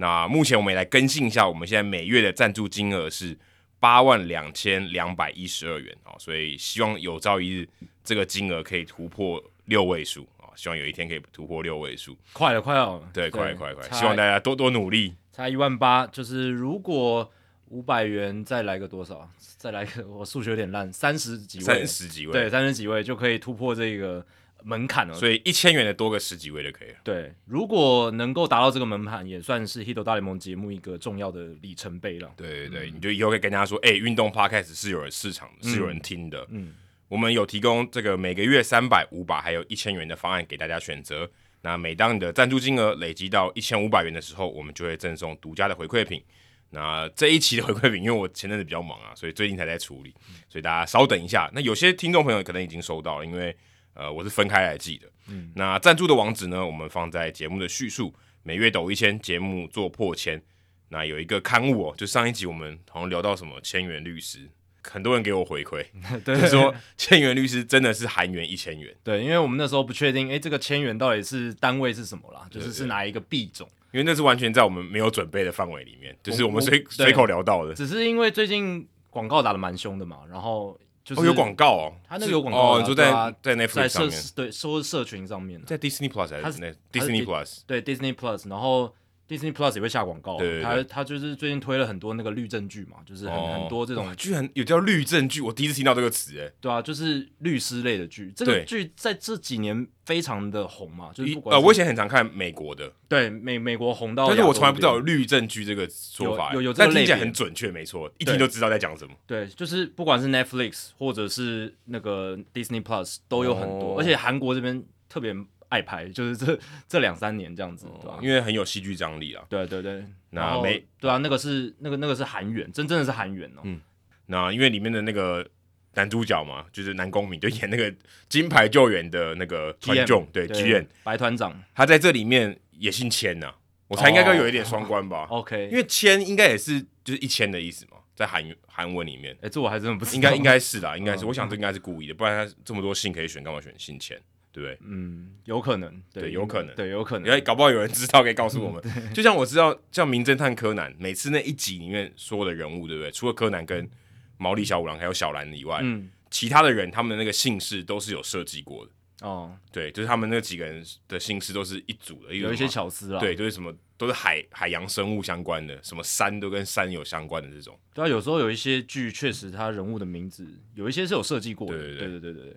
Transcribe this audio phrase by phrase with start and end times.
[0.00, 3.36] 那目前我们也来更新一下，我们现在每月的赞助金额是
[3.80, 7.68] 八万两千两百一十二元啊，所以希望有朝一日
[8.04, 17.28] 这个金额可以突破六位数啊，希望有一天可以突破六位数，快了，快了，对，快了，快了，快了，希望大家多多努力，差一万八，就是如果
[17.70, 24.24] 五百元再来个多少，再来个我数学有点烂，三十几位，三十几位，对，三十几位就可以突破这个。
[24.64, 26.96] 门槛了，所以一千元的多个十几位就可以了。
[27.04, 32.32] 对，如果能够达到这个门槛，也算是《Hito 大联盟》节目一个重要的里程碑了。
[32.36, 36.44] 对对对，嗯、你就以后可以跟大家说，哎、欸，运动 Podcast 是有人市场的，是有人听的。
[36.50, 36.74] 嗯，
[37.08, 41.30] 我们有提供这个每个月三百、五百还有一千元的方案给大家选择。
[41.62, 46.22] 那每当你的赞助金额累积到一千五百元的时候，我们就会赠送独家的回馈品。
[46.70, 50.12] 那这一期的回馈品，因为我前阵子比较忙啊，所以最近才在处理，
[50.48, 51.48] 所以大家稍等一下。
[51.54, 53.56] 那有些听众朋友可能已经收到了，因为。
[53.94, 55.06] 呃，我是分开来记的。
[55.28, 58.14] 嗯，那赞助的网址呢，我们放在节目的叙述。
[58.44, 60.40] 每月抖一千，节目做破千。
[60.88, 64.48] 那有一个刊物哦，就上一集我们好像聊到什么千元律师，
[64.82, 65.84] 很多人给我回馈，
[66.24, 68.94] 对，就是说千元律师真的是韩元一千元。
[69.04, 73.68] 对，因为我们那时候不确定，哎，这个千元到底是单位是什么啦，就是是哪一个币种？
[73.92, 77.74] 因为那是完全在我们没有准备的范围里面，就是我们随随口聊到的。
[77.74, 80.78] 只是因为最近广告打的蛮凶的嘛，然后。
[81.16, 83.10] 哦，有广告哦，他那个有广告哦，你说在
[83.42, 86.58] 在 Netflix 上面，对，说社群上面，在 Disney Plus 还是
[86.92, 87.60] Disney Plus？
[87.66, 88.94] 对，Disney Plus，然后
[89.28, 109.12] Disney Plus 也会下广告，对，他他就是最近推了很多那个律政剧嘛，就是很很多这种，居然有叫律政剧，我第一次听到这个词，哎，对啊，就是律师类的剧，这个剧在这几年非常的红嘛，就是不管呃，我以前很常看美国的，对，美美国红到，但是我从来不知道有律政剧这个说法，有有，但听起来很准确，没错，一听就知道在讲什么。
[109.26, 115.36] 对，就是不管是 Netflix 或者是那个 Disney Plus 都有很多，而且韩国这边特别
[115.68, 116.58] 爱拍，就是这
[116.88, 118.18] 这两三年这样子，对吧？
[118.22, 119.44] 因为很有戏剧张力啊。
[119.48, 123.60] 对对对，那没对啊，那个是那个那个是韩元，真正的是韩元哦。
[123.64, 123.80] 嗯，
[124.26, 125.46] 那因为里面的那个。
[125.94, 127.92] 男主角嘛，就是南宫珉，就演那个
[128.28, 133.56] 金牌救援的那个团众，对剧院白团长，他在这里面也姓千呐、啊，
[133.88, 135.26] 我猜应该会有一点双关吧。
[135.30, 139.34] Oh, OK，因为千应该也是就是一千的意思嘛，在韩韩文里面。
[139.36, 144.16] 哎、欸，这我还真的不知道，应该应该是啦， 应该是，我想这应该是故意的，不然他这么多姓可以选，干嘛选姓千？
[144.52, 144.78] 对不对？
[144.82, 147.30] 嗯，有可能，对，对有可能，对，有可能。
[147.30, 148.82] 哎搞不好有人知道，可以告诉我们。
[148.84, 153.10] 嗯、就像我知道，像《名侦探柯南》，每次那一集里面所有的人物，对不对？
[153.10, 153.88] 除了柯南跟
[154.36, 156.10] 毛利小五郎还有小兰以外，嗯。
[156.30, 159.56] 其他的人，他们的那个姓氏都是有设计过的哦。
[159.72, 163.18] 对，就是他们那几个人的姓氏都是一组的，有一些巧思啊。
[163.18, 167.80] 对，就是什么都是海海洋生物相关的，什么山都跟山有相关的这种。
[167.94, 171.78] 对啊，有时候有一些剧确实他人物的名字有一些是有设计过的。
[171.78, 172.56] 对对对对对对对。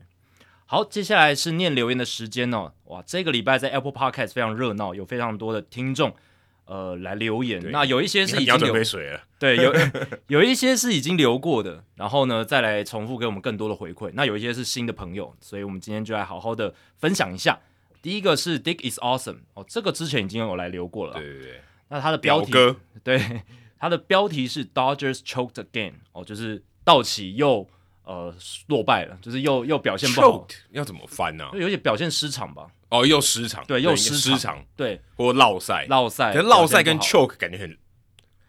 [0.72, 2.72] 好，接下来是念留言的时间哦。
[2.86, 6.16] 哇，这个礼拜在 Apple Podcast 非常热闹，有非常多的听众。
[6.64, 8.74] 呃，来留言，那有一些是已经留，
[9.38, 9.74] 对，有
[10.28, 14.12] 有一些是已经留过的，然后呢，再来重复给我们更多的回馈。
[14.14, 17.60] 那有一些是新的朋友，所以我们今天就来好好的分享一下。
[18.02, 21.62] 第一个是 Dick is awesome，哦，这个之前已经有来留过了，对对对。
[21.90, 23.42] 那它的标题，哥对，
[23.78, 27.68] 它的标题是 Dodgers choked again，哦，就是道奇又
[28.04, 28.34] 呃
[28.68, 31.50] 落败了，就是又又表现不好，choked 要怎么翻呢？
[31.54, 32.68] 有点表现失常吧。
[32.90, 37.78] 哦，又失常，对，又失失常，对，或落赛，落赛，可是落赛跟 choke 感觉很，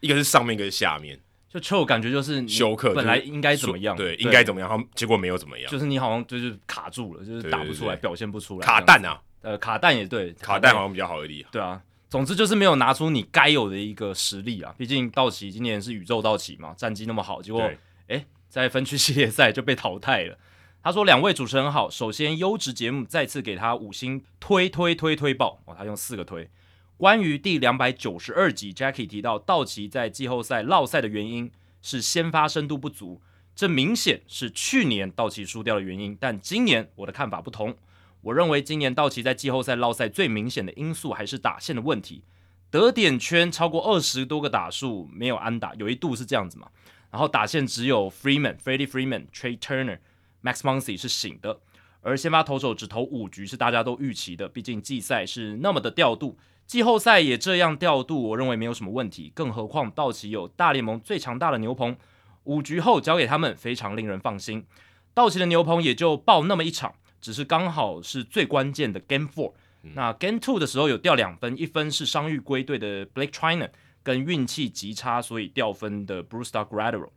[0.01, 1.17] 一个是上面，一个是下面，
[1.49, 17.63] 就 choke 感觉就是休克，本来应该怎么样，对，应该怎么样，然后结果没有怎么样，就是你好像就是卡住了，就是打不出来，表现不出来，卡蛋啊，呃，卡蛋也对，卡蛋好像比较好一点，对啊，总之就是没有拿出你该有的一个实力啊，毕竟道奇今年是宇宙道奇嘛，战绩那么好，结果
[18.09, 20.37] 哎，在分区系列赛就被淘汰了。
[20.83, 26.51] 他说：“两位主持人好，首先优质节目再次给他五星推推推推爆哦，他用四个推。
[26.99, 31.51] 关于第两百九十二集，Jackie 提到道奇在季后赛落赛的原因
[31.81, 33.23] 是先发深度不足，
[33.57, 36.15] 这明显是去年道奇输掉的原因。
[36.21, 37.75] 但今年我的看法不同，
[38.21, 42.23] 我认为今年道奇在季后赛落赛最明显的因素还是打线的问题，
[42.71, 46.69] 得点圈超过二十多个打数没有安打，有一度是这样子嘛，
[47.13, 49.99] 然后打线只有 Freeman、Freddie Freeman、Trey Turner。”
[50.43, 51.61] Max Muncy 是醒的，
[52.01, 56.37] 而先发投手只投五局是大家都预期的，毕竟季赛是那么的调度，
[56.67, 59.31] 季后赛也这样调度，我认为没有什么问题。
[59.37, 61.97] 更何况道奇有大联盟最强大的牛棚，
[62.43, 64.67] 五局后交给他们，非常令人放心。
[65.15, 69.53] 道奇的牛棚也就爆那么一场，只是刚好是最关键的 Game Four。
[69.85, 73.71] 嗯、那 Game Two 的时候有掉两分，一分是伤愈归队的 Blake Treinen，
[74.03, 77.11] 跟运气极差所以掉分的 Brusdar Graterol。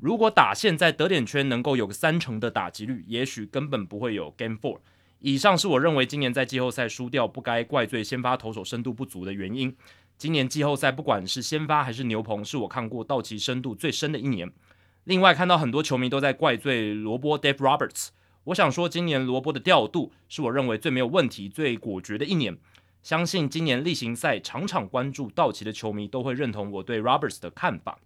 [0.00, 4.78] 如果打线在得点圈能够有个三成的打击率，也许根本不会有 Game Four。
[5.18, 9.76] 以上是我认为今年在季后赛输掉不该怪罪先发投手深度不足的原因。
[10.18, 14.50] 今年季后赛不管是先发还是牛棚，是我看过道奇深度最深的一年。
[15.04, 18.08] 另外看到很多球迷都在怪罪罗伯 Dave Roberts，
[18.44, 22.56] 我想说今年罗伯的调度是我认为最没有问题、最果决的一年。
[23.02, 27.98] 相信今年例行赛场场关注道奇的球迷都会认同我对 Roberts 的看法。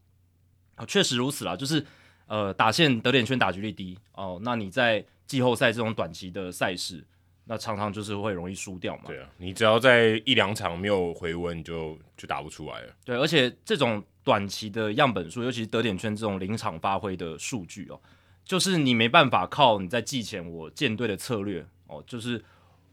[0.76, 1.84] 啊，确实如此啦，就是
[2.26, 7.02] 呃打线得点圈打局率低哦，那你在季后赛这种短期的赛事，
[7.44, 9.04] 那常常就是会容易输掉嘛。
[9.06, 12.94] 对啊，你只要在一两场没有回温，就就打不出来了。
[13.04, 18.00] 对，而且这种短期的样本数，尤其是得点圈这种临场发挥的数据哦，
[18.44, 22.44] 就是你没办法靠你在季前我建队的策略哦，就是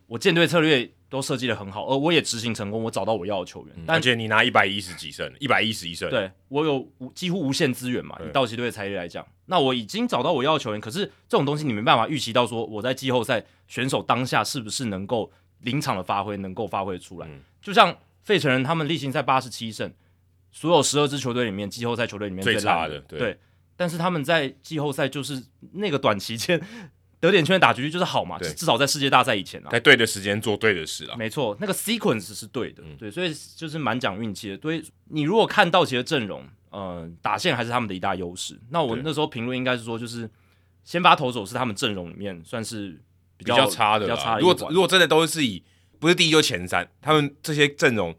[0.07, 0.91] 我建队策略。
[1.13, 3.75] 都设计的很好，而我也执行成功，我找到我要的球员。
[3.77, 8.17] 嗯、而且你拿一百一十几胜，一百一十一胜，对我有无几乎无限资源嘛？
[8.27, 10.81] 以道奇队的财力来讲，那我已经找到我要的球员。
[10.81, 17.27] 可是这种东西你没办法预期到，说我在季后赛选手当下是不是能够临场的发挥，能够发挥出来。
[17.27, 19.93] 嗯、就像费城人他们例行赛八十七胜，
[20.51, 23.39] 所有十二支球队里面，季后赛球队里面最，最差的，对，对。
[23.75, 25.43] 但是他们在季后赛就是
[25.73, 26.59] 那个短期间。
[27.27, 34.57] 得点圈打击率就是好嘛，至少在世界大赛以前啊，在对的时间做对的事啊，没错，那个 sequence 是对的，嗯、对，所以就是蛮讲运气的。
[34.57, 38.59] 对，你如果看道奇的阵容，呃，打线还是他们的一大优势。
[38.71, 40.29] 那我那时候评论应该是说，就是
[40.83, 42.99] 先发投手是他们阵容里面算是
[43.37, 44.41] 比较，比较差的，比较差的。
[44.41, 45.63] 如果如果真的都是以
[45.99, 48.13] 不是第一就前三，他们这些阵容，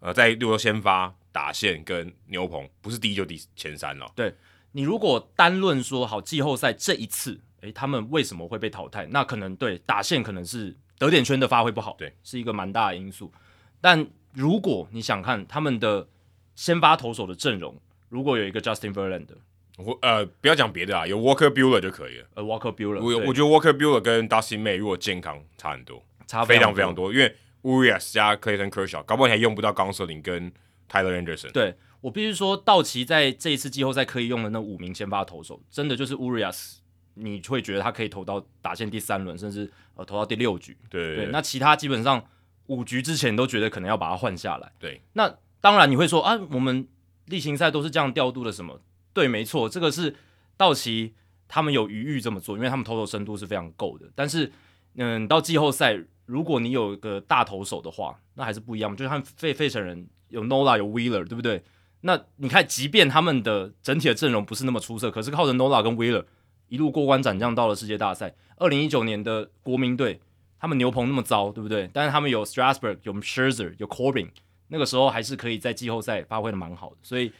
[0.00, 4.10] 呃，在如果先发打线跟牛棚不是第一就第前三了。
[4.16, 4.34] 对，
[4.72, 7.42] 你如果单论说好季后赛这一次。
[7.66, 9.06] 诶，他们为什么会被淘汰？
[9.10, 13.32] 那可能对打线可能是得点圈的发挥不好，对，是一个蛮大的因素。
[13.80, 16.08] 但如果你想看他们的
[16.54, 17.76] 先发投手的阵容，
[18.08, 19.36] 如果有一个 Justin Verlander，
[19.78, 22.26] 我呃不要讲别的啊，有 Walker Buehler 就可以了。
[22.34, 27.12] 呃，Walker Buehler，我我觉得 Walker Buehler 跟 Dustin May 如果健康差很多，差非常非常多。
[27.12, 30.52] 因为 Urias 加 Clayton Kershaw，搞不好你还用不到 Gonsolin 跟
[30.88, 31.50] Tyler Anderson。
[31.52, 36.76] 对，我必须说，道奇在这一次季后赛可以用的那五名先发投手，真的就是 Urias。
[37.18, 40.76] 你会觉得他可以投到打线第三轮，甚至呃投到第六局。
[40.88, 42.22] 对，那其他基本上
[42.66, 44.70] 五局之前都觉得可能要把他换下来。
[44.78, 46.86] 对，那当然你会说啊，我们
[47.24, 48.80] 例行赛都是这样调度的，什么？
[49.12, 50.14] 对，没错，这个是
[50.56, 51.14] 道奇
[51.48, 54.06] 他们有余裕这么做，因为他们投手深度是非常够的。
[54.14, 54.52] 但是，
[54.96, 58.94] 嗯，到季后赛，如果你有一个大投手的话，那还是不一样。
[58.94, 61.64] 就是看费费城人有 Nola 有 Wheeler，对不对？
[62.02, 66.24] 那你看，即便他们的整体的阵容不是那么出色，可是靠着 Nola 跟 Wheeler。
[66.68, 68.34] 一路过关斩将到了世界大赛。
[68.56, 70.18] 二零一九年的国民队，
[70.58, 71.88] 他们牛棚那么糟，对不对？
[71.92, 74.30] 但是他们有 Strasburg，有 Scherzer，有 Corbin，
[74.68, 76.96] 那个时候还是可以在季后赛发挥的蛮好的。
[77.02, 77.30] 所以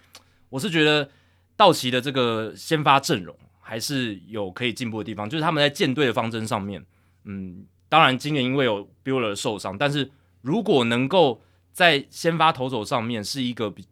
[0.50, 1.08] 我是觉得
[1.56, 6.84] 道奇的这个先发阵容还是有可以进步的地方，就是他们在建队的方针上面，
[7.24, 10.10] 嗯，当然今年因为有 Buehler 受伤，但是
[10.42, 11.40] 如果能够
[11.72, 13.86] 在先发投手上面是一个比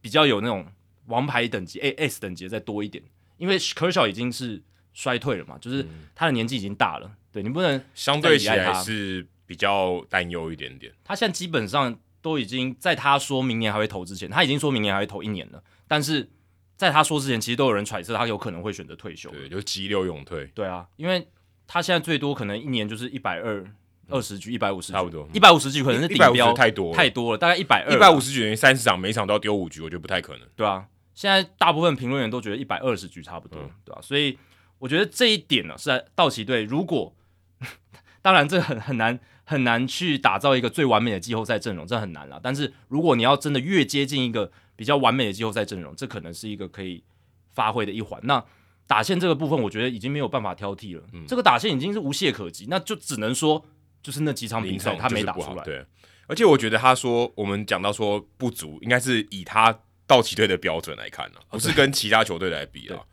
[0.00, 0.64] 比较有那种
[1.06, 3.02] 王牌等级 A S 等级再多一点，
[3.36, 4.62] 因为 Kershaw 已经是。
[4.94, 10.92] 衰退了嘛，就是他的年纪已经大了，嗯、对你不能相对起来是比较担忧一点点。
[11.04, 15.62] 他现在基本上都已经在他说明年还会投之前，他已经说明年还会投一年了。
[15.86, 16.28] 但是
[16.76, 20.46] 在他说之前，其实都有人揣测他有可能会选择退休，对，就急流勇退。
[20.54, 21.26] 对啊，因为
[21.66, 23.64] 他现在最多可能一年就是一百二
[24.10, 30.46] 二十局，一百五十差不多，一百五十局可能是顶标，太多太多了，大概一百二，一百五十局等于三十场，每场都要丢五局，我觉得不太可能。
[30.56, 34.02] 对啊，现在大部分评论员都觉得一百二十局差不多，嗯、对吧、啊？
[34.02, 34.36] 所以。
[34.78, 36.64] 我觉得这一点呢，是在道奇队。
[36.64, 37.14] 如果
[38.22, 42.40] 当然，这很很难很难去打造一个最完美的季后赛阵容，这很难了。
[42.42, 47.02] 但是如果你要真的越接近一个比较完美的季后赛阵容，这可能是一个可以
[47.52, 48.20] 发挥的一环。
[48.24, 48.44] 那
[48.86, 51.02] 打线这个部分，我觉得已经没有办法挑剔了。
[51.12, 53.64] 嗯、这个打线已经是无懈可击，那就只能说
[54.02, 55.64] 就是那几场比赛他没打出来。
[55.64, 55.84] 对，
[56.26, 63.04] 而且我觉得他说我们讲到说不足，应该是以他道奇队的标准来看呢，不是跟其他球队来比啊。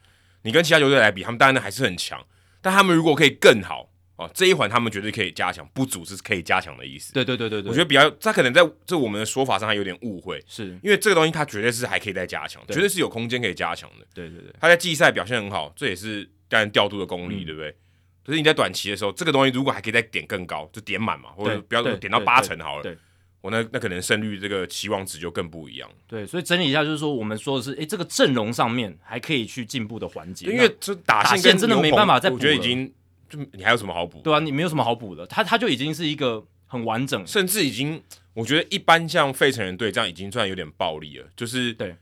[0.46, 2.24] 你跟其他球队来比，他们当然还是很强，
[2.62, 7.12] 但他们如果可以更好哦，这一环他们绝对可以加强，不足是可以加强的意思。
[7.12, 14.06] 对对对对，对，我觉得比较，他可能在这我们的说法上还有点误会，是因为这个东西他绝对是还可以再加强，绝对是有空间可以加强的。
[14.14, 17.75] 对对对，他在季赛表现很好，这也是当然调度的功力，嗯、对不对？
[18.24, 22.84] 可是你在短期的时候，这个东西如果还可以再点更高，就点满嘛，或者不要点到八成好了。
[22.84, 23.00] 对，对，对，
[23.46, 25.88] 我那那可能胜率这个期望值就更不一样。
[26.08, 32.36] 对，所以整理一下就是说，我们说的是，哎、欸，这个阵容上面还可以去进步的环节，因为这打线，打线真的没办法再补。
[32.36, 32.92] 我觉得已经
[33.30, 34.20] 就你还有什么好补？
[34.22, 38.02] 对啊，你没有什么好补的，他他就已经是一个很完整，甚至已经
[38.34, 41.96] 我觉得一般像费城人队这样已经算有点暴力了，就是对。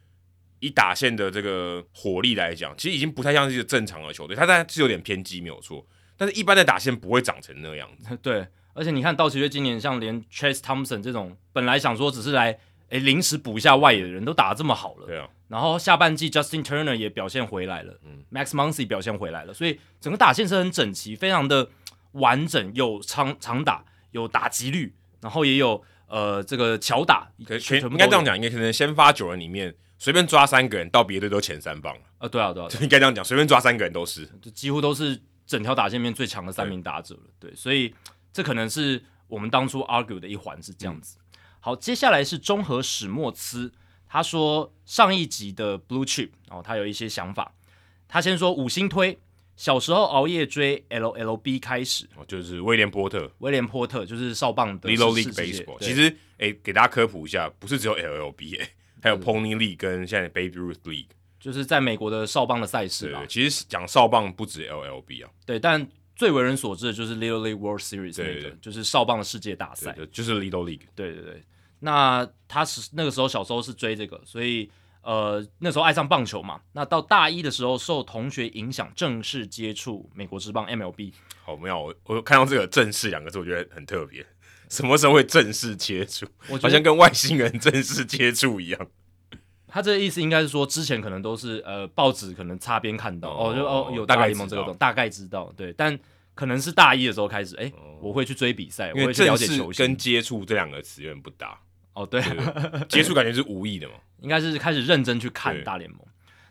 [0.59, 5.85] 以打线的这个火力来讲，其实已经不太像是一个正常的球队，他当然是有点偏激，没有错。
[6.15, 8.15] 但是，一般的打线不会长成那样子。
[8.23, 12.57] 对，而且你看道奇队今年像连 Chase Thompson 这种本来想说只是来
[12.89, 15.27] 诶临时补一下外野的人都打得这么好了，对啊。
[15.47, 21.69] 然后下半季 Justin Turner 也表现回来了，嗯，Max Muncy 表现回来了，所以整个打线是很整齐，非常的
[22.13, 29.75] 完整，有长长打，有打击率，然后也有呃这个巧打，可全应该这样讲，应该可能先发九人里面。
[29.99, 32.27] 随便抓三个人到别队都前三棒啊！
[32.27, 37.21] 对啊，对啊， 应该这样讲，随便抓三个人都是，就几乎都是整条打线面最强的三名打者了。
[37.39, 37.93] 对，对，所以
[38.33, 41.17] 这可能是我们当初 argue 的一环是这样子。
[41.19, 43.71] 嗯、好，接下来是中和史莫兹，
[44.07, 47.53] 他说上一集的 Blue Chip 哦，他有一些想法。
[48.07, 49.17] 他先说五星推，
[49.55, 55.79] 小时候熬夜追 LLB 开始，哦，就是威廉波特，威廉波特就是少棒的 Little League Baseball。
[55.79, 58.69] 其实，哎，给大家科普一下，不是只有 LLB 哎。
[59.01, 63.25] 还有 Pony League 跟现在 Baby Ruth League，就是在美国的少棒的赛事啦。
[63.27, 65.85] 其实讲少棒不止 LLB 啊，对，但
[66.23, 70.83] 最为人所知的就是 Little League World Series 那个，就是少棒的世界大赛，就是 Little League。
[70.95, 71.43] 对对对，
[71.79, 76.61] 那他是那个时候小时候是追这个，所以呃那时候爱上棒球嘛。
[76.71, 81.11] 那到大一的时候受同学影响，正式接触美国职棒 MLB。
[81.43, 84.25] 好妙，我我看到这个“正式”两个字，我觉得很特别。
[84.69, 86.25] 什么时候会正式接触？
[86.61, 88.87] 好像跟外星人正式接触一样。
[89.67, 95.99] 他这个意思应该是说，之前可能都是呃报纸可能擦边看到哦，哦，就哦有大联盟这个东西，大概知道对，但
[96.35, 99.85] 可能是大一的时候开始，哎、欸，我会去追比赛，我会去了解球星。
[99.85, 101.59] 跟接触这两个词有点不搭。
[101.93, 105.99] 哦，对，对， 接触感觉是无意的嘛，应该是开始认真去看大联盟。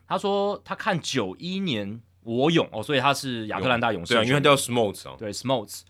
[0.07, 4.05] 他说他看九一年我勇哦，所以他是亚特兰大勇。
[4.07, 5.83] 士，对，因为他叫 Smoltz 啊，对 Smoltz。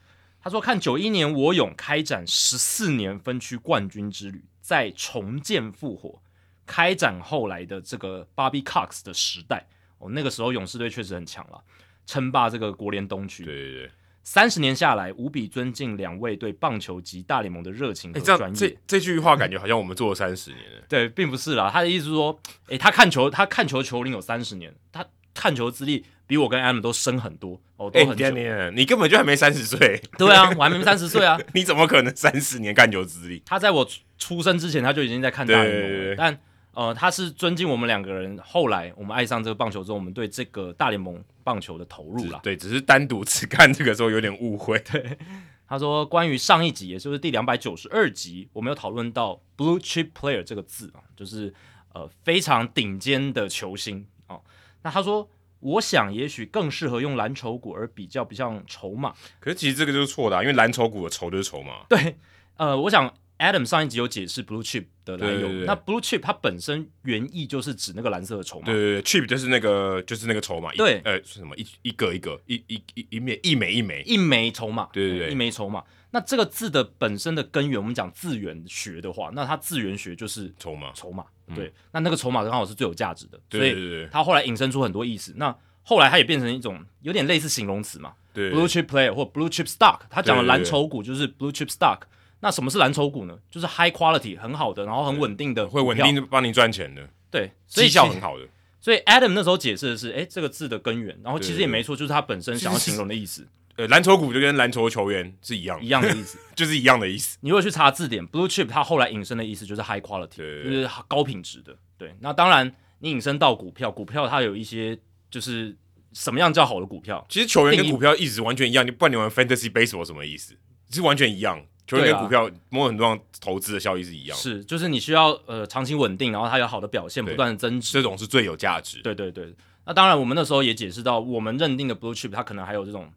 [0.44, 6.20] 他说：“看九一年我勇开展十四年分区冠军之旅，再重建复活，
[6.66, 9.68] 开展后来的这个 Bobby Cox 的时代。
[9.98, 11.62] 哦，那个时候勇士队确实很强了，
[12.06, 13.44] 称霸这个国联东区。
[13.44, 13.90] 对对对，
[14.22, 18.56] 三十年下来，无比尊敬两位对棒球及大联盟的热情和专业。
[18.56, 20.82] 这这句话感觉好像我们做了三十年了。
[20.88, 25.04] 对，并不是啦，他的意思是说，诶，他看球，他看球球龄有三十年，他
[25.34, 28.24] 看球资历。”比我跟 Adam 都深很多哦，都很久。
[28.24, 30.00] 欸、你根本就还没三十岁。
[30.16, 31.38] 对啊，我还没三十岁啊！
[31.52, 33.42] 你怎么可能三十年看球资历？
[33.44, 36.14] 他在我出生之前，他就已经在看大联盟了。
[36.16, 36.38] 但
[36.72, 38.38] 呃，他是尊敬我们两个人。
[38.42, 42.40] 后来我们爱上这个棒球之后，我们对这个大联盟棒球的投入了。
[42.42, 44.78] 对，只是单独只看这个时候有点误会。
[44.90, 45.18] 对，
[45.66, 51.52] 他说关于上一集，也就是第两百九十二集，我们有讨论到 Blue Chip Player 这个字啊，就是
[51.92, 54.42] 呃非常顶尖的球星哦。
[54.82, 55.28] 那他说。
[55.64, 59.14] 我想，也许更适合用蓝筹股，而比较不像筹码。
[59.38, 61.84] 可是其实这个就是错的，啊，因为蓝筹股的筹就是筹码。
[61.88, 62.16] 对，
[62.56, 65.40] 呃，我想 Adam 上一集有解释 blue chip 的来由。
[65.40, 68.66] 对对对，那 blue chip 它本身原意就是指那个蓝色的筹码。
[68.66, 70.70] 对对对，chip 就是那个就是那个筹码。
[70.72, 74.88] 对，呃，是什么一一个一个一一一一枚一枚一枚一枚筹码。
[74.92, 75.82] 对对对，一枚筹码。
[76.14, 81.24] 那这个字的本身的根源，我们讲字源学的话，那它字源学就是筹码筹码。
[81.54, 85.32] 对，嗯、那那个筹码刚好是最有价值的，对对对对，所以它后来引申出很多意思。
[85.36, 92.02] 那后来它也变成一种有点类似形容词嘛，，blue chip player 或 blue chip stock，他讲的蓝筹股就是 blue chip stock。
[92.42, 93.38] 那什么是蓝筹股呢？
[93.48, 98.46] 就是 high quality 很好的，然后很稳定的，会稳定帮你赚钱的，对，绩效很好的。
[98.80, 103.46] 所以 Adam 那时候解释的是，哎，这个字的根源，然后其实也没错，就是他本身想要形容的意思。
[103.76, 107.38] 呃，蓝筹股就跟蓝筹球员是一样 一样的意思， 就是一样的意思。
[107.42, 111.76] 你如果去查字典，blue chip 它后来引申的意思就是 high quality，就是高品质的。
[111.96, 114.98] 对，那当然你引申到股票，股票它有一些
[115.30, 115.76] 就是。
[116.14, 117.24] 什么样叫好的股票？
[117.26, 120.54] 其实球员跟股票意思完全一样，你不管你玩 fantasy baseball 什么意思？
[120.90, 121.64] 是完全一样。
[121.86, 124.36] 球员跟股票某很多样投资的效益是一样。
[124.36, 129.00] 是，就是你需要呃长期稳定，然后它有好的表现，不断的增值，这种是最有价值。
[129.02, 129.54] 对对对。
[129.84, 133.10] 那当然，我们那时候也解释到，我们认定的 blue chip 它可能还有这种，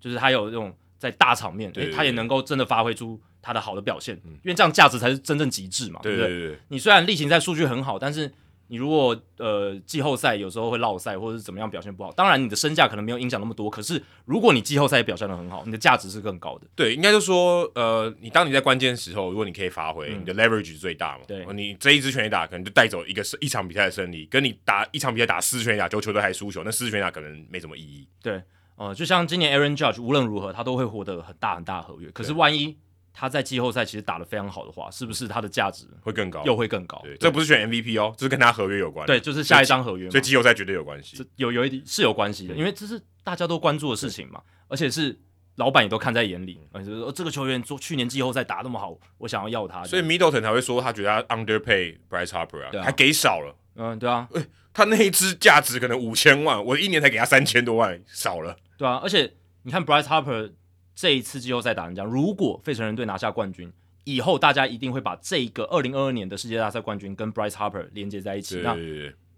[0.00, 6.28] 就是它有这种在大场面，对，它也能够真的发挥出它的好的表现，因为这样价值才是真正极致嘛，对不对？
[6.28, 6.58] 对对对。
[6.68, 8.32] 你虽然例行赛数据很好，但是。
[8.72, 13.68] 你如果呃季后赛有时候会落赛，或者是怎么样表现不好，当然你的身价可能没有影响那么多。
[13.68, 16.66] 可是如果你季后赛表现的很好，你的价值是更高的。
[16.74, 21.24] 对，应该就说呃，你当你在关键时候，如果你可以发挥，嗯、你的 leverage 是最大嘛。
[21.28, 28.08] 对，你这一支全垒打可能就带走一个一场比赛的胜利，跟你打一场比赛打四支全垒打，就球队还输球，那四支全垒打可能没什么意义。
[28.22, 28.40] 对，
[28.76, 32.74] 呃，就像今年 Aaron Judge 无论如何他都会获得很大很大的合约，可是万一
[33.12, 37.00] 他在季后赛其实打得非常好的话，是不是他的价值会更高，又会更高？
[37.04, 39.06] 对，这不是选 MVP 哦，这是跟他合约有关。
[39.06, 41.24] 对，就是下一张合约，所以季后赛绝对有关系。
[41.36, 45.18] 有有一点是有关系的，因为这是大家都关注的事情嘛，而且是
[45.56, 49.84] 老板也都看在眼里，就是说这个球员做去年季后赛打那么好，我想要要他。
[49.84, 53.54] 所以 Middleton 才会说他觉得他 underpay Bryce Harper 啊，还给少了。
[53.76, 58.56] 嗯，对啊，欸，他那一支价值可能五千万，我一年才给他三千多万，少了。
[58.76, 60.52] 对啊，而且你看 Bryce Harper
[60.94, 63.72] 这一次季后赛打成这样，如果费城人队拿下冠军。
[64.04, 68.60] 以后大家一定会把这个二零二二年的世界大赛冠军跟 Bryce Harper 连接在一起。
[68.60, 68.76] 那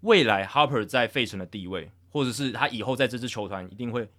[0.01, 4.09] 未来 Harper 在费城的地位，或者是他以后在这支球团一定会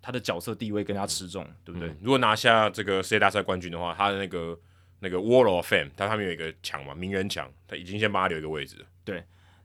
[0.00, 1.88] 他的角色地位更加持重，对不对？
[1.88, 4.58] 嗯、如果拿下这个世界大赛冠军的话，他的那个
[4.98, 8.86] 那个 Wall of Fame，他上面有一个墙嘛，名人墙，他已经先帮他留一个位置了。
[9.04, 9.22] 对，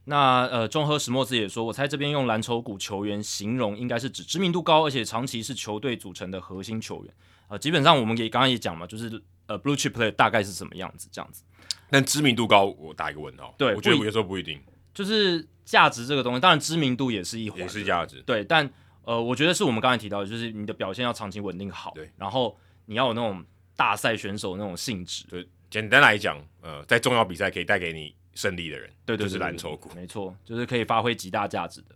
[0.08, 7.14] 那呃，中和史莫兹也说，我猜这边用蓝筹股球员形容，应该是指知名度高，而且长期是球队组成的核心球员。
[7.48, 9.22] 呃，基本上我们也刚刚也讲嘛，就是。
[9.48, 11.08] 呃，blue chip player 大概是什么样子？
[11.10, 11.42] 这样子，
[11.88, 13.54] 但知名度高，我打一个问号。
[13.56, 14.60] 对，我觉得有时候不一定。
[14.92, 18.22] 就是价值这个东西，当然知名度也是一环，也是价值。
[18.26, 18.70] 对，但
[19.04, 21.92] 呃，我觉得是我们刚才提到的，就是你的表现要长期稳定好。
[21.94, 23.42] 对，然后你要有那种
[23.74, 25.24] 大赛选手那种性质。
[25.30, 29.90] 对，简单来讲，呃，在重要比赛可以带给你胜利的人，对对，就是蓝筹股。
[29.96, 31.86] 没错，就是可以发挥极大价值的。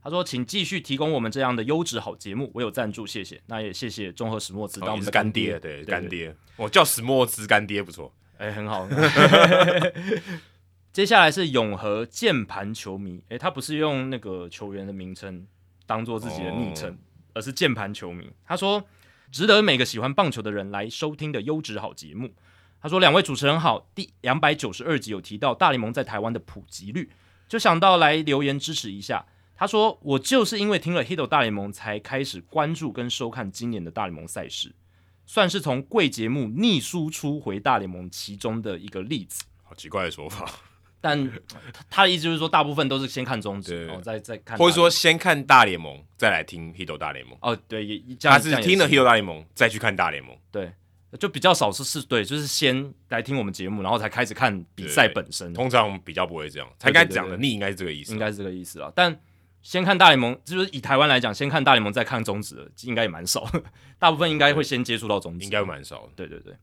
[0.00, 3.42] 他说：“请继续提供我们这样的优质好节目，我有赞助，谢谢。
[3.46, 8.88] 那也谢谢中和史墨兹当我们的干爹，哦、对干爹，我叫史墨兹干爹不错，哎、欸，很好。
[10.92, 15.44] 接下来是永和键盘球迷，哎、欸，他不是用那个球员的名称
[15.84, 16.96] 当做自己的昵称，哦、
[17.34, 18.30] 而是键盘球迷。
[18.46, 18.84] 他说，
[19.32, 22.30] 值得每个喜欢棒球的人来收听的优质好节目。
[22.80, 27.10] 他说，两位主持人好，第两百九十二集有提到大联盟在台湾的普及率，
[27.48, 29.26] 就想到来留言支持一下。”
[29.60, 34.72] 他说：“我就是因为听了《Hito 大联盟》才开始关注跟收看今年的大联盟赛事，
[35.26, 40.48] 算是从贵节目逆输出回大联盟其中的一个例子。”好奇怪的说法，
[41.00, 41.28] 但
[41.90, 47.34] 他的意思就是说，大部分都是先看中职，然后再再看，或者说先看大联盟，再来听《Hito 大联盟》。
[47.42, 50.36] 哦，对，也他是听了《Hito 大联盟》再去看大联盟。
[50.52, 50.72] 对，
[51.18, 55.52] 就比较少是是，对，就是先来听我们节目，然后才开始看比赛本身。
[55.54, 59.18] 通常比较不会这样，才该讲的逆应该是这个意思，应该是这个意思啊，但。
[59.60, 63.44] 先看大联盟，就是以台湾来讲，先看大联盟再看中职，应该也蛮少。
[63.98, 66.08] 大部分应该会先接触到中职，应该蛮少。
[66.14, 66.54] 对对对，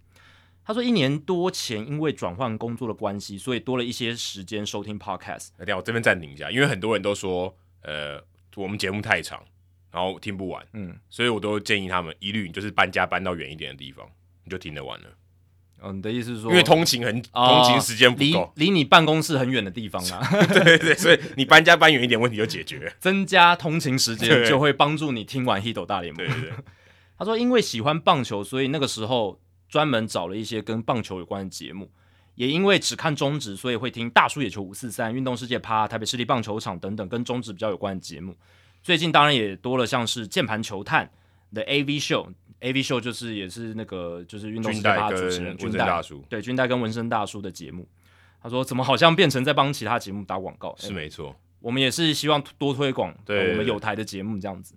[0.64, 5.50] 他说一年多前因为转换工作的关系，所以多了一些时间收听 podcast。
[5.58, 8.20] 等下我这边暂停一下，因为很多人都说，呃，
[8.56, 9.44] 我们节目太长，
[9.92, 14.10] 然后听不完，嗯，所以我都建议他们一律就是搬家搬到远一点的地方，
[14.46, 15.08] 你就听得完了。
[15.82, 26.26] 嗯、哦，你的意思是说，因为通勤很、哦、通勤时间不够，离离你办公室很远的地方啊， 对对对，所以你搬家搬远一点，问题就解决， 增加通勤时间就会帮助你听完《Hito 大联盟》。
[26.30, 26.54] 对对对，
[27.20, 31.92] 他说因为喜欢棒球，所以那个时候专门找了一些跟棒球有关的节目，
[32.36, 38.36] 也因为只看中职，所以会听大叔野球五四三、运动世界趴、台北市立棒球场等等跟中职比较有关的节目。
[38.82, 41.12] 最近当然也多了像是键盘球探
[41.54, 42.30] 的 AV Show。
[42.62, 47.88] A V 秀就是也是那个就是运动世界趴主持人军代大叔，对军代跟纹身大叔的节目，
[48.42, 50.76] 他说怎么好像变成在帮其他节目打广告？
[50.80, 54.74] 是没错，我们也是希望多推广对我们有台的节目这样子，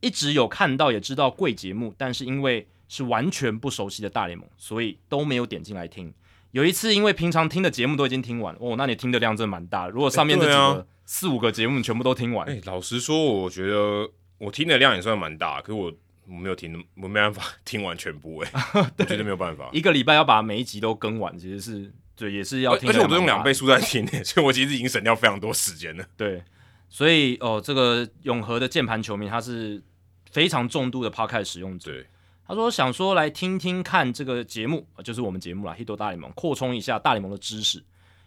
[0.00, 6.12] 一直有看到也知道贵节目，但是因为是完全不熟悉的大联盟，所以都没有点进来听。
[6.52, 9.88] 有一次因为平常听的节目都已经听完哦，那你听的量真的蛮大。
[9.88, 15.92] 如果上面这几个四五个节目你全部都听完，哎，老实说，我觉得我听的量也算蛮大，可是我。
[16.30, 18.50] 我没有听，我没办法听完全部哎，
[18.98, 19.68] 我觉得没有办法。
[19.72, 22.88] 一个礼拜要把每一集都更完，其实是对，也是要听。
[22.88, 26.04] 而且我都用两倍速在听， 所以我其实已经省掉非常多时间了。
[26.16, 26.42] 对，
[26.88, 29.82] 所以哦，这个永和的键盘球迷他是
[30.30, 31.90] 非常重度的 Podcast 使用者。
[31.90, 32.06] 对，
[32.46, 37.82] 他说想说来听听看这个节目，就是我们节目啦，Hito 大联盟，扩充一下大联盟的知识。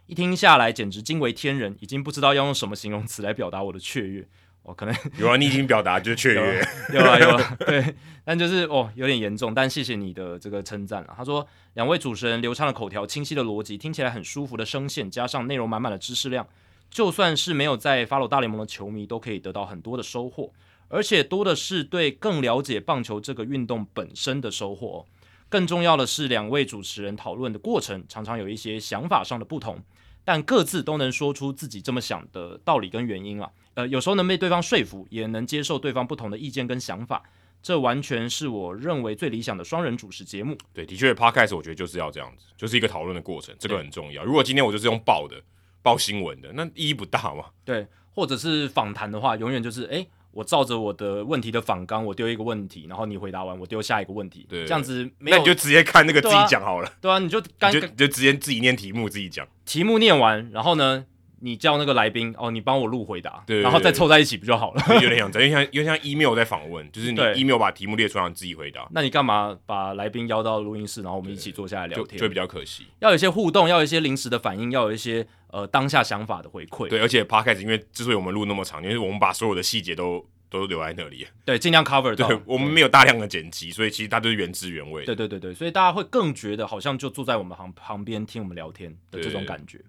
[0.07, 4.27] 一听下来简直惊为天人，已经不知道要用什么形容词来表达我的雀跃。
[4.63, 11.13] 哦，可能 有啊，你已经表达就是雀跃，有啊 有啊，对，但就是哦有点严重，但谢谢你的这个称赞啊。
[11.17, 16.47] 他说两位主持人流畅的口条、清晰的逻辑，听起来很舒服的声线，加上内容满满的知识量，
[16.89, 20.51] 就算是没有在 follow 大联盟的球迷都可以得到很多的收获，
[20.87, 25.05] 而且多的是对更了解棒球这个运动本身的收获哦。
[25.49, 29.77] 更重要的是，两位主持人讨论的过程常常有一些想法上的不同，
[30.25, 33.49] 但各自都能说出自己这么想的道理跟原因啊。
[33.75, 37.23] 呃，有时候能被对方说服，也能接受对方不同的意见跟想法，
[37.61, 40.55] 这完全是我认为最理想的双人主持节目。
[40.73, 44.23] 对，的确，Podcast 我觉得就是要这样子，就是一个讨论的过程，这个很重要。
[44.23, 45.41] 如果今天我就是用报的
[45.81, 47.45] 报新闻的，那意义不大嘛。
[47.65, 61.05] 对，或者是访谈的话，永远就是，诶，我照着我的问题的访纲，我丢一个问题，然后你回答完，我丢下一个问题，对，这样子没有，那你就直接看那个自己讲好了，对啊，你就干就就直接自己念题目自己讲，题目念完，然后呢，
[61.43, 64.81] 你叫那个来宾哦，你帮我录回答，对，然后再凑在一起不就好了？
[65.03, 68.87] 有点像，有点像，有点像 email 在访问，就是你 email 把题目列出来，你自己回答。
[68.91, 72.17] 那你干嘛把来宾邀到录音室，然后我们一起坐下来聊天？
[72.17, 72.87] 就，就比较可惜。
[72.99, 76.87] 要有一些互动，要有一些临时的反应，要有一些呃当下想法的回馈。
[76.87, 80.25] 对，而且 podcast 因为之所以我们录那么长，因为我们把所有的细节都。
[80.53, 82.27] 都留在那里，对，尽量 cover 到。
[82.27, 85.03] 对，我们没有大量的剪辑，所以其实它都是原汁原味。
[85.03, 89.81] 对对对对，所以大家会更觉得好像就坐在我们旁旁边听我们聊天的这种感觉。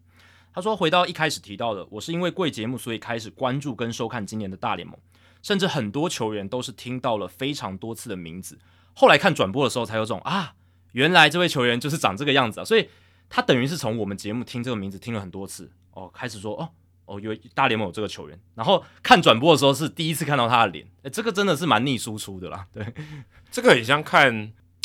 [0.54, 4.96] 他说，回到一开始提到的，我是因为贵节目，所以开始关注跟收看今年的大联盟，
[5.42, 8.58] 甚至很多球员都是听到了非常多次的名字，
[8.94, 10.54] 后来看转播的时候才有这种啊，
[10.92, 12.88] 原来这位球员就是长这个样子啊，所以
[13.28, 16.70] 他等于是从我们节目听这个名字听了很多次哦，开始说哦。
[17.06, 22.66] 哦，有大联盟有这个球员，然后看转播的时候是第一次看到他的脸，哎，这个真的是蛮逆输出的啦。
[22.72, 22.82] 对，
[23.52, 24.32] 这个很像看，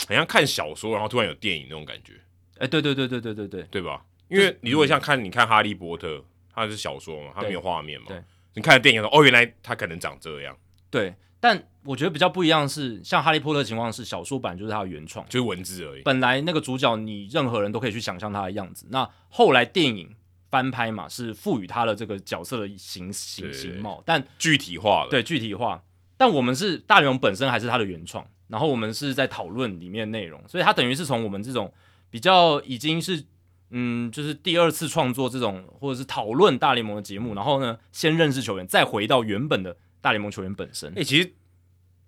[0.05, 2.15] 很像看小说，然后突然有电影那种感觉。
[2.57, 4.03] 哎，对对对对对对对，对吧？
[4.29, 6.07] 因为你如果像看，你看《哈利波特》，
[6.53, 8.05] 它是小说嘛，它没有画面嘛。
[8.07, 10.55] 对，你看电影说，哦，原来他可能长这样。
[10.89, 16.01] 对，但我觉得比较不一样的是，像《哈利波特》的情况是，小说版就是它的原创，就是文字而已。
[16.03, 18.87] 本来那个主角，你任何人都可以去想象他的样子。
[18.89, 20.15] 那后来电影。
[20.51, 25.07] 翻拍嘛，是赋予他的这个角色的形形形貌，但具体化了。
[25.11, 25.83] 对，具体化。
[26.17, 31.71] 但我们是大联盟本身还是它的原创，然后我们是在讨论里面内容，所以它等于是从我们这种
[32.09, 33.23] 比较已经是
[33.71, 40.89] 嗯，就是第二次创作这种或者是讨论大联盟的节目，然后呢，先认识球员，再回到原本的大联盟球员本身。
[40.93, 41.33] 诶、欸，其实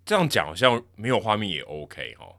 [0.04, 2.36] 这样讲好像没有画面也 OK 哦。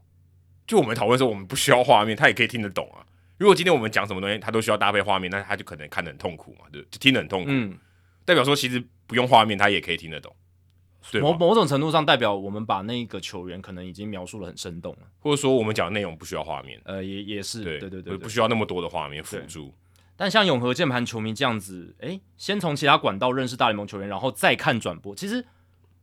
[0.66, 3.04] 就我们讨论的时候，我们不需要画面，他也可以听得懂啊。
[3.36, 7.50] 如果今天我们讲什么东西，他都需要搭配画面，那他就可能看得很痛苦嘛，对，就听得很痛苦。
[7.50, 7.78] 嗯，
[8.24, 10.34] 代表说其实不用画面，他也可以听得懂。
[11.20, 16.80] 某某种程度上，代表我们把那个球员可能已经描述得很生动了，或者说我们讲的内容不需要画面。
[16.84, 19.72] 呃，也也是，对对对，对，不需要那么多的画面辅助。
[20.16, 25.14] 但像永和键盘球迷这样子，哎，先从其他管道认识大联盟球员，然后再看转播。
[25.14, 25.44] 其实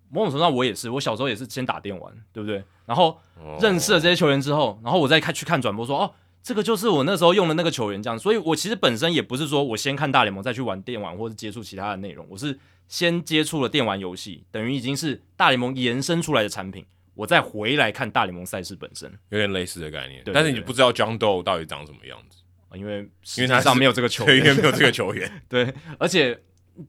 [0.09, 2.63] 某种程度上，我也是，我小时候也是先打电玩，对不对？
[2.85, 3.17] 然后
[3.61, 6.13] 认识了这些球员之后，然后我再看去看转播，说哦。
[6.43, 12.57] 这个就是我那时候用的那个球员，这样，所以我其实本身也不是说我先看大联盟再去玩电玩或者接触其他的内容，我是
[12.91, 20.21] 先接触了电玩游戏，等于已经是大联盟延伸出来的产品，我再回来看大联盟赛事本身，有点类似的概念。
[20.33, 22.39] 但是你不知道 John Doe 到底长什么样子，
[22.73, 26.37] 因为因为他上没有这个球员，因为没有这个球员， 对，而且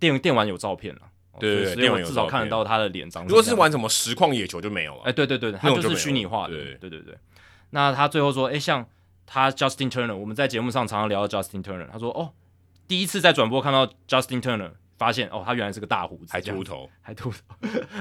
[0.00, 1.02] 电电玩有照片了，
[1.38, 3.24] 对对对，电玩有至少看得到他的脸长。
[3.28, 7.16] 如果是玩什么实况野球就没有了，哎，对对对，他就是虚拟化的，对对对对。
[7.70, 8.84] 那他最后说，哎，像。
[9.24, 11.86] 他 Justin Turner，我们在节目上常常聊到 Justin Turner。
[11.90, 12.34] 他说：“哦，
[12.86, 17.36] 第一次在转播看到 Justin Turner，发现哦，他原来是个大胡子， 还秃头，还秃头。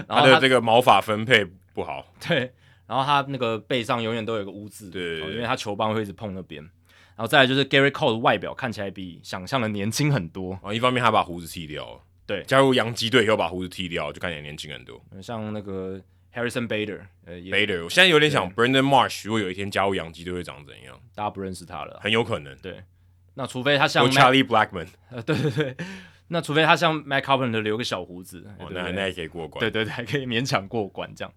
[0.08, 2.54] 然后他的这个毛发分配不好， 对。
[2.86, 6.62] 然后他那个背上永远都有个污渍，对、哦，因为他球棒会一直碰那边。
[6.62, 10.60] 然后再来就是 Gerrit Cole 的外表看起来比想象的年轻很多。
[10.62, 15.04] 啊，一方面他把胡子剃掉了，对，加入洋基队以后把胡子剃掉，就看起来年轻很多。
[15.22, 16.00] 像那个。”
[16.34, 20.98] Harrison Bader，呃，Bader，我现在有点想，Brandon Marsh 如果有一天加入洋基队会长怎样？
[21.14, 22.58] 大家不认识他了，很有可能。
[22.60, 22.82] 对，
[23.34, 25.76] 那除非他像 Charlie Blackman，呃，对对对，
[26.34, 29.60] 那除非他像 Matt Carpenter 留个小胡子，哦，那那也可以过关。
[29.60, 31.34] 对对对，还可以勉强过关这样。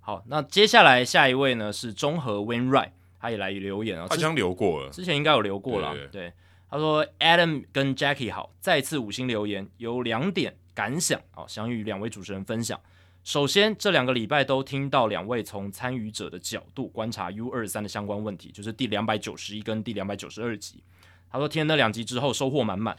[0.00, 5.94] 好，那接下来下一位呢是中和 Wainwright，他也来留言啊，他像留过了，之前应该有留过了。
[6.08, 6.32] 对，
[6.68, 12.80] 他说 Adam 跟 Jackie 好，再次五星留言，有两点感想啊，想与两位主持人分享。
[13.22, 20.82] 首先，这两个礼拜都听到两位从参与者的角度观察 U 二三的相关问题，就是第两百九十一跟第两百九十二集。
[21.30, 22.98] 他说听了那两集之后收获满满。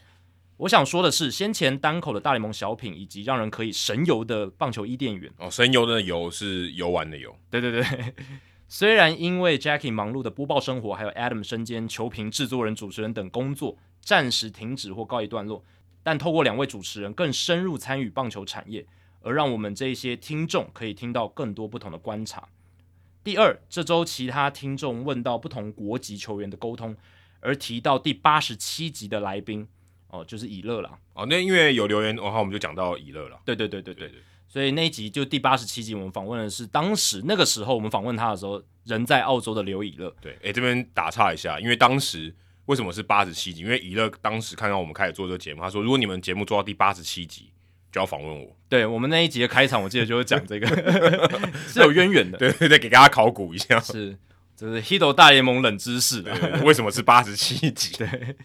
[0.58, 5.32] 我想说的是，先前单口的大联盟小品，以及让人可以神游的棒球伊甸园。
[5.38, 7.36] 哦，神游的游是游玩的游。
[7.50, 8.14] 对对对。
[8.68, 15.64] 虽然因为 Jackie 忙碌的播报生活，还有 Adam 身兼球评、制作人、主持人等工作暂时停止或告一段落，
[16.02, 18.86] 但透过两位主持人更深入参与棒球产业。
[19.26, 22.46] 而让我们这些听众可以听到更多不同的观察。
[23.24, 26.94] 第二，这周其他听众问到不同国籍球员的沟通，
[27.40, 29.66] 而提到第八十七集的来宾
[30.14, 30.92] 哦，就是以乐啦。
[31.14, 33.40] 哦，那因为有留言，然后我们就讲到以乐了。
[33.44, 40.16] 对对对对对，对，所以那一集就第八十七集，我们访问的是当时那个时候我们访问他的时候，人在澳洲的刘以乐。
[40.22, 42.34] 对，哎，这边打岔一下，因为当时
[42.68, 43.62] 为什么是八十七集？
[43.62, 47.50] 因为以乐当时看到我们开始做这个节目，他说如果你们节目做到第八十七集。
[47.94, 50.68] 就要访问我，对我们那一集的开场，我记得就是讲这个
[51.70, 54.18] 是有渊源的，对对对，给大家考古一下，是
[54.58, 56.24] 这是 Hito 大联盟冷知识，
[56.64, 57.96] 为什么是八十七集？
[58.04, 58.36] 对，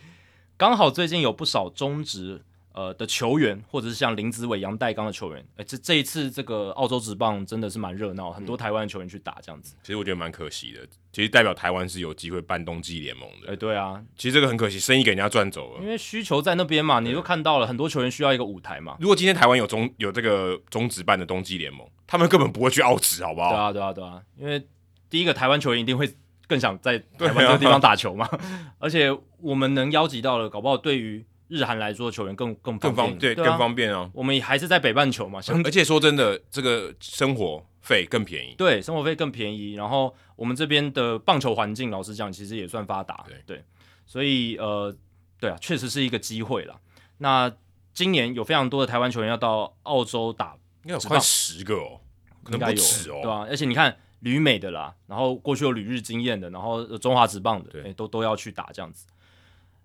[0.58, 2.42] 刚好最近有不少中职
[2.72, 9.76] 呃的球员，或者是像林子伟、杨代刚的球员，哎，这这一次这个澳洲职棒真的是蛮热闹，很多台湾的球员去打这样子。
[9.84, 10.80] 其实我觉得蛮可惜的，
[11.12, 13.52] 其实代表台湾是有机会办冬季联盟的。
[13.52, 15.80] 哎，对啊，其实这个很可惜，生意给人家赚走了。
[15.80, 18.96] 因为需求在那边嘛，你都看到了，很多球员需要一个舞台嘛。
[18.98, 23.50] 如果今天台湾有中有这个中职办的冬季联盟，他们根本不会去澳职，好不好？
[23.50, 24.66] 对啊，对啊，对啊，因为
[25.08, 26.12] 第一个台湾球员一定会
[26.48, 28.40] 更想在台湾这个地方打球嘛，啊、
[28.80, 31.24] 而且我们能邀集到的，搞不好对于。
[31.50, 34.10] 日韩来说，球员更更更方便，对、啊、更方便哦。
[34.12, 38.54] 我们还是在北半球嘛，而且说真的，这个生活费更便宜。
[38.58, 39.72] 对，生活费更便宜。
[39.72, 43.24] 然后我们这边的棒球环境，老实讲，其实也算发达。
[43.26, 43.64] 对，对，
[44.04, 44.94] 所以呃，
[45.40, 46.78] 对啊，确实是一个机会了。
[47.16, 47.50] 那
[47.94, 51.98] 今年有非常多的台湾球员要到澳洲打，应该有快十个哦，
[52.44, 53.46] 可能不止哦，对吧、啊？
[53.48, 59.06] 而且你看旅美的啦，然后过去有旅日经验的，然后中华职棒的，对，都都要去打这样子。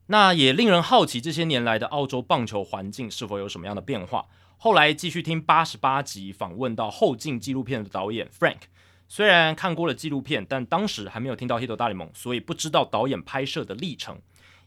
[0.08, 4.26] 那也令人好奇，这些年来的澳洲棒球环境是否有什么样的变化？
[4.58, 8.62] 后来继续听八十八集，访问到后进纪录片的导演 Frank，
[9.08, 14.20] 虽然看过了纪录片，但当时还没有听到《Hito 大联盟》，所以不知道导演拍摄的历程。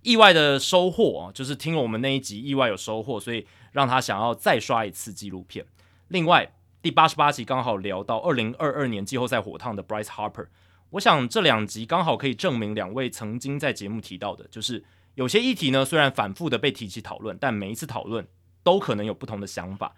[0.03, 5.67] 意外的收获啊，就是听了我们那一集，意外有收获，所以让他想要再刷一次纪录片。
[6.09, 6.53] 另外，
[6.87, 10.47] 第八十八集刚好聊到二零二二年季后赛火烫的 Bryce Harper，
[10.91, 14.85] 我想这两集刚好可以证明两位曾经在节目提到的，就是。
[15.17, 18.25] 有些议题呢，虽然反复的被提起讨论，但每一次讨论
[18.63, 19.97] 都可能有不同的想法，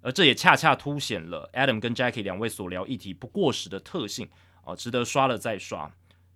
[0.00, 4.26] 而这也恰恰凸显了 Adam 跟 Jackie 两位所聊议题不过时的特性
[4.64, 5.92] 啊，值得刷了再刷。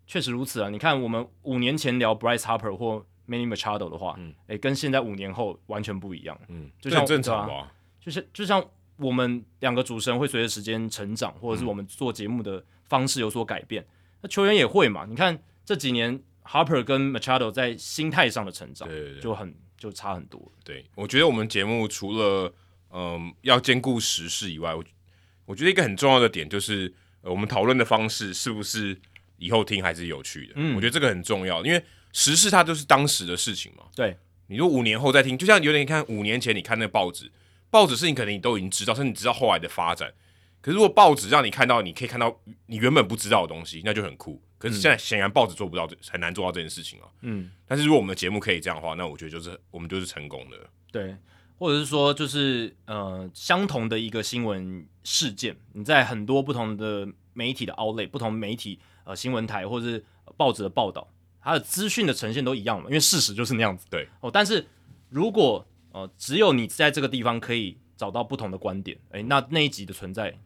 [0.06, 8.62] 确实如此啊，你看我们五年前聊 Bryce Harper 或 Manny Machado 的话，嗯，诶，跟现在五年后完全不一样，嗯，就像正常吧，就是就像
[8.96, 13.86] 我们两个主持人会随着时间成长，或者是我们做节目的方式有所改变，
[14.20, 16.22] 那球员也会嘛，你看这几年。
[16.46, 20.52] Harper 跟 Machado 在心态上的成长，对对对，就很就差很多。
[20.62, 22.52] 对，我觉得我们节目除了
[22.90, 24.84] 嗯要兼顾时事以外，我
[25.46, 28.94] 我觉得一个很重要的点就是，呃，我们讨论的方式是不是
[29.38, 30.52] 以后听还是有趣的？
[30.56, 33.84] 嗯，我觉得这个很重要，因为时事它就是当时的事情嘛。
[33.96, 34.14] 对，
[34.48, 37.32] 你如果五年后再听，就像有点你看五年前你看那个报纸，
[37.74, 40.14] 报纸事情可能你都已经知道，甚至你知道后来的发展。
[40.60, 44.40] 可是如果报纸让你看到，你可以看到你原本不知道的东西，那就很酷。
[44.58, 47.08] 可是现在显然报纸做不到，很难做到这件事情啊。
[47.22, 50.56] 嗯，但是如果我们的节目可以这样的话，那我觉得就是我们就是成功的。
[50.92, 51.16] 对，
[51.58, 60.04] 或者是说，就是呃，相同的一个新闻事件，你在很多不同的媒体的 outlet、不同媒体呃新闻台或者是
[60.36, 61.08] 报纸的报道，
[61.42, 63.84] 它的资讯的呈现都一样嘛，因为事实就是那样子。
[63.90, 64.64] 对哦，但是
[65.10, 70.36] 如果呃只有你在这个地方可以找到不同的观点，诶，那那一集的存在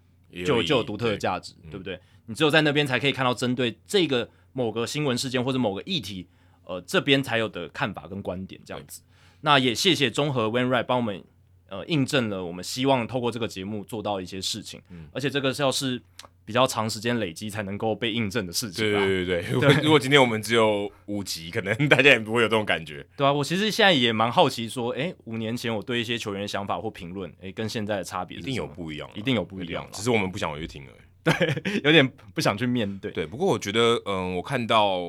[0.45, 1.99] 就就有独特的价值，对，对不对？
[2.27, 6.29] 你只有在那边才可以看到针对这个某个新闻事件或者某个议题，
[6.65, 9.01] 呃，这边才有的看法跟观点这样子。
[9.41, 11.25] 那也谢谢综合 Wainwright 帮我们
[11.69, 16.03] 呃印证了我们希望透过这个节目做到一些事情，嗯，而且这个是要是
[16.49, 18.91] 比较长时间累积才能够被印证的事情。
[18.91, 23.07] 对对对对，如果 如果今天我们只有五集，可能大家也不会有这种感觉。
[23.19, 30.99] 对啊，我其实现在也蛮好奇说，诶，五年前我对一些球员的想法或评论，诶，跟现在的差别一定有不一样，一定有不一样，只是我们不想回去听而已。
[31.63, 33.11] 对，有点不想去面对。
[33.11, 35.03] 对，不过我觉得，嗯，我看到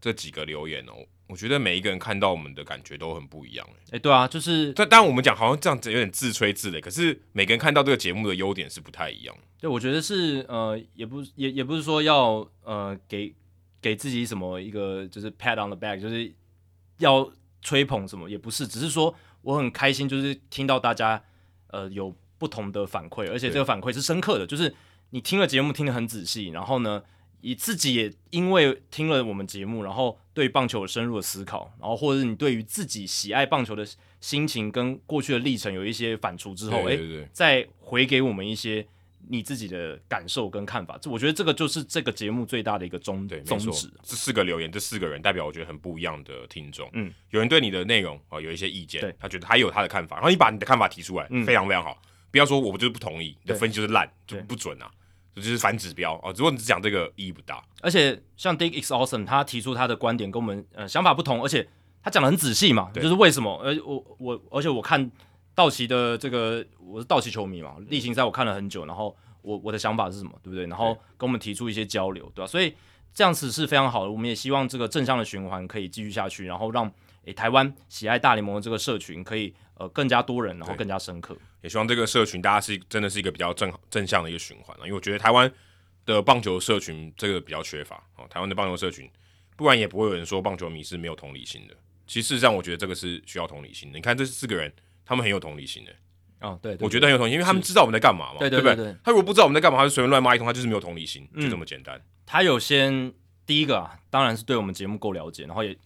[0.00, 0.94] 这几个留言哦，
[1.28, 3.66] 我觉得每一个人看到我们的感觉都很不一样。
[3.86, 9.36] 哎、欸，对啊，就是，但当然我们讲好像这样子有点自吹自擂，可是每个人看到这个节目的优点是不太一样。
[9.60, 13.34] 对，我觉得是，呃，也不也也不是说要呃给
[13.80, 16.32] 给自己什么一个就是 pat on the back，就是
[16.98, 17.30] 要
[17.62, 21.22] 吹捧什么，也不是，只是说我很开心，就是听到大家
[21.68, 24.74] 呃有不同的反馈，而且这个反馈是深刻的，就是。
[25.10, 27.00] 你听了节目听得很仔细，然后呢，
[27.40, 33.88] 你自己也因为听了我们节目，然后对棒球有深入的思考，然后或者是你对于自己喜爱棒球的
[34.20, 36.98] 心情跟过去的历程有一些反刍之后，哎，
[37.32, 38.86] 再回给我们一些
[39.28, 43.90] 你自己的感受跟看法，这我觉得这个就是这个节目最大的一个宗宗旨。
[44.02, 46.86] 这四个留言，这四个人代表我觉得很不一样的听众。
[46.92, 51.98] 嗯，有人对你的内容啊、呃、有一些意见，他觉得他有他的看法，然后你把你的看法提出来，嗯、非常非常好。
[52.30, 55.05] 不要说我就是不同意，你的分析就是烂，就不准啊，这
[55.42, 56.32] 就是反指标哦。
[56.36, 61.68] 如果你只讲这个意义不大，而且像 Dick is awesome，他提出他的观点跟我们呃想法不同，而且
[62.02, 63.60] 他讲的很仔细嘛，就是为什么？
[63.62, 65.10] 而我我而且我看
[65.54, 70.66] 道奇的这个我是道奇球迷嘛，例行赛我看了很久，然后我我的想法是什么，对不对？
[70.66, 72.46] 然后跟我们提出一些交流，对吧？
[72.46, 72.74] 所以
[73.12, 74.10] 这样子是非常好的。
[74.10, 76.90] 我们也希望这个正向的循环可以继续下去，然后让
[77.24, 79.54] 诶台湾喜爱大联盟的这个社群可以。
[79.78, 81.36] 呃，更加多人，然后更加深刻。
[81.60, 85.50] 也希望这个社群大家是真的是一个比较正正向的一个循环啊，因为我觉得台湾
[86.04, 88.26] 的棒球社群这个比较缺乏哦。
[88.30, 89.10] 台湾的棒球社群，
[89.56, 91.74] 不然也不会有人说棒球迷是没有同理心的。
[92.06, 93.98] 其实事实上，我觉得这个是需要同理心的。
[93.98, 94.72] 你看这四个人，
[95.04, 95.92] 他们很有同理心的。
[96.40, 102.00] 哦，对，我觉得很有同理心，因为他们知道我们在干嘛嘛，对对对，他如果不知道我们在干嘛，他就随便乱骂一通，他就是没有同理心，就这么简单。
[102.24, 103.12] 他有先
[103.44, 105.76] 第一个啊，当然是对我们节目够了解，然后也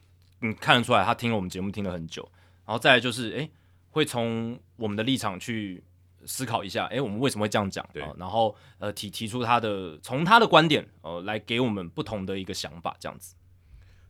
[0.43, 2.29] 嗯看得出来他听了我们节目听了很久，
[2.67, 3.49] 然后再来就是哎，
[3.91, 5.83] 会从我们的立场去
[6.25, 7.89] 思考一下，哎，我们为什么会这样讲？
[7.93, 13.35] 对，然后呃提提出他的从他的观点呃来给我们不同的一个想法，这样子。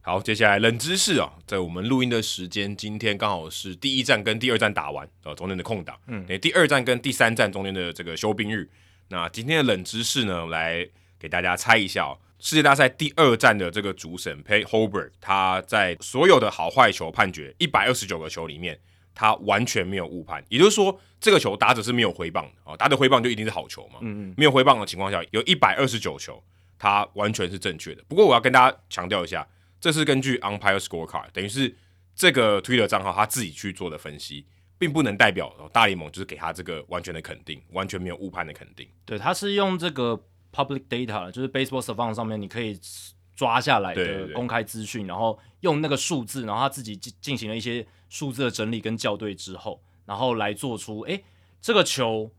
[0.03, 8.69] 好，接下来冷知识啊，在我们录音的时间，今天刚好是第一站跟第二站打完呃，中间的空档，嗯，第二站跟第三站中间的这个休兵日。
[9.09, 10.89] 那今天的冷知识呢，来
[11.19, 18.81] 给大家猜一下哦，世界大赛第二站的这个主审 Pay Holberg，他在所有的好坏球判决一百二十九个球里面，
[19.21, 26.43] 他完全没有误判，也就是说，这个球打者是没有挥棒的哦，打者挥棒就一定是好球嘛，嗯嗯，没有挥棒的情况下，有一百二十九球，
[26.79, 28.03] 他完全是正确的。
[28.09, 29.47] 不过我要跟大家强调一下。
[29.79, 31.75] 这是根据 Umpire Scorecard，等于是
[32.15, 34.45] 这个 Twitter 账号他自己去做的分析，
[34.79, 38.87] 并不能代表大联盟就是给他这个完全的肯定，完全没有误判的肯定。
[39.07, 42.79] 对，他是用这个 public data，就是 Baseball Savant 上面你可以
[43.41, 51.25] 抓下来的公开资讯，然后用那个数字，然后他自己进进行了一些数字的整理跟校对之后，然后来做出，诶，
[51.63, 52.31] 这个球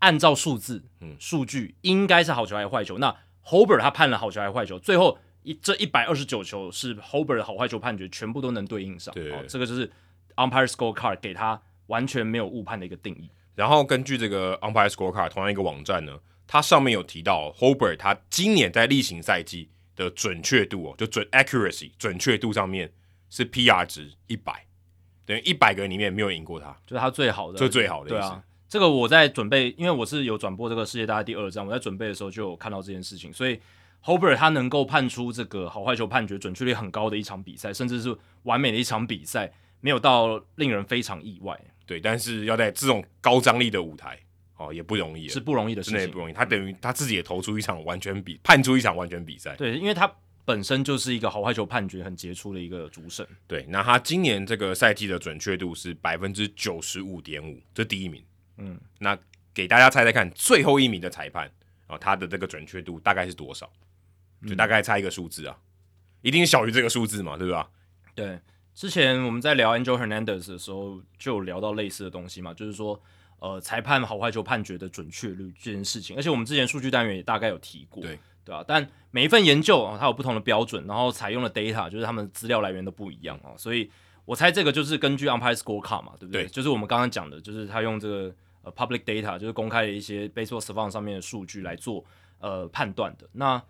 [0.00, 2.98] 按照数字，嗯，数据应该是好球还是坏球？
[2.98, 4.78] 那 Hoiberg 他判了好球还是坏球？
[4.78, 5.16] 最后。
[5.44, 9.90] 一这一百二十九球是 Hoiberg 的好坏球判决全部都能对应上，对，哦，这个就是
[10.36, 13.28] Umpire Scorecard 给他完全没有误判的一个定义。
[13.56, 22.92] 然后根据这个 Umpire Scorecard 同样一个网站呢，它上面有提到 Hoiberg 他今年在例行赛季的准确度哦，就准 accuracy 准确度上面
[23.30, 24.66] 是 PR 值一百，
[25.24, 28.10] 等于一百个人里面没有赢过他，就是他最好的，就最好的。
[28.10, 33.60] 对啊，这个我在准备，因为我是有转播这个世界大赛第二站，我在准备的时候就有看到这件事情，所以。
[34.04, 41.56] Hoiberg 他能够判出这个好坏球判决准确率很高的一场比赛，甚至是完美的一场比赛，没有到令人非常意外。
[41.86, 44.18] 对，但是要在这种高张力的舞台，
[44.66, 46.32] 哦，也不容易，是不容易的事情，真的也不容易。
[46.32, 49.56] 他等于他自己也投出一场完全比判出一场完全比赛。
[49.56, 50.10] 对，因为他
[50.44, 53.26] 本身就是一个好坏球判决很杰出的一个主审。
[53.46, 58.22] 对，那他今年这个赛季的准确度是百分之九十五点五，这第一名。
[58.56, 59.18] 嗯，那
[59.54, 61.50] 给大家猜猜看，最后一名的裁判
[61.86, 63.70] 啊，他的这个准确度大概是多少？
[64.44, 65.56] 就大概猜一个数字啊，
[66.20, 67.70] 一定小于这个数字嘛，对吧？
[68.12, 68.40] 对，
[68.74, 73.00] 之前我们在聊 Angel Hernandez 的时候，就有聊到类似的东西嘛，就是说，
[73.42, 76.16] 呃，裁判好坏球判决的准确率这件事情。
[76.16, 83.90] 而且我们之前数据单元也大概有提过，对对啊，但每一份研究啊，它有不同的标准，然后采用的 data 就是他们资料来源都不一样啊，所以
[84.24, 86.44] 我猜这个就是根据 Umpire Scorecard 嘛，对不对？
[86.44, 92.04] 对，就是我们刚刚讲的，就是他用这个呃 public data，就是公开的一些 Baseball Savant 上面的数据来做
[92.38, 93.28] 呃判断的。
[93.32, 93.60] 那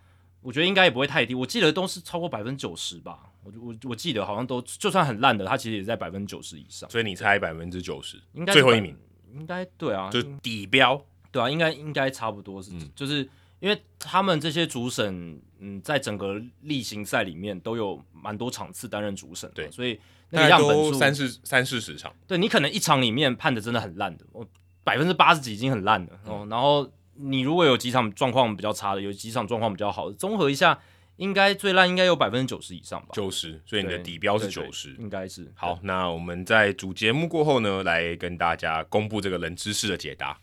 [0.42, 3.20] 我觉得应该也不会太低，我记得都是超过百分之九十吧。
[3.42, 6.90] 我我我记得好像都就算很烂的，它其实也在百分之九十以上。
[6.90, 8.96] 所以你猜百分之九十，应该最后一名，
[9.34, 13.28] 应该对啊，就底标，对啊，应该应该差不多是，嗯、就是
[13.60, 19.98] 因为他们这些主审，嗯，在整个例行赛里面都有蛮多场次担任主审，对，所以
[20.30, 24.46] 那个样本数三四三四十场，对你可能一场里面判的真的很烂的，我
[24.84, 26.90] 百分之八十几已经很烂了哦，嗯、然后。
[27.14, 30.76] 你如果有几场状况比较差的，有几场状况比较好的，综合一下，
[31.22, 33.10] 应该最烂应该有百分之九十以上吧？
[33.12, 35.46] 九十，所以你的底标是九十，应该是。
[35.54, 40.36] 好，那我们在主节目过后呢，来跟大家公布这个冷知识的解答。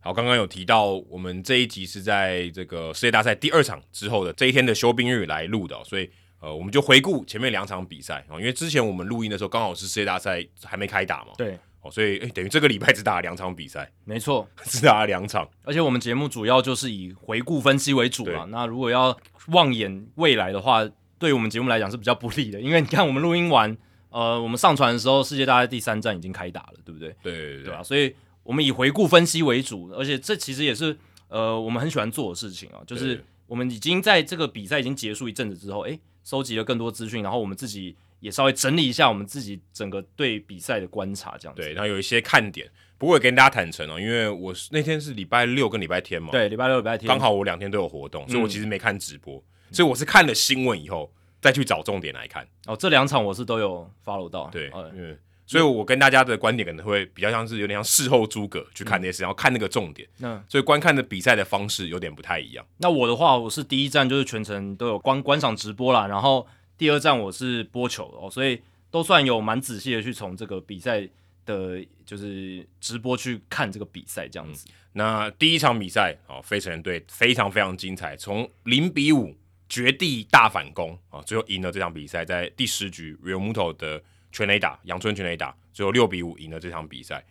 [0.00, 6.10] 好，刚刚有提到，我们这一集是在这个世界大赛第二场之后的这一天的休兵日来录的，所以
[6.42, 19.16] 呃，我们就回顾前面两场比赛啊，因为之前我们录音的时候刚好是世界大赛还没开打嘛，对，哦，所以诶等于这个礼拜只打了两场比赛，没错，只打了两场，而且我们节目主要就是以回顾分析为主嘛，那如果要
[19.48, 20.84] 望眼未来的话，
[21.18, 23.76] 对于我们节目来讲是比较不利的，因为你看我们录音完，
[24.10, 27.14] 呃，我们上传的时候世界大赛第三站已经开打了，对不对？
[27.22, 28.14] 对对对，对啊，所以。
[28.44, 32.82] 我们以回顾分析为主，而且这其实也是呃我们很喜欢做的事情啊。
[32.84, 41.62] 就是我们已经在这个比赛已经结束一阵子之后，诶，收集了更多资讯，然后我们自己也稍微整理一下我们自己整个对比赛的观察，这样子。
[41.62, 42.70] 对，然后有一些看点。
[42.98, 52.46] 不过也跟大家坦诚哦，因为我那天是礼拜六跟礼拜天嘛，对，礼拜六礼拜天刚好我两天都有活动，所以我其实没看直播，嗯、所以我是看了新闻以后再去找重点来看。
[52.66, 55.18] 哦，这两场我是都有 follow 到，对，因为。
[55.44, 60.08] 所以，我跟大家的观点可能会比较像是有点像事后诸葛去看那些事，嗯、然后看那个重点。
[60.20, 62.64] 嗯，所以观看的比赛的方式有点不太一样。
[62.78, 66.46] 那我的话，我是第一站就是全程都有观观赏直播啦，然后
[66.78, 71.06] 第二站我是播球哦，所以都算有蛮仔细的去从这个比赛
[71.44, 74.66] 的，就是直播去看这个比赛这样子。
[74.68, 79.36] 嗯、那第一场比赛哦，费城人队非常非常精彩，从零比五
[79.68, 84.02] 绝地大反攻啊，最后赢了这场比赛，在第十局 Realmuto 的
[84.32, 87.24] 全垒打，阳春全垒打，最后六比五赢了这场比赛。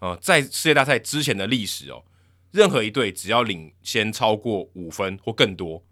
[0.00, 2.02] 呃，在世界大赛之前的历史哦，
[2.50, 5.82] 任何一队只要领先超过五分或更多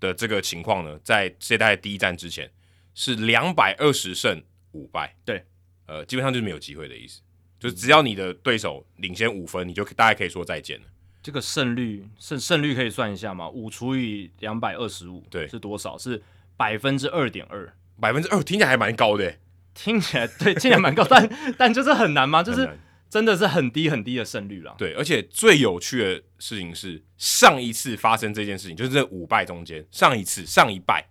[0.00, 2.50] 的这个情况呢，在世界大赛第一战之前
[2.94, 4.42] 是两百二十胜
[4.72, 5.14] 五败。
[5.24, 5.44] 对，
[5.86, 7.20] 呃，基本上就是没有机会的意思，
[7.58, 10.86] 就是只要你的对手领先五分，你就大概可以说再见了。
[11.22, 13.48] 这个胜率胜胜率可以算一下吗？
[13.48, 15.96] 五除以两百二十五，对，是多少？
[15.96, 16.20] 是
[16.56, 19.38] 百分之二点二，百分之二听起来还蛮高的，
[19.74, 22.42] 听起来对，听起来蛮高，但 但就是很难吗？
[22.42, 22.68] 就是。
[23.12, 24.74] 真的是很低很低的胜率了。
[24.78, 31.06] 对，而且最有趣的事情是，上一次发生这件事情，就是这五败中间，上一次上一败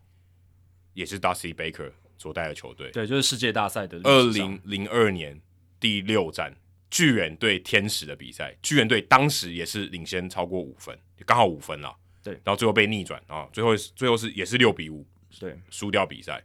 [0.95, 2.89] 也是 Dusty Baker 所带的球队。
[2.89, 5.39] 对，就是世界大赛的二零零二年
[5.79, 6.51] 第六战
[6.89, 11.95] 巨人对天使的比赛，巨人队当时也是领先超过五分，刚好五分了。
[12.23, 15.05] 对，然后最后被逆转啊，最后最后是也是六比五，
[15.39, 16.43] 对，输掉比赛。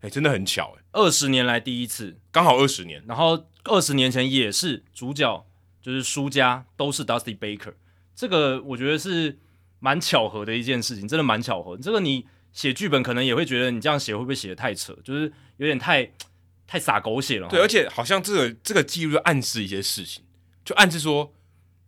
[0.00, 3.02] 哎，真的很巧哎，二十年来第一次，刚好二十年。
[3.06, 5.44] 然后二十年前也是主角，
[5.82, 7.74] 就是输家都是 Dusty Baker，
[8.14, 9.38] 这个我觉得是
[9.80, 11.76] 蛮巧合的一件事情，真的蛮巧合。
[11.76, 16.08] 这个你写剧本可能也会觉得你这样写会不会写的太扯，就是有点太
[16.66, 17.48] 太洒狗血了。
[17.48, 20.24] 对，而且好像这个这个记录就暗示一些事情，
[20.64, 21.32] 就暗示说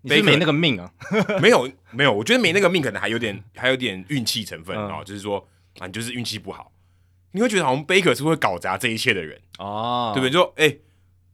[0.03, 0.93] 你是没那个命啊？
[1.41, 5.47] 没有没有，我觉得没那个命可能还有点还有点运气成分啊、嗯，就是说
[5.79, 6.73] 啊，你就是运气不好。
[7.33, 10.31] 你会觉得好像贝克是会搞砸这一切的人哦，对不对？
[10.31, 10.79] 就哎，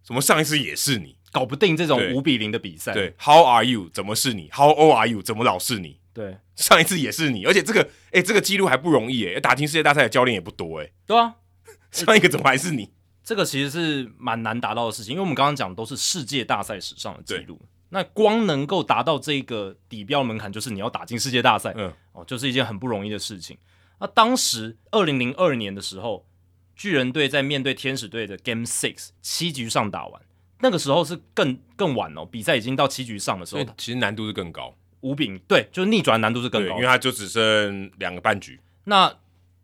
[0.02, 2.92] 怎么上一次也是你搞不定这种五比零的比赛？
[2.92, 3.88] 对，How are you？
[3.92, 5.22] 怎么是你？How old are you？
[5.22, 6.00] 怎么老是你？
[6.12, 10.90] 对，上一次也是你，而且这个哎，这个记录还不容易哎，打进世界大赛的教练也不多哎。
[11.06, 11.36] 对啊，
[11.92, 12.90] 上一个怎么还是你？
[13.22, 23.58] 这个其实是蛮难达到的事情，因为我们刚刚讲的都是世界大赛史上的记录，那光能够达到这个底标门槛，就是你要打进世界大赛，嗯，哦，就是一件很不容易的事情。
[23.98, 26.26] 那当时二零零二年的时候，
[26.74, 30.20] 巨人队在面对天使队的 Game Six 七局上打完，
[30.60, 38.60] 那个时候是更更晚哦，比赛已经到七局上的时候，其实难度是更高，五比零，对，就是逆转难度是更高，因为它就只剩两个半局。
[38.84, 39.16] 那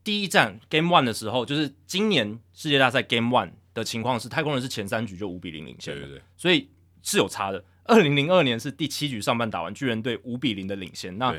[0.03, 6.70] 第一站 Game One 的时候，就是今年世界大赛 Game One 的情况是，太空人是前三局就五比零领先，对对对，所以
[7.03, 7.62] 是有差的。
[7.85, 11.35] 二零零二年是第七局上半打完，巨人队五比零的领先，那。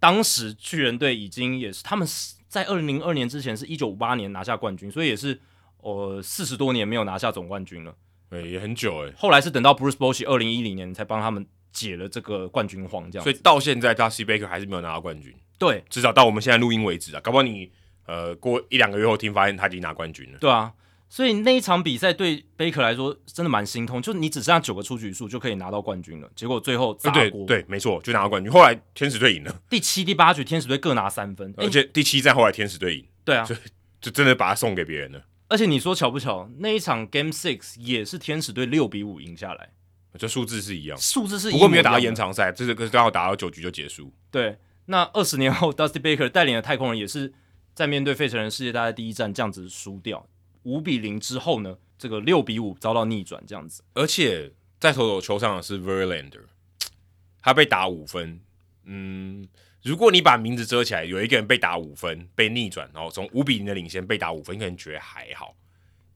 [0.00, 2.08] 当时巨人队已经也是他们
[2.48, 5.38] 在二零零二年之前是一九五八年拿下冠军，所以也是
[5.78, 7.94] 呃四十多年没有拿下总冠军了。
[8.28, 9.12] 对，也很久哎。
[9.16, 13.22] 后来是等到 Bruce Bochy 二零一零年才帮他们解了这个冠军荒，这样。
[13.22, 15.34] 所以到现在，Dusty Baker 还是没有拿到冠军。
[15.58, 17.70] 对，至少到我们现在录音为止啊，搞不好你
[18.06, 20.38] 呃过一两个月后听发现他已经拿冠军了。
[20.38, 20.72] 对啊。
[21.12, 28.50] 所以那一场比赛对贝克来说真的蛮心痛，就你只剩下九个出局数就可以拿到冠军了，结果最后砸锅，对对，没错，就拿到冠军。
[28.50, 33.56] 后来天使队赢了，第七、第八局天使队各拿三分，而且第七战后来天使队赢，对啊，就
[34.00, 35.20] 就真的把它送给别人了。
[35.48, 39.70] 而且你说巧不巧，那一场 Game Six 也是天使队六比五赢下来，
[40.16, 44.12] 这数字是一样，数字是一样，不过没有打到延长赛，这是刚好打到九局就结束。
[44.30, 44.56] 对，
[44.86, 47.32] 那二十年后，Dusty Baker 带领的太空人也是
[47.74, 50.24] 在面对费城人世界大赛第一战这样子输掉。
[50.64, 53.82] 五比零之后呢，这个六比五遭到逆转，这样子。
[53.94, 56.42] 而且在投手球上的是 Verlander，
[57.40, 58.40] 他被打五分。
[58.84, 59.48] 嗯，
[59.82, 65.56] 如果你把名字遮起来，有一个人被打五分，被逆转，然后从五比零的领先被打五分，你可能觉得还好。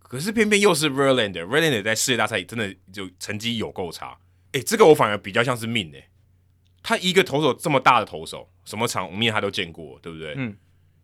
[0.01, 4.19] 可是偏偏又是 Verlander，Verlander 在世界大赛真的就成绩有够差。
[4.53, 6.09] 诶，这个我反而比较像是命诶。
[6.83, 10.35] 他一个投手这么大的投手，什么场面他都见过，对不对？
[10.37, 10.57] 嗯。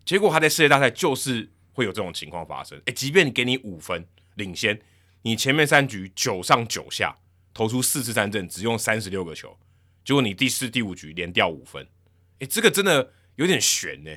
[0.05, 1.51] 结果他在世界大赛就是。
[1.72, 4.04] 会有这种情况发生，诶，即便你给你五分
[4.34, 4.80] 领先，
[5.22, 7.16] 你前面三局九上九下
[7.54, 9.56] 投出四次三振，只用三十六个球，
[10.04, 11.86] 结果你第四、第五局连掉五分，
[12.40, 14.10] 诶，这个真的有点悬呢。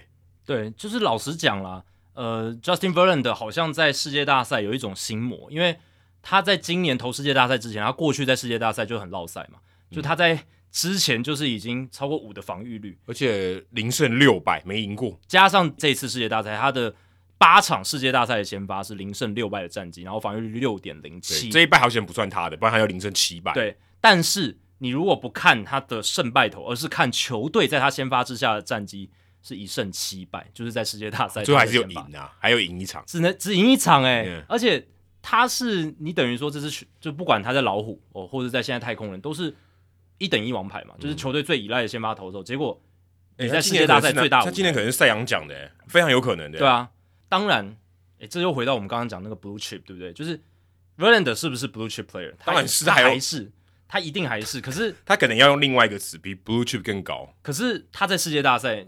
[0.46, 1.84] 对，就是老实讲啦，
[2.14, 5.78] 呃，Justin Verlander 好像在世界大赛有一种心魔，因为
[6.22, 9.60] 他在今年投世界大赛之前，他过去在世界大赛就很落赛嘛，
[9.92, 16.94] 就他在之前就是已经超过五的防御率，而且零胜六败没赢过，加上这次世界大赛他的。
[17.44, 23.54] 八场世界大赛的先发是零胜六败的战绩，然后防御率六点零七，这一败好险不算他的，不然他要零胜七败。
[23.54, 29.10] 对，但是你如果不看他的胜败头，而是看球队在他先发之下的战绩，
[29.42, 34.88] 是一胜七败，就是在世界大赛最后还是有赢啊，还有赢一场，只能只赢一场哎.而且
[35.22, 39.54] 他是你等于说这是就不管他在老虎哦，或者在现在太空人都是
[40.18, 42.82] 一等一王牌嘛，就是球队最依赖的先发投手，结果
[43.38, 46.90] 你在世界大赛最大，他今年可能是赛扬奖的，非常有可能的，对啊。
[47.34, 47.76] 当然，
[48.20, 50.14] 诶，这又回到我们刚刚讲那个 blue chip，对不对？
[50.14, 50.40] 就是
[51.00, 52.32] Verlander 是不是 blue chip player？
[52.46, 53.52] 当然是，他还是，
[53.88, 54.62] 他一定还是。
[54.62, 57.34] 可是 他可能要用另外一个词，比 blue chip 更高。
[57.42, 58.86] 可是他在世界大赛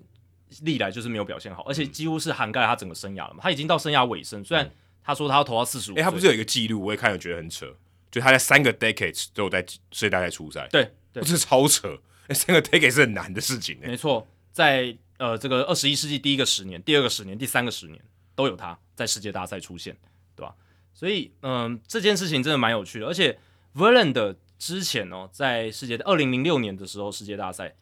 [0.61, 3.39] 历来就是没有表现好，而且几乎是涵盖他整个生涯了嘛。
[3.41, 4.69] 他已经到生涯尾声，虽然
[5.03, 5.95] 他说他要投到四十五。
[5.95, 7.65] 哎，他不是有一个记录，我也看了觉得很扯，
[8.11, 10.67] 就他在三个 decades 都有在世界大赛出赛。
[10.71, 11.99] 对，对，这是超扯。
[12.27, 13.79] 哎，三个 decades 是很难的事情。
[13.81, 17.99] 没错，在呃这个二十一世纪第一个十年、第二个十年、第三个十年
[18.35, 19.95] 都有他在世界大赛出现，
[20.35, 20.53] 对吧？
[20.93, 23.05] 所以，嗯，这件事情真的蛮有趣的。
[23.05, 23.37] 而且
[23.73, 27.75] ，Verlander 之前哦，在世界二零零六年的时候，世界大赛，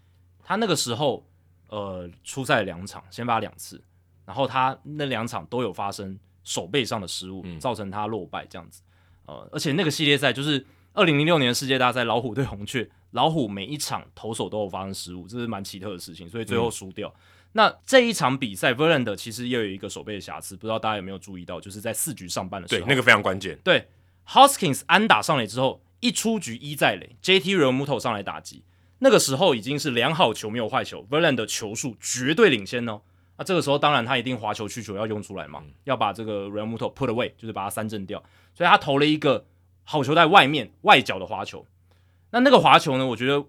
[0.43, 1.24] 他那个时候
[1.68, 3.84] 呃出赛两场，先发两次，
[4.26, 8.82] 然后他那两场都有发生手背上的失误，嗯、造成他落败这样子。
[9.26, 17.08] 呃，而且那个系列赛就是二零零六年的世界大赛，老虎对红雀，老虎每一场投手都有发生失误，这是蛮奇特的事情，所以最后输掉。
[17.10, 17.22] 嗯
[17.56, 23.56] 那这一场比赛，Verlander 其实也有一个守备的瑕疵，不知道大家有没有注意到，就是在四局上半的时候，对，那个非常关键。
[23.64, 23.88] 对
[24.28, 28.64] ，Hoskins 安打上来之后，一出局一再垒，JT Realmuto 上来打击，
[28.99, 33.01] 那个时候已经是良好球没有坏球，Verlander 球数绝对领先哦。
[33.38, 38.24] 那这个时候当然他一定滑球去球要用出来嘛，嗯、要把这个 Realmuto put away，就是把它三振掉，
[38.56, 39.45] 所以他投了一个
[39.84, 41.68] 好球在外面外角的滑球。
[42.32, 43.45] 那那个滑球呢，我觉得。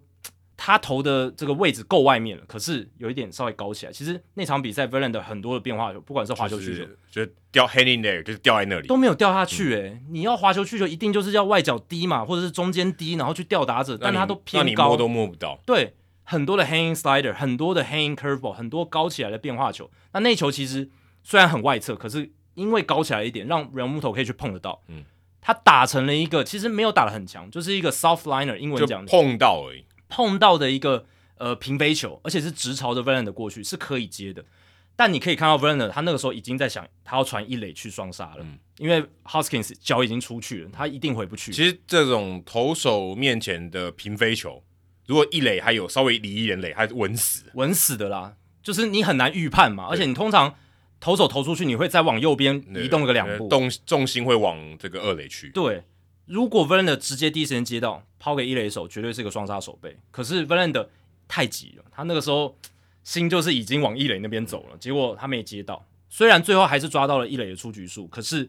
[0.57, 3.93] 他投的这个位置够外面了，可是有一点稍微高起来。
[3.93, 9.81] 其实那场比赛，Verlander 很多的变化球，不管是滑球去球，就是掉 hanging there，就是掉在那里，都没有掉下去、欸。
[9.83, 15.59] 诶、嗯，你要滑球去球，一定就是要外角低嘛，或者是中间低，然后去吊打者，但他都偏高，你摸都摸不到。
[15.67, 19.91] 对，很多的 hanging slider，很多的 hanging curveball，很多高起来的变化球。
[20.13, 20.89] 那那球其实
[21.23, 24.81] 虽然很外侧，可是因为高起来一点，让 Realmuto 可以去碰得到。
[24.89, 25.05] 嗯，
[25.41, 29.85] 他打成了一个，其实没有打的很强，就是一个 soft liner，英文讲碰到而已。
[30.09, 31.07] 碰到的一个
[31.39, 34.45] 呃平飞球，而且是直朝着 Verlander 过去，是可以接的。
[34.97, 41.53] 但你可以看到 Verlander 他那个时候已经在想，他要传一垒去双杀了，嗯、因为 Hoskins 脚已经出去了，他一定回不去。
[41.53, 44.63] 其实这种投手面前的平飞球，
[45.07, 48.37] 如果一垒还有稍微离一点垒，还是稳死，稳死的啦。
[48.63, 50.55] 就是你很难预判嘛，而且你通常
[51.01, 55.51] 投手投出去，你会再往右边移动个两步，动重心会往这个二垒去。
[55.51, 55.83] 对。
[56.27, 59.97] 如果 Verlander 直接第一时间接到抛给一垒手，绝对是一个双杀手备。
[60.11, 60.89] 可是 Verlander
[61.29, 62.57] 太急了，他那个时候
[63.03, 65.87] 心就是已经往一垒那边走了，结果他没接到。
[66.09, 67.19] 虽然最后还是抓到。
[67.19, 68.49] 了一垒的出局数，可是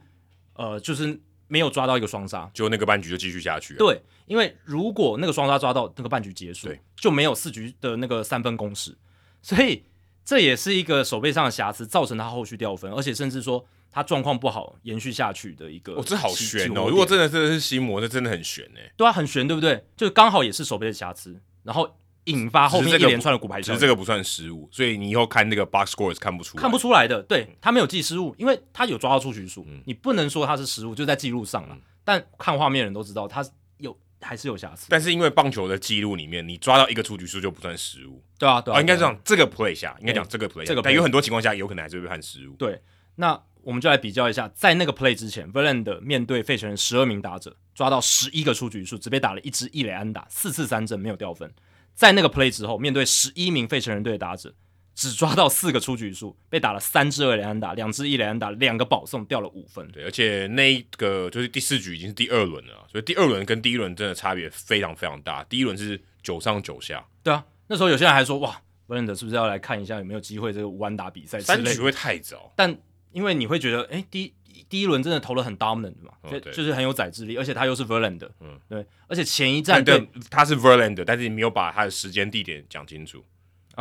[0.54, 1.98] 呃，就是没有抓到。
[1.98, 3.76] 一个双杀，就那个半局就继续下去。
[3.76, 8.96] 对，因为如果那个双杀抓到，那个半局结束，就没有四局的那个三分攻势，
[9.42, 9.84] 所以
[10.24, 13.66] 这也是一个手背上的瑕疵，造成他后续掉分，而且甚至说。
[13.96, 16.90] 他状况不好，延续下去的一个，哦，这好悬哦！
[16.90, 18.92] 如果真的真的是心魔，这真的很悬哎。
[18.98, 19.86] 对啊，很悬，对不对？
[19.96, 21.90] 就刚好也是手背的瑕疵，然后
[22.26, 23.74] 引发后面一连串的骨牌效应。
[23.74, 27.24] 其实这个不算失误，所以你以后看那个 box score 是看不出来，看不出来的。
[27.24, 31.74] 对，他没有记失误，因为他有抓到出局数，嗯、你不能说他是失误，就在记录上了。
[31.74, 33.42] 嗯、但看画面的人都知道，他
[33.78, 34.88] 有还是有瑕疵。
[34.90, 38.22] 但是因为棒球的记录里面，你抓到一个出局数就不算失误。
[38.38, 42.54] 对啊，对啊，哦、应该这样，这个 play 下应该讲这个 play，这个 play 但有很多情况下有可能还是会判失误。
[42.58, 42.82] 对，
[43.16, 43.42] 那。
[43.66, 51.52] 我们就来比较一下，在那个 play 之前，Verlander 面对费城人十二名打者，抓到十一个出局数，只被打了一支一垒安打，四次三振没有掉分。
[51.96, 54.54] 在那个 play 之后，面对十一名费城人队的打者，
[54.94, 59.88] 只抓到四个出局数，被打了三支二垒安打，两支一垒安打，两个保送，掉了五分。
[59.92, 65.44] 对，而且那一个就是第四局已经是第二轮了，所以第二轮跟第一轮真的差别非常非常大。
[65.46, 67.04] 第一轮是九上九下。
[67.24, 71.40] 对啊，那时候有些人还说，哇，Verlander 是不是要来看一下有没有机会这个五安打比赛？
[71.40, 72.78] 三局会太早，但。
[73.16, 74.34] 因为你会觉得，哎，第一
[74.68, 83.24] 第一轮真的投了很 dominant 嘛，就、哦、就是很有宰制力，而且他又是 Verlander，嗯，对，而且前一站对，对他是 Verlander，但是你没有把他的时间地点讲清楚，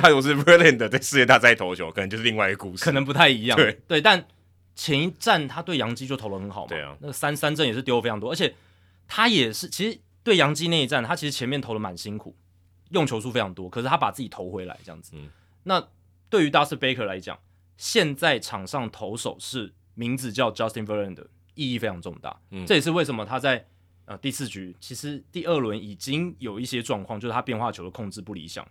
[0.00, 3.78] 他如果是 Verlander 在世界大赛投球，可能就是另外一个故事，可能不太一样，对。
[3.86, 4.26] 对，但
[4.74, 8.54] 前一站他对杨基就投的很好嘛，对啊，那个三三振也是丢非常多，而且
[9.06, 12.34] 他也是其实对杨基那一战，他其实前面投的蛮辛苦，
[12.90, 15.28] 用球数非常多，可是他把自己投回来这样子，嗯，
[15.64, 15.86] 那
[16.30, 17.38] 对于 Dusty Baker 来讲。
[17.76, 22.40] 现在场上投手是名字叫 Justin Verlander，意义非常重大。
[22.50, 23.66] 嗯，这也是为什么他在
[24.04, 28.66] 呃第四局，其实第二轮已经有一些状况，就是他变化球的控制不理想。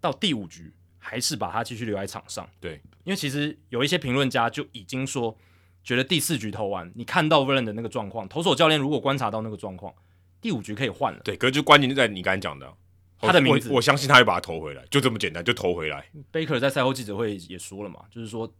[0.00, 2.48] 到第五局还是把他继续留在场上。
[2.60, 5.36] 对，因为其实有一些评论家就已经说，
[5.84, 9.94] 觉得第四局投完，你看到 Verlander 那个状况，投手教练如果观察到那个状况，
[10.40, 11.20] 第五局可以换了。
[11.22, 12.72] 对，可是就关键就在你刚才讲的。
[13.20, 16.04] 他的名字，我，我相信他会把他投回来，就这么简单，就投回来。
[16.32, 18.52] Baker 在赛后记者会也说了嘛，就是说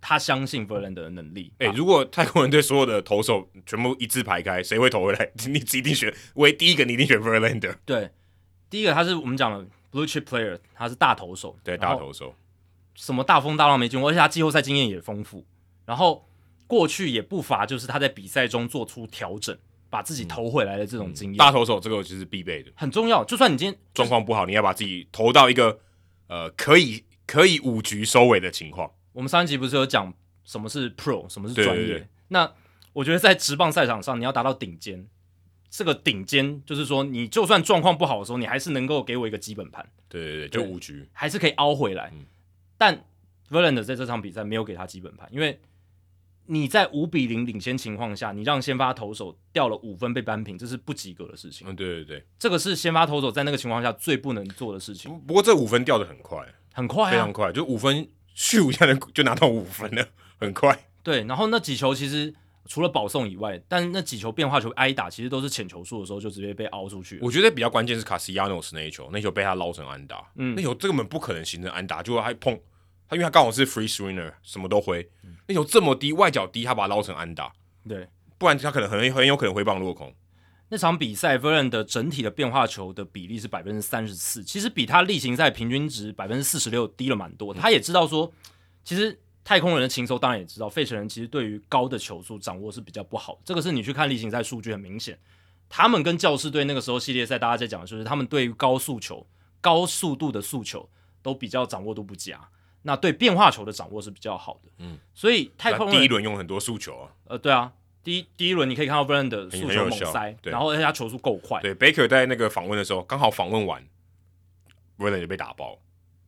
[0.00, 1.52] 他相信 Verlander 的能力。
[1.58, 5.30] 哎、欸，如果太空人队所有的投手全部一字排开，谁会投回来？
[5.48, 7.76] 你一定选，为第一个你一定选 Verlander。
[7.84, 8.10] 对，
[8.70, 12.34] 第一个他是我们讲的 Blue Chip Player，他是大投手，对，大投手，
[12.94, 15.44] 什么大风大浪没见过，而且他季后赛经验也丰富。
[15.84, 16.28] 然后
[16.66, 19.56] 过去也不乏就是他在比赛中做出调整，
[19.96, 21.38] 把自己投回来的这种经验。
[21.38, 23.24] 大投手这个其实必备的，很重要。
[23.24, 25.80] 就算你今天状况不好，你要把自己投到一个
[26.26, 28.92] 呃可以可以五局收尾的情况。
[29.14, 30.12] 我们上一集不是有讲
[30.44, 32.06] 什么是 Pro，什么是专业？
[32.28, 32.52] 那
[32.92, 35.08] 我觉得在职棒赛场上，你要达到顶尖。
[35.70, 39.86] 这个顶尖就是说，你就算状况不好的时候，你还是能够给我一个基本盘。
[40.10, 42.12] 对对对，就五局还是可以凹回来。
[42.14, 42.26] 嗯、
[42.76, 43.02] 但
[43.48, 45.58] Verlander 在这场比赛没有给他基本盘，因为
[46.46, 51.68] 你在五比零领先情况下，你让先发投手掉了五分被扳平，这是不及格的事情。
[51.68, 55.10] 嗯，对对对，这个是先发投手在那个情况下最不能做的事情。
[55.10, 60.06] 不，不过这五分掉的很快，很快、啊，非常快，就五分咻一下就就拿到五分了，
[60.38, 60.86] 很快。
[61.02, 62.34] 对，然后那几球其实。
[62.68, 67.16] 除了保送以外，但那几球变化球挨打，其实都是浅球数的时候就直接被凹出去。
[67.22, 72.58] 我觉得比较关键是卡西亚诺斯那一球，那一球被他捞成安打，嗯，那球这根本不可能形成安打，结果还碰
[73.08, 77.52] 他，因为他刚好是 free swinger，什么都挥，嗯、那球这么低，外角低，他把它捞成安打，
[77.88, 80.14] 对，不然他可能很很有可能挥棒落空。
[80.68, 87.54] 那场比赛，Verlander 的整体的变化球的比例是百分之三十四，其实比他例行赛平均值百分之四十六低了蛮多。
[87.54, 88.32] 他也知道说，
[88.84, 89.18] 其实。
[89.46, 93.40] 太空人的情搜当然也知道，费城人其实对于高的球速掌握是比较不好。
[93.44, 95.16] 这个是你去看例行赛数据很明显，
[95.68, 99.24] 他们跟教士队那个时候系列赛大家在讲的就是，他们对于高速球、
[99.60, 100.90] 高速度的速球
[101.22, 102.40] 都比较掌握度不佳。
[102.86, 104.70] 那对变化球的掌握是比较好的。
[104.78, 107.10] 嗯，所以太空人第一轮用很多速球啊。
[107.26, 107.72] 呃，对啊，
[108.02, 111.60] 第一第一轮你可以看到 Verlander 的速球猛塞，然后而且他球速够快。
[111.60, 113.84] 对，Baker 在那个访问的时候刚好访问完
[114.98, 115.78] ，Verlander 就被打爆。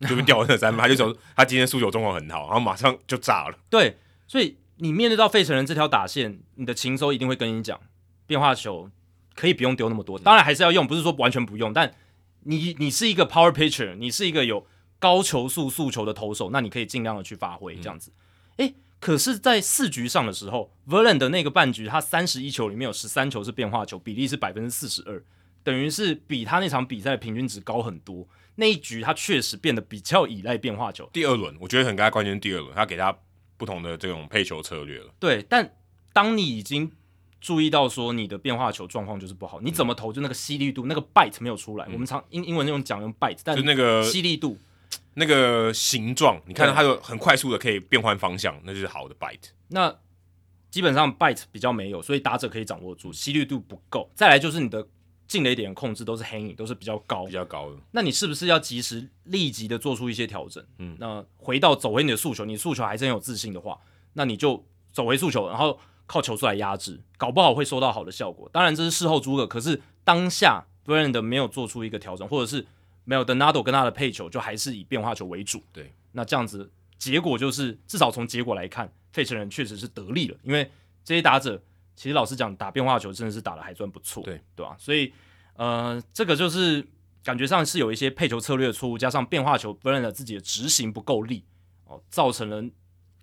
[0.09, 3.59] 就被掉了那三分， 他就说他今天速球状况很好，然后马上就炸了。
[3.69, 3.97] 对，
[4.29, 7.81] 所以你面对到费城人这条打线，你的情搜一定会跟你讲，
[8.25, 8.89] 变化球
[9.35, 11.73] 可以不用丢那么多，当然还是要用，不是说完全不用。
[11.73, 11.93] 但
[12.45, 14.65] 你你是一个 power pitcher，你是一个有
[14.99, 18.13] 高球速速球的投手，那你可以尽量的去发挥这样子。
[18.57, 25.23] 诶、嗯，可是，在四局上的时候，Verlander 的那个半局，他三十一球里面有十三球是变化球，比例是百分之四十二，
[25.63, 28.27] 等于是比他那场比赛的平均值高很多。
[28.57, 31.09] 那一局他确实变得比较依赖变化球。
[31.13, 33.17] 第二轮我觉得很该关键，第二轮他给他
[33.57, 35.15] 不同的这种配球策略了。
[35.21, 35.77] 对，但
[36.13, 36.91] 当你已经
[37.41, 41.87] 注意到说你的变化球状况就是不好，你怎么投就那个犀利度，那个 bite 没有出来。
[41.87, 44.59] 嗯、我们常英英文那种讲用 bite，但是那个犀利度、
[45.15, 49.51] 那个形状，你看到它有很快速的可以变换方向，那就是好的 bite。
[49.69, 49.95] 那
[50.71, 54.11] 基本上 bite 比较没有，所以打者可以掌握住，吸率度不够。
[54.15, 54.89] 再来就是你的。
[55.29, 57.77] 进垒点控制都是 hanging，都是比较高，比较高的。
[57.91, 60.65] 那你是不是要及时、立即的做出一些调整？
[60.79, 63.79] 嗯，那回到走回你的诉求，你诉求还是很有自信的话，
[64.15, 68.49] 那你就走回诉求，然后靠球速来压制，搞不好会收到好的效果。
[68.51, 72.67] 当然这是事后诸葛，可是当下 Verlander 没有做出一个调整，或者是
[73.09, 75.63] 没有 Donato 跟他的配球就还是以变化球为主。
[75.73, 80.71] 对，那这样子结果就是，至少从结果来看，费城人确实是得利了，因为
[81.03, 81.63] 这些打者。
[81.97, 84.77] 其实老实讲，打变化球真的是打的还算不错，对对吧？
[84.79, 85.13] 所以，
[85.55, 86.87] 呃，这个就是
[87.25, 91.43] 感觉上是有一些配球策略的错误，加上变化球 Verlander 自己的执行不够力
[91.87, 92.63] 哦，造成了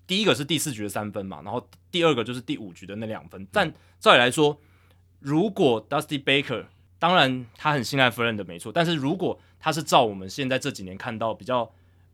[0.05, 3.41] 第一个是第四局的三分嘛，然后第二个就是第五局的那两分。
[3.43, 4.59] 嗯、但照理来说，
[5.19, 6.65] 如果 Dusty Baker，
[6.99, 11.68] 当然他很信赖 Verlander 没错，但是如果他是照我们现在这几年看到比较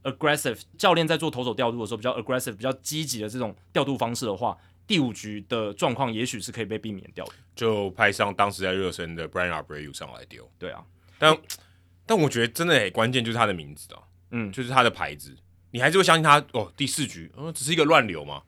[0.04, 4.58] aggressive 教练在做投手调度的时候比较 aggressive 比较积极的这种调度方式的话。
[4.88, 10.50] 第五局的状况也许是可以被避免掉的，就派上当时在热身的 Bryant Abreu 上来丢。
[10.58, 10.84] 对啊，
[11.20, 11.38] 但
[12.06, 15.36] 但我觉得真的很关键就是他的名字啊，嗯，就是他的牌子，
[15.72, 16.72] 你还是会相信他哦。
[16.78, 18.44] 第四局，嗯，只是一个乱流嘛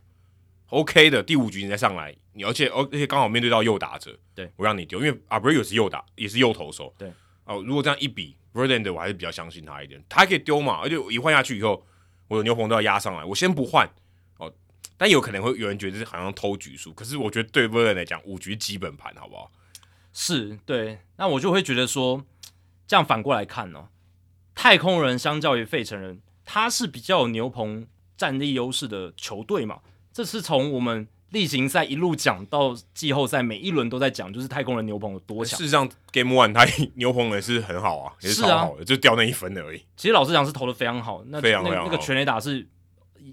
[0.70, 1.22] ，OK 的。
[1.22, 7.12] 第五局你再上来，你而且而且刚好面对到右打者，对，我让你丢，因为 Abreu 是右打，也是右投手，对。
[7.46, 11.86] 哦，如果这样一比 Verlander 我还是比较相信他一点，他可以丢嘛，而且一换下去以后，
[12.28, 13.90] 我的牛棚都要压上来，我先不换
[14.38, 14.54] 哦。
[14.98, 19.52] 但有可能会有人觉得是好像偷局数，可是我觉得对 Verlander 来讲，五局基本盘好不好？
[20.14, 22.24] 是对，那我就会觉得说，
[22.86, 23.90] 这样反过来看呢、哦，
[24.54, 29.82] 太空人相较于费城人，他是比较有牛棚战力优势的球队嘛。
[30.12, 35.58] 这是从我们例行赛一路讲到季后赛，每一轮都在讲，就是太空人牛棚有多强。
[35.58, 36.66] 事实上，Game One 他
[36.96, 39.84] 牛棚也是很好啊，也是超好的，啊、就掉那一分而已。
[39.98, 42.66] 其实老实讲，是投的非常好，那那，那个全垒打是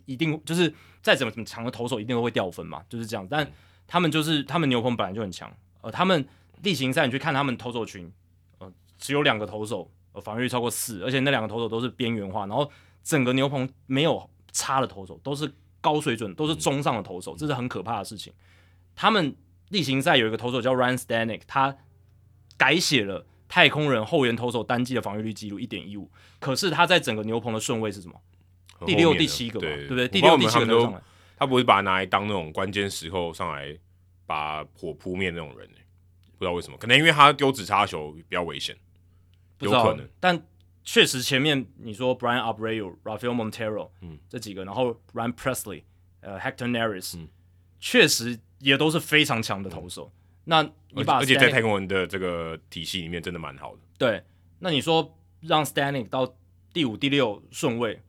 [0.06, 0.74] 一定就是。
[1.02, 3.26] 再怎么怎么强的投手一定都会掉分嘛，就是这样。
[3.30, 3.50] 但
[3.86, 6.28] 他们就是他们牛棚本来就很强，呃，他们
[6.62, 8.12] 例行赛你去看他们投手群，
[8.58, 12.70] 呃，只有两个投手，呃，防御率超过四，而且那两个投手都是边缘化，然后
[13.02, 15.50] 整个牛棚没有差的投手，都是
[15.80, 18.32] 高水准，都是中上的投手，这是很可怕的事情。
[18.94, 19.34] 他们
[19.68, 21.76] 例行赛有一个投手叫 Ryan Stanek，他
[22.56, 28.20] 改写了太空人后援投手单季的防御率记录一点一五，可是他在整个牛棚的顺位是什么？
[28.86, 30.08] 第六、第七个嘛，对不对？
[30.08, 31.02] 第六、第七个都上来，
[31.36, 33.76] 他不会把他拿来当那种关键时候上来
[34.26, 35.68] 把火扑灭那种人，
[36.38, 38.76] 不知道为什么，可能因为他丢直插球比较危险，
[39.58, 40.08] 有可能。
[40.18, 40.42] 但
[40.82, 45.82] 确实前面你说 Brian Abreu、Rafael Montero，嗯，这几个，然后 Ryan Presley
[46.20, 47.28] 呃，Hector Neris，嗯，
[47.78, 50.12] 确实也都是非常强的投手。
[50.14, 53.80] 嗯、那你把而且在太空人的这个体系里面真的蛮好的。
[53.98, 54.22] 对，
[54.58, 56.34] 那你说让 Stanek 到
[56.72, 58.02] 第五、第六顺位，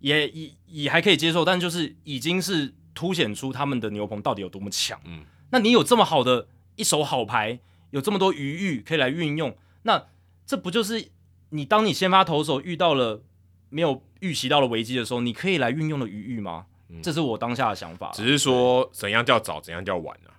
[0.00, 2.74] 也也也还可以接受，但就是已经是。
[2.94, 5.00] 凸显出他们的牛棚到底有多么强。
[5.04, 7.60] 嗯，那你有这么好的一手好牌，
[7.90, 10.08] 有这么多余裕可以来运用，那
[10.44, 11.08] 这不就是
[11.50, 13.22] 你当你先发投手遇到了
[13.68, 16.66] 没有预期到的危机的时候，你可以来运用的余裕吗？
[16.88, 18.10] 嗯，这是我当下的想法。
[18.12, 20.32] 只是说怎样叫早，怎样叫晚啊？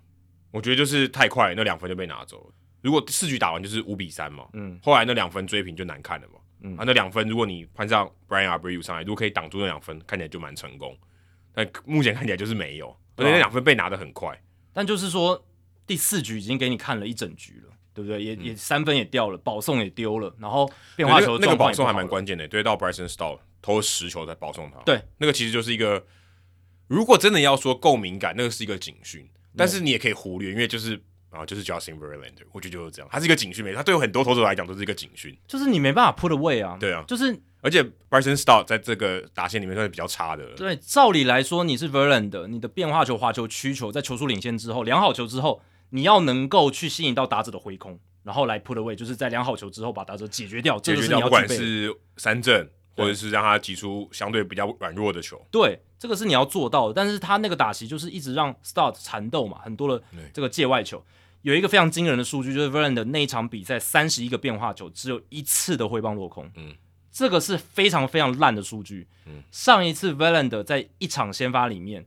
[0.51, 2.53] 我觉得就是太快，那两分就被拿走了。
[2.81, 6.33] 如果四局打完就是五比三嘛，嗯，后来那两分追平就难看了嘛。
[6.61, 10.97] 嗯，啊，那两分如果你换上 Brian Abreu 上来，如果可以挡住那两分，看起来就蛮成功。
[11.53, 14.39] 但目前看起来就是没有，而且那两分被拿的很快。
[14.73, 15.45] 但就是说，
[15.85, 17.73] 第四局已经给你看了一整局了，
[18.03, 18.23] 对不对？
[18.23, 24.79] 也、嗯、也三分也掉了，保送也丢了，然后变化球的那个保送还蛮关键的，对到 Bryson Stott 投了十球才保送他。
[24.85, 26.05] 对，那个其实就是一个，
[26.87, 29.27] 如果真的要说够敏感，那个是一个警讯。
[29.57, 33.73] 但是你也可以忽略，因为就是啊，就是 Justin Verlander，我觉得就是这样，他是一个警讯，没？
[33.73, 36.77] 他对很多投手来讲都是一个警讯，就是你没办法 put away 啊。
[36.79, 37.39] 对啊，就是。
[37.61, 40.45] 而且 Bryson Stott 在这个打线里面算是比较差的。
[40.55, 50.79] 对，照理来说，你是 Verlander，你的变化球、滑球、曲球，在球数领先之后，量好球之后，你要能够去吸引到打者的挥空，然后来 put away，就是在量好球之后把打者解决掉。
[50.79, 55.39] 解决掉，不管是三振，或者是让他击出相对比较软弱的球。
[55.51, 56.93] 对，这个是你要做到的。
[56.93, 61.03] 但是他那个打席就是一直让 Start 缠斗嘛，很多的这个界外球。
[61.41, 66.49] 有一个非常惊人的数据，就是 Verlander 那一场比赛三十一个变化球，只有一次的挥棒落空。
[66.55, 66.75] 嗯。
[67.11, 69.07] 这个是非常非常烂的数据。
[69.25, 72.05] 嗯，上一次 Verlander 在一场先发里面，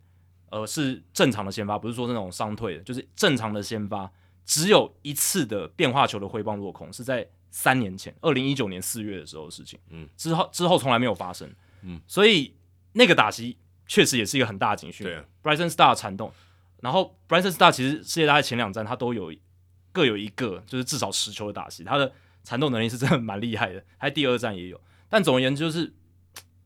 [0.52, 4.12] 呃，是正常的先发，不是说那种伤退的，就是正常的先发，
[4.44, 9.80] 只有一次的变化球的挥棒落空，是在三年前，二零一九年四月的时候的事情。
[9.88, 11.50] 嗯，之后之后从来没有发生。
[11.80, 12.54] 嗯，所以
[12.92, 15.06] 那个打击确实也是一个很大的警讯。
[15.06, 16.30] 对，Bryson Stott 缠斗，
[16.80, 19.34] 然后 Bryson Stott 其实世界大赛前两站他都有
[19.90, 22.12] 各有一个，就是至少十球的打击，他的
[22.44, 23.82] 缠斗能力是真的蛮厉害的。
[23.98, 24.78] 他第二站也有。
[25.08, 25.92] 但总而言之，就是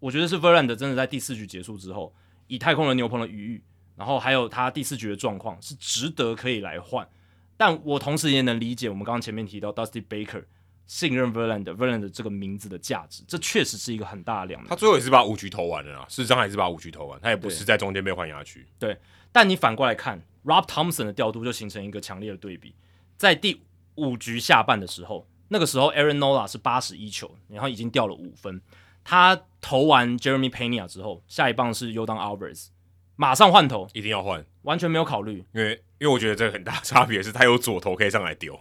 [0.00, 2.12] 我觉得是 Verlander 真的在第四局结束之后，
[2.46, 3.64] 以太空人牛棚的余裕，
[3.96, 7.08] 然后还有他第四局的状况，是值得可以来换。
[7.56, 10.44] 但我同时也能理解我们刚刚前面提到 Dusty Baker
[10.86, 14.68] 信任 Verlander，Verlander 这个名字的价值，这确实是一个很大的亮点。
[14.68, 18.66] 他最后也是把五局投完了啊，事实上还是把五局投完，他也不是在中间被换下去。
[18.78, 18.98] 对，
[19.32, 22.74] 但你反过来看，Rob Thompson 的调度就形成一个强烈的对比，
[23.16, 23.62] 在第
[23.94, 25.26] 五局下半的时候。
[25.48, 28.60] 那个时候，Aaron Nola 是八十一球，然后已经掉了五分。
[29.04, 32.70] 他投完 Jeremy Pena 之后，下一棒是 Yordan Alvarez，
[33.16, 35.44] 马上换头，一定要换，完全没有考虑。
[35.52, 38.58] 因为因为我觉得这个很大差别是，他有左头可以上来丢。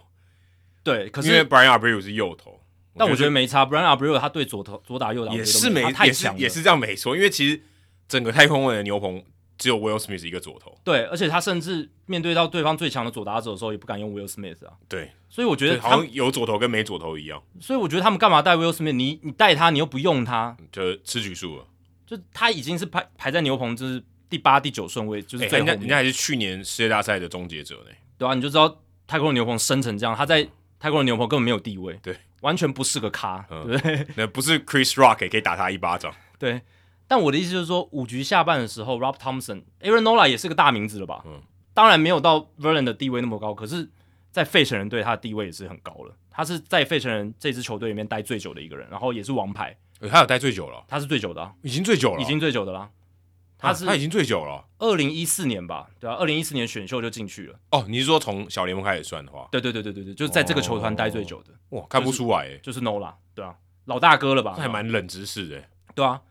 [0.82, 2.60] 对，可是因为 Brian Abreu 是右头，
[2.96, 3.64] 但我觉得没差。
[3.64, 7.14] Brian Abreu 他对左头左打右打也是没，太强也是也是这样没错。
[7.14, 7.62] 因为其实
[8.08, 9.22] 整个太空人的牛棚。
[9.58, 14.74] 只有 Will Smith 一个左头，对，而且他甚至面对到对方最强的左打者的时候，也不敢用 Will Smith 啊。
[14.86, 17.42] 对，所以我觉得好像有左头跟没左头一样。
[17.58, 18.92] 所以我觉得他们干嘛带 Will Smith？
[18.92, 21.64] 你你带他，你又不用他，就吃局数了。
[22.06, 24.04] 就他已经是排排在牛棚就是
[24.36, 27.90] 第八、第九顺位，就是最后、欸、人家人家还是去年世界大赛的终结者呢。
[28.18, 30.46] 对啊，你就知道太空人牛棚生成这样，他在
[30.78, 34.06] 太空人牛棚根本没有地位，对，完全不是个咖，嗯、对 不对？
[34.16, 36.60] 那不是 Chris Rock 也可以打他一巴掌，对。
[37.08, 41.22] 但我的意思就是说，五局下半的时候，Rob Thompson、Aaron Nola 也是个大名字了吧？
[41.24, 41.40] 嗯，
[41.72, 43.88] 当然没有到 Verlander 的地位那么高，可是，
[44.32, 46.14] 在费城人队他的地位也是很高了。
[46.30, 49.74] 他是在费城人这支球队里面待最久的一个人，然后也是王牌。
[50.10, 52.90] 他有待最久了，他是最久的、啊，已经最久了，已经最久的啦。
[53.58, 55.88] 他是他已经最久了，二零一四年吧？
[55.98, 57.58] 对啊，二零一四年选秀就进去了。
[57.70, 59.48] 哦，你是说从小联盟开始算的话？
[59.50, 61.50] 对对对对对对，就是在这个球团待最久的。
[61.70, 64.54] 哇，看不出来，就是 Nola，对啊，老大哥了吧？
[64.54, 66.22] 还蛮冷知识的，对啊。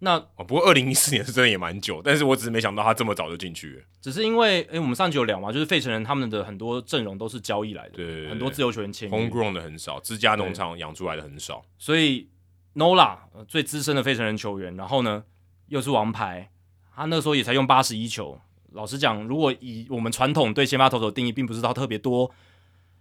[0.00, 3.82] 那哦，不过二零一四年是真的也蛮久，但是我只是没想到他这么早就进去了。
[4.02, 11.64] 只是因为，哎、欸，我们上集有聊嘛，就是费城人他们的很多阵容都是交易来的，对，对，对，很多自由球员签，homegrown 的很少，自家农场养出来的很少。
[11.78, 12.28] 所以
[12.74, 15.24] Nola、呃、最资深的费城人球员，然后呢
[15.68, 16.50] 又是王牌，
[16.94, 18.38] 他那时候也才用八十一球。
[18.72, 22.30] 老实讲，如果以我们传统对先发投手的定义，并不是他特别多，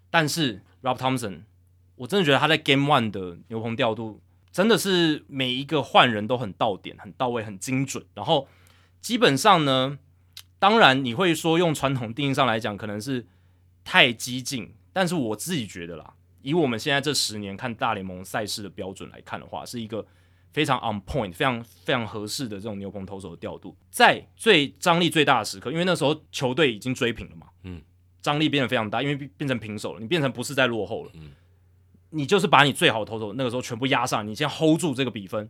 [0.09, 1.41] 但是 Rob Thompson，
[1.95, 4.21] 我真的觉得他在 Game One 的牛棚调度。
[4.51, 8.05] 真的是每一个换人都很到点、很到位、很精准。
[8.13, 8.47] 然后
[9.01, 9.97] 基本上呢，
[10.59, 13.25] 当然你会说用传统定义上来讲，可能是
[13.83, 14.75] 太激进。
[14.93, 16.13] 但是我自己觉得啦，
[16.43, 20.05] 以我们现在这十年看大联盟赛事的标准来看的话，是一个
[20.53, 27.81] 非常 on point、非常非常合适的这种牛棚投手的调度，在最张力最大的时刻，因为那时候球队已经追平了嘛，嗯，
[28.21, 31.31] 张力变得非常大，因为变成平手了，你变成不是在落后了，嗯，
[32.11, 35.49] 你就是把你最好的投手那个时候全部压上，你先 hold 住这个比分，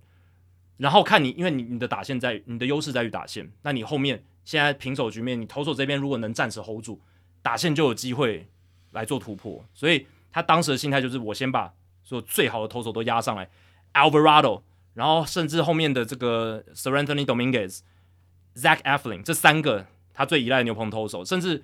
[0.77, 7.01] 然后看你，因为你你的打线在你的优势在于打线，那你后面现在平手局面，你投手这边如果能暂时 hold 住，
[7.41, 8.47] 打线就有机会
[8.91, 11.73] 来做突破，所以他当时的心态就是我先把
[12.03, 13.49] 所有最好的投手都压上来
[13.93, 14.61] ，Alvarado。
[14.93, 17.79] 然后甚至后面的这个 Seranthony Dominguez、
[18.55, 21.63] Zach Eflin 这三个他最依赖的牛棚投手，甚至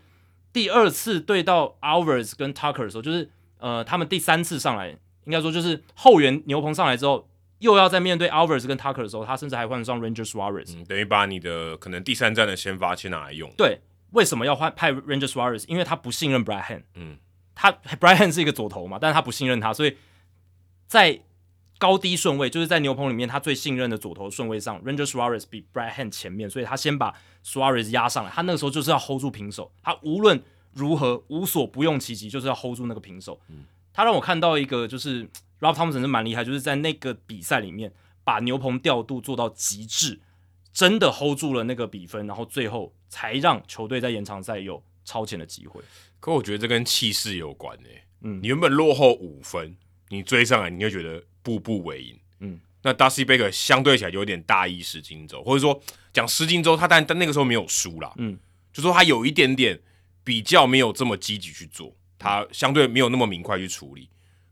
[0.52, 4.90] 第二次对到 Alvarez 跟 Tucker 的时候，就是呃他们第三次上来，
[5.26, 13.52] 应该说就是后援牛棚上来之后，又要在面对 Alvarez 跟 Tucker 的时候，他甚至还换上 Ranger Suarez，嗯，等于把你的可能第三战的先发先拿来用。
[13.56, 13.80] 对，
[14.12, 15.66] 为什么要换派 Ranger Suarez？
[15.68, 17.18] 因为他不信任 Brad Hand，嗯，
[17.54, 19.96] 他 Brad Hand 是一个左投嘛，但是他不信任他，所以
[20.88, 21.20] 在
[21.80, 28.30] 高低顺位就是在牛棚里面，他最信任的左投顺位上，Ranger Suarez 比 Brad Hand 前面，所以他先把 Suarez 压上来。
[28.30, 33.40] 他那个时候就是要 hold 住平手，他无论如何无所不用其极，就是要 hold 住那个平手。
[33.48, 33.64] 嗯、
[33.94, 35.24] 他让我看到一个就是
[35.62, 37.94] Rob Thompson 是蛮厉害，就是在那个比赛里面
[38.26, 40.20] 把牛棚调度做到极致，
[40.74, 45.82] 真的 hold 住了那个比分，然后最后才让球队在延长赛有超前的机会。
[46.20, 48.04] 可我觉得这跟气势有关诶、欸。
[48.24, 49.78] 嗯，你原本落后五分，
[50.10, 51.24] 你追上来，你就觉得。
[51.42, 55.82] 步步为营，嗯，那 Dusty Baker 相对起来有点大意失荆州，或者说
[56.14, 58.38] 讲失荆州，他但但那个时候没有输啦，嗯，
[58.72, 59.80] 就说他有一点点
[60.24, 64.10] 比较没有这么积极去做，他相对没有那么明快去处理，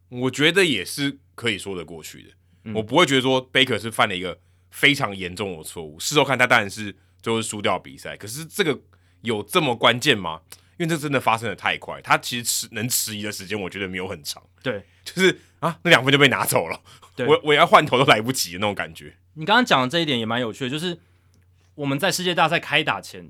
[0.09, 2.29] 我觉得也是可以说得过去的，
[2.63, 4.39] 嗯、我不会觉得说 Baker 是犯了一个
[4.71, 8.79] 非常严重的错误，事后看他当然是就是输掉比赛，可是这个
[9.21, 10.41] 有这么关键吗？
[10.79, 14.43] 因为这真的发生的太快，他其实迟能迟疑的时间，我觉得没有很长。
[14.61, 16.81] 对，就是啊，那两分就被拿走了，
[17.15, 19.15] 对我我要换头都来不及的那种感觉。
[19.33, 20.99] 你刚刚讲的这一点也蛮有趣的，就是
[21.75, 23.29] 我们在世界大赛开打前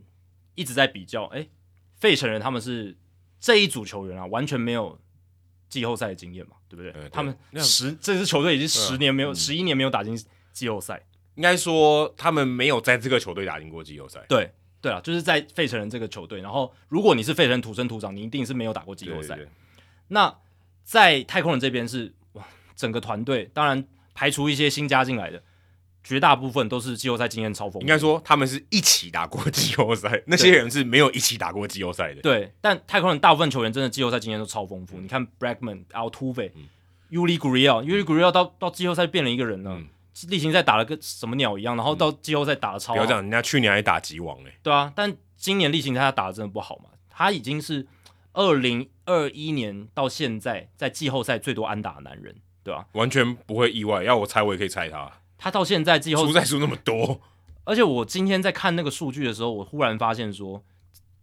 [0.56, 1.48] 一直在比较，哎，
[1.96, 2.98] 费城人他们是
[3.40, 5.00] 这一组球员啊，完全没有
[5.70, 6.92] 季后赛的经验嘛，对不对？
[6.92, 10.18] 对他们十这支球队已经十年没有十一、嗯、年没有打进
[10.54, 11.04] 季后赛，
[11.36, 14.24] 应该说他们没有在这个球队打进过季后赛。
[14.30, 14.52] 对。
[14.80, 19.36] 对啊，就是在费城人这个球队，然后如果你是费城土生土长，你一定是没有打过季后赛。
[19.36, 19.52] 对对对，
[20.10, 20.34] 那
[20.88, 23.84] 在太空人这边是哇，整个团队当然
[24.14, 25.44] 排除一些新加进来的，
[26.02, 27.82] 绝大部分都是季后赛经验超丰富。
[27.82, 32.22] 应该说他们是一起打过季后赛，那些人是没有一起打过季后赛的。
[32.22, 34.98] 对，但太空人大部分球员真的季后赛经验都超丰富。
[34.98, 36.70] 嗯、你看 Bregman、Altuve、嗯、
[37.12, 39.72] Yuli Gurriel，Yuli Gurriel 到到季后赛变了一个人了。
[39.72, 39.88] 嗯
[40.30, 42.96] 例行赛打了个什么鸟一样，然后到季后赛打的超好。
[42.96, 44.52] 不要讲，人家去年还打吉王哎。
[44.64, 46.86] 对啊，但今年例行赛他打的真的不好嘛。
[47.08, 47.86] 他已经是
[48.38, 52.86] 二零二一年到现在在季后赛最多安打的男人，对吧？
[52.92, 55.12] 完全不会意外，要我猜我也可以猜他。
[55.40, 57.20] 他到现在季后赛输那么多，
[57.64, 60.64] 而且我今天在看那个数据的时候，我忽然发现说，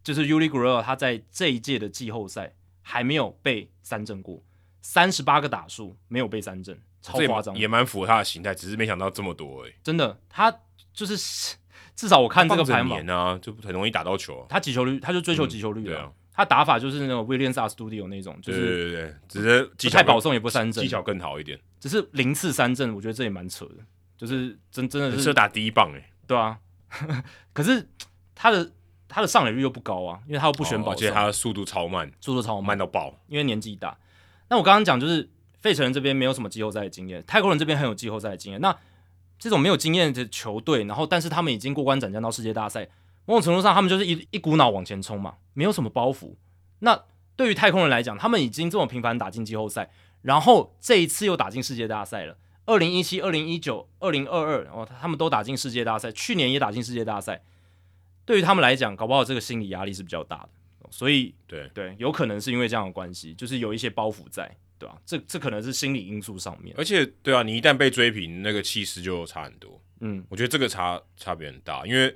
[0.02, 4.42] 就是 Gurriel 他在这一届的季后赛还没有被三振过，
[4.82, 6.78] 三十八个打数没有被三振。
[7.00, 9.74] 超夸张，也蛮符合他的形态，只是没想到这么多哎、欸！
[9.82, 10.50] 真的，他
[10.94, 11.14] 就是
[11.94, 14.46] 至少我看这个排名啊，就很容易打到球。
[14.48, 15.84] 他击球率，他就追求击球率。
[15.84, 21.58] 对啊，他打法就是那种 Williams Studio 那种，就是对对对，只是技巧太保送也不三振，技巧更好一点。
[21.78, 23.76] 只是零次三振，我觉得这也蛮扯的，
[24.16, 26.10] 就是真真的是打第一棒哎、欸。
[26.26, 26.58] 对啊，
[27.54, 27.88] 可是
[28.34, 28.70] 他的
[29.08, 33.96] 他的上垒率又不高啊，因为他又不选保送，而且他的速度超慢，速度超慢，慢到爆，因为年纪大。
[34.48, 35.28] 那我刚刚讲就是。
[35.64, 38.60] 费城人这边没有什么季后赛的经验，太空人这边很有季后赛的经验。
[38.60, 38.76] 那
[39.38, 42.86] 这种没有经验的球队，然后但是他们已经过关斩将到世界大赛，
[43.26, 46.34] 某种程度上他们就是一一股脑往前冲嘛，没有什么包袱。
[46.80, 47.04] 那
[47.36, 49.90] 对于太空人来讲，他们已经这么频繁打进季后赛，
[50.22, 52.36] 然后这一次又打进世界大赛了。
[52.66, 57.42] 二零一七、二零一九、二零二二，哦，他们都打进世界大赛，去年也打进世界大赛。
[58.24, 60.48] 对于他们来讲，搞不好这个心理压力是比较大的。
[60.90, 64.50] 所以，对对，有可能是因为这样的关系，就是有一些包袱在。
[64.78, 69.80] 对啊，这这可能是心理因素上面，而且对啊，你一旦被追平，那个气势就差很多。
[70.00, 72.14] 嗯，我觉得这个差差别很大，因为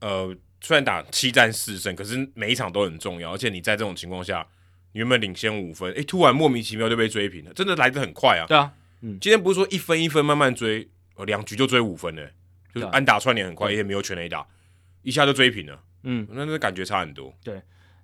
[0.00, 4.46] 呃，虽然打七战四胜，可是每一场都很重要，而且你在这种情况下，
[4.92, 8.46] 你原本领先五分，哎，突然莫名其妙就被追平了，真的来得很快啊。
[8.46, 8.72] 对啊，
[9.02, 12.22] 嗯，今天不是说一分一分慢慢追，呃，两局就追五分呢，
[12.74, 14.46] 就是安打串联很快，也没有全垒打，
[15.02, 15.80] 一下就追平了。
[16.02, 17.34] 嗯，那那感觉差很多。
[17.42, 17.62] 对。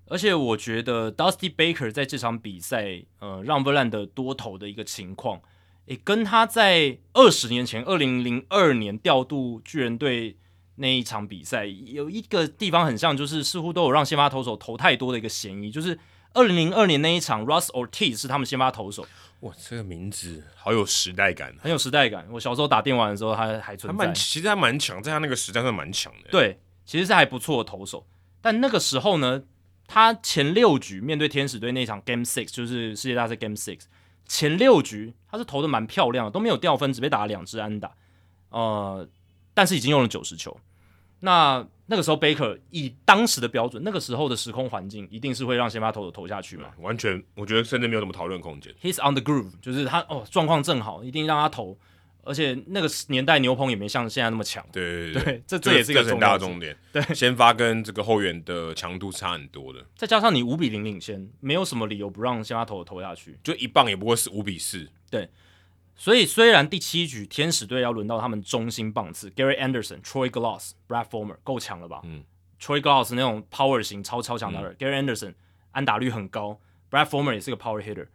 [0.09, 5.41] 而且我觉得 Dusty Baker 在这场比赛，呃，让 Verlander 多投的一个情况，
[5.87, 10.37] 诶，跟他在二十年前，二零零二年调度巨人队
[10.77, 15.71] 那一场比赛有一个地方很像，就是似乎都有让先发投手投太多的一个嫌疑。
[15.71, 15.99] 就是
[16.33, 19.07] 二零零二年那一场，Russ Ortiz 是他们先发投手。
[19.41, 22.27] 哇，这个名字好有时代感，很有时代感。
[22.31, 24.13] 我小时候打电玩的时候，他还存在。
[24.13, 26.31] 其实还蛮强，在他那个时代算蛮强的。
[26.31, 28.07] 对，其实是还不错的投手。
[28.41, 29.43] 但那个时候呢，
[29.87, 33.81] 他前六局面对天使队那场 Game Six，就是世界大赛 Game Six，
[34.27, 37.93] 前六局他是投的蛮漂亮的，都没有掉分，只被打了两支安打。
[38.51, 39.09] 呃，
[39.55, 40.59] 但是已经用了九十球。
[41.21, 46.71] 那那个时候，Baker 以当时的标准，那个时候的时空环境，一定是会让先发投手投下去嘛？
[46.79, 48.75] 完全，我觉得甚至没有什么讨论空间。
[48.83, 51.79] He's on the groove，就是他哦，状况正好，一定让他投。
[52.25, 54.65] 而且那个年代牛棚也没像现在那么强。
[54.73, 56.77] 对对对，对这这也是一个很大的重点。
[56.93, 59.85] 对，先发跟这个后援的强度差很多的。
[59.97, 63.37] 再加上你五比零领先，没有什么理由不让先发投手投下去。
[63.43, 64.89] 就一棒也不过是五比四。
[65.11, 65.29] 对。
[65.95, 72.01] 所以，虽然第七局天使队要轮到他们中心棒次，Gary Anderson、Troy Glass、Brad Former 够强了吧？
[72.03, 72.25] 嗯
[72.59, 75.35] ，Troy Glass 那种 power 型超超强的人、嗯、Gary Anderson
[75.71, 76.59] 安打率很高
[76.91, 78.09] ，Brad Former 也是个 power hitter。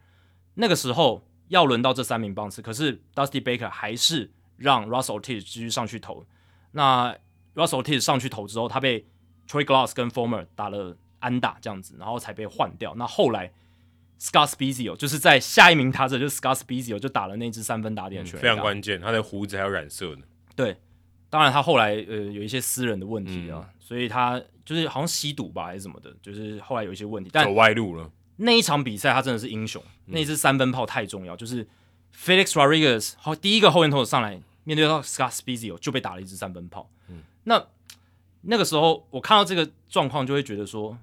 [0.56, 6.26] 那个时候要轮到这三名棒次，可是 Dusty Baker 还是让 Russell Ortiz 继续上去投。
[6.72, 7.16] 那
[7.56, 9.06] Russell Ortiz 上去投之后，他被
[9.48, 12.94] Troy Glass 跟 Former 打了安打，这样子，然后才被换掉。
[12.96, 13.54] 那后来。
[14.20, 19.00] Scott Spiezio 就是在下一名他这就是 Scott Spiezio 就打了那支三分打点球、嗯，非常关键。
[19.00, 20.22] 他的胡子还有染色的。
[20.56, 20.76] 对，
[21.30, 27.30] 当然他后来呃有一些私人的问题啊，嗯、所以他就是好像吸毒吧还是什么的，就是后来有一些问题。
[27.32, 28.12] 但走歪路了。
[28.38, 31.36] 那一场比赛他真的是英雄，嗯、那支三分炮太重要。
[31.36, 31.68] 就是
[32.16, 36.90] Felix Rodriguez 好第一个后援投手上来面对到 Scott Spiezio 就被打了一支三分炮。
[37.10, 37.68] 嗯，那
[38.42, 40.98] 那个时候我看到这个状况就会觉得说。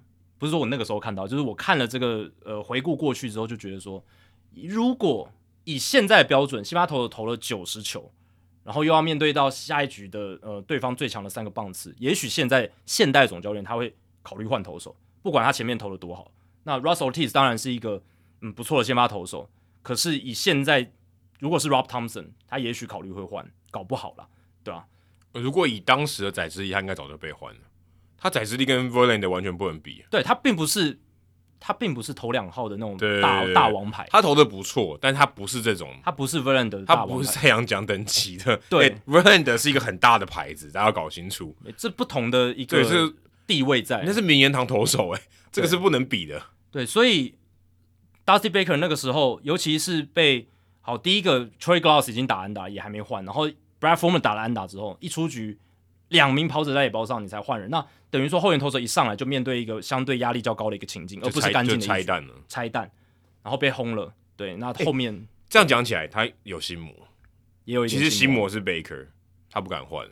[0.44, 4.04] 不是说我那个时候看到，就是我看了这个呃回顾过去之后，就觉得说，
[4.52, 5.26] 如果
[5.64, 8.12] 以现在的标准，先发投投了九十球，
[8.62, 16.30] 然后又要面对到下一局的呃对方最强的三个棒次，也许现在现代总教练他会考虑换投手，不管他前面投的多好。
[16.64, 18.02] 那 Russell Ortiz 当然是一个
[18.42, 19.48] 嗯不错的先发投手，
[19.82, 20.92] 可是以现在
[21.40, 24.28] 如果是 Rob Thompson，他也许考虑会换，搞不好了，
[24.62, 24.86] 对吧、
[25.32, 25.40] 啊？
[25.40, 27.60] 如果以当时的宰制力，他应该早就被换了。
[28.18, 30.98] 他宰制力跟 Verlander 完全不能比，对，他并不是
[31.60, 43.12] 他并不是投两号的那种大对大王牌，他投的不错，但他不是这种，他不是 Verlander，他不是太阳奖等级的，对、欸、Verlander 是一个很大的牌子，大家要搞清楚，这不同的一个
[43.46, 47.34] 地位在，那是名言堂投手、欸，哎，这个是不能比的，对，所以
[48.24, 50.48] Dusty Baker 那个时候，尤其是被
[50.80, 53.46] 好第一个 Troy Glass 已经打安打，也还没换，然后
[53.80, 55.58] Brad Forman 打了安打之后，一出局。
[56.08, 62.90] 两名跑者在野包上，你才换人，那等于说后援投手一上来就面对一个相对压力较高的一个情境，而不是干净的拆弹了，拆弹，
[63.42, 64.14] 然后被轰了。
[64.36, 66.92] 对，那后面、欸、这样讲起来，他有心魔，
[67.64, 67.88] 也有一。
[67.88, 69.06] 其实心魔是 Baker，
[69.50, 70.06] 他不敢换。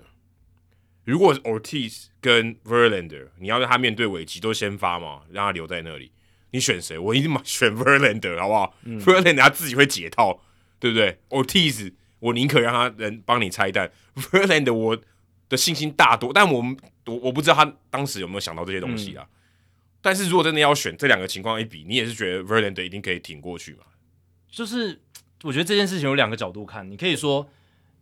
[1.04, 6.10] 如果 Ortiz 跟 Verlander，你要让他面对危机都先发嘛，让他留在那里，
[6.50, 6.98] 你选谁？
[6.98, 10.40] 我一定选 Verlander，好不好、嗯、？Verlander 他自己会解套，
[10.80, 14.98] 对不对？Ortiz，我宁可让他能帮你拆弹，Verlander 我。
[15.52, 16.74] 的信心大多，但我们
[17.04, 19.22] 我我不知道他当时有没有想到这些东西啊。
[19.22, 19.36] 嗯、
[20.00, 23.84] 但是如果真的要选这两个情况一比，你也是觉得 Verlander 一定可以挺过去嘛？
[24.48, 24.98] 就是
[25.42, 27.46] 我觉得这件事情有两个角度看，你可以说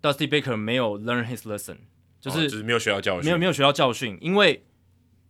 [0.00, 1.78] Dusty Baker 没有 learn his lesson，
[2.20, 4.16] 就是、哦、就是没有学到教训，没有没有学到教训。
[4.20, 4.64] 因为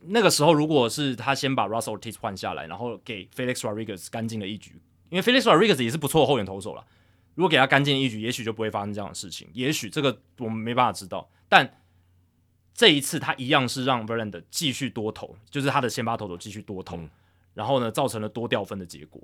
[0.00, 4.72] 那个时候如果是他先把 Russell Ortiz 换下来，然后给 Felix Rodriguez 干净的一局，
[5.08, 6.84] 因为 Felix Rodriguez 也是不错的后援投手了。
[7.34, 9.48] 如果给他干净一局，也许就不会发生这样的事情。
[9.54, 11.79] 也许这个我们没办法知道，但。
[12.80, 17.10] 这一次他一样是让 Verlander 继续多投，就是他的先发投手继续多投，嗯、
[17.52, 19.20] 然后呢造成了多掉分的结果，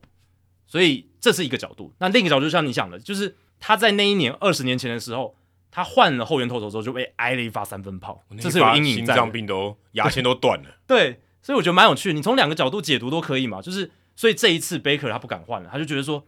[0.67, 1.91] 所以这是一个角度。
[1.97, 5.35] 那另一个角度就像你想的，就是他在那一年二十年前的时候，
[5.71, 10.69] 他换了后援投手之后就被挨了一发三分炮，这是有阴影在，心脏病都牙签都断了。
[10.87, 12.13] 对，所以我觉得蛮有趣的。
[12.13, 16.23] 你从两个角度解读都可以嘛，就是所以这一次 Baker 他不敢换了，他就觉得说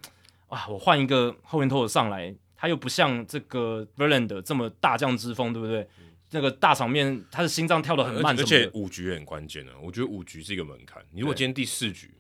[0.49, 5.87] 啊，我换一个后援投手上来，他又不像这个 Verlander 这么大将之风，对不对？
[6.31, 9.73] 那个大场面，他的心脏跳得很慢，而且五局也很关键呢。
[9.83, 11.03] 我觉得五局是一个门槛。
[11.11, 12.11] 你如果今天第四局，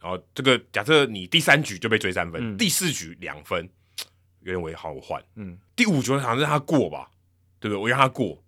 [0.00, 3.68] 然后这个假设你第三局就被追三分，第四局两分，
[4.42, 5.22] 有点为好换。
[5.34, 7.10] 嗯，第五局好像让他过吧，
[7.58, 7.82] 对不对？
[7.82, 8.42] 我让他过，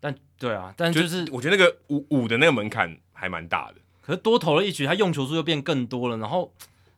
[0.00, 3.76] 但对啊，但就是我觉得那个五五的那个门槛还蛮大的。
[4.02, 6.52] 可是多投了一局，他用球数又变更多了，然后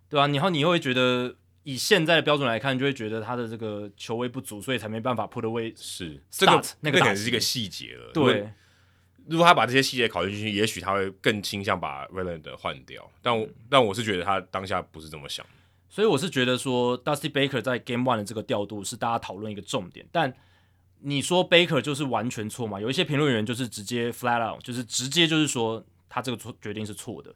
[0.08, 1.36] 对啊，然后你又会觉得。
[1.64, 5.72] 以现在的标准来看，就会觉得他的这个球位不足，所以才没办法 put away。
[5.76, 8.10] 是这个那个可能是一个细节了。
[8.12, 8.52] 对，
[9.26, 13.08] 如果他把这些细节考虑进去，也许他会更倾向把 Verlander 换掉。
[13.22, 15.46] 但我但我是觉得他当下不是这么想。
[15.88, 20.06] 所以我是觉得说，Dusty Baker 在 Game One 的这个调度是大家讨论一个重点。
[20.10, 20.34] 但
[21.00, 22.80] 你说 Baker 就是完全错嘛？
[22.80, 27.34] 有一些评论员就是直接 flat out，就是直接就是说他这个错决定是错的。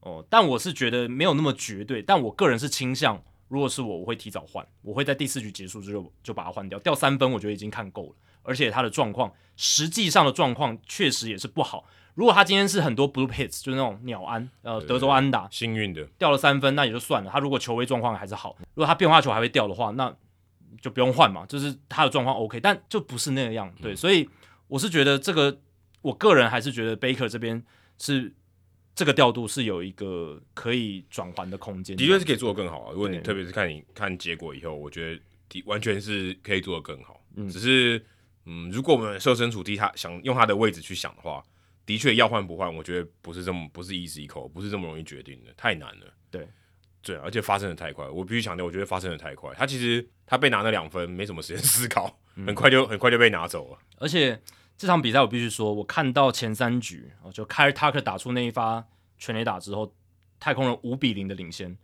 [0.00, 3.22] 哦，但我是觉得没有那么绝对，但我个人是倾向，
[3.54, 11.86] 如果是我，我会提早换，我会在第四局结束之后就把它换掉，掉三分，我觉得已经看够了，而且他的状况，实际上的状况确实也是不好。
[12.14, 17.30] 如果他今天是很多 blue hits，就是那种鸟安，呃，德州安打，幸运的掉了三分，那也就算了。
[17.30, 20.12] 他如果球威状况还是好，如果他变化球还会掉的话，那
[20.80, 23.72] 就不用换嘛，就是他的状况 OK，但就不是那个样。
[23.80, 24.28] 对，嗯、所以
[24.66, 25.56] 我是觉得这个，
[26.02, 27.62] 我个人还是觉得 Baker 这边
[27.98, 28.32] 是
[28.94, 32.92] 这个调度是有一个可以转换的空间，的确是可以做得更好啊。
[32.92, 35.14] 如果你特别是看你看结果以后，我觉
[35.48, 37.20] 得完全是可以做得更好。
[37.36, 38.04] 嗯，只是
[38.46, 41.42] 嗯，如果我们设身处地他想用他的位置去想的话。
[41.86, 46.06] 的确要换不换，我觉得不是这么不是 easy call，不是这么容易决定的，太难了。
[46.30, 46.48] 对，
[47.02, 49.52] 对，而且发生的太快，我必须强调，我觉得发生的太快。
[49.54, 53.78] 他其实他被拿那两分，没什么时间思考，很快就很快就被拿走了。
[53.98, 54.40] 而且
[54.84, 58.84] 这场比赛我必须说，我看到前三局，就 Kyle Tucker 打出那一发
[59.18, 59.92] 全垒打之后，
[60.38, 61.76] 太空人五比零的领先，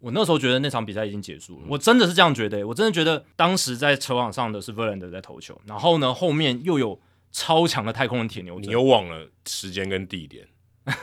[0.00, 1.66] 我那时候觉得那场比赛已经结束了。
[1.68, 7.00] 我真的是这样觉得，我真的觉得当时在球场上的是 Verlander 在投球，然后呢后面又有。
[7.32, 10.48] 超强的太空人铁牛，你又忘了时间跟地点，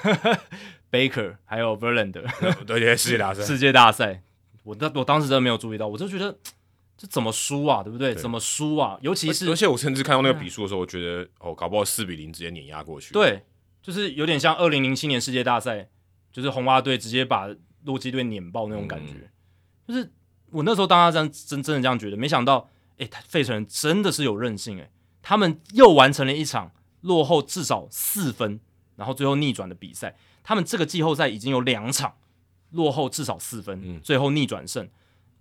[0.89, 2.25] Baker 还有 Verlander，
[2.65, 4.23] 对对，世界大赛， 世界大赛，
[4.63, 6.35] 我当我当时真的没有注意到，我就觉得
[6.95, 8.13] 这怎么输啊，对不对？
[8.13, 8.97] 对怎么输啊？
[9.01, 13.13] 尤其是，而且我甚至看到那个比数的时候，我觉得哦，搞不好四比零直接碾压过去。
[13.13, 13.43] 对，
[13.81, 15.89] 就是有点像二零零七年世界大赛，
[16.31, 17.49] 就是红袜队直接把
[17.83, 19.13] 洛基队碾爆那种感觉。
[19.87, 20.11] 嗯、就是
[20.51, 24.89] 我那时候当他这样真真的这样觉得，没想到，哎，费城人真的是有韧性哎。
[25.21, 26.71] 他们又完成了一场
[27.01, 28.59] 落后至少四分，
[28.95, 30.15] 然后最后逆转的比赛。
[30.43, 32.13] 他们这个季后赛已经有两场
[32.71, 34.87] 落后至少四分，嗯、最后逆转胜。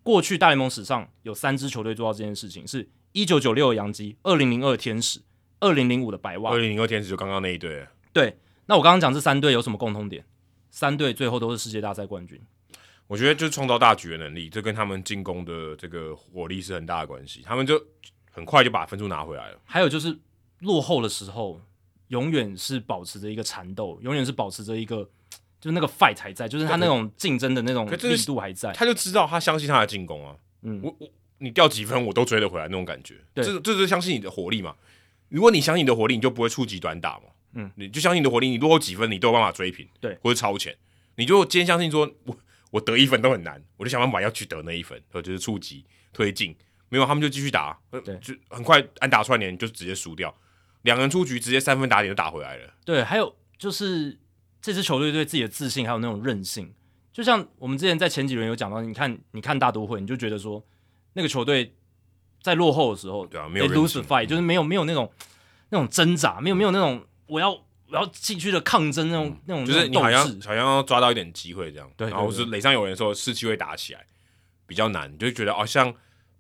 [0.02, 5.20] 过去大联盟史上有三支球队做到这件事情，是一九九六的洋基、二零零二天使、
[5.60, 6.50] 二零零五的白袜。
[6.50, 7.86] 二零零二天使就刚刚那一队。
[8.12, 8.36] 对，
[8.66, 10.24] 那我刚刚讲这三队有什么共通点？
[10.70, 12.40] 三队最后都是世界大赛冠军。
[13.06, 17.42] 我觉得就是创造大局的能力，这跟他们进攻的这个火力是很大的关系。
[17.44, 17.82] 他们就。
[18.34, 19.60] 很快就把分数拿回来了。
[19.62, 20.18] 还有就是
[20.60, 21.60] 落后的时候，
[22.08, 25.06] 永远是保持着一个缠斗，永远是保持着一个，
[25.62, 28.72] 就是那个 fight 还在，就是他那种竞争的那种力度还在。
[28.72, 31.08] 他就知道他相信他的进攻啊，嗯，我我
[31.38, 33.14] 你掉几分我都追得回来那种感觉。
[33.32, 34.74] 对，这这就是相信你的火力嘛。
[35.28, 37.26] 如果你相信你的火力，你就不会触及短打嘛。
[37.54, 40.76] 嗯，你就相信你的火力，你落后几分你都有办法追平，对，或者超前。
[41.14, 42.36] 你就今天相信说我
[42.72, 46.56] 我得一分都很难，我就想办法要去得那一分，就是触及推进。
[46.88, 50.34] 没有，他们就继续打，对，就很快按打串联就直接输掉，
[50.82, 52.74] 两人出局，直接三分打点就打回来了。
[52.84, 54.18] 对，还有就是
[54.62, 56.72] 这支球队对自己的自信还有那种韧性，
[57.12, 60.64] 就像我们之前在前几轮有讲到，你看，你看大都会，你就觉得说
[61.14, 61.74] 那个球队
[62.40, 65.10] 在落后的时候，对啊，没有 lose fight，就是没有没有那种
[65.70, 74.06] 那种挣扎，没有没有那种我要我要继续的抗争那种、嗯、那种，就是你好像好像要抓到一点机会这样，对，然后是垒上有人的时候士气会打起来，
[74.66, 75.92] 比较难，你就觉得好像。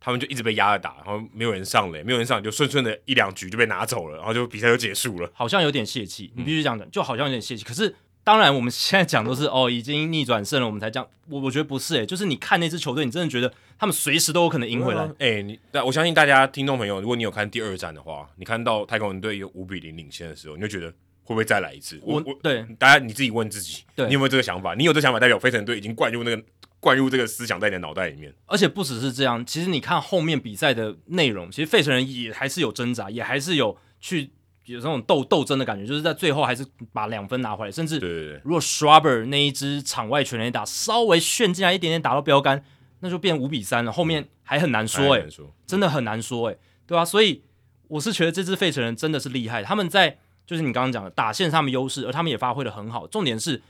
[0.04, 5.30] 他们就一直被压着打，然后没有人上垒，没有人上，就顺顺的一两局就被拿走了，然后就比赛就结束了。
[5.32, 7.62] 好像有点泄气，你必须讲的，就好像有点泄气。
[7.62, 7.94] 可是
[8.24, 11.06] 当然，我们现在讲都是哦，已经逆转胜了，我们才讲。
[11.28, 15.02] 我我觉得不是诶、欸，就是你看那支球队，你真的觉得他们随时都有可能赢回来。
[15.18, 20.88] 诶、欸，你但我相信大家听众朋友，如果你有看第二战的话，你看到太空人队有五比零领先的时候，你就觉得
[21.24, 22.00] 会不会再来一次？
[22.02, 24.74] 我我对大家你自己问自己，对你有没有这个想法？
[24.74, 26.42] 你有这个想法，代表费城队已经灌入那个。
[26.82, 29.46] 灌入这个思想在你的脑袋里面，而且不只是这样。
[29.46, 34.32] 其实你看后面比赛的内容，其实费城人也还是有挣扎，也还是有去
[34.64, 37.72] 有这种斗斗争的感觉，就是在最后还是把两分拿回来。
[37.72, 42.64] 甚至如果 Schwarber 那一支场外全垒打稍微炫进来一点点打到标杆，
[43.00, 43.92] 那就变五比三了。
[43.92, 45.28] 后面还很难说诶、欸，
[45.66, 47.04] 真的很难说诶、欸，对吧、啊？
[47.04, 47.42] 所以
[47.88, 53.06] 我是觉得这支费城人真的是厉害，他们在就是你刚刚讲的打线上面优势，而他们也发挥的很好。
[53.06, 53.62] 重点是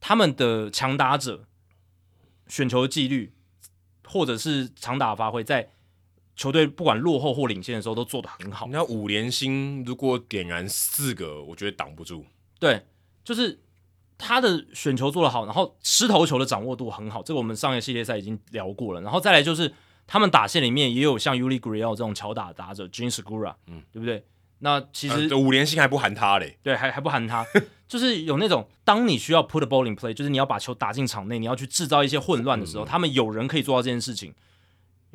[0.00, 1.44] 他们的强打者。
[2.48, 3.32] 选球纪律，
[4.04, 5.68] 或者是长打发挥，在
[6.36, 8.68] 球队不管落后或领先的时候，都做得很好。
[8.70, 12.26] 那五连星如果点燃四个，我觉得挡不住。
[12.58, 12.84] 对，
[13.24, 13.58] 就是
[14.18, 17.22] 他的选球做得好，然后失头球的掌握度很好。
[17.22, 19.00] 这个我们上一个系列赛已经聊过了。
[19.00, 19.72] 然后再来就是
[20.06, 24.24] 他们打线里面也有像 Yuli Gurriel 这种强打打者 Segura，嗯，对不对？
[24.58, 27.44] 那其实、呃、五连星还不含他嘞，对，还还不含他，
[27.86, 34.34] 就是有那种当你需要 put a ball in play，就是你要把球打进场内，你要去制造一些混乱的时候，嗯、他们有人可以做到这件事情。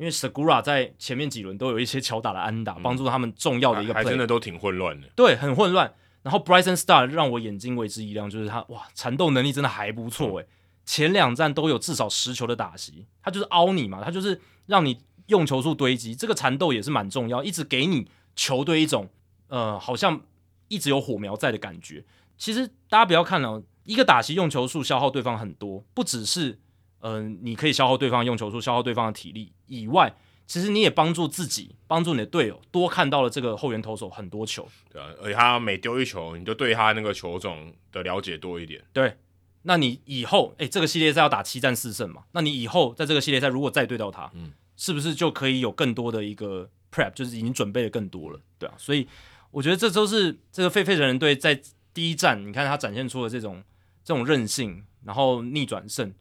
[0.02, 5.94] 因为 Segura 在前面几轮都有一些巧打的安打，帮、嗯、助他们重要的一个 play，还真的都挺混乱的，对，很混乱。
[6.24, 10.42] 然后 Bryson Stott 让我眼睛为之一亮，就是他哇，缠斗能力真的还不错诶。
[10.42, 10.48] 嗯、
[10.84, 14.98] 前两站都有至少十球的打席，他就是凹你嘛，他就是让你
[15.28, 19.08] 用球数堆积，这个缠斗也是蛮重要，一直给你球队一种。
[19.46, 20.20] 呃，好像
[20.68, 22.02] 一直有火苗在的感觉。
[22.36, 26.58] 其实大家不要看哦，一个打席用球数消耗对方很多，不只是
[27.02, 30.14] 嗯、呃，你可以消耗对方用球数，消耗对方的体力以外，
[30.46, 34.68] 其实你也帮助自己，帮助你的队友多看到了这个后援投手很多球。
[34.90, 38.82] 对啊，而且他每丢一球，你就对他那个球种的了解多一点。
[38.92, 39.16] 对，
[39.62, 42.24] 那你以后哎，这个系列赛要打七战四胜嘛？
[42.32, 48.40] 那你以后在这个系列赛如果再对到他，嗯，是不是就可以有更多的一个 prep，就是已经准备的更多了？
[48.58, 49.08] 对啊，所以
[49.50, 51.60] 我觉得这都是这个费费城人队在
[51.94, 53.62] 第一战，你看他展现出了这种
[54.04, 56.12] 这种韧性，然后逆转胜。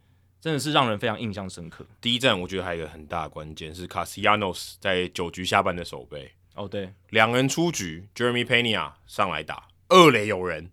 [0.42, 1.86] 真的是让人非常印象深刻。
[2.02, 6.32] 第一站我觉得还有一个很大的关键是 Castellanos 在九局下半的守备。
[6.56, 10.72] 哦，对，两人出局，Jeremy Pena 上来打二垒有人，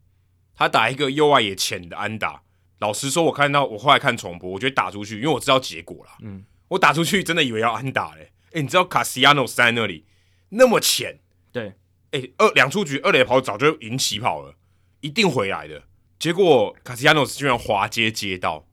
[0.57, 2.43] 他打一个右外野浅的安打。
[2.79, 6.13] 老实说，我看到我后来看重播，我觉得打出去，因为我知道结果了。
[6.23, 8.33] 嗯，我打出去真的以为要安打嘞。
[8.53, 10.07] 诶，你知道 Castellanos 在那里
[10.49, 11.21] 那么浅？
[11.53, 11.75] 对，
[12.13, 14.55] 诶，二两出局，二垒跑早就已经起跑了，
[15.01, 15.83] 一定回来的。
[16.19, 18.68] 结果 Castellanos 居然滑街接到。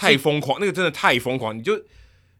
[0.00, 0.16] 对。
[0.16, 1.56] 太疯狂，那个真的太疯狂！
[1.56, 1.80] 你就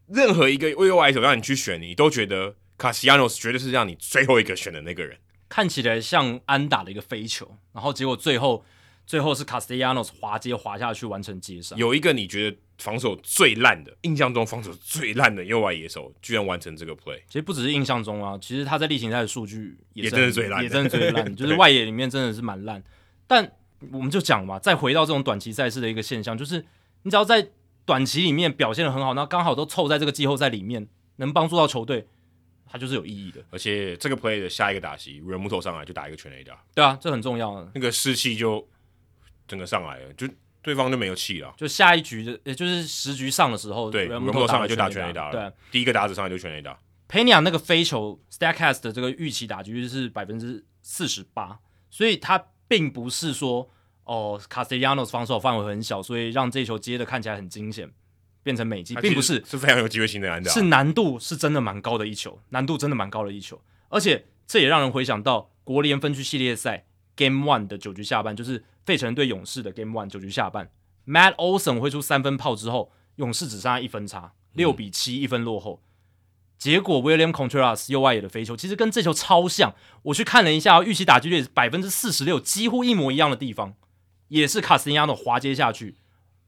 [0.07, 5.17] 任何一个右外手让你去选，你都觉得卡西亚诺斯绝对是让你最后一个选的那个人。
[5.47, 8.65] 看起来像安打的一个飞球，然后结果最后
[9.05, 11.75] 最后是卡斯蒂亚诺斯滑接滑下去完成接杀。
[11.75, 17.19] 有一个你觉得防守最烂的，印象中防守最烂的右外野手，居然完成这个 play。
[17.27, 22.81] 其实不只是印象中啊，其实他在例行赛的数据也，也真的最烂，也真的最烂，就是外野里面真的是蛮烂。
[23.27, 23.51] 但
[23.91, 26.65] 我们就讲嘛，再回到这种短期赛事的一个现象，就是。
[27.03, 27.49] 你只要在
[27.85, 32.07] 短期里面表现的很好，那刚好都凑在这个季后赛里面，能帮助到球队，
[32.65, 33.43] 它就是有意义的。
[33.49, 37.67] 而且这个 play 的下一个打席，Realmuto 上来就打一个全垒打，对啊，这很重要啊。
[37.73, 38.65] 那个士气就
[39.47, 40.27] 整个上来了，就
[40.61, 41.53] 对方就没有气了。
[41.57, 45.31] 就下一局的，也就是十局上的时候，对，Realmuto 上来就打全垒打了。
[45.31, 46.79] 对，第一个打者上来就全垒打。
[47.09, 51.59] Pena 那个飞球，Statcast 的这个预期打击率是百分之四十八，
[51.89, 53.69] 所以他并不是说。
[54.11, 57.89] 哦，Castellanos 防守范围很小，所以让这球接的看起来很惊险，
[58.43, 59.41] 变成美记，并不是。
[59.45, 66.85] 是非常有机会性的安打，是难度是真的蛮高的一球，难度真的蛮高的一球，而且这也让人回想到国联分区系列赛
[67.15, 70.69] Game One 的九局下半，就是费城对勇士的 Game One 九局下半
[71.07, 75.81] ，Matt Olson 挥出三分炮之后，勇士只剩下一分差，六比七一分落后。
[75.81, 75.87] 嗯
[76.61, 79.73] 结果 William Contreras 右外野的飞球，其实跟这球超像。
[80.03, 83.73] 我去看了一下，预期打击率百分之四十六，几乎一模一样的地方，
[84.31, 85.97] 也是 Castellanos 滑接下去，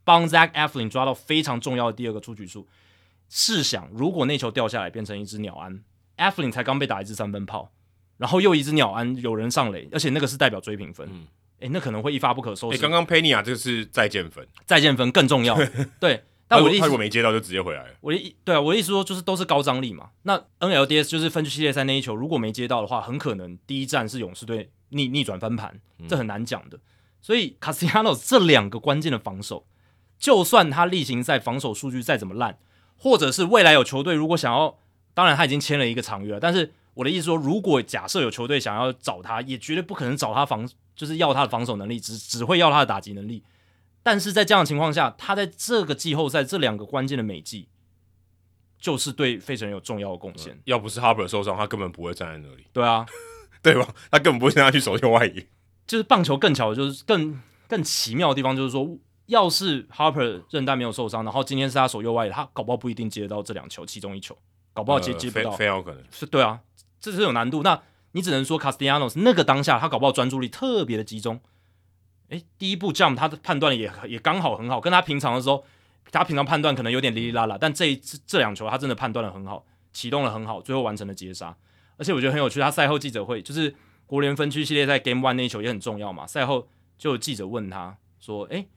[0.05, 2.65] 帮 Zach Eflin 抓到非常重要的第二个出局数。
[3.29, 5.83] 试想，如果那球掉下来变成一只鸟安
[6.17, 7.73] ，Eflin 才刚被打一支三分炮，
[8.17, 11.27] 然后又一只鸟安有人上垒，而且那个是代表追平分，嗯，
[11.59, 12.77] 诶，那可能会一发不可收拾。
[12.77, 15.57] 诶，刚刚 Pena 这个是再见分，再见分更重要，
[15.99, 16.23] 对。
[16.47, 17.89] 但我的意思，他如果没接到就直接回来了。
[17.99, 20.11] 我的意对啊，我的意思说就是都是高张力嘛。
[20.23, 26.77] 那 NLDS 就是分区系列赛那一球，如果没接到的话，很可能第一站是勇士队逆逆转翻盘，这很难讲的。
[27.23, 29.65] 所以 Castellanos 这两个关键的防守，
[30.19, 32.59] 就算他例行赛防守数据再怎么烂，
[32.97, 34.77] 或者是未来有球队如果想要，
[35.13, 43.41] 当然他已经签了一个长约了，但是我的意思说，如果假设有球队想要找他，也绝对不可能找他防，就是要他的防守能力，只只会要他的打击能力。
[44.03, 47.69] 但是在这样的情况下，他在这个季后赛这两个关键的美技，
[48.77, 50.59] 就是对费城有重要的贡献。
[50.65, 52.65] 要不是 Harper 受伤，他根本不会站在那里。
[52.73, 53.05] 对啊，
[53.63, 53.87] 对吧？
[54.11, 55.47] 他根本不会让他去守右外野。
[55.85, 64.37] 就是棒球更巧的，就是更更奇妙的地方，就是说，要是 Harper 韧带没有受伤，然后今天是他守右外野，他搞不好不一定接得到这两球其中一球，
[64.73, 66.03] 搞不好接接不到，非常有可能。
[66.11, 66.59] 是，对啊，
[66.99, 67.63] 这是有难度。
[67.63, 67.81] 那
[68.11, 71.39] 你只能说 Castellanos 那个当下，他搞不好专注力特别的集中。
[72.29, 75.63] 诶，第一步 jump 他的判断也也刚好很好，跟他平常的时候，
[76.11, 81.55] 他平常判断可能有点哩哩啦啦，但这一次这两球他真的判断的很好，启动的很好，最后完成了接杀。
[81.97, 83.73] 而且我觉得很有趣，他赛后记者会就是
[84.13, 86.67] 国联分区系列赛 Game One 那一球也很重要嘛，赛后
[86.99, 88.67] 就有记者问他说：“诶，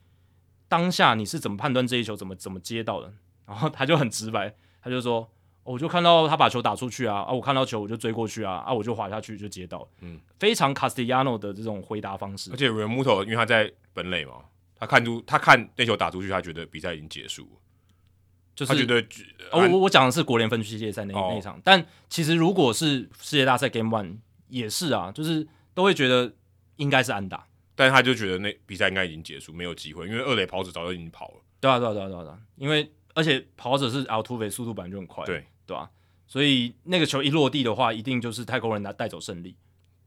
[0.67, 3.13] 当下你是怎么判断这一球怎么怎么接到的？”
[3.45, 5.29] 然后他就很直白，他就说。
[5.63, 7.31] 我就看到他把球打出去啊啊！
[7.33, 8.73] 我看到球我就追过去啊啊！
[8.73, 12.49] 我就滑下去就接到，嗯，非常 Castellano 的这种回答方式。
[12.51, 14.45] 而且 Realmuto 因为他在本垒嘛，
[14.77, 17.59] 他看出他看那球打出去，他觉得比赛已经结束了，
[18.55, 19.05] 就是他觉得
[19.51, 24.19] 我我我讲的是国联分区系列赛那、哦、那一场，但其实如果是世界大赛 Game One
[24.49, 26.33] 也是啊，就是都会觉得
[26.77, 31.35] 应该是安打，但是他就觉得那比赛应该已经结束，没有机会，因为二垒跑者早就已经跑了。
[31.59, 35.45] 对啊对啊对啊对啊，因为而且跑者是 Altuve，速度本来就很快，对。
[35.65, 35.89] 对啊，
[36.27, 39.53] 所以那个球一落地的话，一定就是太空人拿带走胜利。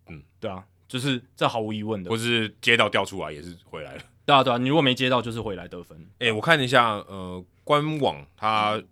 [0.09, 2.09] 嗯，对啊，就是这毫无疑问的。
[2.09, 4.03] 或是接到掉出来也是回来了。
[4.25, 6.01] 对啊，对啊，你如果没接到，就是回来得分。
[6.19, 8.83] 哎、欸，我看一下，呃，官网他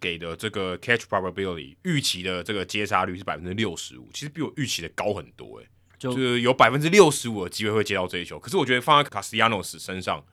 [0.00, 5.60] 给的这个 catch probability 预期的这个接杀率是百分之六十五，其实比我预期的高很多。
[5.60, 5.66] 哎，
[5.98, 8.38] 就，就是有百分之六十五的机会会接到这一球。
[8.38, 10.24] 可是我觉得放在 Castellanos 身上，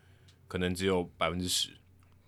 [0.47, 1.69] 可能只有百分之十，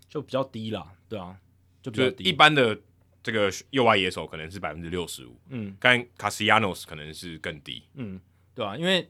[0.08, 0.92] 就比较低啦。
[1.08, 1.38] 对啊，
[1.82, 2.24] 就比较低。
[2.24, 2.78] 一般的
[3.22, 8.20] 这个右外野手可能是百分之六十五，嗯，但 Castellanos 可能是更低，嗯，
[8.54, 9.10] 对啊，因为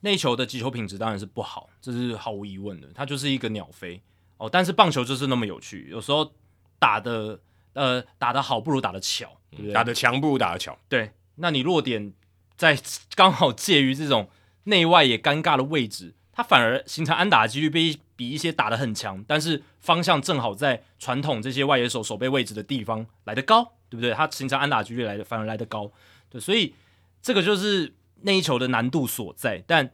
[0.00, 2.88] 那球的击球品质当然是不好，这是毫无疑问的。
[2.94, 4.00] 它就是一个鸟飞
[4.38, 6.32] 哦，但是棒球就是那么有趣，有时候
[6.78, 7.40] 打的
[7.76, 9.72] 呃打得好不如打得巧，对不对？
[9.72, 11.12] 打得强不如打得巧，对。
[11.36, 12.14] 那你弱点
[12.56, 12.76] 在
[13.14, 14.30] 刚好介于这种
[14.64, 24.12] 内外也尴尬的位置，它反而形成安打的几率比比一些打得很强，但是方向正好在传统这些外野手守备位置的地方来得高，对不对？
[24.14, 25.92] 它形成安打几率来的反而来得高，
[26.30, 26.74] 对，所以
[27.20, 29.62] 这个就是那一球的难度所在。
[29.66, 29.90] 但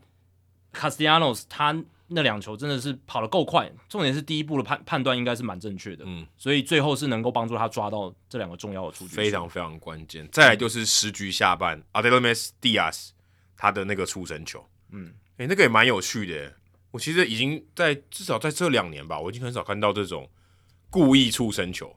[0.73, 10.29] Castellanos 他那两球真的是跑得够快，重点是第一步的判判断应该是蛮正确的，嗯，所以最后是能够帮助他抓到这两个重要的出局，非常非常关键。
[10.31, 13.11] 再来就是十局下半，Aledmys Diaz
[13.57, 16.53] 他的那个触身球，嗯，诶、欸，那个也蛮有趣的。
[16.91, 20.29] 我其实已经在至少在这两年吧，我已经很少看到这种
[20.91, 21.97] 故意触身球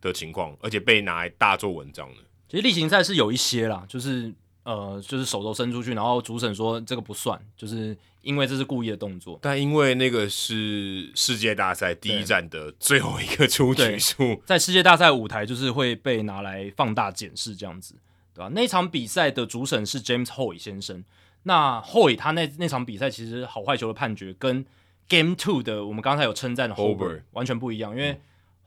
[0.00, 2.22] 的情况，而且被拿来大做文章的。
[2.48, 4.32] 其实例行赛是有一些啦，就是
[4.66, 9.38] 呃，就是手肘伸出去，然后主审说这个不算，就是因为这是故意的动作。
[9.40, 17.94] 但因为那个是世界大赛第一站的最后一个出局数，在世界大赛舞台就是会被拿来放大检视这样子，
[18.34, 18.50] 对吧？
[18.52, 21.04] 那场比赛的主审是 James Hoy 先生。
[21.44, 24.66] 那 Hoy 他那那场比赛其实好坏球的判决跟
[25.08, 28.20] Game Two 的我们刚才有称赞的 Hobert 完全不一样，因为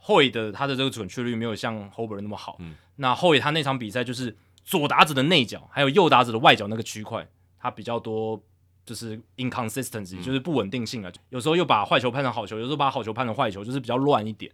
[0.05, 2.55] Hoy 的他的这个准确率没有像 Hobert 那么好。
[2.59, 4.33] 嗯、那 Hoy 他那场比赛就是
[4.69, 7.27] 左打者的内角还有右打者的外角那个区块，
[7.57, 8.39] 它比较多
[8.85, 11.11] 就是 inconsistency，、嗯、就是不稳定性啊。
[11.29, 14.51] 有时候又把坏球判成好球，有时候把好球判成坏球，就是比较乱一点。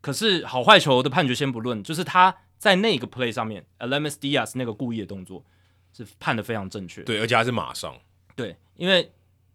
[0.00, 5.44] 可是好坏球的判决先不论，就是他在那个 play 上面，Aledmys Diaz 那个故意的动作。
[5.90, 7.96] 是判的非常正确，对，而且还是马上，
[8.36, 9.10] 对，因为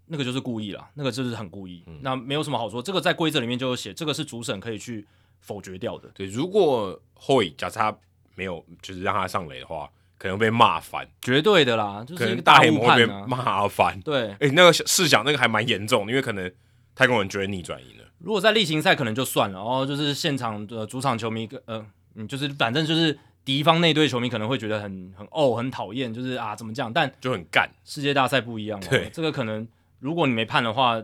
[0.08, 5.08] 那个就是故意了，那个就是很故意，嗯、那没有什么好说，这个在规则里面就有写，这个是主审可以去
[5.40, 6.10] 否决掉的。
[6.10, 7.96] 对，如果会假设他
[8.36, 9.90] 没有，就是让他上垒的话，
[10.24, 14.00] 可能被骂翻，绝对的啦，就是一个大黑魔会被骂翻。
[14.00, 16.50] 对，哎、欸，那个试想那个还蛮严重的，因为可能
[16.96, 18.06] 太空人觉得逆转赢了。
[18.20, 21.86] 如果在例行赛可能就算了，然后就是现场的主场球迷，呃，
[22.16, 23.20] 嗯，就是反正就是。
[23.46, 26.94] 敌方那队球迷可能会觉得很很哦，很讨厌，就是啊怎么这样？
[26.94, 27.70] 但就很干。
[27.84, 29.68] 世界大赛不一样了，对，这个可能
[30.00, 31.04] 如果你没判的话，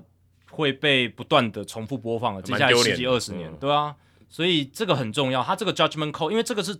[0.49, 3.93] 会被不断的重复播放了，接下来十几二十年，对啊，
[4.29, 5.43] 所以这个很重要。
[5.43, 6.79] 他这个 judgment call，因为这个是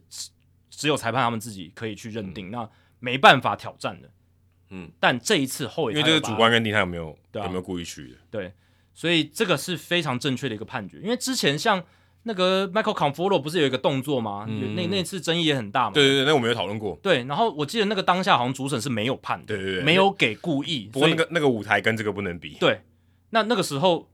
[0.69, 2.69] 只有裁判他们自己可以去认定，嗯、那
[2.99, 4.09] 没办法挑战的。
[4.69, 8.53] 嗯，但这一次后，因为这个主观认定他有没有、啊、有没有故意去的，对，
[8.93, 10.99] 所以这个是非常正确的一个判决。
[10.99, 11.83] 因为之前像。
[12.23, 14.45] 那个 Michael Conforto 不是有一个动作吗？
[14.47, 15.93] 嗯、那那次争议也很大嘛。
[15.93, 16.93] 对对对，那我们有讨论过。
[17.01, 20.89] 对，然后我记得那个当下好像主审是没有判的，对对对，没有给故意。
[20.91, 22.57] 不过那个那个舞台跟这个不能比。
[22.59, 22.81] 对，
[23.29, 24.11] 那那个时候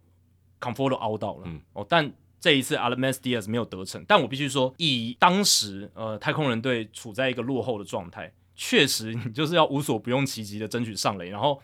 [0.62, 2.14] Conforto 凹到了，嗯、哦，但
[2.46, 4.06] 这一次 Aledmys Diaz 没有得逞。
[4.08, 11.60] 但我必须说，以当时呃太空人队处在一个落后的状态，确实你就是要无所不用其极的争取上垒，然后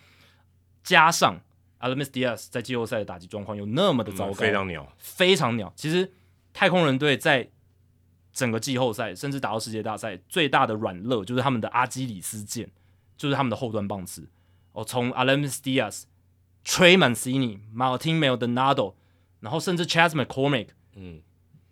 [0.81, 1.39] 加上
[1.79, 5.71] Aledmys Diaz 在季后赛的打击状况又那么的糟糕，非常鸟，非常鸟。
[5.75, 6.11] 其实。
[6.53, 7.49] 太空人队在
[8.33, 12.67] 整个季后赛，甚至打到世界大赛，最大的软肋就是他们的阿基里斯腱，
[13.15, 14.27] 就是他们的后端棒次。
[14.73, 16.03] 哦，从 Aledmys Diaz、
[16.65, 18.95] Trey Mancini、Martin Melnado
[19.41, 21.21] 然后甚至 Chas McCormick，嗯，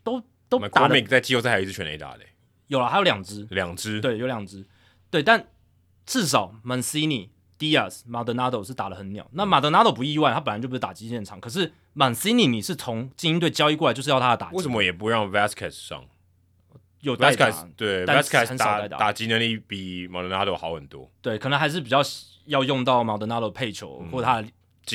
[0.04, 0.88] 都都打。
[0.88, 2.26] McCormick 在季后赛还有一支全垒打的，
[2.68, 4.66] 有了，还有两支，两支，对，有两支，
[5.10, 5.48] 对，但
[6.06, 7.30] 至少 Mancini。
[7.60, 11.42] Diaz、Maldonado 是打得很鸟，那 Maldonado 不意外，他本来就不是打击现场。
[11.42, 14.56] 可是 Mancini 你是从精英队交易过来，就是要他的打击。
[14.56, 16.06] 为什么也不让 Vasquez 上？
[17.02, 21.12] 有代打，对，Vasquez 打打击能力比 Maldonado 好很多。
[21.22, 22.00] 对，可能还是比较
[22.46, 24.48] 要用到 Maldonado 配球、嗯、或者他的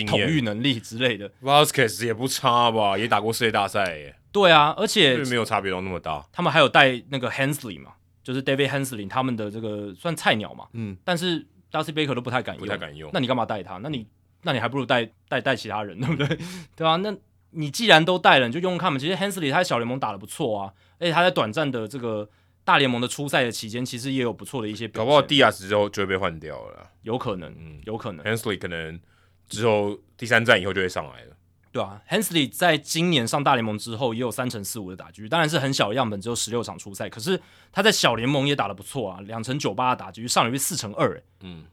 [0.07, 1.31] 统御能力之类的。
[1.43, 4.17] Vasquez 也不差吧，也打过世界大赛耶。
[4.33, 6.27] 对啊，而且没有差别到那么大。
[6.33, 7.93] 他们还有带那个 Hensley 嘛，
[8.23, 11.47] 就是 David Hensley 他们的这个算菜鸟嘛，嗯，但是。
[11.75, 13.11] Darcy Baker 都不太敢用，不太敢用。
[13.13, 13.79] 那你干嘛带他？
[13.79, 14.07] 那你
[14.43, 16.39] 那你还不如带带带其他人，对不对？
[16.77, 17.13] 对啊，那
[17.51, 18.97] 你既然都带了，你就用用看嘛。
[18.97, 22.31] 其实 Hensley 他在小联盟打的不错啊，而且他在短暂的这个
[22.65, 25.05] 大联盟的初赛的期间，其实也有不错的一些表现。
[25.05, 28.25] 搞不好 Diaz 之后就会被换掉了，有可能，嗯，有可能。
[28.25, 29.01] Hensley 可能
[29.49, 31.37] 之后第三站以后就会上来了。
[31.73, 37.09] 对啊，Hensley 在今年上大联盟之后也有三成四五的打击率，当然是很小的样本，只有十六场出赛。
[37.09, 37.41] 可是
[37.73, 41.65] 他在小联盟也打得不错啊，两成九八的打击率，上垒率四成二，嗯。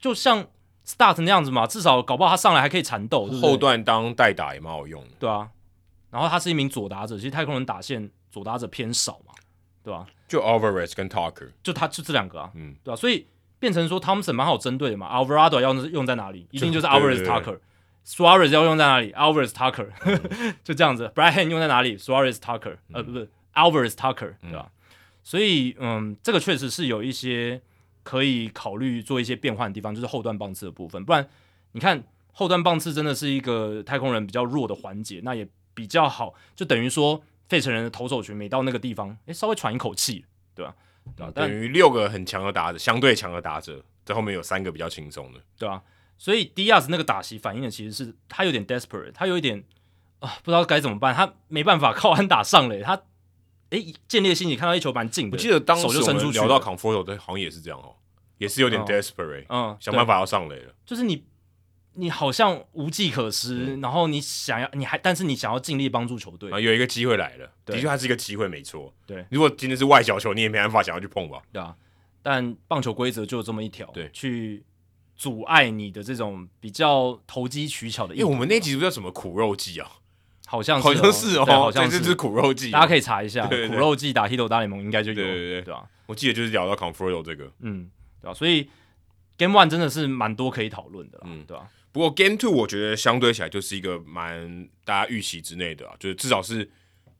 [0.00, 0.46] 就像
[0.86, 5.10] Start 那样子嘛，至少搞不好他上来还可以缠斗，后段当代打也蛮好用的。
[5.18, 5.50] 对啊，
[6.10, 9.34] 然后他是一名左打者，其实太空人打线左打者偏少嘛，
[9.84, 10.06] 对吧、啊？
[10.26, 12.96] 就 Alvarez 跟 Tucker，就他就这两个啊，嗯，对吧、啊？
[12.96, 13.26] 所以
[13.60, 19.86] 变成说 Thompson 蛮好针对的嘛，Alvarado 要用在哪里，一定就是 Alvarez Tucker，Suarez 要用在哪里，Alvarez Tucker，
[20.64, 24.70] 就这样子，Brad Hand 用在哪里，Suarez Tucker，呃，不是 Alvarez Tucker，对吧？
[25.22, 27.60] 所以，嗯，这个确实是有一些
[28.02, 31.04] 可以考虑做一些变换的地方，就是后段棒次的部分。
[31.04, 31.28] 不然，
[31.72, 40.24] 你看后段棒次真的是一个太空人比较弱的环节，那也比较好，就等于说费城人的投手群每到那个地方，诶，稍微喘一口气，
[40.54, 40.74] 对吧？
[41.16, 41.32] 对吧？
[41.34, 45.82] 等于六个很强的打者，相对强的打者，在后面有三个比较轻松的，对啊？
[46.18, 49.64] 所以 Diaz 那个打席反映的其实是他有点 desperate，他有一点
[50.18, 53.02] 啊，不知道该怎么办，他没办法靠安打上垒，他。
[53.70, 57.94] 哎，建立心理看到一球蛮近，我记得当时我们聊到 Conforto 的，好像也是这样哦，
[58.36, 60.74] 也是有点 desperate，嗯，想办法要上垒了。
[60.84, 61.24] 就是你，
[61.94, 68.94] 你好像无计可施，然后你想要，你还，但是你想要尽力帮助球队，啊，有一个机会来了，的确，它是一个机会，没错。
[69.06, 71.42] 对，如果今天是外小球，你也没办法想要去碰吧？
[71.52, 71.74] 对啊，
[72.22, 74.62] 但棒球规则就有这么一条，对，去
[75.16, 78.14] 阻碍你的这种比较投机取巧的。
[78.14, 79.90] 因为我们那集叫什么苦肉计啊？
[80.46, 83.46] 好像是，好像是哦，好像是苦肉计，大家可以查一下。
[83.46, 85.88] 苦肉计打 Hito 大联盟应该就有，对对对，对吧？
[86.06, 87.88] 我记得就是聊到 Conforto 这个，嗯，
[88.20, 88.34] 对吧？
[88.34, 88.68] 所以
[89.38, 91.68] Game One 真的是蛮多可以讨论的，嗯，对吧？
[91.92, 96.68] 不过 Game Two 我觉得相对起来就是一个蛮大家预期之内的啊，就是至少是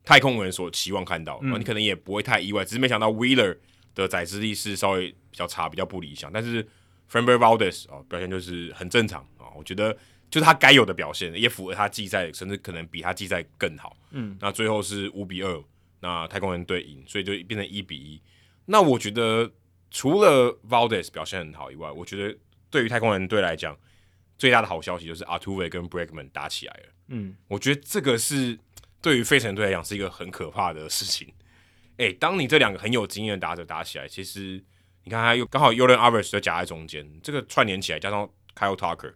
[0.03, 3.57] 太空人所期望看到，你可能也不会太意外，只是没想到 Wheeler
[3.95, 6.63] 的载资力是稍微比较差，比较不理想，但是
[7.11, 9.97] Framber Valdez 啊表现就是很正常啊，我觉得。
[10.31, 13.97] 就是他该有的表现，也符合他季赛，甚至可能比他季赛更好。
[14.11, 15.61] 嗯，那最后是五比二，
[15.99, 18.21] 那太空人队赢，所以就变成一比一。
[18.67, 19.51] 那我觉得
[19.89, 22.33] 除了 Valdez 表现很好以外，我觉得
[22.69, 23.77] 对于太空人队来讲，
[24.41, 26.89] 最大的好消息就是 Altuve 跟 Bregman 打起来了。
[27.09, 28.57] 嗯，我觉得这个是
[28.99, 31.31] 对于费城队来讲是一个很可怕的事情。
[31.97, 34.63] 诶、欸，当你这两个很有经验的打者打起来，其实
[35.03, 39.13] 你看他又刚好 Yordan Alvarez 夹在中间，这个串联起来，加上 Kyle Tucker。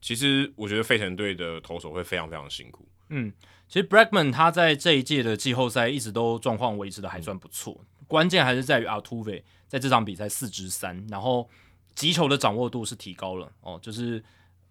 [0.00, 2.88] 其实我觉得费城队的投手会非常非常辛苦。
[3.10, 3.32] 嗯，
[3.68, 11.48] 其实 Bregman 他在这一届的季后赛一直都状况维持的还算不错，嗯、关键还是在于 Altuve 在这场比赛四支三，然后
[11.94, 14.22] 击球的掌握度是提高了哦，就是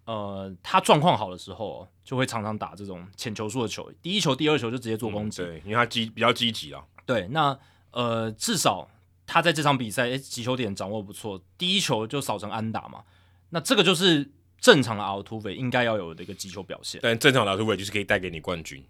[0.04, 6.84] 呃他状况好的时候就会常常打这种浅球数的球，第一球、第二球就直接做攻击，嗯、对，因为他积比较积极啊。
[7.06, 7.58] 对，那
[7.90, 8.88] 呃至少
[9.26, 13.04] 他在这场比赛诶击球点掌握不错，第一球就扫成安打嘛，
[13.50, 14.30] 那这个就是。
[14.60, 18.82] 正常的 Altuve 应该要有的一个击球表现，但正常的 Altuve 就是可以带给你冠军。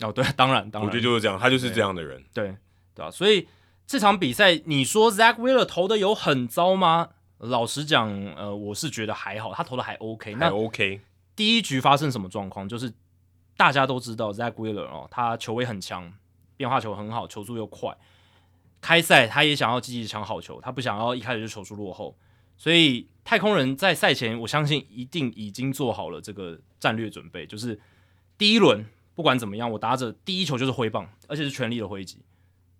[0.00, 2.24] 哦，对， 当然，当然，我觉得就是这样，他就是这样的人。
[2.32, 2.56] 对，
[2.94, 3.46] 对，吧啊，所以
[3.86, 7.10] 这场比赛，你说 Zack Wheeler 投的有很糟吗？
[7.38, 10.34] 老实讲，呃，我是觉得还好，他投的还 OK。
[10.34, 11.00] 还 OK。
[11.36, 12.68] 第一局发生什么状况？
[12.68, 12.92] 就是
[13.56, 16.12] 大家都知道 Zack Wheeler 哦，他球威很强，
[16.56, 17.96] 变化球很好，球速又快。
[18.80, 22.16] 开赛他也想要积极抢好球，他不想要一开始就球速落后。
[22.56, 27.80] 所以太空人在赛前，我相信一定已经做好了这个战略准备，就是
[28.36, 28.84] 第一轮
[29.14, 32.24] 不管怎么样，我打者第一球就是挥棒，而且是全力的挥击，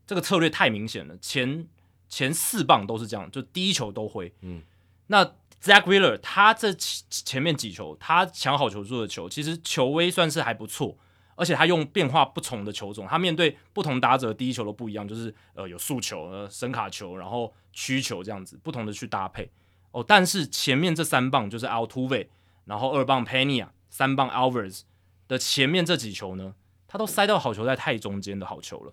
[0.04, 1.16] 这个策略太明显了。
[1.18, 1.66] 前
[2.08, 4.32] 前四棒都是这样，就第一球都挥。
[4.40, 4.62] 嗯，
[5.08, 5.24] 那
[5.62, 10.96] Zack Wheeler 他这前面几球，他抢好球数的球，其实球威算是还不错，
[11.34, 19.50] 而且他用变化不同的球种，他面对不同打者第一球都不一样，就是呃有速球、呃声卡球，然后曲球这样子，不同的去搭配。
[19.90, 22.28] 哦，但是前面这三棒就是 Altuve，
[22.66, 24.82] 然后二棒 Pena，三棒 Alvarez
[25.26, 26.54] 的前面这几球呢，
[26.86, 28.92] 他都塞到好球在太中间的好球了。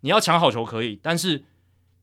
[0.00, 1.44] 你要抢好球可以，但是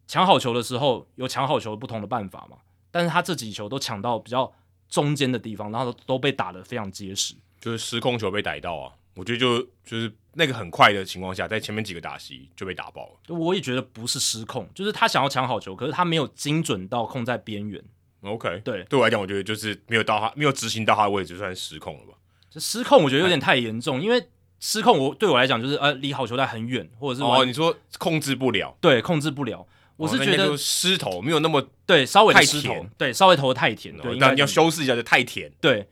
[0.08, 2.58] 抢好球的时候有抢好球不同的办法嘛？
[2.92, 4.54] 但是他这几球都抢到比较
[4.88, 8.94] 中间的地方，然后都，被打得非常结实，就是失控球被逮到啊。
[9.16, 13.36] 我觉得就就是那个很快的情况下，在前面几个打席就被打爆了。
[13.36, 17.84] 我也觉得不是失控，就是他想要抢好球，可是他没有精准到控在边缘。
[18.22, 22.14] OK，对，对我来讲，我觉得就是没有到他没有执行到他的位置，就算失控了吧。
[22.50, 24.28] 这失控，我觉得有点太严重，因为
[24.60, 29.68] 失控我对我来讲就是呃离好球带很远，或者是哦你说控制不了，对，控制不了。
[29.98, 35.52] 我是觉得失投没有那么对，稍微太甜，对，稍微投的太甜，对，但你要修饰一下，就太甜。
[35.62, 35.88] 对，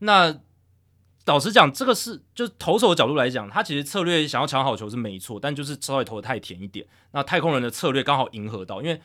[0.00, 0.38] 那
[1.26, 6.86] 老实讲，这个是就投手的角度来讲，他其实策略想要抢好球是没错，但就是稍微投的太甜一点。
[7.12, 9.00] 那太空人的策略刚好迎合到，因为。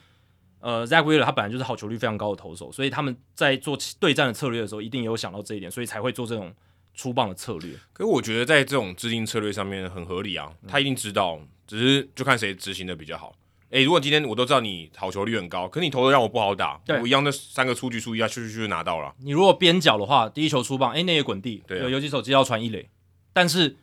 [0.63, 6.53] 呃，Zach Wheeler 他本来就是好球率非常高的投手，所以他们在做对战的策略的时候，一定有想到这一点，所以才会做这种
[6.93, 7.73] 出棒的策略。
[7.91, 13.33] 可是我觉得在这种制定策略上面很合理啊，他一定知道，只是就看谁执行的比较好。
[13.71, 19.15] 诶、欸，如果今天我都知道你好球率很高，可是你投的让我不好打，我一样的三个出局数一下，去去去就拿到了。
[19.19, 22.89] 你如果边角的话，第一球出棒，诶、欸，那也滚地，对、啊，有有几手接到传一垒，
[23.31, 23.77] 但是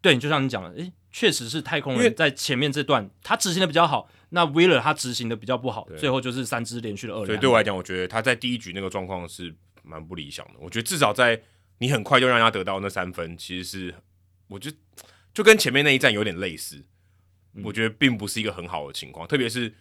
[0.00, 7.26] 对，就像你讲的，诶，确实是太空人在前面这段他执行的比较好，那 Wheeler 他执行的比较不好，最后就是三支连续的二垒。
[7.26, 9.52] 所以对我来讲，我觉得他在第一局那个状况是
[9.82, 10.52] 蛮不理想的。
[10.60, 11.42] 我觉得至少在
[11.78, 13.94] 你很快就让他得到那三分，其实是
[14.46, 14.76] 我觉得
[15.32, 16.84] 就跟前面那一战有点类似。
[17.62, 19.72] 我觉得并不是一个很好的情况，特别是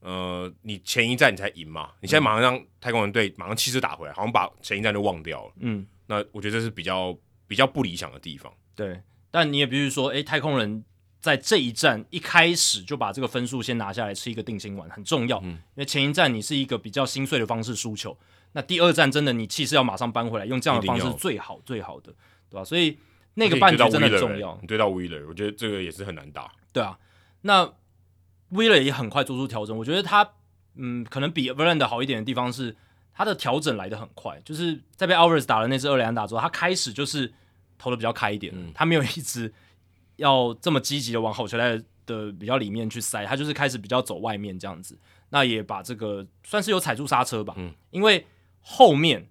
[0.00, 5.52] 呃，你前一战你才赢嘛，你现在马上让太空人队马上气势打回来，好像把前一战就忘掉了。
[5.60, 8.52] 嗯，那我觉得这是比较比较不理想的地方。
[8.74, 9.00] 对。
[9.30, 10.84] 但你也必须说，哎、欸，太空人
[11.18, 15.38] 在这一战一开始就把这个分数先拿下来，吃一个定心丸很重要。
[15.38, 18.14] 嗯，因为前一战你是一个比较心碎的方式输球，
[18.52, 22.12] 那第二战真的你气势要马上搬回来，用这样的方式最好最好的，
[22.50, 22.62] 对吧？
[22.62, 22.98] 所以
[23.32, 24.58] 那个半局真的很重要。
[24.60, 26.52] 你对到 Wheeler，我觉得这个也是很难打。
[26.70, 26.98] 对啊，
[27.42, 27.72] 那
[28.50, 30.28] Wheeler 也很快做出调整，我觉得他
[30.74, 32.74] 嗯，可能比 Verlander 好一点的地方是
[33.14, 37.32] 他的调整来的很快，就是在被 Alvarez 打了那次二连安打之后，他开始就是。
[37.78, 39.52] 投的比较开一点，嗯、他没有一直
[40.14, 44.96] 要这么积极的往好球带的比较里面去塞，他就是开始比较走外面这样子，
[45.30, 48.24] 那也把这个算是有踩住刹车吧，嗯，因为
[48.60, 49.28] 后面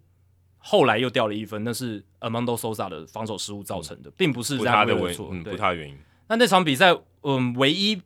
[0.58, 5.98] 后来又掉了一分，那是 Armando Sosa 的防守失误造成的，嗯、并不是 Wheeler 的错，嗯，不他原因。
[6.28, 7.98] 那那场比赛，嗯，唯一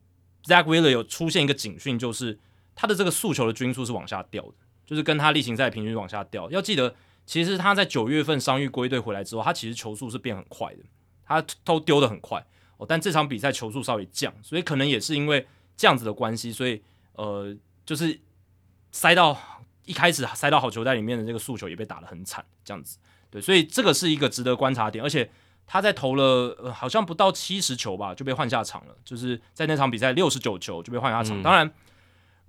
[0.43, 2.39] Zach Wheeler 有出现一个警讯，就是
[2.75, 4.53] 他的这个诉求的均速是往下掉的，
[4.85, 6.95] 就是跟他例行赛平均往下掉，要记得。
[7.27, 10.83] 其实他在九月份伤愈归队回来之后，他其实球速是变很快的，
[11.25, 12.45] 他都丢的很快
[12.77, 12.85] 哦。
[12.87, 16.83] 但这场比赛球速稍微降，所以可能也是因为这样子的关系，所以
[17.13, 17.51] 呃，
[17.83, 18.19] 就是
[18.91, 19.35] 塞到
[19.85, 22.99] 一开始塞到好球袋里面的这个诉求也被打得很惨，这样子。
[23.31, 25.03] 对，所以这个是一个值得观察点。
[25.03, 25.27] 而且
[25.67, 28.95] 他在投了、呃、好像不到七十球吧，就被换下场了。
[29.03, 31.39] 就是在那场比赛六十九球就被换下场。
[31.39, 31.71] 嗯、当然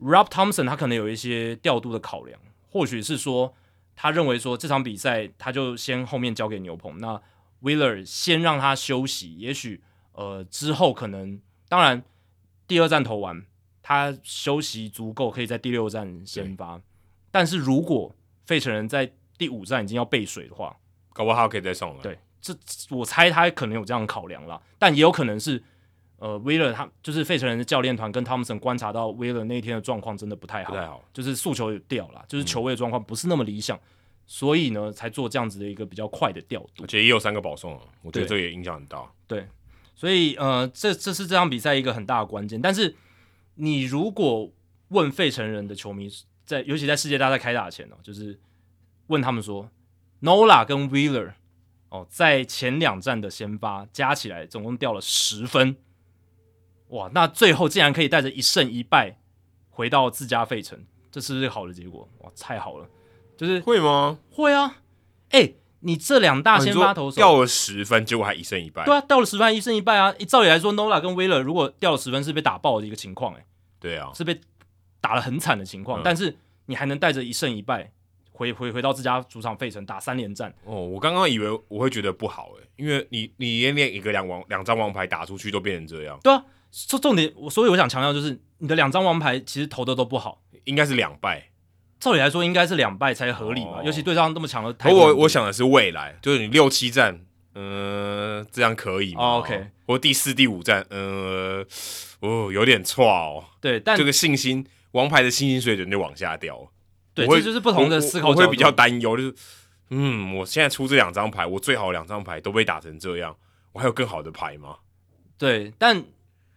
[0.00, 2.40] ，Rob Thompson 他可能有一些调度的考量，
[2.70, 3.54] 或许是说。
[3.98, 7.18] 他认为说这场比赛他就先后面交给牛棚，那
[7.62, 9.82] Willer 先让他休息，也许
[10.12, 12.04] 呃之后可能当然
[12.68, 13.46] 第二站投完
[13.82, 16.78] 他休息足够，可以在第六站先发。
[17.30, 18.14] 但是如果
[18.44, 20.76] 费城人在第五站已经要背水的话，
[21.14, 22.02] 搞不好他可以再上来。
[22.02, 22.18] 对，
[22.54, 25.62] 这我猜他可能有这样的考量啦，但也有可能是。
[26.18, 33.80] 呃，Wheeler 他就是费城人的教练团跟汤姆森观察到 Wheeler 那天的状况真的不太好，不太好，就是诉求有掉了，就是球位的状况不是那么理想，嗯、
[34.26, 36.84] 所以呢才做这样子的一个比较快的调度。
[36.84, 39.06] 而且也有三个保送，我觉得这也影响很大。
[39.26, 39.46] 对，
[39.94, 42.62] 所以呃，这这是这场比赛一个很大的关键。
[42.62, 42.96] 但是
[43.56, 44.50] 你如果
[44.88, 46.08] 问费城人的球迷，
[46.46, 48.40] 在尤其在世界大赛开打前哦，就是
[49.08, 49.68] 问他们说
[50.22, 51.34] ，Nola 跟 Wheeler
[51.96, 55.76] 哦，在前两站的先发加起来总共掉了十分。
[56.88, 59.18] 哇，那最后竟然可以带着一胜一败
[59.70, 62.08] 回到自家费城，这是不是好的结果？
[62.18, 62.88] 哇，太好了！
[63.36, 64.18] 就是会吗？
[64.30, 64.78] 会啊！
[65.30, 68.84] 哎、欸，你这两大先发投手、啊、掉了十分，结果还一胜一败。
[68.84, 70.12] 对啊，掉了十分，一胜一败啊！
[70.28, 73.46] 照理来说，Nola 跟 Wheeler 如果掉了十分，是被打爆的一个情况、欸，哎，
[73.80, 74.40] 对啊，是被
[75.00, 76.00] 打得很惨的情况。
[76.00, 76.36] 嗯、但是
[76.66, 77.92] 你还能带着一胜一败
[78.36, 80.52] 回回回到自家主场费城打三连战。
[80.64, 86.18] 哦，我刚刚以为我会觉得不好、欸，哎，因为你你连连一个两王两张王牌打出去都变成这样。
[86.22, 86.44] 对啊。
[86.72, 91.50] 说重点，所以我想强调就是，你的两张王牌其实投的都不好，应该是两败。
[91.98, 94.90] 照理来说，应该是两败才合理嘛，哦、尤其对上那么强的台。
[94.92, 97.18] 我我想的是未来，就是你六七战，
[97.54, 101.64] 嗯、呃，这样可以吗、哦、？OK，或第四、第五战，嗯、
[102.20, 103.44] 呃，哦，有点差哦。
[103.62, 106.70] 对，但这个信心，王牌的信心水准就往下掉。
[107.16, 108.28] 对，会这就是不同的思考。
[108.28, 109.34] 我会比较担忧，就是，
[109.90, 113.36] 嗯，我现在出这两张牌，我最好两张牌都被打成这样，
[113.72, 114.76] 我还有更好的牌吗？
[115.36, 116.04] 对，但。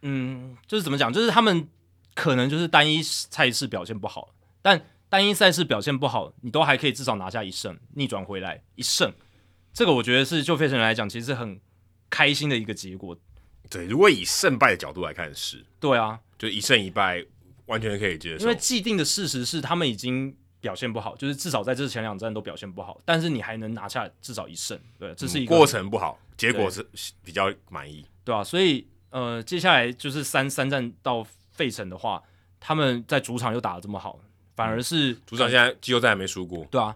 [0.01, 1.11] 嗯，就是怎么讲？
[1.11, 1.67] 就是他们
[2.15, 9.11] 可能就是单一赛事表现不好，但单一赛事表现不好，你都还可以至少拿下一胜，逆转回来一胜，
[9.73, 11.59] 这个我觉得是就费城人来讲，其实是很
[12.09, 13.13] 开心的一个结果。
[13.69, 17.25] 对，如果以胜败的角度来看是，对啊，就一胜一败
[17.65, 18.45] 完全可以接受。
[18.45, 26.85] 因为既定的事实是他们已经表现不好，就是至少在这前两站都表现不好，但是你还能拿下至少一胜，对，这是一个、嗯、过程不好，结果是
[27.23, 28.87] 比较满意，对啊，所以。
[29.11, 32.21] 呃，接下来就是三三站到费城的话，
[32.59, 34.19] 他们在主场又打得这么好，
[34.55, 36.63] 反而是、嗯、主场现在季后赛还没输过。
[36.65, 36.95] 对啊，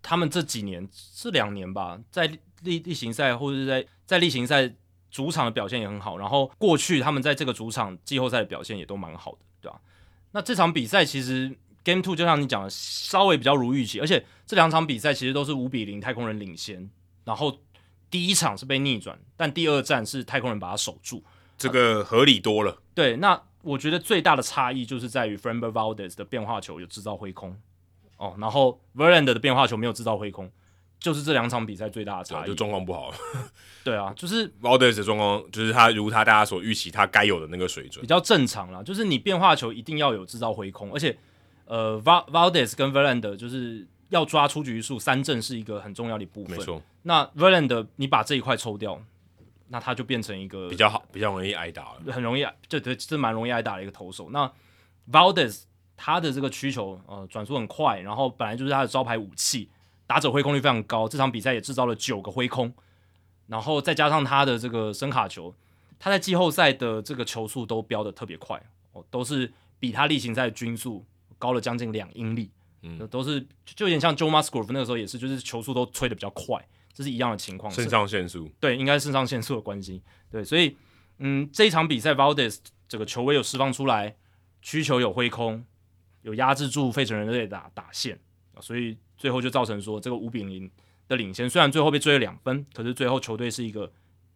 [0.00, 2.28] 他们这几年这两年吧，在
[2.62, 4.72] 例例行赛或者是在在例行赛
[5.10, 9.82] 主场的表现也很好，然后过去他们在这个主场季后赛的表现也都蛮好的，对吧、啊？
[10.30, 11.52] 那这场比赛其实
[11.84, 16.90] Game Two 就像你讲的，稍微比较如预期，而且这两场比赛其实都是五比零太空人领先，
[17.24, 17.58] 然后。
[18.10, 21.20] 第一场是被逆转，但第二战是太空人把它守住，
[21.58, 22.70] 这个合理多了。
[22.70, 27.56] 啊、对，那我觉得最大的差异就是在于 Framber Valdez 的变化球有制造挥空
[28.16, 30.48] 哦，然后 Verlander 的变化球没有制造挥空，
[31.00, 33.12] 就是这两场比赛最大的差异，就状况不好。
[33.82, 38.80] 对啊，就是 Valdez 的状况，就是他如他大家所预期，他该有的那个水准，比较正常啦。
[38.80, 41.18] 就是你变化球一定要有制造挥空，而且
[41.66, 46.56] 呃，Valdez 跟 Verlander 就是要抓出局数，三振是一个很重要的一部分。
[46.56, 46.82] 没错。
[47.02, 49.00] 那 Verlander 你把这一块抽掉，
[49.68, 54.30] 那他就变成一个比较好、比较容易挨打了，很容易就对，是蛮容易挨打的一个投手。
[54.30, 54.50] 那
[55.10, 55.62] Valdez
[55.96, 59.68] 他的这个需求呃转速很快，然后本来就是他的招牌武器。
[60.06, 62.70] 打者挥空率非常高，这场比赛也制造了九个挥空，
[63.46, 65.54] 然后再加上他的这个声卡球，
[65.98, 68.62] 他在季后赛的这个球速都飙得特别快
[68.92, 69.50] 哦，都是
[69.80, 71.02] 比他例行赛的均速
[71.38, 72.50] 高了将近两英里，
[72.82, 77.72] 嗯，都是就有点像 Joe Musgrove 那个时候也是，就是球速都吹的比较快，这是一样的情况。
[77.72, 80.76] 肾上腺素对，应该是肾上腺素的关系，对，所以
[81.18, 82.58] 嗯，这一场比赛 Valdez
[82.88, 84.16] 这个球威有释放出来，
[84.62, 85.64] 需球有挥空，
[86.22, 88.18] 有压制住费城人队打打线，
[88.60, 88.96] 所以。
[89.16, 90.68] 最后就造成说这个五比零
[91.06, 93.90] 的领先，虽然最后被追了两分，可是最后球队是一个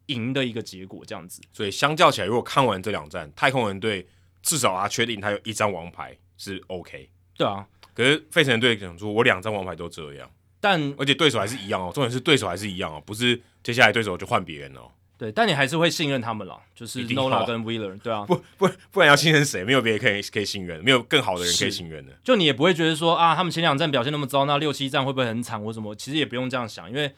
[0.05, 1.41] 赢的一个结果，这样子。
[1.51, 4.07] 所以相较起来，如果看完这两站，太空人队
[4.41, 7.11] 至少啊确定他有一张王牌是 OK。
[7.37, 10.27] 对啊，可是费城人队讲说，我两张王牌都这样，
[10.59, 14.89] 但而且对手还是一样哦，重点是对手还是一样哦，不是接下来对手就换别人哦。
[15.17, 19.65] 对，但你还是会信任他们了，就是 Nola 跟 Wheeler，对啊，不不不然要信任谁？
[19.65, 22.17] 没有别人可以可以信任，没有更好的人可以信任的。
[22.23, 25.93] 就你也不会觉得说啊，他们前两站表现那么糟，那六七站会不会很惨或什么？
[25.93, 27.13] 其实也不用这样想，因为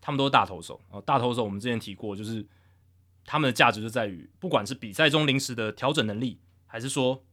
[0.00, 2.46] 他们都是大投手哦，大投手我们之前提过，就是
[3.24, 7.24] 他们的价值就在于，不管是比赛中临时的调整能力，还是说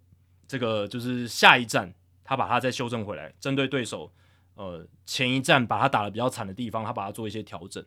[0.50, 1.94] 这个就是下一站
[2.26, 4.12] 他把它再修正回来，针对对手
[4.56, 7.82] 呃前一站把他打得比较惨的地方，他把它做一些调整。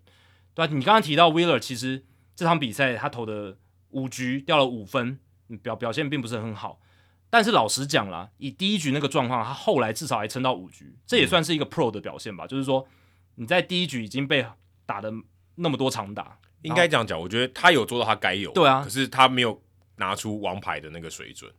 [0.54, 2.04] 对啊，你刚刚提到 Wheeler，其实。
[2.34, 3.58] 这场比赛他投的
[3.90, 5.18] 五局掉了五分，
[5.62, 6.80] 表表现并不是很好。
[7.28, 12.46] 但是老实讲啦，以第一局那个状况，他后来至少还撑到五局，这也算是一个 pro 的表现吧。
[12.46, 12.88] 嗯、就是说
[13.34, 14.44] 你在第一局已经被
[14.86, 15.12] 打的
[15.56, 17.20] 那么多长打，应该这样讲。
[17.20, 18.80] 我觉得他有做到他该有，对啊。
[18.82, 19.62] 可是他没有
[19.96, 21.52] 拿出王牌的那个水准，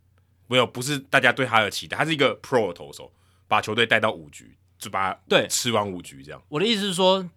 [0.47, 1.97] 没有，不是大家对他的期待。
[1.97, 3.11] 他是一个 pro 的投手，
[3.47, 6.41] 把球队带到五局，就把对吃完五局这样。
[6.49, 7.29] 我的意思是说。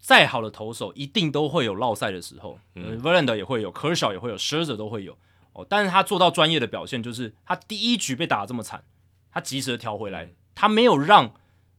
[0.00, 5.18] 再好的投手一定都会有落赛的时候，嗯，Verlander 也会有，Kershaw 也会有，Scherzer 都会有
[5.52, 5.66] 哦。
[5.68, 8.84] 但是他做到专业的表现，就是他第一局被打得这么惨，
[9.32, 11.34] 他及时的调回来，嗯、他没有让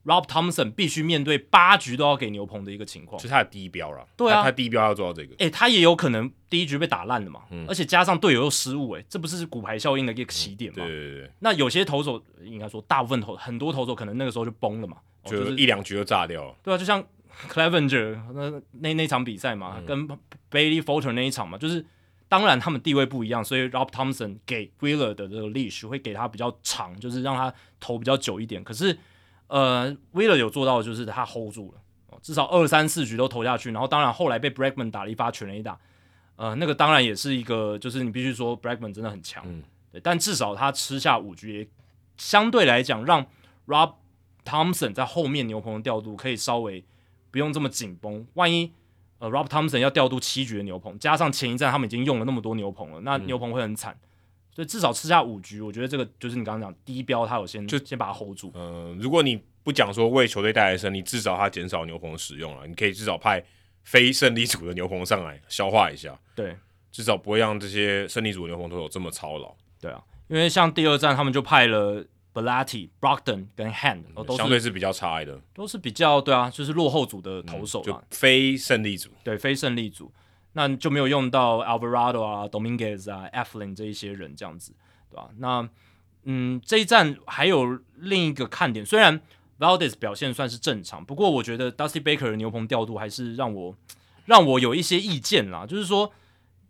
[0.05, 4.07] Rob Thompson 必须面对八局都要给牛棚的一个情况，是他的第一标了。
[4.17, 5.35] 对啊，他第一标要做到这个。
[5.37, 10.85] 诶，他也有可能第一局被打烂了嘛，嗯、而且加上队友又失误，诶，这不是骨牌效应的一个起点吗？
[10.85, 11.31] 对对对。
[11.39, 16.55] 那有些投手应该说大部分投很多投手可能那个时候就崩了嘛，就是一两局就炸掉了。
[16.63, 17.05] 对啊，就像。
[17.47, 20.07] Clevenger 那那那场比赛嘛，嗯、跟
[20.51, 21.85] Bailey Falter 那一场嘛，就是
[22.27, 28.61] 当然他们地位不一样，所以 Rob Thompson 给 Wheeler 的这个 leash 会给他比较长，就是让他投比较久一点。
[28.61, 28.97] 可是
[29.49, 31.81] 呃，Wheeler 有做到的就是他 hold 住了，
[32.21, 33.71] 至少二三四局都投下去。
[33.71, 35.77] 然后当然后来被 Bregman 打了一发全垒打，
[36.37, 39.61] 呃，那个当然也是一个，就是你必须说 Bregman 真的很强，嗯、
[39.91, 41.67] 对，但至少他吃下五局，也
[42.17, 43.25] 相对来讲让
[43.67, 43.95] Rob
[44.45, 46.85] Thompson 在后面牛棚的调度可以稍微。
[47.31, 48.71] 不用这么紧绷，万一
[49.19, 54.08] 呃，Rob Thompson 要调度七局的牛棚，加上前一站他们已经用了那么多牛棚了，那牛棚会很惨，嗯、
[54.51, 58.51] 所以至少吃下五局，我觉得这个就是你刚刚讲低标，他有先就先把它 hold 住。
[58.53, 63.43] 呃，如果你不讲说为球队带来胜利，至少他减少牛棚的使用了，你可以至少派
[63.83, 66.55] 非胜利组的牛棚上来消化一下，对，
[66.91, 69.55] 至少不会让这些胜利组的牛棚都有这么操劳。
[69.79, 72.05] 对啊，因为像第二站他们就派了。
[72.31, 80.09] Blatty、Brogdon 跟 Hand 都相对是比较差的，都是比较对啊，就是落后组的投手嘛，就非胜利组，对，非胜利组，
[80.53, 84.73] 那就没有用到 Alvarado 啊、Dominguez 啊、Eflin 这一些人这样子，
[85.09, 85.29] 对吧？
[85.37, 85.69] 那
[86.23, 89.21] 嗯，这一战还有另一个看点，虽然
[89.57, 93.75] Valdez 表现算是正常，不过我觉得 Dusty Baker 的牛棚调度还是让我
[94.25, 96.11] 让我有一些意见啦，就是说，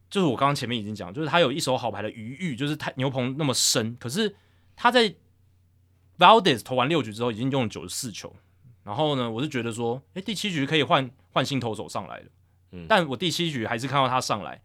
[0.09, 4.35] 就是我刚刚前面已经讲，就是他有一手好牌的余裕，就是他牛棚那么深，可是
[4.75, 5.13] 他在
[6.17, 8.35] Valdez 投完六局之后，已经用了九十四球。
[8.83, 12.25] 然后呢，我是觉得说，诶，第七局可以换换新投手上来了。
[12.87, 14.61] 但我第七局还是看到他上来。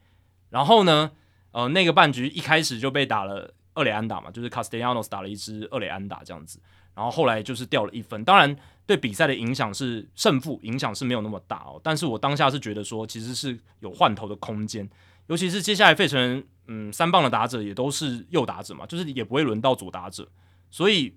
[0.50, 1.10] 然后呢，
[1.52, 6.60] 呃，那个半局一开始就被打了二垒安打嘛，就是 Castellanos 打了一支二垒安打这样子。
[6.94, 8.22] 然后后来就是掉了一分。
[8.24, 8.56] 当然，
[8.86, 11.80] 对比赛的影响是胜负影响是没有那么大哦。
[11.82, 14.88] 但是我当下是觉得说，其实是有换头的空间，
[15.26, 20.28] 尤其是接下来费城嗯三棒的打者也都是右打者嘛，就是也不会轮到左打者，
[20.70, 21.14] 所以。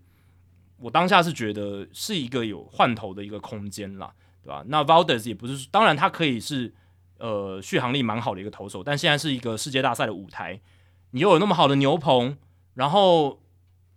[0.79, 4.13] 我当下是觉得是一个有换头的一个空间啦，
[4.47, 4.63] 对吧？
[4.67, 6.73] 那 Valdez 也不是，当然他可以是
[7.17, 10.61] 呃续航力蛮好的一个投手，但现在是一个世界大赛的舞台，
[11.11, 12.37] 你又有那么好的牛棚，
[12.75, 13.41] 然后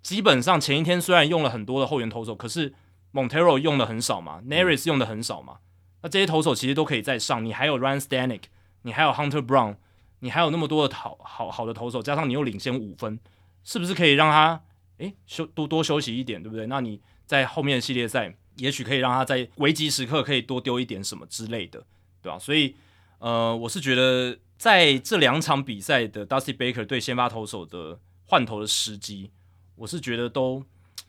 [0.02, 2.74] 基本上前一天虽然用了很多的后援投手，可是
[3.12, 5.58] Montero 用的很少嘛，Neris 用的很少嘛，
[6.02, 8.42] 那这些投手其实都可以再上，你还有 Ryan Stanek，
[8.82, 9.76] 你还有 Hunter Brown，
[10.18, 13.20] 你还有那么多的好好好的投手，加上你又领先五分，
[13.62, 14.60] 是不是可以让他
[14.98, 16.66] 诶休多多休息一点，对不对？
[16.66, 21.84] 那你在后面的系列赛，也许可以让他在危急时刻可以多丢一点什么之类的，
[22.22, 22.38] 对吧？
[22.38, 22.74] 所以，
[23.18, 29.30] 呃，我是觉得在这两场比赛的 Dusty Baker 对先发投手的换投的时机，
[29.76, 30.64] 我是觉得都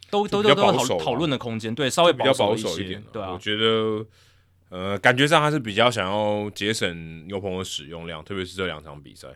[0.09, 4.05] 都都都都有讨讨论的空间，对，稍微比较保守一点对啊，我觉得。
[4.73, 9.27] 呃，感觉上他是比较想要节省牛棚的使用量，特别是这两场比赛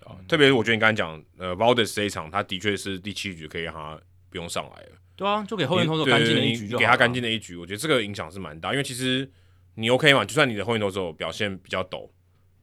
[0.00, 0.12] 啊。
[0.18, 3.98] 嗯、特别是我觉得你刚才讲，呃，Valdez 这一场，他的确是第七局可以让他
[4.28, 4.90] 不用上来了。
[5.16, 8.72] 对啊，就给后援投手干净的一局就好，给他干净的一局，我觉得这个影响是蛮大。
[8.72, 9.30] 因为其实
[9.74, 12.10] 你 OK 嘛，就算你的后援投手表现比较抖，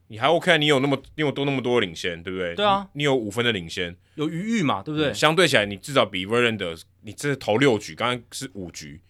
[0.08, 2.54] 你还 OK，你有那么你有多那么多的领先，对不对？
[2.54, 5.10] 对啊，你，你有五分的领先，有余裕嘛，对不对？
[5.10, 9.00] 嗯、相对起来，你至少比 Verlander，你这投六局，刚刚是五局。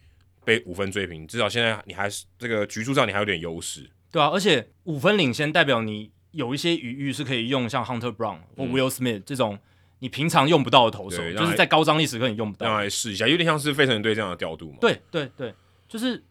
[0.44, 9.56] 被五分追平，至少现在你还是这个局数上你还有点优势，对啊，而且五分领先代表你有一些余裕是可以用，像 Hunter Brown 或 Will Smith 这种
[10.02, 14.78] 你平常用不到的投手，嗯、就是在高张力时刻你用不到，让来试一下，有点像是费城队这样的调度嘛。
[14.80, 15.54] 对对对，
[15.88, 16.24] 就是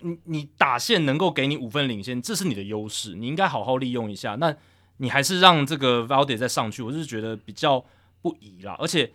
[0.00, 4.34] 你你打线能够给你五分领先，这是你的优势，你应该好好利用一下。
[4.34, 4.54] 那
[4.96, 7.84] 你还是让这个 Valdez 再上去，我是觉得比较
[8.20, 8.76] 不宜啦。
[8.78, 9.12] 而且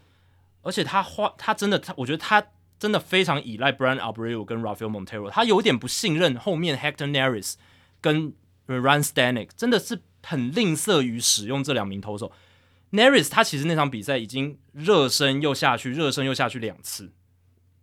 [0.61, 2.44] 而且他花他真的他，我觉得他。
[2.80, 7.56] 真的非常依赖 Bryant Abreu 跟 Rafael Montero，他有点不信任后面 Hector Neris
[7.99, 8.31] 跟
[8.68, 12.31] Ryne Stanek，真的是很吝啬于使用这两名投手。
[12.91, 17.11] Neris 他其实那场比赛已经热身又下去，热身又下去两次，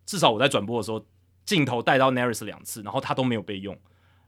[0.05, 1.05] 至少我在转播的时候
[1.45, 3.77] 镜头带到 Neris 两次，然后他都没有被用，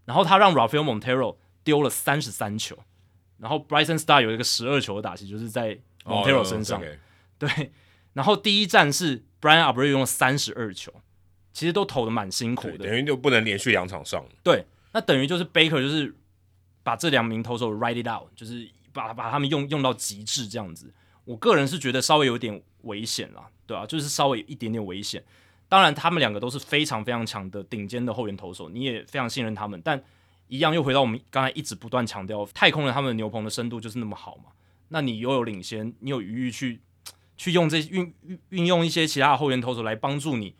[0.05, 2.77] 然后他让 Rafael Montero 丢了三十三球，
[3.37, 6.97] 然后 Bryson Stott 有一个十二球的打击就是在 Montero 身上，oh, okay.
[7.37, 7.71] 对，
[8.13, 9.23] 然后第一站是。
[9.41, 10.91] Bryant Abreu 用了三十二球，
[11.53, 14.21] 其实都投的蛮辛苦的，等于就不能连续两场上。
[14.43, 16.13] 对，那等于就是 Baker 就是
[16.83, 18.69] 把这两名投手 ride it out，就是
[19.07, 20.93] 把把他们用用到极致这样子。
[21.25, 25.23] 我个人是觉得稍微有点危险啦，对啊，就是稍微一点点危险。
[25.67, 29.81] 当然，他们两个都是非常非常强的顶尖的后援投手，你也非常信任他们。
[29.83, 30.01] 但
[30.47, 34.51] 一样又回到我们刚才一直不断强调，太空人他们的牛棚的深度就是那么好嘛？
[34.89, 36.81] 那你又有领先，你有余裕去。
[37.41, 40.55] 去用这运运运用一些其他的后援投手来帮助你，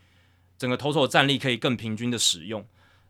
[0.58, 2.66] 整个投手的战力可以更平均的使用。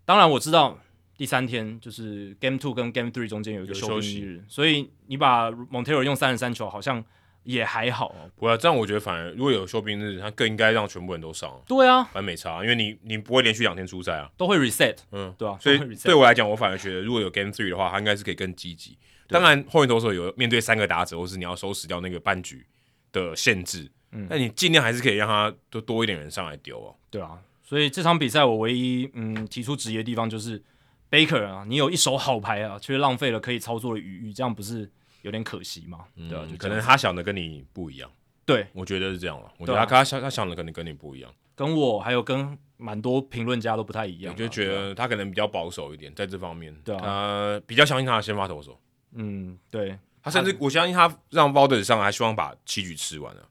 [0.05, 0.79] 当然我知道
[1.19, 7.03] 第三天就是 Game Two 跟 Game Three 中间有一个休息日，所以你把 Montero 用三十三球好像
[7.43, 8.15] 也还好。
[8.37, 11.61] 不过这样我觉得反而如果有休兵日，他更应该让全部人都上。
[11.67, 14.95] 对啊，反正没差，因为你你不会连续两天出赛啊，都会 reset。
[15.11, 18.97] 嗯，对啊，所以对我来讲，我反而觉得如果有 Game Three 的话，他应该是可以更积极。
[19.27, 22.65] 当然后面投手有面对三个打者，或是你要收拾掉那个半局
[23.11, 23.91] 的限制。
[24.13, 26.95] 嗯，那你尽量还是可以让他多多一点人上来丢哦。
[27.09, 30.63] 对啊，所以这场比赛我唯一嗯提出质疑的地方就是
[31.09, 34.89] Baker 啊，你有一手好牌啊，却浪费了可以操作的余裕，这样不是
[35.23, 36.05] 有点可惜吗？
[36.15, 38.09] 嗯、对啊，就可能他想的跟你不一样。
[38.45, 39.51] 对，我觉得是这样了。
[39.57, 44.33] 我觉得他他想他想的可能跟你不一样，跟我还有跟蛮多评论家都不太一样。
[44.33, 48.79] 我就觉得他可能比较保守一点，在这方面，对啊，他比较相信他的先发投手。
[49.13, 53.47] 嗯，对，他甚至我相信他让 Valdez 上来，还希望把七局吃完了。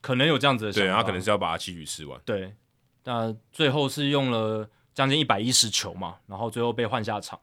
[0.00, 2.20] 可能有这样子的想法，对，他可能是要把他七局吃完。
[2.24, 2.54] 对，
[3.04, 7.38] 那最后是用了将近一百一十球嘛，然后最后被换下场，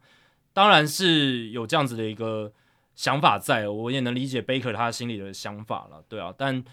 [0.53, 2.51] 当然是有这样子的一个
[2.95, 6.63] 想法在，我也能理解 Baker 他心里的想法了，对啊，但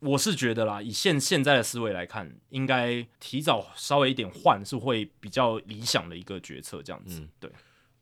[0.00, 7.50] 我是觉得啦，以现现在的思维来看，应该提早稍微一点换是会比较理想的一个决策，这样子，嗯、对。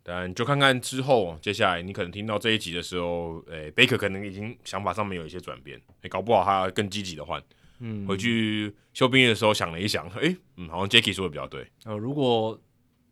[0.06, 7.42] 但就看看之后，接下来你可能听到这一集的时候，诶、欸，贝克可能已经想法上面有一些转变，诶、欸，搞不好他更积极的换，
[7.86, 12.58] 嗯，回去休兵役的时候想了一想，诶、欸，嗯，好像 Jacky 说的比较对，呃，如果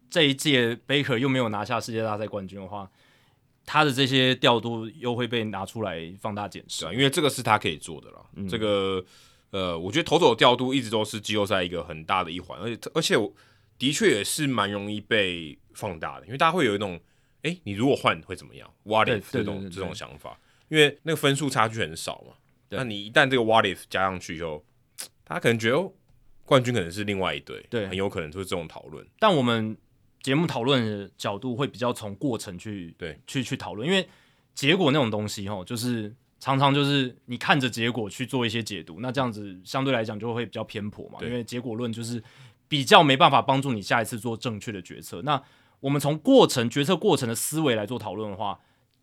[0.08, 2.90] 这一届 Baker 又没有拿下世界大赛冠军的话，
[3.66, 9.04] 他的这些调度又会被拿出来放大检视，对，因为这个是他可以做的啦，嗯、这个，
[9.50, 13.32] 呃，我觉得投手调度一直都是季后赛一个很大的一环，而且而且我。
[13.78, 16.94] 的确也是蛮容易被放大的，因为大家会有一种，
[17.42, 20.38] 哎、欸，你如果换会怎么样？What if 这种这种想法，
[20.68, 22.34] 因为那个分数差距很少嘛。
[22.72, 24.64] 对那你一旦这个 What if 加上去以后，
[25.24, 25.92] 他可能觉得、哦、
[26.44, 29.06] 冠军可能是另外一队，对，很有可能就是这种讨论。
[29.18, 29.76] 但我们
[30.22, 34.08] 节目讨论的角度会比较从过程去对去去讨论，因为
[34.54, 42.22] 结果那种东西哦，就是常常就是你看着结果去做一些解读，那这样子相对来讲就会比较偏颇嘛，因为结果论就是。
[42.68, 45.20] 比较没办法帮助你下一次做正确的决策。
[45.24, 45.42] 那
[45.78, 48.58] 我们从过程决策过程的思维来做讨论的话，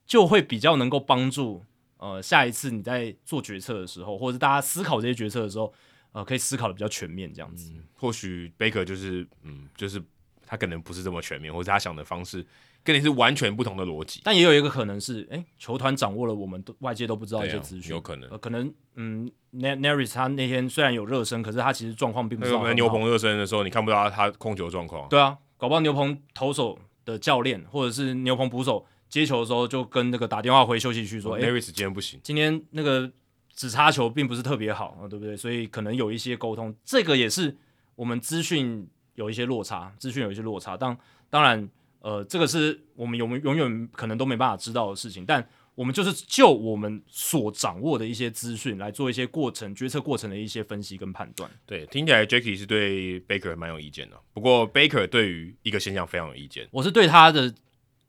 [0.08, 1.64] 就会比较能够帮助
[2.00, 5.72] 呃下一次你在做决策的时候，或者是大家思考这些决策的时候，
[6.12, 7.72] 呃，可以思考的比较全面这样子。
[7.76, 10.02] 嗯、或许 Baker 就是嗯，就是
[10.48, 12.44] 他可能不是这么全面，或者他想的方式
[12.84, 14.22] 跟你是完全不同的逻辑。
[14.24, 22.56] 但也有一个可能是，哎、欸，球团掌握了我们外界都不知道一些资讯、啊，有可能，呃、可能，嗯，Neris 他那天虽然有热身，可是他其实状况并不是。
[22.56, 25.08] 我们牛棚热身的时候，你看不到他控球状况。
[25.10, 33.12] 对啊，搞不好牛棚投手的教练或者是牛棚捕手接球的时候，就跟那个打电话回休息区说，哎、今天不行，今天那个
[33.54, 35.36] 只插球并不是特别好啊，对不对？
[35.36, 37.58] 所以可能有一些沟通，这个也是
[37.96, 38.88] 我们资讯。
[39.16, 40.98] 有一些落差，资讯有一些落差，当
[41.30, 41.70] 当然，
[42.00, 45.46] 呃，这个是我们永永远可能都没办法知道的事情，但
[45.76, 51.52] 我们就是就我们所掌握的一些资讯来做一些过程决策过程的一些分析跟判断。
[51.66, 57.54] 对，听起来 Jacky 是对 Baker 蛮有意见的，不过 Baker 对于一个现象非常有意见，我是对他的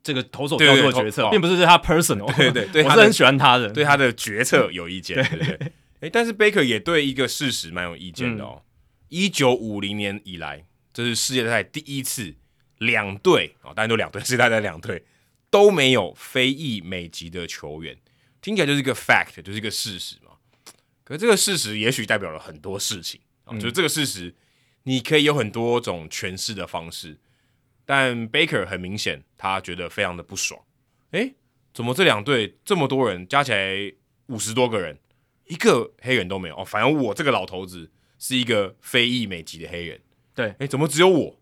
[0.03, 5.73] 这个投手操作决策，并不是对他 personal，对对对， 我是很喜欢他的，对他的决策有意见，对对对。
[6.01, 8.63] 哎，但是 Baker 也对一个事实蛮有意见的哦，
[9.09, 10.65] 一九五零年以来。
[10.93, 12.35] 这是世界大赛第一次
[12.79, 15.05] 两队啊，当然都两队，世界大赛两队
[15.49, 17.97] 都没有非裔美籍的球员，
[18.43, 20.33] 听起来就是一个 fact，就是一个事实嘛。
[21.05, 24.35] 可是这个事实也许代表了很多事情啊，就是这个事实
[24.83, 27.17] 你可以有很多种诠释的方式。
[27.91, 30.61] 但 Baker 很明显，他觉得非常的不爽。
[31.11, 31.35] 诶，
[31.75, 33.93] 怎么这两队这么多人加起来
[34.27, 34.97] 五十多个人，
[35.49, 36.65] 一个黑人都没有哦？
[36.65, 40.01] 反正我这个老头子是一个非裔美籍的黑人。
[40.37, 41.37] 对，哎，怎么只有我？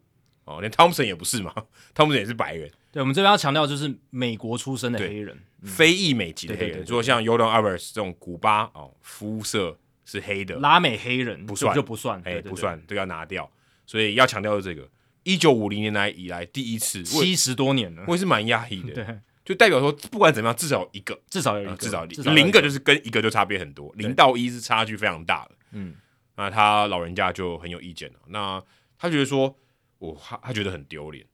[0.44, 1.52] 哦，连汤普森也不是嘛？
[1.92, 2.72] 汤普森也是白人。
[2.90, 6.82] 对，我们这边要强调，就是美国出生的黑人，嗯、非裔美籍的黑人。
[6.86, 13.50] 如果像 Yordan Alvarez 这种古巴哦，肤色是黑的，拉美黑人不算，就不算，哎，不算，这个要拿掉。
[13.84, 14.88] 所以要强调的这个，
[15.28, 18.94] 一九五零年来以来第一次，七十多年了，我也是蛮压抑的。
[18.94, 19.06] 对，
[19.44, 25.50] 就代表说，不管怎么样，至少一个，至少有一个，嗯、至少零个就是跟一个就差别很多，零到一是差距非常大的。
[25.72, 25.94] 嗯，
[26.34, 28.18] 那他老人家就很有意见了。
[28.28, 28.62] 那
[28.98, 29.54] 他觉得说，
[29.98, 31.26] 我他他觉得很丢脸，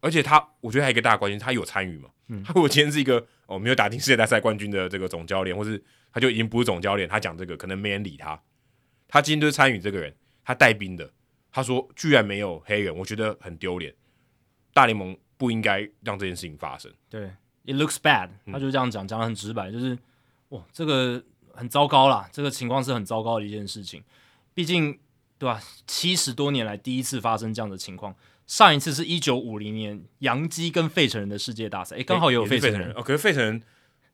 [0.00, 2.08] 而且他我觉得还有一个大关键，他有参与嘛？
[2.26, 5.80] 嗯，他如果今天是一个哦没有打进世界大赛冠军的这个总教练，或是
[6.12, 8.42] 他就已经不是总教练，他讲这个可能没人理他。
[9.06, 10.12] 他今天就是参与这个人，
[10.42, 11.08] 他带兵的，
[11.56, 13.94] 他说居然没有黑人，我觉得很丢脸。
[14.74, 16.92] 大联盟不应该让这件事情发生。
[17.08, 17.30] 对
[17.64, 19.98] ，It looks bad，他就这样讲，讲的很直白，就是
[20.50, 21.24] 哇，这个
[21.54, 24.04] 很糟糕啦，这个情况是很糟糕的一件事情，
[24.52, 24.98] 毕竟。
[25.38, 25.62] 对吧、啊？
[25.86, 28.16] 七十多年来第一次发生这样的情况，
[28.46, 33.02] 上一次是一九五零年洋基跟费城人的世界大赛，诶，刚好也有费城人，哦。
[33.02, 33.62] 可是费城人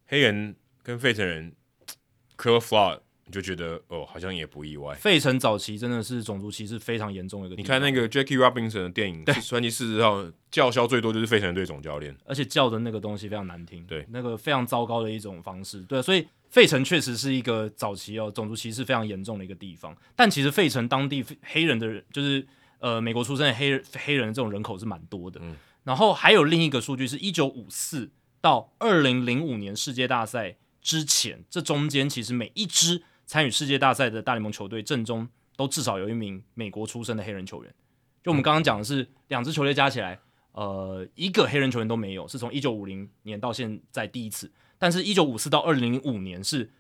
[0.07, 1.55] 黑人跟费城人
[2.37, 3.03] Curl Flood
[3.33, 4.95] 你就觉得哦，好像也不意外。
[4.97, 7.65] 费城早期真的是种族歧视非常严重的一个地方。
[7.65, 16.27] 你看那个 Jackie Robinson 的电影，对，传奇四十号叫嚣最多就是费城队总教练，而且叫的那个东西非常难听，对，那个非常糟糕的一种方式，对，所以。
[16.53, 22.47] 费城确实是一个早期哦种族歧视非常严重的一个地方，但其实费城当地黑人的人，就是
[22.79, 25.41] 呃美国出生的黑人黑人的这种人口是蛮多的。
[25.43, 28.11] 嗯，然后还有另一个数据是，一九五四
[28.43, 33.03] 到二零零五年世界大赛之前，这中间其实每一支
[33.33, 35.27] 参与世界大赛的大联盟球队阵中
[35.57, 37.75] 都至少有一名美国出生的黑人球员。
[38.23, 40.21] 就我们刚刚讲的是，两支球队加起来，
[40.53, 44.53] 呃，一个黑人球员都没有，是从一九五零年到现在第一次。
[44.77, 46.71] 但是，一九五四到二零零五年是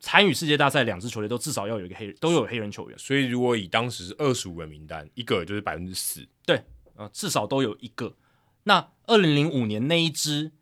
[0.00, 2.98] 参与世界大赛，两支球队都至少要有一个黑人，都有黑人球员。
[2.98, 6.26] 所以，如果以当时二十五人名单，一个就是百分之四。
[6.46, 8.16] 对，呃，至少都有一个。
[8.62, 10.52] 那二零零五年那一支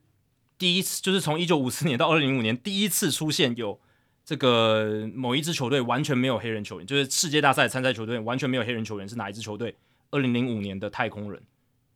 [0.59, 3.79] 第一次，就是从一九五四年到二零零五年第一次出现有
[4.25, 9.75] 这个某一支球队完全没有黑人球员，就是世界大赛参赛球队完全没有黑人球员是哪一支球队？
[10.11, 11.43] 二零零五年的太空人，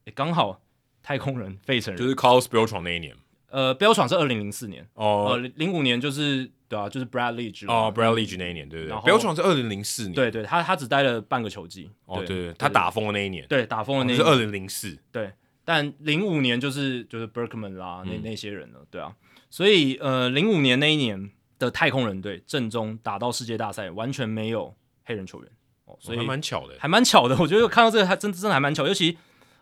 [0.05, 0.61] 诶，刚好
[1.03, 3.15] 太空人费城人，就是 Carlos Beltran 那一年。
[3.51, 4.87] 呃，标闯是二零零四年。
[4.95, 14.23] 哦，呃，零五年就是对啊，就是 Brad Leach 哦，Brad Leach 那一年，对对对，标闯是二零零四年，对对，他他只待了半个球季，哦，对对，他打疯了那一年，对，打疯了那一年。
[14.23, 15.33] 是二零零四，对，
[15.65, 19.15] 但零五年就是就是 Berkman 啦，那那些人了，对啊，
[19.49, 24.75] 所以呃，零五年那一年的太空人队正中打到世界大赛，完全没有
[25.05, 25.53] 黑人球员，
[25.85, 29.19] 哦，所以还蛮巧的，还蛮巧的，我觉得看到这个还真真的还蛮巧，尤其。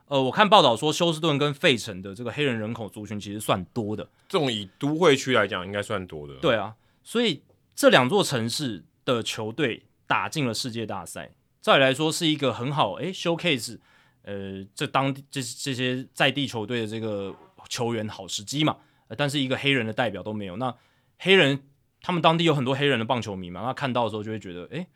[0.09, 4.09] 呃，我看报道说，休斯顿跟费城的这个黑人人口族群其实算多的。
[4.28, 6.35] 这种以都会区来讲，应该算多的。
[6.35, 7.43] 对啊，所以
[7.74, 13.81] 这两座城市的球队打进了世界大赛，照理来说是一个很好诶 showcase，
[14.23, 17.35] 呃，这当地这这些在地球队的这个
[17.68, 18.77] 球员好时机嘛。
[19.09, 20.73] 呃，但是一个黑人的代表都没有，那
[21.18, 21.60] 黑人
[22.06, 24.86] 他们当地有很多黑人的棒球迷嘛，那看到的时候就会觉得，哎。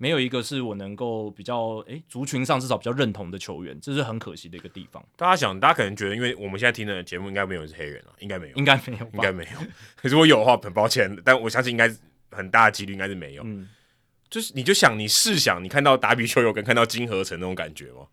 [0.00, 5.04] 没有一个是我能够比较诶族群上至少比较认同的球员，这是很可惜的一个地方。
[5.16, 9.58] 大家想，大家可能觉得，因为我们现在听的节目应该没有人是黑人啊，应该没有，应该没有，应该没有。
[9.96, 11.92] 可是我有的话，很抱歉，但我相信应该
[12.30, 13.42] 很大的几率应该是没有。
[13.44, 13.68] 嗯，
[14.30, 18.06] 就是你就想，你试想，你看到达比修有跟看到金河成那种感觉吗？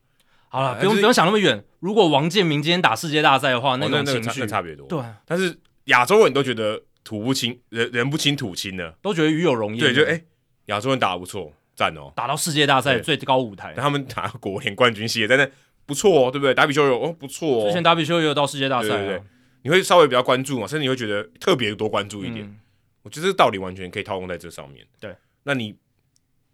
[0.50, 1.64] 好了，不用不用想那么远。
[1.82, 4.88] 如果王建民今天打世界大赛的话，那种情绪差别多。
[4.88, 9.80] 对，但是亚洲人都觉得土不亲，人人不亲土亲的，都觉得与有荣焉。
[9.80, 10.22] 对，就哎，
[10.66, 15.50] 亚洲人打得不错，赞哦，打到世界大赛最高舞台，他们打国联冠军系列，真的
[15.86, 16.54] 不错哦，对不对？
[16.54, 17.68] 打比修有哦，不错哦。
[17.68, 19.22] 之前打比修也有到世界大赛，对对，
[19.62, 22.60] 你会稍微比较关注嘛，甚至你会觉得特别多关注一点。
[23.04, 24.84] 我觉得这个道理完全可以套用在这上面。
[25.00, 25.76] 对，那你，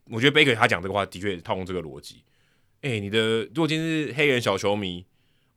[0.10, 2.24] 我觉得贝克他讲这个话的确也套用这个逻辑。
[2.82, 5.06] 哎、欸，你的如果今天是黑人小球迷，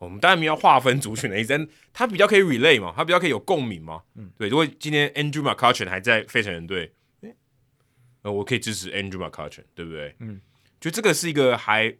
[0.05, 4.03] 我们当然没有划分族群的意思，他比较可以 relate 嘛，他比较可以有共鸣嘛。
[4.15, 4.49] 嗯，对。
[4.49, 6.93] 如果今天 Andrew McCutchen 还在费城人队，
[8.23, 10.15] 呃，我可以支持 Andrew McCutchen，对不对？
[10.21, 10.41] 嗯，
[10.79, 11.95] 就这个是一个还，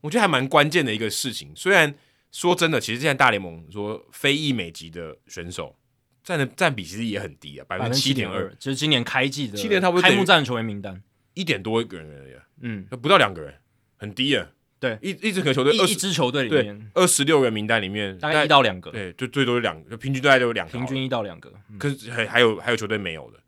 [0.00, 1.52] 我觉得还蛮关键的一个事情。
[1.54, 1.94] 虽然
[2.30, 5.76] 说真的，其实现在大联盟说非裔美籍的选手
[6.24, 11.02] 占的占比其实也很低啊，百分之七点二，就是今年开季的七年差不多开幕战的球员名单
[11.34, 13.54] 一点多一个人而已，嗯，不到两个人。
[13.96, 14.50] 很低啊，
[14.82, 23.38] 对，一一支球队，一支球队里面，二十六人名单里面大概一到两个，对，就最多两个，平均大概都有两个，平均一到两个，可是还还有还有球队没有的，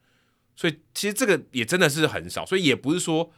[0.54, 3.32] 所以其实这个也真的是很少，所以也不是说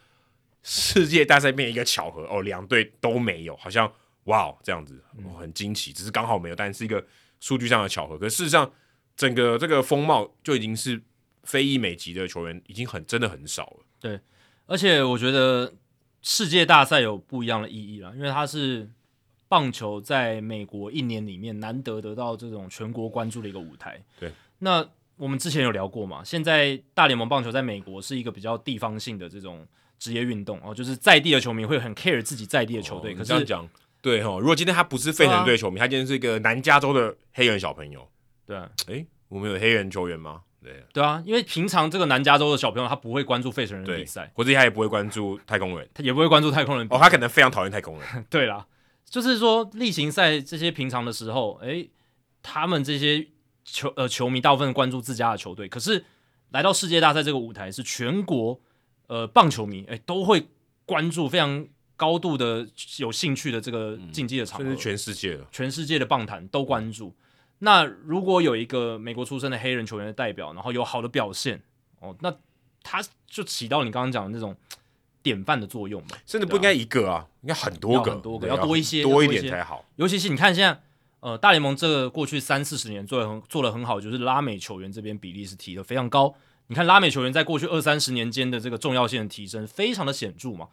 [0.63, 3.91] 世界大赛变一个巧合哦，两队都没有，好像
[4.25, 5.03] 哇这样子，
[5.39, 7.03] 很惊奇，只是刚好没有，但是一个
[7.41, 8.71] 数据上的巧合，可是事实上
[9.17, 11.01] 整个这个风貌就已经是
[11.45, 14.21] 非裔美籍的球员已经很真的很少了，对，
[14.67, 15.73] 而且我觉得。
[16.29, 18.91] 世界大赛有不一样的意义了，因为它是
[19.47, 24.03] 棒球在美国一年里面难得得到这种全国关注的一个舞台。
[24.19, 24.85] 对，那
[25.15, 26.25] 我们之前有聊过嘛？
[26.25, 29.65] 现在大联盟棒球在美国是一个比较地方性的这种
[30.01, 33.13] 职业运动哦，就是在地的球迷会很 care 自己在地的球队。
[33.13, 33.69] 哦、可是这样讲，
[34.03, 38.05] 对哦，如果今天他不是费城队球迷，啊、他今天是一个南加州的黑人小朋友，
[38.45, 40.43] 对、啊，诶，我们有黑人球员吗？
[40.67, 46.85] 对，对啊，因为平常这个南加州的小朋友他不会关注费城人的比赛，或者他也不会关注太空人，他也不会关注太空人。
[46.91, 48.07] 哦，他可能非常讨厌太空人。
[48.29, 48.67] 对啦，
[49.09, 51.89] 就是说例行赛这些平常的时候，诶，
[52.43, 53.29] 他们这些
[53.65, 56.05] 球呃球迷大部分关注自家的球队，可是
[56.51, 58.61] 来到世界大赛这个舞台是全国
[59.07, 60.49] 呃棒球迷诶都会
[60.85, 61.65] 关注非常
[61.95, 62.67] 高度的
[62.99, 67.15] 有兴趣的这个竞技的场合，全世界的全世界的棒坛都关注。
[67.61, 71.63] 那如果有一个美国出生的黑人球员的代表，然后有好的表现
[72.01, 72.35] 哦，那
[72.83, 74.55] 他就起到你刚刚讲的那种
[75.23, 76.09] 典范的作用嘛。
[76.27, 79.85] 甚至不应该一个啊，应该很多个，很多个，要多一些，多一点才好。
[79.97, 80.81] 尤其是你看现在，
[81.21, 86.35] 呃，大联盟这个过去三四十年做的很做的很好，就是拉美球员这边比例是提的非常高。
[86.67, 90.69] 你看拉美球员在过去二三十年间的这个重要性的提升，非常的显著嘛。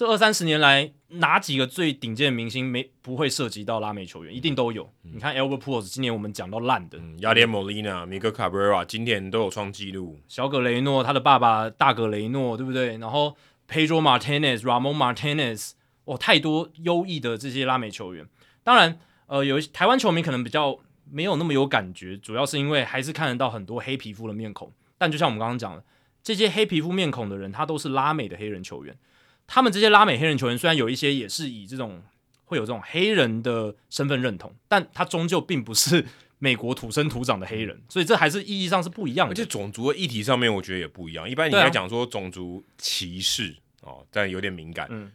[0.00, 4.34] 这二三十年来，哪几个最顶尖的明星没不会涉及到拉美球员？
[4.34, 4.90] 一定都有。
[5.04, 10.18] 嗯、你看 Albert Pujols 今年我们讲到烂的，亚连莫利娜、米格卡布瑞拉今年都有创纪录。
[10.26, 12.96] 小葛雷诺，他的爸爸大葛雷诺，对不对？
[12.96, 13.36] 然后
[13.68, 15.72] Pedro Martinez、Ramon Martinez，
[16.06, 18.26] 哦，太多优异的这些拉美球员。
[18.64, 20.78] 当然，呃，有台湾球迷可能比较
[21.10, 24.72] 没有那么有感觉，主要是因为还是看得到很多黑皮肤的面孔。
[24.96, 25.84] 但就像我们刚刚讲的，
[26.22, 28.96] 这些黑皮肤面孔的人，他都是拉美的黑人球员。
[29.52, 32.00] 他们这些拉美黑人球员，虽然有一些也是以这种
[32.44, 36.06] 会有这种黑人的身份认同，但他终究并不是
[36.38, 39.32] 美国土生土长的黑人，所以这还是意义上是不一样的。
[39.32, 41.28] 而且种族的议题上面，我觉得也不一样。
[41.28, 43.50] 一般你在讲说种族歧视、
[43.80, 44.86] 啊、哦，但有点敏感。
[44.88, 45.10] 嗯，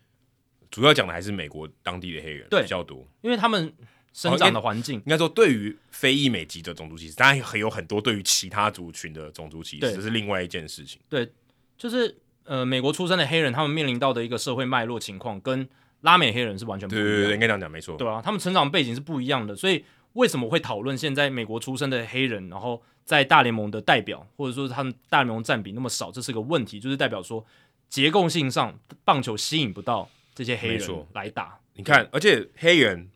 [0.70, 3.74] 主要讲的还是美国当地的黑人比较多，因为他们
[4.12, 4.95] 生长的环境。
[4.95, 10.99] 应该说，对于非裔美籍的种族歧视，当然还有很多对于其他族群的种族歧视，这是另外一件事情。
[11.07, 11.32] 对，
[11.78, 12.14] 就是。
[12.45, 15.67] 呃，美国出生的黑人，他们面临到的一个社会脉络情况，跟
[16.01, 17.13] 拉美黑人是完全不一样的。
[17.13, 17.97] 对对对，应该这样讲没错。
[17.97, 27.43] 对啊，他们成长背景是不一样的，所以为什么会讨论现在美国出生的黑人，然后在大联盟的代表，或者说他们大联盟占比那么少，这是个问题，就是代表说
[27.89, 31.57] 结构性上棒球吸引不到这些黑人来打。
[31.73, 33.09] 你看，而且黑人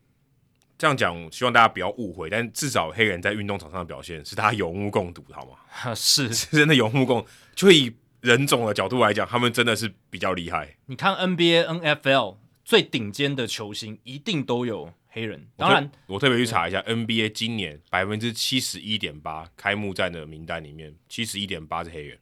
[0.77, 5.93] 这样讲，希望大家不要误会，但至少黑人在运动场上的表现是大家有目共睹，好吗？
[5.93, 7.23] 是，是真的有目共，
[7.53, 7.95] 就以。
[8.22, 10.76] 人种的角度来讲，他们真的是比较厉害。
[10.86, 15.48] 你看 NBA、NFL 最顶尖的球星一定都有黑人。
[15.58, 22.18] 当然，我特别去查一下 NBA 今年百分之七十一点八开幕战的名单里面，七十一点八是黑人。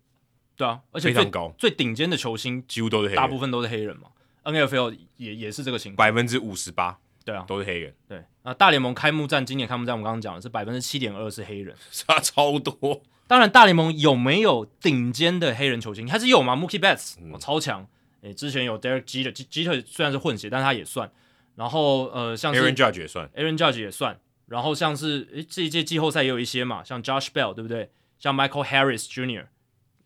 [0.56, 1.54] 对啊，而且非常高。
[1.58, 4.10] 最顶尖的球星几乎都是黑人，大部分都是黑人嘛。
[4.44, 6.98] NFL 也也是这个情况，百分之五十八。
[7.26, 7.94] 对啊，都是黑人。
[8.08, 13.02] 对啊，大联盟开幕战今年开幕战，我们刚刚讲的是百分之七点二是黑人， 差超多。
[13.28, 16.10] 当然，大联盟有没有顶尖的黑人球星？
[16.10, 17.88] 还是有嘛？Mookie Betts、嗯、超强。
[18.22, 21.12] 诶，之前有 Derek Jeter，Jeter 虽然是混血，但他也算。
[21.56, 24.20] 然后呃，像是 Aaron Judge 也算，Aaron Judge 也算。
[24.48, 27.92] 然后像是诶，这一届季后赛也有一些嘛，像 Josh Bell 对不对？
[28.18, 29.48] 像 Michael Harris Jr.、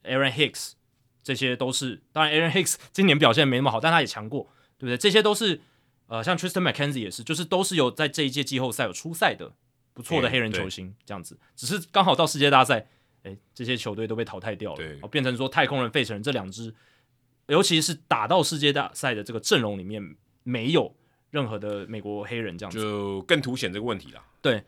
[0.04, 0.72] Aaron Hicks，
[1.24, 2.02] 这些都是。
[2.12, 4.98] 当然，Aaron Hicks 今年表现没那么好，但他也强过，对不对？
[4.98, 5.62] 这些都是
[6.08, 9.54] 呃，像 Tristan McKenzie 也是，就是都是有在这一届季后赛有出赛的
[9.94, 11.40] 不错的黑人球星，这样子。
[11.56, 12.88] 只是刚好到世界大赛，
[13.24, 16.74] 哎，这些球队都被淘汰掉了，哦，变成说太空人、费城人这两支，
[17.48, 20.96] 尤其是打到世界大赛的这个阵容里面没有
[21.30, 24.22] 任何的美国黑人，这样子就更凸显这个问题了。
[24.42, 24.64] 对，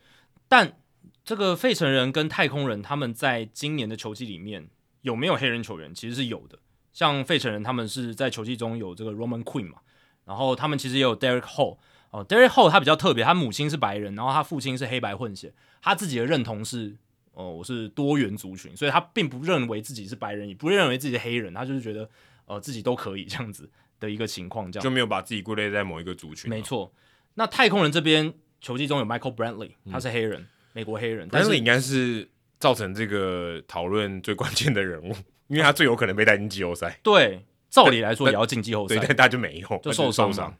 [0.48, 0.76] 但
[1.24, 4.68] 这个费城人跟太空人他们在今年的球季里面
[5.02, 5.94] 有没有黑人球员？
[5.94, 6.58] 其实是有的。
[6.92, 9.78] 像费城人他们是在球季中有这个 Roman Queen 嘛。
[10.24, 11.76] 然后他们其实也有 Derek Hall
[12.10, 15.52] 哦，Derek Hall 他比较特别，他母亲是白人，然后他父亲是黑白混血，
[15.82, 16.96] 他自己的认同是
[17.34, 22.08] 哦，我是多元族群，所以他并不认为自己是白人，也不认为自己是黑人，他就是觉得
[22.46, 23.68] 呃自己都可以这样子
[24.00, 26.48] 的一个情况，这样就没有把自己归类在某一个族群。
[26.48, 26.92] 没错，
[27.34, 32.28] 那太空人这边球季中有 Michael Brantley，他是黑人，嗯、美国黑人，但是应该是
[32.58, 35.14] 造成这个讨论最关键的人物，
[35.48, 36.98] 因为他最有可能被带进季后赛。
[37.02, 37.44] 对。
[37.70, 40.54] 照理来说也要进季后赛，对，但他就没有，就受伤嘛。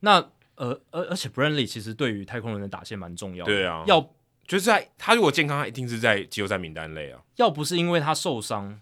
[0.00, 0.14] 那
[0.56, 3.52] 呃，而而且 Brantley 其实对于太空人的打线蛮重要的。
[3.52, 4.00] 对啊，要
[4.48, 7.20] 就是在他如果健康，他一定是在季后赛名单内啊。
[7.36, 8.80] 要不是因为他受伤，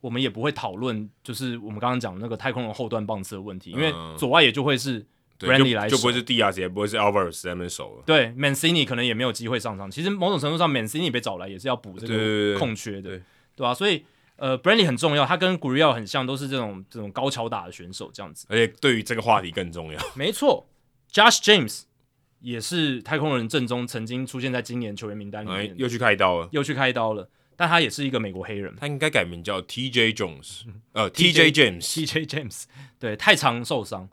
[0.00, 5.04] 我们也不会讨论，就是我们刚刚讲那个太空人后段棒次的问题，因为左外也就会是
[5.38, 8.04] Brantley 来守，就不会是 Diaz，也不会是 Alvarez 在那边守了。
[8.06, 9.90] 对，Mancini 可能也没有机会上场。
[9.90, 13.22] 其实某种程度上，Mancini 被找来也是要补这个空缺的，对，
[13.56, 13.74] 吧？
[13.74, 14.04] 所以。
[14.36, 18.46] 呃，Brantley 很重要，他跟 Gurriel 很像，都是这种这种高桥打的选手，这样子。
[18.48, 20.00] 而且对于这个话题更重要。
[20.14, 20.66] 没错
[21.12, 21.82] ，Josh James
[22.40, 27.28] 也是太空人正中曾经出现在今年球员名单里面，哎，又去开刀了，又去开刀了。
[27.56, 30.62] 但他也是一个美国黑人，他应该改名叫 TJ Jones，
[30.92, 32.64] 呃，TJ James，TJ James，
[32.98, 34.08] 对，太常受伤，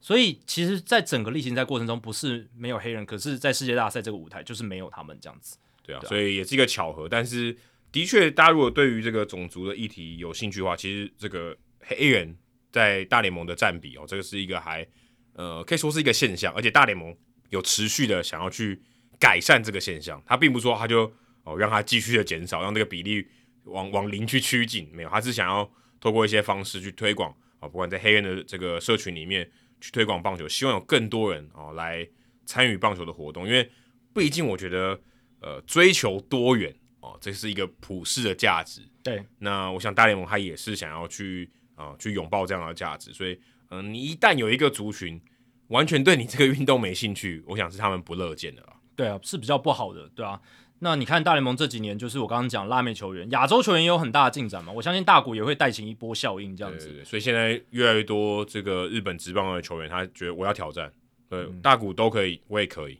[0.00, 5.58] 所以其实，在整个例行赛过程中，不是没有黑人，可是，在世界大赛这个舞台，就是没有他们这样子。
[5.82, 7.56] 对啊，对啊，所以也是一个巧合，但是。
[7.92, 12.36] 的确，大家如果对于这个种族的议题有兴趣的话，其实这个黑人
[12.70, 14.86] 在大联盟的占比哦，这个是一个还
[15.32, 17.16] 呃可以说是一个现象，而且大联盟
[17.50, 18.80] 有持续的想要去
[19.18, 20.22] 改善这个现象。
[20.26, 21.12] 他并不说他就
[21.44, 23.26] 哦让他继续的减少，让这个比例
[23.64, 25.70] 往往零去趋近，没有，他是想要
[26.00, 29.50] 透过一些方式去推广啊，不管在黑人的这个社群里面
[29.80, 32.06] 去推广棒球，希望有更多人哦来
[32.44, 33.70] 参与棒球的活动，因为
[34.14, 35.00] 毕竟我觉得
[35.40, 36.74] 呃追求多元。
[37.00, 38.80] 哦，这是一个普世的价值。
[39.00, 43.12] 对，那我想大联盟他也是想要去啊、呃，去拥抱这样的价值。
[43.12, 43.34] 所以，
[43.68, 45.20] 嗯、呃，你一旦有一个族群
[45.68, 48.68] 完全对你这个运动没兴趣， 我想是他们不乐见的了。
[48.94, 50.40] 对啊，是比较不好的，对啊。
[50.78, 54.70] 那你看大联盟这几年，就是我刚刚讲拉美球员、亚洲球员也有很大的进展嘛。
[54.70, 56.86] 我相信大谷也会带起一波效应，这样子。
[56.86, 60.92] 对对对，所以现在越来越多这个日本职棒的球员，他觉得我要挑战，
[61.30, 62.98] 对，嗯、大谷都可以，我也可以。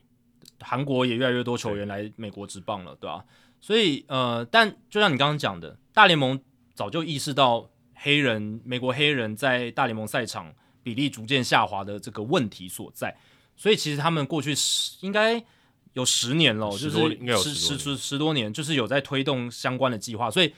[0.59, 3.25] 韩国也越来越多球员来美国职棒了，对吧、啊？
[3.61, 6.39] 所以，呃，但就像你刚刚讲的，大联盟
[6.73, 10.51] 早就意识到黑人、美国黑人在大联盟赛场
[10.87, 13.13] 比例逐渐下滑的这个问题所在。
[13.57, 15.43] 所以，其实他们过去十应该
[15.91, 16.91] 有十年了，就是
[17.43, 20.31] 十十十十多年，就是有在推动相关的计划。
[20.31, 20.53] 所以，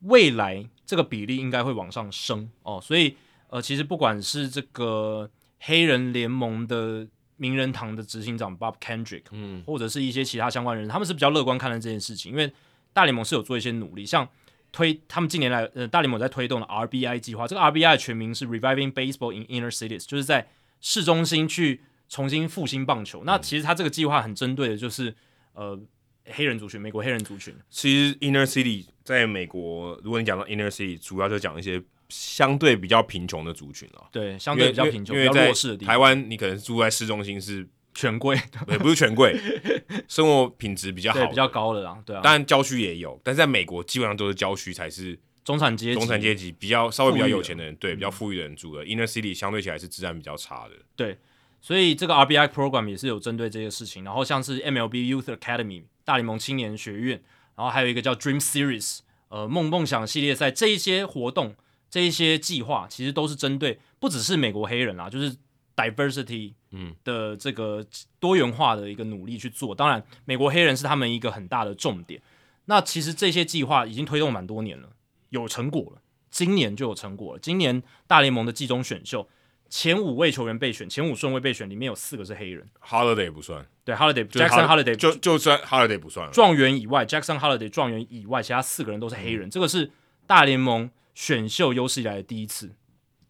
[0.00, 2.78] 未来这个比例应该会往上升哦。
[2.82, 3.16] 所以，
[3.48, 5.30] 呃，其实不管是这个
[5.60, 7.08] 黑人联盟的。
[7.40, 12.52] 名人堂的执行长 Bob Kendrick，嗯，或者是一些其他相关人，他们是比较乐观看待这件事情，因为
[12.92, 14.28] 大联盟是有做一些努力，像
[14.72, 20.48] 推他们近年来，呃，大联盟在推动的 RBI 计划，这个 RBI 的全名是 Reviving Baseball in Inner Cities，就是在
[20.80, 23.20] 市中心去重新复兴棒球。
[23.20, 25.14] 嗯、那其实他这个计划很针对的就是
[25.54, 25.78] 呃
[26.26, 27.54] 黑人族群，美国黑人族群。
[27.68, 31.82] 其实 Inner City 在美国，如果你讲到 Inner City，主要就讲一些。
[32.12, 35.92] 相对比较贫穷的族群了，对，相对比较贫穷、比较弱势的地方。
[35.92, 37.64] 台湾你可能住在市中心是
[38.00, 39.38] 权贵， 也不是权贵，
[40.08, 42.22] 生活品质比较好，比较高的啦，对啊。
[42.22, 48.84] 当然郊区也有，但是在美国基本上都是郊区才是中产阶级，中产阶级比较稍微比较有钱的人，对，比较富裕的人住的。
[48.84, 51.18] Inner City 相对起来是治安比较差的，对。
[51.60, 57.22] 所以这个 RBI program 也是有针对这些事情，然后像是 MLB Youth Academy 大联盟青年学院，
[57.54, 61.54] 然后还有一个叫 Dream Series 呃梦梦想系列赛这一些活动。
[61.90, 65.36] 这一些计划其实都是针对不只是美国黑人啦，就是
[65.74, 67.84] diversity 嗯的这个
[68.18, 69.74] 多元化的一个努力去做。
[69.74, 72.20] 当然，美国黑人是他们一个很大的重点。
[72.66, 74.90] 那其实这些计划已经推动蛮多年了，
[75.30, 76.02] 有成果了。
[76.30, 77.40] 今年就有成果了。
[77.40, 79.28] 今年大联盟的季中选秀
[79.68, 82.66] 前五位球员备选，前五顺位备选里面有四个是黑人。
[82.80, 86.30] Holiday 不算，对 Holiday，Jackson Holiday 就就算 Holiday 不算。
[86.32, 89.48] 状元以外，Jackson Holiday 状元以外，其他四个人都是黑人。
[89.48, 89.90] 嗯、这个是
[90.26, 90.90] 大联盟。
[91.12, 92.70] 选秀有史以来的第一次，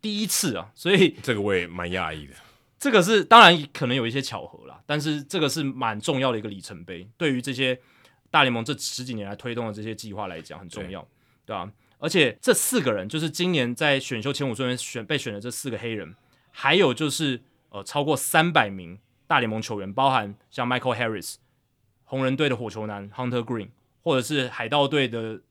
[0.01, 0.71] 第一次啊！
[0.77, 2.35] 所以这个我也蛮讶异的。
[2.81, 7.79] 这个是当然可能有一些巧合啦，但是这个是蛮重要的一个里程碑，对于这些
[8.31, 11.07] 大联盟这十几年来推动的这些计划来讲很重要，
[11.45, 11.73] 对吧、啊？
[11.99, 16.17] 而且这四个人就是今年在选秀前五顺位选被选的这四个黑人，
[16.51, 21.35] 还有就是呃超过三百名大联盟球员，包含像 Michael Harris、
[22.05, 23.69] 红人队的火球男 Hunter Green，
[24.01, 25.43] 或者是海盗队的，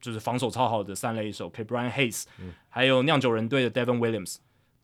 [0.00, 2.26] 就是防守超好的三垒手 K Bryan Hayes，、
[2.68, 4.36] 还有酿酒人队的 Devin Williams，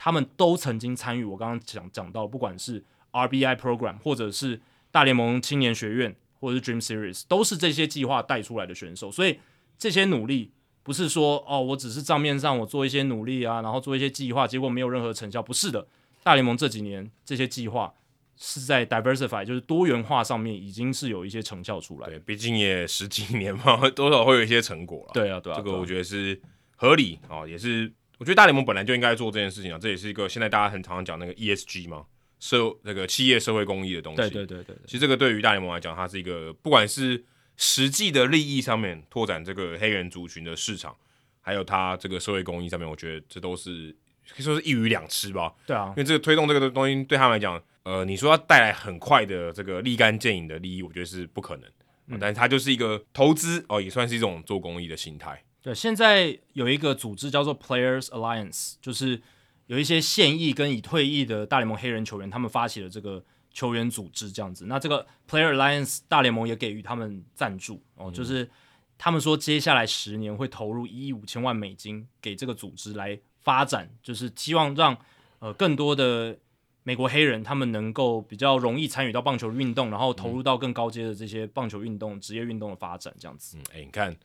[0.05, 4.61] 他们都曾经参与我刚刚讲讲到，不管是 RBI Program 或者是
[4.91, 9.39] 大联盟青年学院，或者是 Dream Series，都是这些计划带出来的选手，所以
[9.79, 10.51] 这些努力。
[10.83, 15.41] 不是说哦，我只是账面上我做一些努力啊，然后做一些计划，结果没有任何成效。
[15.41, 15.87] 不是的，
[16.25, 17.95] 大联盟这几年这些计划
[18.37, 22.09] 是在 diversify，就是多元化上面已经是有一些成效出来。
[22.09, 25.13] 对，毕竟也十几年嘛， 多少会有一些成果了。
[25.15, 26.43] 对啊，对啊，这个我觉得是
[26.75, 27.93] 合理啊、哦，也是
[28.23, 29.79] 我觉得大联盟本来就应该做这件事情啊。
[29.81, 32.05] 这也是一个现在大家很常常讲那个 ESG 嘛，
[32.39, 34.19] 社那个企业社会公益的东西。
[34.19, 37.25] 对对对对，对，其实这个对于大联盟来讲，它是一个不管是
[37.57, 40.95] 实际的利益上面拓展这个黑人族群的市场，
[41.41, 43.91] 还有它这个社会公益上面，我觉得这都是
[44.29, 45.53] 可以说是一鱼两吃吧。
[45.67, 51.69] 对啊，因为这个推动这个东西对他们来讲，呃，你说要带来很快的这个立竿见影的利益，我觉得是不可能。
[52.07, 55.43] 嗯，但是它就是一个投资哦，也算是一种做公益的心态。
[55.63, 59.23] 对，现在有一个组织叫做 Players Alliance，就是
[59.67, 64.67] 有一些现役跟已退役的大联盟黑人球员，他们发起了这个球员组织这样子。
[64.67, 68.51] 那这个 Player Alliance 大联盟也给予他们赞助哦，就是。
[68.99, 74.97] 他们说，接下来十年会投入一亿五千万美金给这个组织来发展，就是希望让
[75.41, 76.39] 呃更多的
[76.85, 83.57] 美国黑人他们能够比较容易参与到棒球运动，然后投入到更高阶的这些棒球运动、职业运动的发展，这样子。
[83.59, 84.17] 嗯，哎，你看，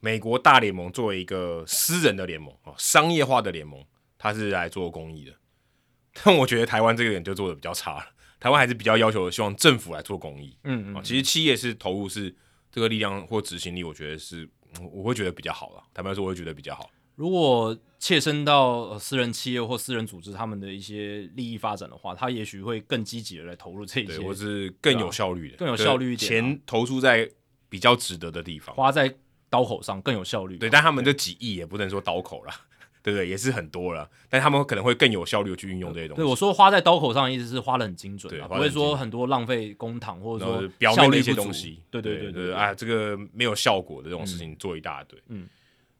[0.00, 3.84] 美国大联盟作为一个私人的联盟哦，商业化的联盟，
[4.18, 5.32] 它是来做公益的。
[6.24, 8.06] 但我觉得台湾这个点就做的比较差了，
[8.40, 10.56] 台湾还是比较要求希望政府来做公益。
[10.64, 12.34] 嗯嗯，其实企业是投入是。
[12.72, 14.48] 这个力量或执行力，我觉得是，
[14.92, 15.82] 我会觉得比较好了。
[15.92, 16.88] 坦白说，我会觉得比较好。
[17.16, 27.28] 如果切身到私人企业或私人组织他们的一些利益发展的话，他也许会更积极的来投入这些，或是更有效率的，更有效率一点，钱投出在
[27.68, 29.12] 比较值得的地方，花在
[29.50, 30.56] 刀口上更有效率。
[30.56, 32.52] 对，但他们这几亿也不能说刀口了。
[33.02, 33.26] 对不对？
[33.26, 36.20] 也是很多了，但他们可能会更有效率的去运用这些东西。
[36.20, 41.82] 对，我说花在刀口上的意思是花的很精准，对，不会说很多浪费公帑或者说表面的一些东西。
[41.90, 45.18] 对对对对，对，对，啊，这个没有效果的这种事情做一大堆。
[45.28, 45.48] 嗯，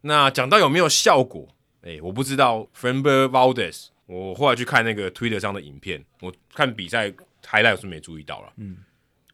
[0.03, 1.49] 那讲到有没有效果？
[1.81, 2.69] 哎，我不知道。
[2.79, 7.11] Framber Valdez，我后来去看那个 Twitter 上的影片，我看比赛
[7.43, 8.53] highlight 是没注意到了。
[8.59, 8.77] 嗯，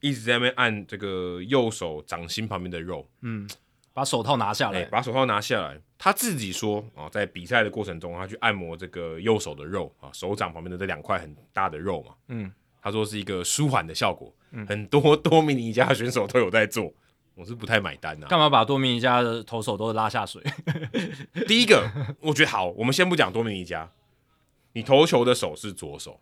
[0.00, 3.04] 一直在那边按这个右手掌心旁边的肉。
[3.22, 3.50] 嗯。
[3.96, 5.80] 把手套拿下来，把手套拿下来。
[5.96, 12.12] 他自己说啊，在比赛的过程中，他去按摩这个右手的肉啊，手掌旁边的这两块很大的肉嘛。
[12.28, 12.52] 嗯，
[12.82, 14.30] 他说是一个舒缓的效果。
[14.50, 16.92] 嗯，很多多米尼加选手都有在做，
[17.34, 18.26] 我是不太买单的。
[18.26, 20.42] 干嘛把多米尼加的投手都拉下水？
[21.48, 21.90] 第一个，
[22.20, 23.90] 我觉得好，我们先不讲多米尼加，
[24.74, 26.20] 你投球的手是左手，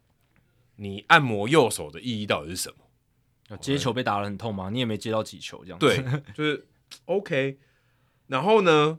[0.76, 3.56] 你按摩右手的意义到底是什么？
[3.56, 4.70] 接球被打得很痛吗？
[4.70, 5.86] 你也没接到几球，这样子。
[5.88, 6.64] 对，就是。
[7.06, 7.58] OK，
[8.28, 8.98] 然后呢，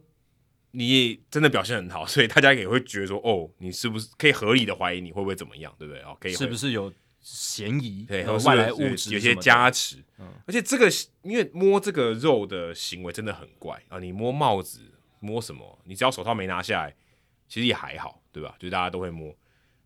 [0.72, 6.02] 你也真的表现很好， 所以大家也会觉得说，哦，你是不是可以合理的怀疑你会不会怎么样，对不对？
[6.04, 8.06] 哦，可以是不是有嫌疑？
[8.08, 9.98] 对，和外来物质有些加持。
[10.20, 10.90] 嗯，而且这个
[11.24, 14.82] 因为摸这个肉的行为真的很怪啊，你摸帽子
[15.20, 15.80] 摸什么？
[15.86, 16.96] 你只要手套没拿下来，
[17.48, 18.56] 其实也还好，对吧？
[18.60, 19.30] 就大家都会摸，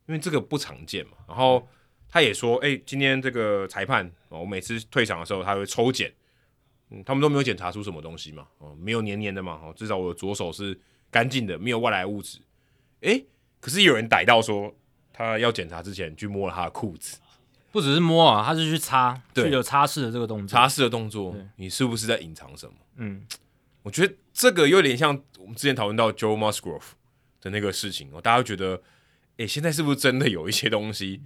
[0.07, 1.13] 因为这个不常见嘛。
[1.27, 1.65] 然后
[2.09, 6.13] 他也说，哎，今天这个裁判，我每次退场的时候他会抽检。
[6.91, 10.79] 嗯，他们都没有检查出什么东西嘛，哦，没有黏黏的嘛，哦，至少我的左手是
[11.11, 12.39] 干净的，没有外来物质。
[13.01, 13.25] 诶，
[13.59, 14.73] 可是有人逮到说，
[15.13, 17.19] 他要检查之前去摸了他的裤子，
[17.71, 22.73] 不只是摸啊，他是去擦，对，有擦拭的这个动作，擦拭的动作，你是不是在隐藏什么？
[22.95, 23.23] 嗯，
[23.83, 26.81] 我觉得这个有点像我们之前讨论到 Joe Musgrove
[27.39, 28.81] 的那个事情哦，大家觉得，
[29.37, 31.21] 诶，现在是不是真的有一些东西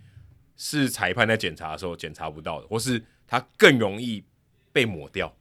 [0.57, 4.23] 是裁判在检查的时候检查不到的，或是他更容易
[4.71, 5.33] 被抹掉？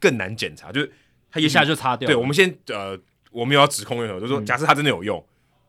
[0.00, 0.92] 更难检查，就是
[1.30, 2.06] 他一下就擦掉。
[2.06, 2.98] 对，我们先呃，
[3.30, 5.24] 我们有要指控任何，就是说，假设它真的有用，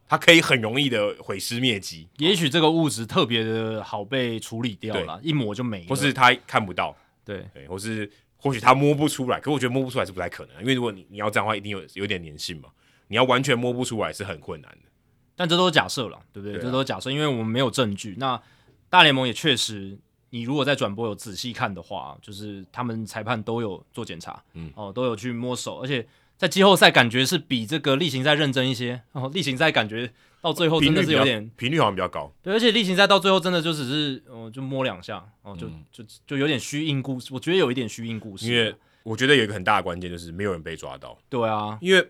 [0.07, 2.07] 它可以很容易的毁尸灭迹。
[2.17, 5.87] 也许这个物质特别的好被处理掉了，一抹就没了。
[5.87, 9.39] 或是他看不到，对对，或是或许他摸不出来。
[9.39, 12.69] 可我觉得摸不出来是不太可能，因为如果你你要这样的话，一定有有点粘性嘛。
[13.07, 14.89] 你要完全摸不出来是很困难的。
[15.35, 16.57] 但这都是假设了，对不对？
[16.57, 18.15] 对啊，这都是假设，因为我们没有证据。
[18.17, 18.41] 那
[18.89, 19.97] 大联盟也确实。
[20.31, 26.05] 你如果在转播有仔细看的话，就是他们裁判都有做检查，嗯，哦，都有去摸手，而且
[26.37, 29.01] 在季后赛感觉是比这个例行赛认真一些。
[29.11, 38.47] 哦，例行赛感觉到最后真的是有点频率好像比较高，对，而且例行赛到最后真的就只是，哦，就摸两下，哦，就、嗯、就就有点虚应故事，我觉得有一点虚应故事。
[38.47, 41.17] 因为我觉得有一个很大的关键就是没有人被抓到。
[41.29, 42.09] 对啊，因为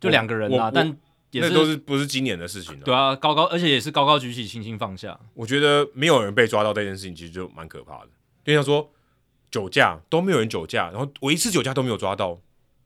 [0.00, 0.96] 就两个人啊，但
[1.30, 2.84] 也是那都是不是今年的事情了。
[2.84, 5.18] 对啊，高高，而且也是高高举起，轻轻放下。
[5.34, 8.08] 我觉得没有人被抓到这件事情，其实就蛮可怕的。
[8.44, 8.90] 就像说
[9.50, 12.40] 酒驾都没有人酒驾，然后我一次酒驾都没有抓到，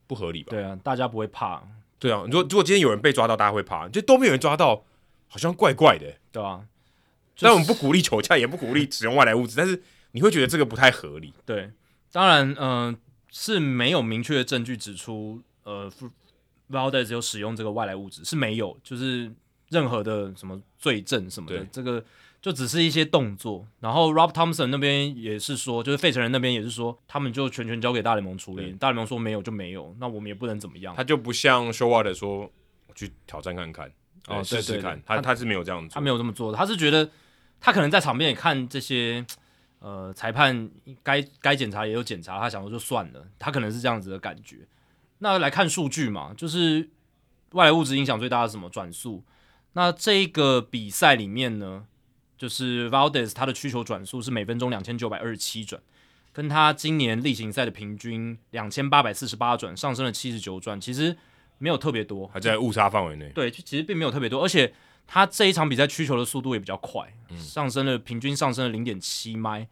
[0.07, 0.51] 不合理吧？
[0.51, 1.63] 对啊，大家不会怕。
[1.99, 4.85] 对啊，如果如果今天有人被抓到，大家会怕，就都没有人抓到，
[5.29, 6.15] 好像怪怪的。
[6.31, 6.67] 对啊，
[7.39, 11.33] 但我们不鼓励酒驾，也不鼓励使用外来物质，但是你会觉得这个不太合理。
[11.47, 11.71] 对，
[12.13, 12.97] 当然，嗯、呃，
[13.31, 15.91] 是没有明确的证据指出，呃。
[16.71, 19.31] Valdez 有使用这个外来物质是没有，就是
[19.69, 22.05] 任何的什么罪证什么的，这个
[22.41, 23.67] 就只是一些动作。
[23.81, 28.73] 然后 Rob Thompson 那边也是说，就是费城人那边也是说，他们就全权交给大联盟处理。
[28.73, 30.95] 大联盟说没有就没有，那我们也不能怎么样。
[30.95, 32.41] 他就不像 Showalter 说，
[32.87, 33.91] 我去挑战看看，
[34.29, 35.03] 哦，试试看。
[35.05, 36.59] 他他是没有这样做，他没有这么做的。
[36.59, 37.09] 他是觉得
[37.61, 39.25] 他可能在场边也看这些，
[39.81, 40.71] 呃，裁判
[41.03, 43.27] 该该检查也有检查，他想说就算了。
[43.39, 44.59] 他可能是这样子的感觉。
[45.19, 46.91] 那来看数据嘛，就是
[47.53, 48.69] 外来物质影响最大的是什么？
[48.69, 49.23] 转速。
[49.73, 51.87] 那这个比赛里面呢，
[52.39, 55.83] 就是 Valdez 他的曲球转速是每分钟两千九百二十七转，
[56.33, 61.17] 跟他今年例行赛的平均两千八百四十八转上升了七十九转，其实
[61.59, 63.31] 没有特别多，还在误差范围内。
[63.31, 64.73] 对，其实并没有特别多，而且
[65.07, 69.67] 他这一场比赛曲球的速度也比较快，嗯、上升了平均上升了零点七迈，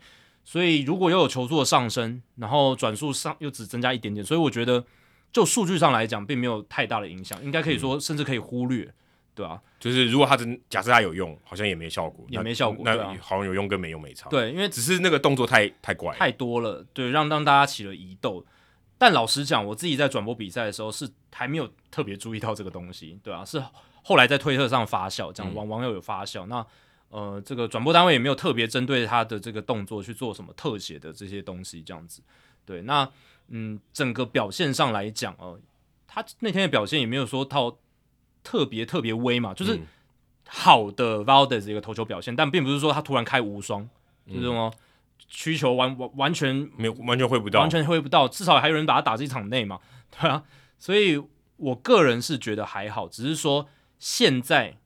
[0.44, 4.84] 所以如果又有球速的上升，然后转速上又只增加一点点，所以我觉得。
[5.32, 8.94] 就数据上来讲，并没有太大的影响，应该可以说，甚至可以忽略，嗯、
[9.34, 14.28] 对啊，就是如果他真假设他有用，好像也没效果，也没效果，那，那好像有用跟没用没差。
[14.28, 18.44] 对，因为只是那个动作太太怪，太多了，对，让让大家起了疑窦。
[18.98, 23.60] 但老实讲，我自己在转播比赛的时候是还没有特别注意到这个东西，对啊，是
[24.02, 26.66] 后来在推特上发酵，这样网网友有发酵，嗯、那
[27.08, 32.22] 呃，这个转播单位也没有特别针对他的这个动作去做什么特写的这些东西，这样子。
[32.64, 33.08] 对，那
[33.52, 35.52] 嗯，整个表现上来讲哦。
[35.52, 35.60] 呃
[36.14, 37.74] 他那天的表现也没有说到
[38.44, 39.80] 特别特别威嘛，就是
[40.46, 43.88] 好的 Valdez 一个投球表现，但并不是说他突然开无双，
[44.26, 44.70] 嗯、就是说
[45.26, 49.80] 需求完完完全没有完全挥不到，完全挥不到，至少还有人把他打进场内嘛，
[50.10, 50.44] 对啊，
[50.78, 51.18] 所以
[51.56, 53.66] 我个人是觉得还好，只是说
[53.98, 54.76] 现在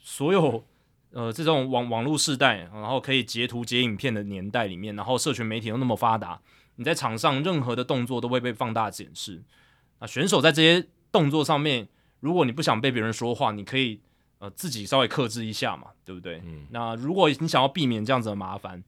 [0.00, 0.66] 所有
[1.12, 6.40] 呃这种网网络时代，然后可以截图截影片的年代里面，然后社群媒体又那么发达，
[6.76, 9.42] 你在场上任何的动作都会被放大检视。
[9.98, 11.88] 啊，选手在这些动作上面，
[12.20, 14.00] 如果你不想被别人说话，你可以
[14.38, 16.40] 呃自己稍微克制一下嘛，对不对？
[16.44, 16.66] 嗯。
[16.70, 18.82] 那如果你想要避免这样子的麻烦，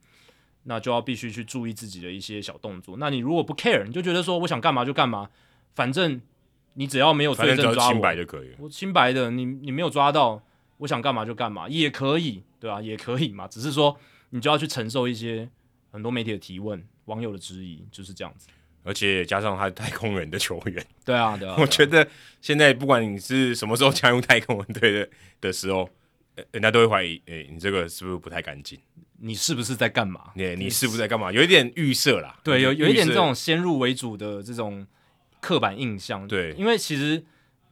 [0.64, 2.96] 那就要必须去注意自己的一些小动作。
[2.98, 5.28] 那你如果不 care，你就觉得说我想干嘛就干嘛，
[5.74, 6.20] 反正
[6.72, 8.50] 你只要没有罪证抓我，清白就可以。
[8.58, 10.42] 我清白的，你你没有抓到，
[10.78, 12.80] 我想干嘛就干嘛也可以，对吧？
[12.80, 13.96] 也可以嘛，只是说
[14.30, 15.48] 你就要去承受一些
[15.92, 18.48] 很多媒体的提问、网友的质疑，就是这样子。
[18.82, 22.06] 而且加上他是太空人的球员，对啊，对啊， 我觉得
[22.42, 25.08] 现在不管你是什么时候加入太空人队的
[25.40, 25.88] 的时候，
[26.50, 28.78] 人家都会怀疑，哎、欸，你这个是不是不太干净？
[29.20, 30.32] 你是不是在干嘛？
[30.34, 31.32] 你你是不是在干嘛？
[31.32, 34.86] 有一点预设啦，对，有有一点这种先入为主的这种
[35.40, 37.24] 刻板印象，对，因为其实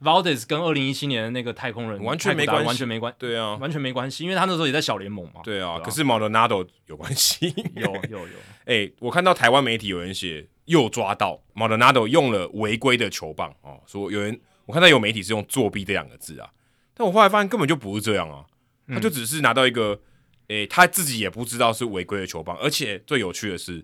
[0.03, 10.47] Valdez 跟二零一七年的那个太空人完全没关系，完全没关，对啊，完全没关系，因为他那时候也在小联盟嘛，对啊，可是 Maldonado 有关系，有 有有，哎、欸，我看到台湾媒体有人写。
[10.65, 16.49] 又抓到 Maldonado 用了违规的球棒哦，说有人我看到有媒体是用作弊这两个字啊，
[16.93, 18.45] 但我后来发现根本就不是这样啊，
[18.87, 19.99] 他就只是拿到一个
[20.47, 23.79] 诶、欸、他自己也不知道是违规的球棒，而且最有趣的是，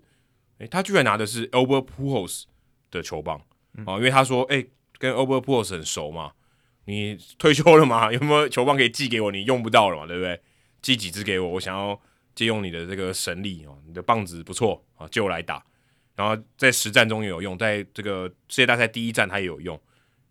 [0.59, 2.43] 诶、欸、他居然拿的是 Albert Pujols
[2.89, 3.41] 的球棒
[3.85, 6.33] 哦，因为他说诶、欸、跟 Albert Pujols 很熟嘛，
[6.85, 8.11] 你退休了嘛？
[8.13, 9.31] 有没有球棒可以寄给我？
[9.31, 10.39] 你用不到了嘛，对不对？
[10.81, 11.99] 寄几支给我，我想要
[12.35, 15.63] 借用你的这个神力哦，你的棒子不错啊，借我来打。
[16.15, 19.79] 然后在实战中也有用，在这个世界大赛第一站他也有用，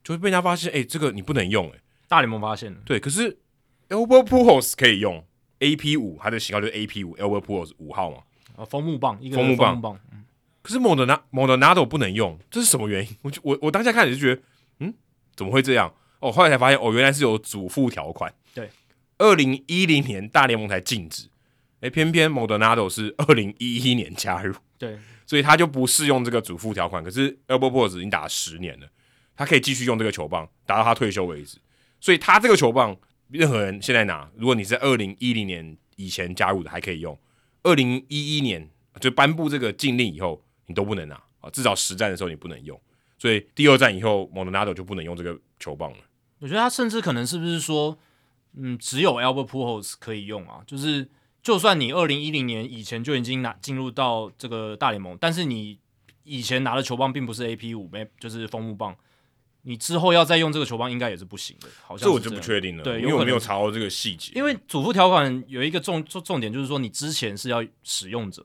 [0.04, 3.38] 就会被人家发现，哎，这个你不能用，哎，大联盟发现了，对，可是
[3.88, 5.24] Albert Pujols 可以用
[5.60, 8.18] AP 五，它的型号就是 AP 五，Albert Pujols 五号嘛，
[8.56, 10.24] 啊，枫木棒，一个枫木棒，棒嗯、
[10.60, 13.16] 可是 Maldonado 不能用，这是什么原因？
[13.22, 14.42] 我就我我当下看也是觉得，嗯，
[15.38, 15.94] 怎么会这样？
[16.18, 18.68] 哦，后来才发现，哦，原来是有主副条款，对，
[19.18, 21.28] 二零一零年大联盟才禁止，
[21.80, 24.98] 哎，偏偏 Maldonado 是 二零一一年加入，对。
[25.24, 28.88] 所以他就不适用这个主副条款，可是 Albert Pujols 已经打了十年了，
[29.36, 31.58] 他可以继续用这个球棒打到他退休为止。
[32.00, 32.96] 所以他这个球棒，
[33.28, 37.14] 任何人现在拿，如果你是二零一零年以前加入的，还可以用；
[37.62, 38.70] 二零一一年
[39.00, 42.80] 就颁布这个禁令以后，你都不能拿啊，至少实战的时候你不能用。
[43.18, 45.98] 所以第二战以后，Maldonado 就不能用这个球棒了。
[46.38, 47.98] 我觉得他甚至可能是不是说，
[48.56, 51.08] 嗯，只有 Albert Pujols 可以用啊，就是。
[51.40, 55.78] 就算你二零一零年以前就已经拿进入到这个大联盟，但是你
[56.24, 58.94] 以前拿的球棒并不是 AP 五，没就是枫木棒，
[59.62, 61.68] 你之后要再用这个球棒，应该也是不行的。
[61.80, 64.32] 好像这我就不确定了，对，因为我没有查到这个细节。
[64.34, 68.44] 因为主副条款有一个重重重点，就是说你之前是要使用者，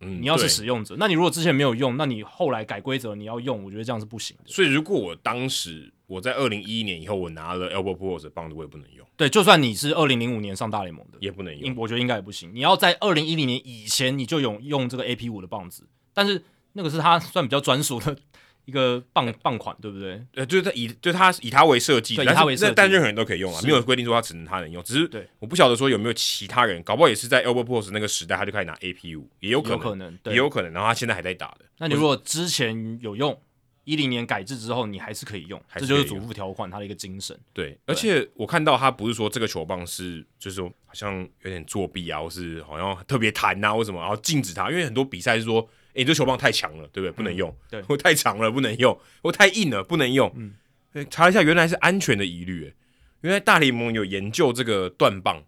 [0.00, 4.44] 嗯，你要是使用者，那你如果之前没有用，那你后来改规则你要用，我觉得这样是不行的。
[4.46, 9.06] 所以如果我当时我在二零一一年以后我拿了 Albert Pujols 的棒子，我也不能用。
[9.16, 11.74] 对，就算你是二零零五年上大联盟的，也不能用。
[11.76, 12.50] 我觉得应该也不行。
[12.54, 16.44] 你要在二零一零年以前你就用用这个 AP 五的棒子，但是
[16.74, 18.16] 那个是他算比较专属的。
[18.66, 20.20] 一个棒棒款，对不对？
[20.34, 24.82] 呃，就是他以就他以他为设计，以他为设计，但任何人都可以用啊，没有规定说他只能他能用。
[24.82, 30.72] 只是对，我不晓得说有没有其他人，搞不好也是在 Pujols 那个时代，他就开始拿 AP 五，也有可能，可能也有可能。
[30.72, 31.64] 然后他现在还在打的。
[31.78, 33.40] 那你如果之前有用，
[33.84, 37.38] 一零年改制之后，你还是可以用，这就是主副条款它的一个精神。
[37.52, 45.68] 对，而且我看到他不是说这个球棒是，就是说好像有点作弊啊，或是好像特别弹啊，或什么，然后禁止他，因为很多比赛是说。
[45.96, 47.10] 诶、欸，这球棒太强了，对不对？
[47.10, 47.50] 不能用。
[47.50, 48.98] 嗯、对， 或太长了，不能用。
[49.22, 50.32] 或太硬了，不能用。
[50.36, 50.54] 嗯，
[51.10, 52.64] 查一下，原来是安全的疑虑。
[52.64, 52.74] 诶，
[53.22, 55.42] 原来大联盟有研究这个断棒，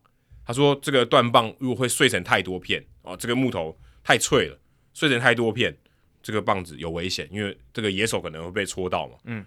[0.45, 4.59] 他说这个断棒如果会碎成太多片哦，这个木头太脆了，
[4.95, 5.77] 碎成太多片，
[6.23, 9.17] 这个棒子有危险，因为这个野手可能会被戳到嘛。
[9.25, 9.45] 嗯，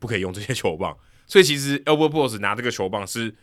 [0.00, 0.96] 不可以用这些球棒。
[1.26, 3.34] 所以其实 Albert Pujols 拿这个球棒是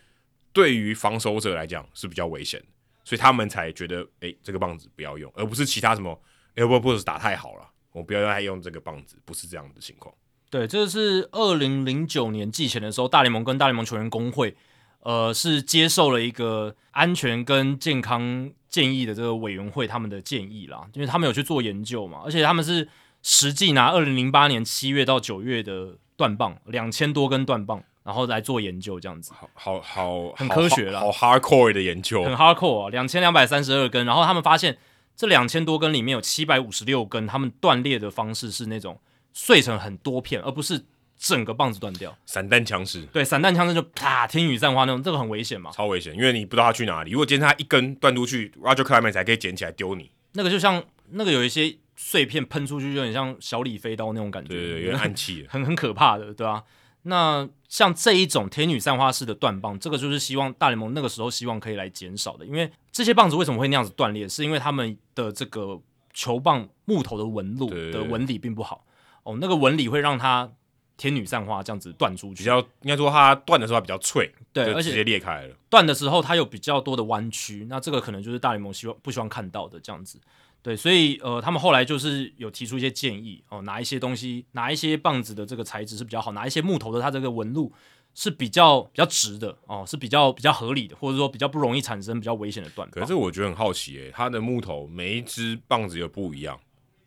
[0.52, 2.66] 对于防守者来讲是比较危险的，
[3.04, 6.20] 所以他们才觉得，诶、欸，这个棒子不要用，而不是其他什么。
[6.56, 10.14] Albert Pujols 打太好了，我不要再用这个棒子，不是这样的情况。
[10.50, 14.56] 对，这是二零零九年季前的时候，大联盟跟大联盟球员工会，
[15.00, 22.88] 呃，是接受了一个安全跟健康建议的这个委员会他们的建议啦，因为他们有去做研究嘛，而且他们是
[23.24, 34.78] 实际拿二零零八年七月到九月的断棒两千多根断棒，然后来做研究，这样子，好好好，很科学啦，好，好 hardcore 的研究，很 hardcore 啊，两千两百三十二根，然后他们发现。
[35.16, 39.00] 这两千多根里面有七百五十六根，他们断裂的方式是那种
[39.34, 40.86] 碎成很多片，而不是
[41.18, 42.18] 整个棒子断掉。
[42.26, 47.12] 散弹枪式，对，散弹枪式就啪，天雨散花那种，这个很危险嘛，超危险，因为你不知道它去哪里。
[47.12, 50.12] 如果今天它一根断出去，Roger Clemens 才可以捡起来丢你。
[50.34, 56.64] 那个就像那个有一些碎片喷出去，就很像小李飞刀那种感觉，对，对，对，有点暗器， 很很可怕的，对吧、啊？
[57.04, 65.80] 那像这一种天女散花式的断棒，这个就是希望大联盟那个时候希望可以来减少的，因为这些棒子为什么会那样子断裂，是因为他们的这个
[66.14, 68.86] 球棒木头的纹路的纹理并不好。
[69.24, 70.52] 哦，那个纹理会让它
[70.96, 75.56] 天女散花这样子断出去，比较应该说它断的时候比较脆，对，而且直接裂开了。
[75.70, 80.20] 断的时候它有比较多的弯曲，那这个可能就是大联盟希望不希望看到的这样子。
[80.64, 87.70] 对，所以呃，他们后来就是有提出一些建议哦，拿一些东西，拿一些棒子的这个材质是比较好，拿一些木头的，它这个纹路
[88.14, 93.02] 是比较比较直的哦，是比较比较合理的，或者说比较不容易产生比较危险的断棒。
[93.04, 96.58] 可是我觉得很好奇诶，它的木头每一只棒子又不一样，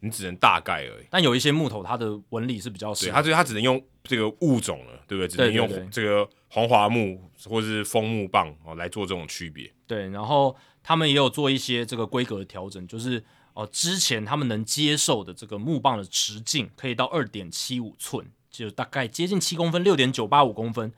[0.01, 1.07] 你只能大概而已。
[1.09, 5.28] 但有一些木头它的纹理是比较深，它这它只能用这个物种了，对不对？
[5.28, 9.73] 只能用这个黄桦木或者是枫木棒哦来做这种区别。
[9.87, 13.24] 对，然后他们也有做一些这个规格的调整，就是。
[13.57, 20.93] 哦，之前他们能接受的这个木棒的直径可以到二点七五寸，就大概接近七公分，六点九八五公分。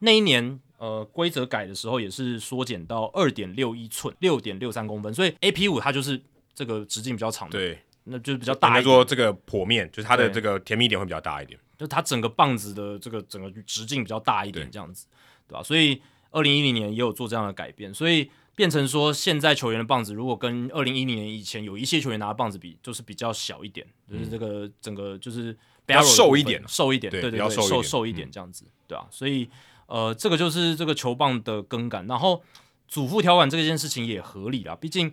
[0.00, 5.14] 那一年，呃，规则改的时候也是缩减到二点六一寸，六点六三公分。
[5.14, 6.20] 所以 AP 五它就是
[6.54, 8.68] 这个直径比较长的，对，那就是比较大。
[8.68, 15.06] 应该说这个坡面，就是它的这个甜蜜点会比较大一点，就它整个棒子的这个整个直径比较大一点，这样子，
[15.48, 15.62] 对，对吧？
[15.62, 16.02] 所以
[16.32, 18.30] 二零一零年也有做这样的改变，所以。
[18.54, 25.52] 变成说，现在球员的棒子如果跟二零一零年以前有一些球员拿的棒子比，就是比较小一点，嗯、就是这个整个就是
[25.84, 29.50] 比较瘦一点，瘦一点，对对对，瘦瘦一点这样子，对啊，所以
[29.86, 32.42] 呃，这个就是这个球棒的更改，然后
[32.86, 35.12] 主副条款这件事情也合理啦，毕竟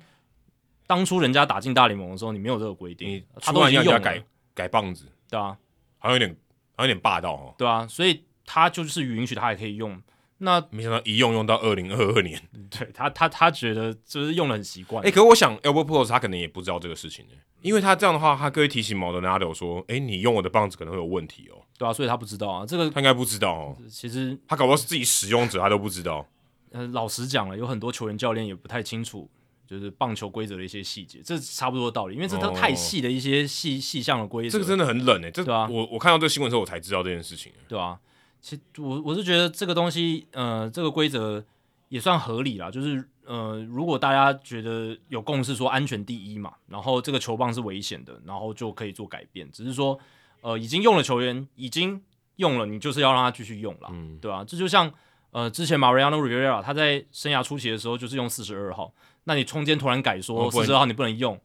[0.85, 4.23] 当初人家打进大联盟的时候，你没有这个规定，他都已经用了改
[4.53, 5.57] 改棒子，对啊，
[5.97, 6.29] 好像有点
[6.75, 9.99] 好像有点霸道哦，对啊，所以他就是允许他也可以用。
[10.43, 15.03] 那没想到一用用到二零二二年， 对他他他觉得就是用的很习惯。
[15.03, 21.61] 哎、欸，可是我想 Albert Pujols 他可能也不知道这个事情呢，因为他这样的话，他可以提醒 Maldonado 说，哎、欸，你用我的棒子可能会有问题哦。
[21.77, 23.77] 对啊，所以他不知道啊，这个他应该不知道哦。
[23.87, 26.27] 其实他搞不好是自己使用者，他都不知道。
[26.73, 29.29] 呃，老实讲了，有很多球员教练也不太清楚，
[29.67, 34.57] 就是棒球规则的一些细节，这差不多的道理，因为这都太细的一些细细项的规则。
[34.57, 37.99] 这个真的很冷哎，这对啊，我我看到这个新闻之后，我才知道这件事情，对啊。
[38.41, 41.43] 其实我我是觉得这个东西，呃，这个规则
[41.89, 42.71] 也算合理啦。
[42.71, 49.49] 就是呃，如果大家觉得有共识说安全第一嘛，然后这个球棒是危险的，然后就可以做改变。
[49.51, 49.97] 只是说，
[50.41, 52.01] 呃，已经用了球员已经
[52.37, 54.43] 用了，你就是要让他继续用了，嗯，对吧、啊？
[54.43, 54.91] 这就像
[55.29, 58.91] 呃，之前 Mariano Rivera 他在生涯初期的时候就是用四十二号，
[59.25, 61.35] 那你中间突然改说四十二号你不能用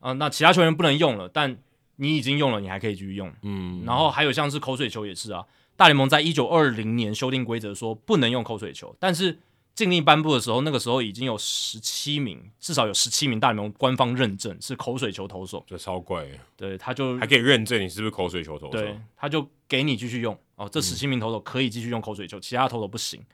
[0.00, 1.56] 啊、呃，那其他球员不能用了，但
[1.96, 3.32] 你已经用了，你还可以继续用。
[3.42, 5.44] 嗯，然后还有像是口水球也是啊，
[5.80, 9.38] 大联盟在一九二零年修订规则说不能用口水球，但是
[9.74, 16.28] 禁令颁布的时候，那个时候已经有十七名，至少有十七名大联盟官方认证是口水球投手，这超怪。
[16.54, 20.38] 对，他就还可以认证你是不是口水球投手，对，他就给你继续用。
[20.56, 23.24] 哦，这十七名投手可以继续用口水球，嗯、其他投手不行。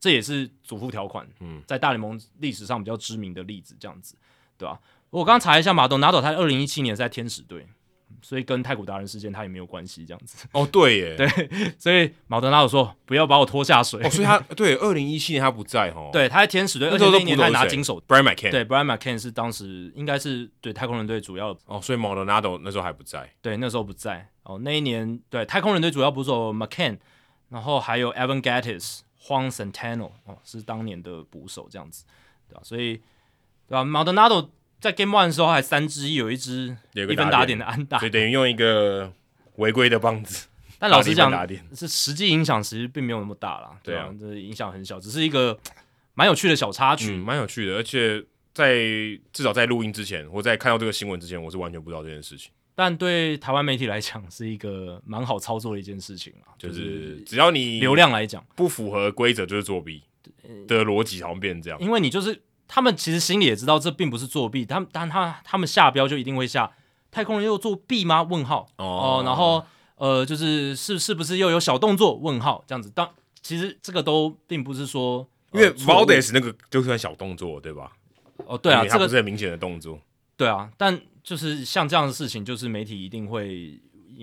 [0.00, 4.16] 这也是祖父条款，嗯，在大联盟历史上比较知名的例子，这样子，
[4.58, 4.80] 对吧、啊？
[5.10, 7.64] 我刚刚查一下，马东拿走他二零一七年是在天使队，
[8.20, 10.46] 所以跟太古达人事件他也没有关系，这样子。
[10.52, 14.02] 哦，对耶， 对，所以马德纳多说不要把我拖下水。
[14.04, 18.02] 哦，所以他对二零一七年他不在哈，对，他在天使队，而且那一年他还拿金手。
[18.06, 26.98] Brian McCann，对，Brian McCann 是当时应该是对太空人队主要哦，所以马德纳多那时候还不在，对，那时候不在哦，那一年对太空人队主要捕手 McCann，
[27.48, 29.00] 然后还有 Evan Gattis。
[29.24, 32.04] Juan Centeno 哦，是当年的捕手这样子，
[32.48, 32.66] 对吧、啊？
[32.66, 32.96] 所以
[33.68, 34.48] 对吧、啊、Maldonado
[34.82, 39.12] 在 Game One 的时候还三支有一支一分打点的安打，所以等于用一个
[39.54, 40.48] 违规的棒子。
[40.76, 41.30] 但老实讲，
[41.72, 43.78] 是实际影响其实并没有那么大啦。
[43.84, 45.56] 对啊，这影响很小，只是一个
[46.14, 47.76] 蛮有趣的小插曲，蛮、嗯、有趣的。
[47.76, 48.20] 而且
[48.52, 48.74] 在
[49.32, 52.50] 至少在录音之前，或在看到这个新闻之前，我是完全不知道这件事情。
[52.74, 60.02] 但对台湾媒体来讲，是一个蛮好操作的一件事情啊，就是只要你流量来讲不符合规则，就是作弊
[60.66, 61.78] 的逻辑，好像变成这样。
[61.80, 62.42] 因为你就是
[62.72, 66.72] 他们其实心里也知道这并不是作弊，他们但他他们下标就一定会下
[67.10, 68.22] 太空人又作弊吗？
[68.22, 69.62] 问号哦，哦，然后
[69.96, 72.14] 呃，就是是是不是又有小动作？
[72.14, 72.88] 问号这样子。
[72.90, 73.06] 当
[73.42, 77.92] 其实这个都并不是说，因为 Valdez 那个就算小动作，对吧？
[78.46, 79.98] 哦，对啊，这个是很明显的动作。
[80.36, 81.00] 对啊，但。
[81.24, 83.80] 就是像这样的事情，就是媒体一定会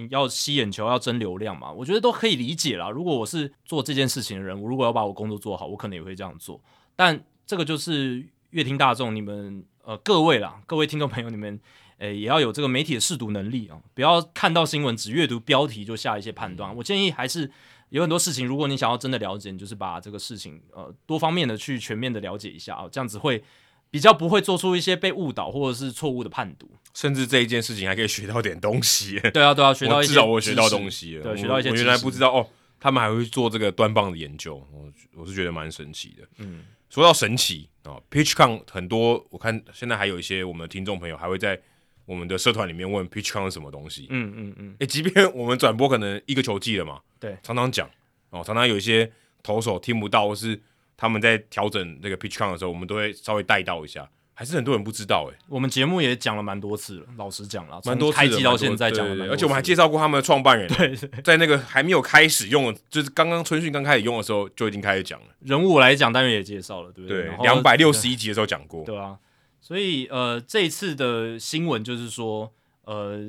[0.10, 1.72] 要吸眼球，要争流量嘛。
[1.72, 2.90] 我觉得都可以理解啦。
[2.90, 6.62] 如果我是做这件事情的人，我如果要把我工作做好，我可能也会这样做。
[6.98, 8.22] 但这个就是
[8.52, 11.60] 阅听大众，你们呃各位啦，各位听众朋友，你们
[11.98, 16.76] 诶、欸、也要有这个媒体的试读能力啊，不要看到新闻只阅读标题就下一些判断。
[16.76, 17.50] 我建议还是
[17.90, 23.44] 有很多事情，如果你想要真的了解，你就是把这个事情呃多方面的去全面的了解一下啊，这样子会。
[23.92, 29.20] 比较不会做出一些被误导或者是错误的判读，甚至这一件事情还可以学到点东西。
[29.34, 31.24] 对啊，对啊，学到一些，至少我学到东西了。
[31.24, 31.72] 对，学到一些。
[31.72, 32.48] 我原来不知道哦，
[32.80, 36.28] 他们还会做这个断棒的研究，我我是觉得蛮神奇的。
[36.38, 41.60] 嗯，说到神奇啊，PitchCom 很多，我看现在还有一些我们的听众朋友还会在
[42.06, 44.08] 我们的社团里面问 PitchCon 是什么东西。
[44.10, 44.72] 嗯嗯嗯。
[44.74, 47.90] 哎、欸，即便我们转播可能一个球季了嘛，对，常常讲
[48.32, 49.12] 哦，常常有一些
[49.44, 50.60] 投手听不到，或是
[50.98, 54.10] 他们在调整这个 PitchCon 的时候，我们都会稍微带到一下。
[54.40, 65.28] 还是很多人不知道哎、欸，我们节目也讲了蛮多次了，老实讲了，蛮多开机到现在讲了而且我们还介绍过他们的创办人，对，在那个还没有开始用，就是刚刚春训刚开始用的时候就已经开始讲了。
[65.42, 67.24] 人物来讲，当然也介绍了，对不对？
[67.24, 69.20] 对，两百六十一集的时候讲过，对啊。
[69.60, 72.50] 所以呃，这一次的新闻就是说，
[72.86, 73.20] 呃，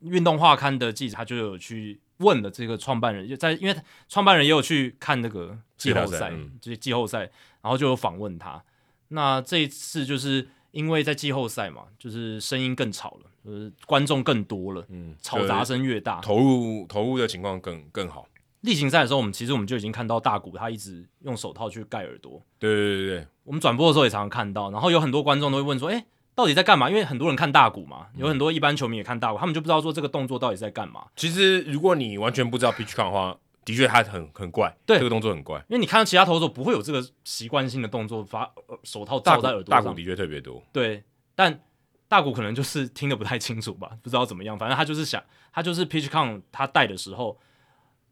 [0.00, 3.76] 运动画刊的记者他就有去问了这个创办人，就在因为
[4.08, 7.20] 创办人也有去看那个季后赛，就是季后赛，
[7.62, 8.60] 然后就有访问他。
[9.08, 18.26] 那这一次就是因为在季后赛嘛，就是声音更吵了，就是观众更多了，嗯，吵杂声越大，投入投入的情况更更好。
[18.62, 26.88] 例行赛的时候，我们其实我们就已经看到大谷他一直用手套去盖耳朵，对对对对，我们转播的时候也常常看到，然后有很多观众都会问说，哎，到底在干嘛？
[26.88, 31.04] 因为很多人看大谷嘛，有很多一般球迷也看大谷，他们就不知道说这个动作到底在干嘛。
[31.14, 33.36] 其实如果你完全不知道 PitchCom 的话。
[33.64, 34.98] 的确，他很很怪，对。
[34.98, 38.50] 这个动作很怪，因为你看到其他投手不会有这个习惯性的动作，把
[38.82, 39.82] 手套罩在耳朵上。
[39.84, 41.02] 大谷的确特别多，对，
[41.34, 41.60] 但
[42.06, 45.22] 大谷可能就是听得不太清楚吧， 不知道怎么样，反正他就是想，
[45.52, 47.38] 他就是 PitchCon 他带的时候，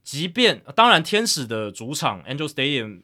[0.03, 3.03] 即便当然天使的主场 Angel Stadium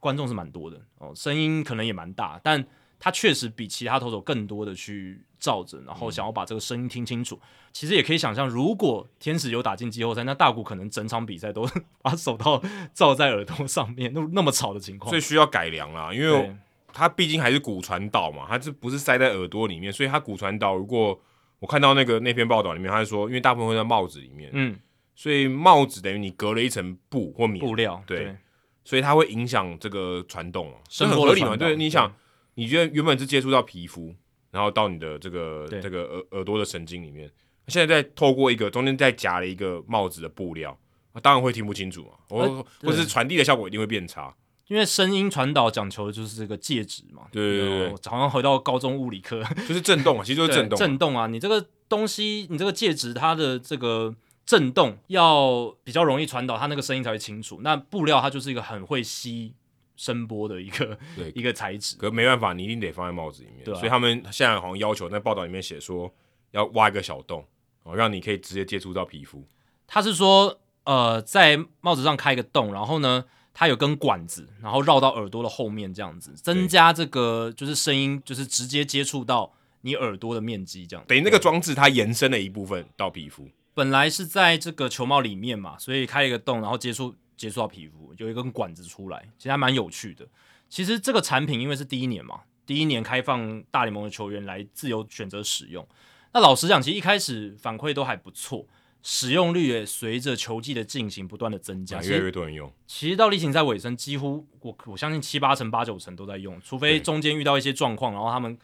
[0.00, 2.66] 观众是蛮多的哦，声音可能也蛮大，但
[2.98, 5.22] 他确实比其他投手更多的去。
[5.40, 7.36] 照着，然后想要把这个声音听清楚。
[7.36, 11.64] 嗯、其实也可以想象，如果天使有打进季后赛，那大谷可能整场比赛都
[12.02, 12.60] 把手套
[12.92, 16.12] 罩在耳朵上面，那那么吵的情况，所以需要改良啦。
[16.12, 16.52] 因为
[16.92, 20.74] 他毕竟还是骨传导嘛，他这不是塞在耳朵里面，所以他骨传导。
[20.74, 21.16] 如果
[21.60, 24.76] 我看到那个那篇报道里面，他是说，因为大部分会在帽子里面，嗯，
[25.14, 28.36] 所以帽子等于你隔了一层布或棉布料，对，对
[28.84, 31.56] 所以它会影响这个传动，很合理嘛。
[31.56, 32.12] 对，你想，
[32.58, 34.14] 你觉得原本是接触到皮肤。
[34.50, 37.30] 然后到你的这个这个耳耳朵的神经里面，
[37.66, 40.76] 现在再透过一个中间再夹了一个帽子的布料，
[41.20, 44.34] 当然会听不清楚嘛，或、呃、或是传递的效果一定会变差，
[44.68, 54.14] 因为声音传导讲求的就是这个介质嘛，对对对，好像回到高中物理课， 就是震动啊，其实就是震动，震动啊，你这个东西，你这个介质它的这个
[54.46, 57.60] 震动要比较容易传导，它那个声音才会清楚。
[57.60, 59.52] 那布料它就是一个很会吸。
[59.98, 63.62] 声波的一个 对一个材质，可没办法，你一定得放在帽子里面。
[63.64, 66.10] 对啊、所以他们现在好像要求在报道里面写说
[66.52, 67.44] 要挖一个小洞，
[67.82, 69.44] 哦，让你可以直接接触到皮肤。
[69.86, 81.04] 他是说，呃，在帽子上开一个洞，然后呢，它有根管子，然后绕到耳朵的后面，这样子增加这个就是声音，就是直接接触到你耳朵的面积，这样。
[81.08, 83.48] 等于那个装置它延伸了一部分到皮肤。
[83.74, 90.26] 本来是在这个球帽里面嘛，所以开一个洞，然后接触接触到皮肤，有一根管子出来，其实还蛮有趣的。
[90.68, 95.86] 其实这个产品因为是第一年嘛，第一年开放大联盟的球员来自由选择使用。
[96.34, 98.66] 那老实讲，其实一开始反馈都还不错，
[99.02, 102.70] 使用率也随着球季的进行不断的增加，越来越多人用。
[102.86, 108.58] 其实到例行赛尾声，几乎我我相信七八成、八九成都在用，除非中间遇到一些状况，然后他们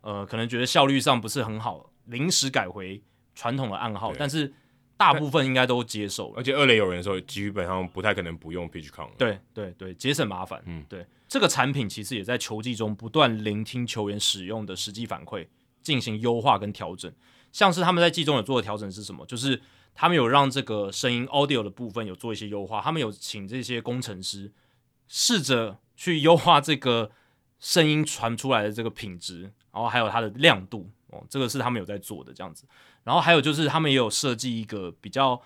[0.00, 3.00] 呃可能觉得效率上不是很好，临时改回
[3.36, 4.52] 传统的暗号，但是
[4.96, 6.34] 大部分应该都接受了。
[6.36, 9.10] 而且二垒有人的时候，基本上不太可能不用 PitchCom。
[9.18, 10.62] 对对对，节省麻烦。
[10.66, 15.46] 嗯，对，这个产品其实也在球季中不断聆听球员使用的实际反馈。
[15.82, 17.12] 进行优化跟调整，
[17.52, 19.26] 像是他们在季中有做的调整是什么？
[19.26, 19.60] 就是
[19.94, 24.50] 他们有让这个声音 audio 的部分有做一些优化，他们有请这些工程师
[25.08, 27.10] 试着去优化这个
[27.60, 32.64] 声音传出来的这个品质，然后还有它的亮度哦，这个是他们有在做的这样子。
[33.04, 35.40] 然后还有就是他们也有设计一个比较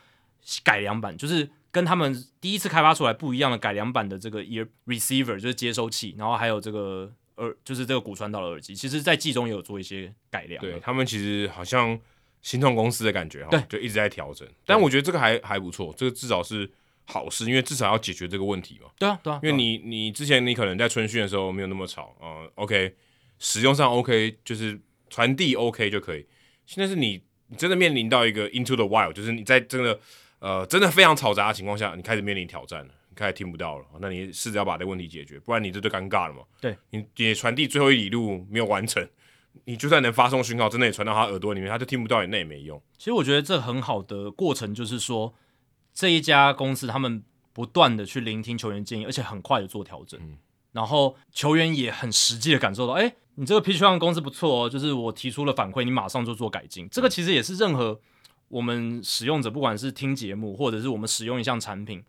[0.65, 7.13] 改良版，就是跟他们第一次开发出来不一样的改良版的这个 ear receiver，就是接收器，然后还有这个。
[7.39, 10.61] 耳就是这个骨传导的耳机，其实，在季中也有做一些改良。
[10.61, 11.97] 对他们其实好像
[12.43, 14.45] 新创公司的感觉哈，对，就一直在调整。
[14.67, 16.69] 但我觉得这个还还不错，这个至少是
[17.05, 18.91] 好事，因为至少要解决这个问题嘛。
[18.99, 19.39] 对啊，对啊。
[19.41, 22.97] 因为你你之前你可能在春训的时候没有那么吵啊、呃、，OK，
[23.39, 24.77] 使用上 OK，就是
[25.09, 26.27] 传递 OK 就可以。
[26.67, 29.99] 现在是你你真的面临到一个 Into the Wild，就是你在真的
[30.39, 32.95] 呃真的非常嘈杂的情况下，你开始面临挑战了。
[33.11, 36.43] 你开始听不到了，那你试着要把这个问题解决，不然你这就尴尬了嘛。
[36.61, 39.05] 对，你你传递最后一里路没有完成，
[39.65, 42.81] 你就算能发送讯号，真的也传到他耳朵里面，他就听不到你，那也没用。
[42.97, 45.35] 其实我觉得这很好的过程就是说，
[45.93, 50.39] 这一家公司他们不断的去聆听球员建议，而且很快的做调整，嗯、
[50.70, 56.89] 然后球员也很实际的感受到，哎，你这个 PitchCom 公司不错哦，就是我提出了反馈，你马上就做改进。
[56.90, 58.01] 这个其实也是任何
[58.48, 62.02] 我们使用者，不管是听节目，或者是我们使用一项产品。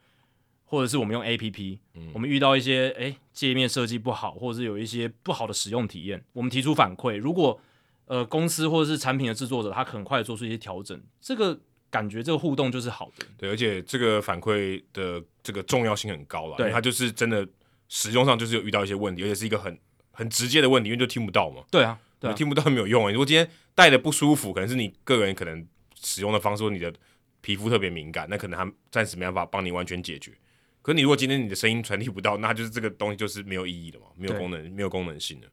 [0.71, 7.17] 或者是我们用 APP，、嗯、我们遇到一些诶界面设计不好，或者是有一些不好的使用体验，我们提出反馈。
[7.17, 7.59] 如果
[8.05, 11.59] 呃公司或者是产品的制作者，他很快做出一些调整，这个
[11.89, 13.25] 感觉这个互动就是好的。
[13.35, 17.47] 对，而且这个反馈的这个重要性很高了，对，它就是真的
[17.87, 19.75] 使用上就是有遇到一些问题，而且是一个很
[20.19, 21.63] 很直接的问题，因为就听不到嘛。
[21.71, 23.09] 对啊，对啊，听不到没有用。
[23.09, 25.65] 如果今天戴的不舒服，可能是你个人可能
[25.95, 26.93] 使用的方式，或你的
[27.39, 30.33] 皮肤特别敏感，那可能他暂时没办法帮你完全解决。
[30.81, 35.47] 可你如果今天你的声音传递不到，那就是这个东西就是没有意义的嘛，没有功能，没有功能性的。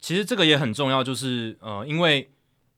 [0.00, 2.28] 其实这个也很重要，就是呃，因为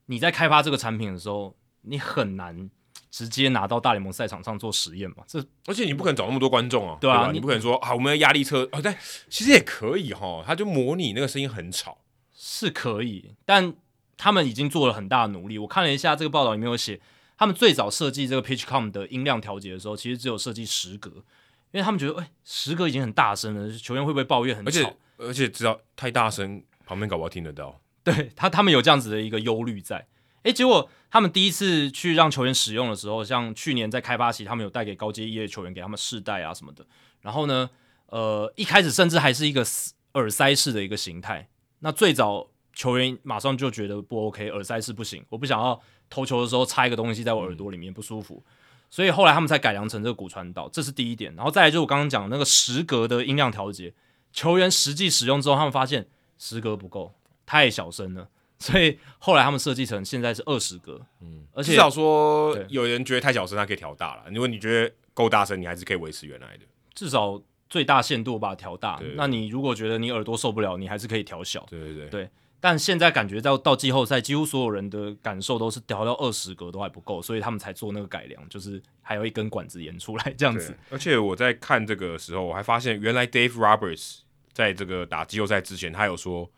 [0.07, 2.69] 你在开发这个产品的时候，你很难
[3.15, 5.19] 直接拿到大联盟赛场上做实验嘛。
[5.29, 8.93] 这而且你不可能找那么多观众啊，对啊，你，你不可能说啊，我们的压力测哦，对，
[9.31, 11.99] 其实也可以哈，他就模拟那个声音很吵，
[12.35, 13.73] 是可以，但
[14.17, 15.57] 他们已经做了很大的努力。
[15.59, 17.01] 我看了一下这个报道里面有写，
[17.39, 21.23] 他们最早设计这个 PitchCom 的音量调节的时候，其实只有设计十格。
[21.71, 24.71] 因为他们觉得，哎、欸，十格已经很大声了，球员会不会抱怨很吵？
[24.71, 27.81] 而且而且知道太大声，旁边搞不好听得到。
[28.05, 30.07] 对他，他们有这样子的一个忧虑在。
[30.45, 36.87] 哎、结果他们第一次去让球员使用的时候，像去年在开发期，他们有带给高阶一的球员给他们试戴啊什么的。
[37.23, 37.69] 然后呢，
[38.07, 39.65] 呃，一开始甚至还是一个
[40.13, 41.49] 耳塞式的一个形态。
[41.81, 48.43] 那最早球员马上就觉得不 OK，耳塞式不行，我不想要投球的时候插一个东西在我耳朵里面不舒服。
[48.91, 51.35] 所以后来他们才改良成这个骨传导，这是第一点。
[51.35, 53.93] 然后再来就是我刚刚讲的那个十格的音量调节，
[54.33, 56.07] 球员实际使用之后，他们发现
[56.39, 57.15] 十格不够，
[57.47, 58.29] 太小声了。
[58.59, 64.25] 所以后来他们设计成现在是二十格，嗯，而且至少说有人觉得太小声，他可以调大了。
[64.31, 69.01] 如果你觉得够大声，你还是可以维持原来的，至少最大限度把它调大。
[69.17, 71.67] 那你如果觉得你耳朵受不了，你还是可以调小。
[71.69, 72.31] 对对对，对。
[72.61, 80.75] 但现在感觉到到季后赛，几乎所有人的感受都是调到二十格都还不够，所以他们才做那个改良，就是还有一根管子延出来这样子。
[80.89, 84.21] 而且我在看这个时候，我还发现原来 Dave Roberts
[84.55, 86.51] 在这个打季后赛之前，他有说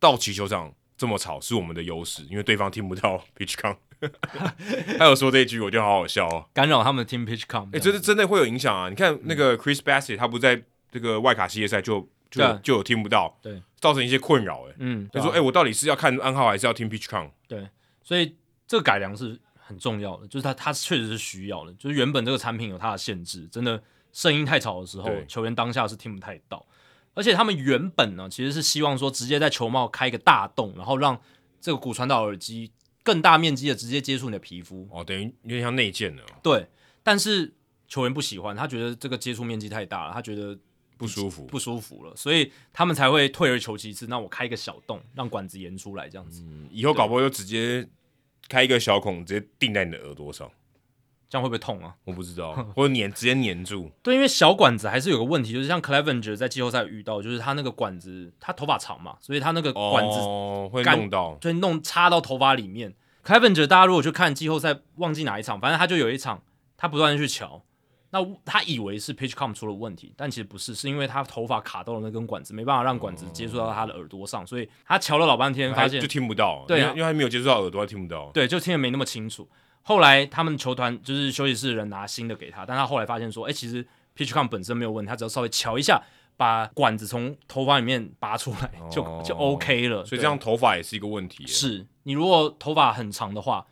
[0.00, 3.76] 道奇球场这么吵是我们的优势，因为对方听不到 PitchCom。
[4.98, 7.66] 他有说这一句，我就好好笑哦，干扰他们听 PitchCom。
[7.66, 8.88] 哎、欸，这是真的会有影响啊！
[8.88, 12.08] 你看那个 Chris Bassett，他不在这个外卡系列赛就。
[12.30, 17.30] 就就有听不到，对，造成一些困扰，哎，嗯，他说，哎、我到底是要看暗号还是要听 PitchCom？
[17.46, 17.68] 对，
[18.02, 18.34] 所以
[18.66, 23.80] 这个改良是很重要的，就是他他确实是需要的，就是原本这个产品有它的限制，真的
[24.12, 26.66] 声音太吵的时候，球员当下是听不太到，
[27.14, 31.20] 而且他们原本呢，其实是希望说直接在球帽开一个大洞，然后让
[31.60, 32.70] 这个骨传导耳机
[33.02, 34.88] 更大面积的直接接触你的皮肤。
[34.90, 36.22] 哦，等于有点像内建了。
[36.42, 36.66] 对，
[37.02, 37.52] 但是
[37.86, 40.58] 球员不喜欢，他觉得这个接触面积太大了，他觉得
[40.96, 46.42] 不舒服，不舒服了，所以他们才会退而求其次，那我开一个小洞，让管子延出来，这样子。
[46.42, 47.86] 嗯，以后搞不好就直接
[48.48, 50.50] 开一个小孔，直接钉在你的耳朵上。
[51.34, 51.92] 这样会不会痛啊？
[52.04, 53.90] 我不知道， 或者粘直接粘住。
[54.04, 62.94] 对，因为小管子还是有个问题，就是像 Clevenger 在季后赛遇到，就是他那个管子，他头发长嘛，所以他那个管子哦会弄到，就弄插到头发里面。
[63.24, 66.40] Clevenger 大家如果去看季后赛，忘记哪一场，反正他就有一场，
[66.76, 67.64] 他不断的去瞧，
[68.10, 76.64] 那他以为是 PitchCom 出了问题，但其实不是，是因为他头发卡到了那根管子，没办法让管子接触到他的耳朵上，所以他瞧了老半天，发现就听不到。
[76.68, 78.30] 对啊，因为他没有接触到耳朵，他听不到。
[78.32, 79.48] 对，就听得没那么清楚。
[79.86, 86.02] 后来他们球团就是休息室的人拿新的给他，但他后来发现说，哎、欸，其实 PitchCom 本身没有问题，他只要稍微瞧一下，
[86.36, 90.04] 把管子从头发里面拔出来，就、哦、就 OK 了。
[90.04, 91.46] 所以这样头发也是一个问题。
[91.46, 93.66] 是你如果头发很长的话，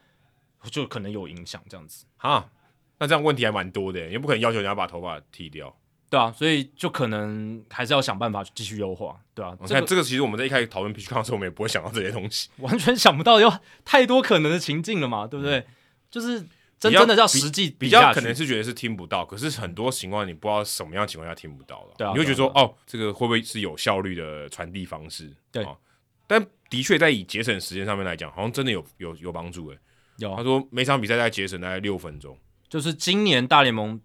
[0.70, 2.04] 就可能有影响这样子。
[2.18, 2.50] 哈，
[2.98, 5.74] 那这样问题还蛮多的，也不可能要求人家把头发剃掉。
[6.10, 13.50] 对啊，所以就可能还是要想办法继续优化，对啊，你看这个其实我们在一开始讨论 PitchCom 的时候，我们也不会想到这些东西， 完全想不到有
[13.82, 15.60] 太多可能的情境了嘛，对不对？
[15.60, 15.66] 嗯、
[16.12, 16.46] 就是。
[16.82, 25.32] 真真的叫实际比，比较可能是觉得是听不到，可是很多情况你不知道什么样情况下听不到了，对啊，你会觉得说、哦，这个会不会是有效率的传递方式？
[25.52, 25.78] 对、哦，
[26.26, 29.78] 但的确在以节省时间上面来讲，好像真的有有有帮助诶。
[30.16, 32.36] 有，他说每场比赛在节省大概六分钟，
[32.68, 34.00] 就是今年大联盟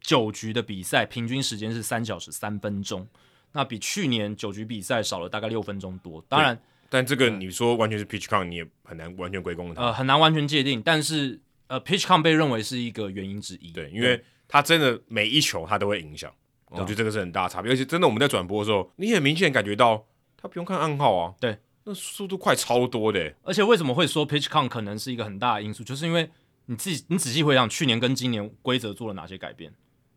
[0.00, 3.08] 九局的比赛平均时间是三小时三分钟，
[3.50, 6.24] 那比去年九局比赛少了大概六分钟多。
[6.28, 6.56] 当然，
[6.88, 11.40] 但这个你说完全是 pitch count，你也很难完全归功他，呃，很难完全界定，但是。
[11.70, 13.70] 呃，PitchCom 被认为是一个原因之一。
[13.70, 16.28] 对，因为他真的每一球他都会影响，
[16.66, 17.70] 我觉得这个是很大的差别。
[17.70, 20.04] 而且真的我们在转播的时候，你很明显感觉到
[20.36, 23.32] 他不用看暗号啊，对，那速度快超多的。
[23.44, 26.28] 而且为什么会说 PitchCom 可能是一个很大的因素，就是因为
[26.66, 29.72] 你自己你仔细回想去年跟今年规则做了哪些改变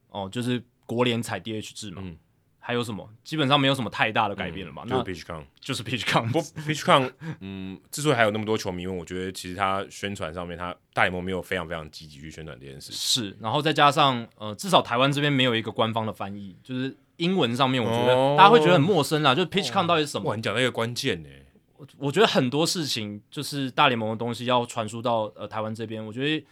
[0.09, 2.01] 哦，就是国联采 DH 制嘛。
[2.03, 2.17] 嗯
[2.65, 3.05] 还有什么？
[3.25, 4.83] 基本上没有什么太大的改变了嘛。
[4.85, 6.31] 嗯、就是 Pitchcon，就是 Pitchcon。
[6.31, 7.11] 不，Pitchcon，
[7.41, 12.93] 嗯，之所以还有那么多球迷问，我觉得其实他宣传上面，他大联盟没有非常非常积极去宣传这件事。
[12.93, 19.35] 是，然后再加上呃，至少台湾这边没有一个官方的翻译，就是英文上面，我觉得、哦、大家会觉得很陌生啊。
[19.35, 20.29] 就是 Pitchcon 到底是什么？
[20.29, 21.29] 哇，你讲到一个关键呢。
[21.75, 26.45] 我我觉得很多事情就是大联盟的东西要传输到呃台湾这边，我觉得。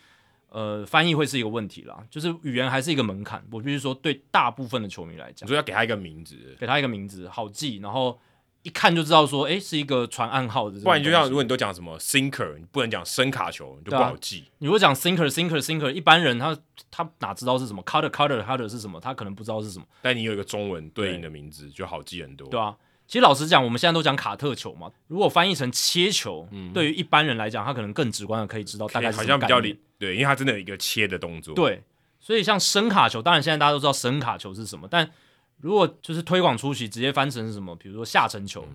[0.52, 3.42] 呃，翻译会是一个问题啦，就是语言还是一个门槛。
[3.50, 8.20] 我必须说，对大部分的球迷来讲，你说要给他一个名字，给他一个名字好记，然后
[8.64, 10.78] 一看就知道说，哎，是一个传暗号的。
[10.82, 14.44] 不然你就像，如果你都讲什么 sinker，你不能讲声卡球，你就不好记。
[14.46, 16.58] 啊、你如果讲 sinker sinker sinker，一般人他
[16.92, 19.00] 他哪知道是什么？cutter cutter cutter 是什么？
[19.00, 19.86] 他可能不知道是什么。
[20.02, 22.50] 但你有一个中文对应的名字，就好记很多。
[22.50, 22.76] 对啊。
[23.12, 24.90] 其实老实讲，我们现在都讲卡特球嘛。
[25.08, 29.38] 如果翻译成切球，嗯、对于一般人来讲，他可能更直观的可以知道大概是什么概念。
[29.38, 31.54] 好像比较对，因为他真的有一个切的动作。
[31.54, 31.84] 对，
[32.22, 34.88] 所以像声卡球，当然现在大家都知道声卡球是什么。
[34.90, 35.12] 但
[35.58, 38.66] 如果就是推广出去，直接翻成是什么，比如说下沉球，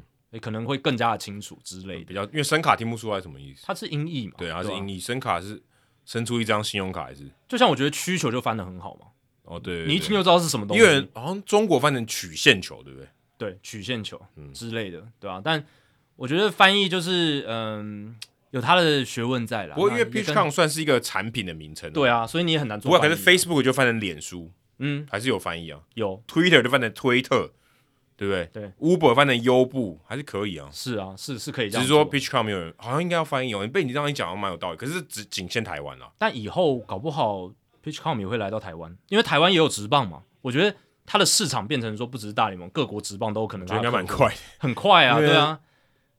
[0.42, 2.04] 可能会更加的清楚之类的。
[2.04, 3.62] 比较，因为声卡听不出来什么意思。
[3.64, 4.34] 它是音译嘛？
[4.36, 5.00] 对，它是音译。
[5.00, 5.62] 声卡是
[6.04, 7.26] 伸出一张信用卡还是？
[7.48, 9.06] 就像我觉得曲球就翻得很好嘛。
[9.44, 10.82] 哦，对，你一听就知道是什么东西。
[10.82, 13.08] 因为好像中国翻成曲线球，对不对？
[13.38, 14.20] 对曲线球
[14.54, 15.42] 之类的，嗯、对吧、啊？
[15.44, 15.64] 但
[16.16, 18.16] 我觉得翻译就是嗯，
[18.50, 19.74] 有它的学问在啦。
[19.74, 22.90] 不过因为 PitchCom 算是一个产品的名称，对啊，所以你也很难做。
[22.90, 25.80] 不过可是 Facebook 就翻成脸书，嗯，还是有翻译啊。
[25.94, 27.52] 有 Twitter 就翻成推特，
[28.16, 28.46] 对不对？
[28.52, 30.70] 对，Uber 翻成优步还是可以啊。
[30.72, 31.82] 是啊，是是可以这样。
[31.82, 33.62] 只是说 PitchCom 没有人，好像应该要翻译哦。
[33.62, 34.78] 你被你这样一讲，蛮有道理。
[34.78, 36.10] 可是只仅限台湾啊。
[36.16, 37.52] 但以后搞不好
[37.84, 40.22] PitchCom 也会来到台湾，因为台湾也有直棒嘛。
[40.40, 40.74] 我觉得。
[41.06, 43.66] 它的市场变成说，不只是大联盟，各国职棒都有可能。
[43.76, 45.60] 应该蛮快， 很快啊，对啊，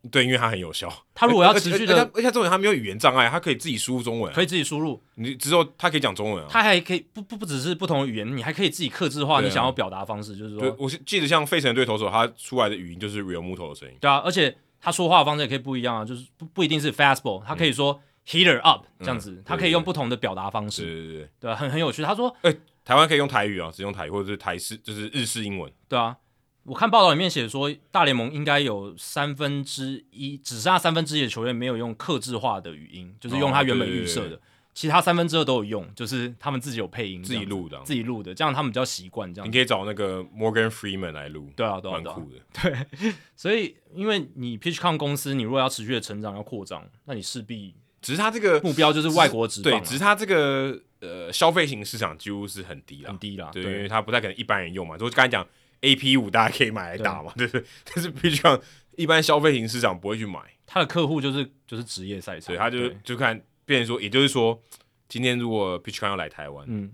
[0.10, 0.92] 对，因为它很有效。
[1.14, 5.02] 它如果要持续的，而且重点它没有语言障碍，它可以自己输入中文，可以自己输入。
[5.16, 13.96] 你之后它可以讲中文啊，它还可以不不不只是不同的语言，你还可以自己克制化你想要表达方式，就是说，我记得像费城队投手，他出来的语音就是 Realmuto 的声音。
[14.00, 20.84] 对啊，而且他说话的方式也可以不一样啊，就是不不一定是 fastball，他可以说 heater up 这样子，他可以用不同的表达方式。
[20.84, 22.04] 对对对，对，很很有趣。
[22.04, 22.56] 他说，哎。
[22.88, 25.70] 台湾可以用台语啊，只用台语或者是台式，就是日式英文。
[25.90, 26.16] 对啊，
[26.64, 34.42] 我看报道里面写说，大联盟应该有三分之一，只剩下三分之一的球员没有用克制化的语音，就是用他原本预设的，哦、对对对，
[34.74, 39.46] 其他三分之二都有用，就是他们自己有配音，自己录的，自己录的，这样他们比较习惯这样。
[39.46, 42.38] 你可以找那个 Morgan Freeman 来录，对啊，对啊，蛮酷的。
[42.64, 50.80] 对，所以因为你 PitchCom 公司，你如果要持续的成长要扩张，那你势必只是他这个目标就是外国职棒，对，只是他这个。
[51.00, 54.98] 呃，消费型市场几乎是很低了，很低了，对，对，因为它不太可能一般人用嘛。
[54.98, 55.48] 就刚才讲
[55.82, 57.64] AP 五，大家可以买来打嘛，对不对？
[57.86, 58.60] 但是 PitchCom
[58.96, 64.60] 一般消费型市场不会去买，他的客户就是就是职业赛场，对，他就就看，变成说，也就是说，
[65.08, 66.92] 今天如果 p i t c h c o n 要来台湾，嗯，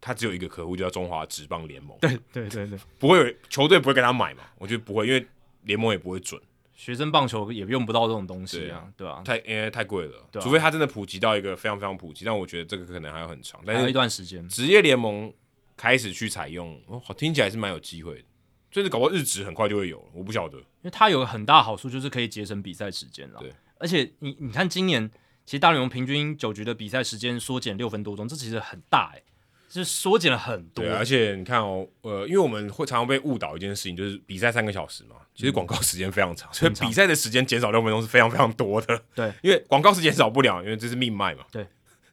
[0.00, 1.94] 他只有一个客户，就叫中华职棒联盟。
[2.00, 4.44] 对对对对，不会有球队不会跟他买嘛？
[4.56, 5.26] 我觉得不会，因为
[5.64, 6.40] 联盟也不会准。
[6.74, 9.22] 学生棒球也用不到这种东西啊，对吧、啊？
[9.24, 14.48] 太因为太贵了，啊、除非它真的普及到一个非常非常普及，但我觉得这个可能还要很长，但有一段时间。
[14.48, 15.32] 职业联盟
[15.76, 18.24] 开始去采用，哦，听起来是蛮有机会的，
[18.70, 23.38] 就是搞不好日职很快就会有，我不晓得，因为它有个很大好处就是可以节省比赛时间了。
[23.38, 25.10] 对，而且你你看今年
[25.44, 29.24] 其实大联盟平均九局的比赛时间缩减六分多钟，这其实很大哎、欸。
[29.72, 39.02] 是缩减了很多，对，而且你看哦，呃，因为我们会常常被误导一件事情，就是比赛三个小时嘛，其实广告时间非常长，嗯、 所以比赛的时间减少六分钟是非常非常多的。
[39.14, 41.44] 对，因为广告是减少不了，因为这是命脉嘛。
[41.50, 41.66] 对，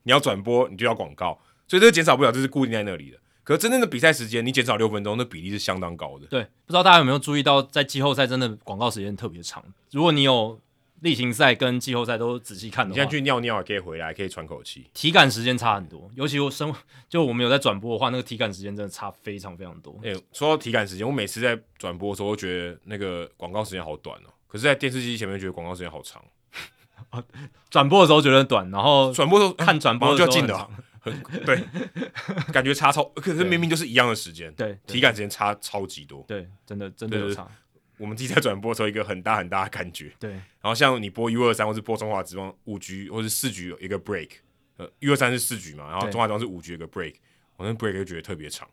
[0.04, 3.18] 你要转播，你就要广告，所以这个减少不了，这是固定在那里的。
[3.44, 6.28] 可是真正的比赛时间，你减少六分钟，那比例是相当高的。
[6.28, 9.64] 对，不知道大家有没有注意到，在季后赛真的广告时间特别长。
[9.92, 10.60] 如果你有。
[11.02, 14.86] 例行赛跟季后赛都仔细看的话，你现在去尿尿也可以回来，可以喘口气。
[14.94, 16.74] 体感时间差很多，尤其我生
[17.08, 20.00] 就我们有在转播的话，那个体感时间真的差非常非常多。
[20.04, 24.30] 哎、欸，说到体感时间，我每次在转播的时候，都觉得那个广告时间好短哦。
[24.48, 26.24] 可是，在电视机前面觉得广告时间好长。
[27.70, 30.70] 转播的时候觉得短，然后转播的时候看转播的时候就要近的，
[31.00, 31.64] 很对，
[32.52, 33.04] 感觉差超。
[33.16, 36.24] 可是明明就是一样的时间，对，体感时间差超级多。
[36.28, 37.48] 对，真的真的有差。
[38.00, 40.12] 我们自己在转播的时候，一个很大很大的感觉。
[40.20, 44.30] 对，然后像你播 U 二三，或是播中华职棒五局，或是四局有一个 break，
[44.78, 47.16] 呃，一二三是四局嘛，然后中华职棒是五局一个 break，
[47.58, 48.68] 我那 break 就觉得特别长，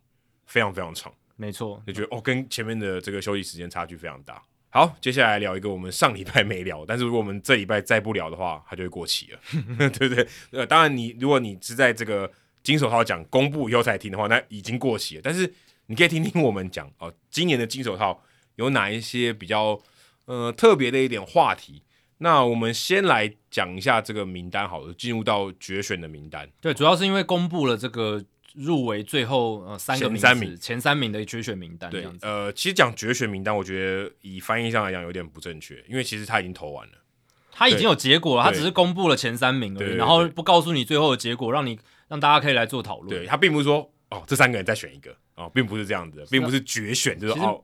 [0.47, 1.13] 非常非常长。
[1.37, 4.43] 没错，就觉得哦，跟前面的这个休息时间差距非常大。
[4.71, 9.41] 好，接下来聊一个我们上礼拜没聊，但是如果我们这礼拜再不聊的话，它就会过期了，
[9.91, 10.27] 对不对？
[10.51, 12.31] 呃，当然你如果你是在这个
[12.63, 15.21] 金手套奖公布以后才听的话，那已经过期了。
[15.25, 15.53] 但是
[15.87, 18.23] 你可以听听我们讲哦，今年的金手套。
[18.57, 19.81] 有哪一些比较
[20.27, 21.83] 呃特别的一点话题？
[22.19, 26.51] 那我们先来讲一下这个名单好了，进入到决选的名单。
[26.63, 31.91] 对，主要是因为公布了这个入围最后呃三个名前三名前三名的决选名单。
[31.91, 36.95] 对，呃，其实讲决选名单，我觉得以翻译上来讲有点不正确，因为其实他已经投完了，
[37.53, 41.79] 他已经有结果了，他只是公布了前三名而已，然后不告诉你最后的结果，让你
[42.09, 43.11] 让大家可以来做讨论。
[43.11, 47.63] 对，他并不是说哦这三个人再选一个哦，并不是这样子的，并不是决选，就是哦。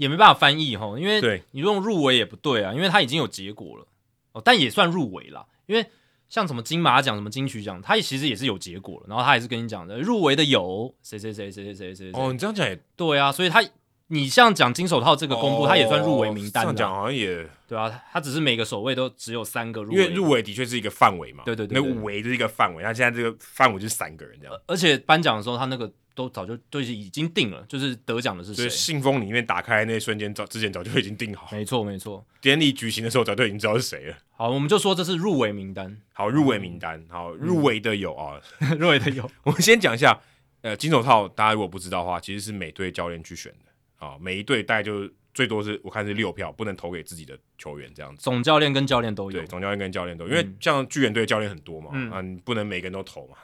[0.00, 3.86] 也没办法翻译哈，因为你用入围也不对啊，因为它已经有结果了。
[4.32, 5.84] 哦，但也算入围了，因为
[6.30, 13.62] 像什么金马奖、什么金曲奖，他其实也是有结果了，然后他也是跟你讲的，入围的有谁谁谁谁谁谁谁哦，你这样讲也对啊，所以他
[14.06, 25.92] 你像讲金手套这个公布，他也算入围名单，这样讲好像也对啊，他只是每个守卫都只有三个入围，因为入围的确是一个范围嘛，对对对，那围就是一个范围，他现在这个范围就是三个人这样，而且颁奖的时候他那个。
[26.14, 28.68] 都早就都已经定了，就是得奖的是谁？
[28.68, 31.48] 信封里面打开那一瞬间，早之前早就已经定好。
[31.52, 32.24] 没错，没错。
[32.40, 34.16] 典礼举行的时候，早就已经知道是谁了。
[34.32, 35.96] 好，我们就说这是入围名单。
[36.12, 37.04] 好，入围名单。
[37.08, 39.30] 好，入围的有啊，嗯、入围的有。
[39.44, 40.20] 我们先讲一下，
[40.62, 44.06] 呃，金手套，大家如果不知道的话，其实是每队教练去选的。
[44.06, 48.22] 啊，每一队大概就最多是我看是六票，不能投给自己的球员这样子。
[48.22, 49.38] 总教练跟教练都有。
[49.38, 53.36] 对，总教练跟教练都有，因为像巨人队教练很多嘛，嗯、啊，你不能每个人都投嘛。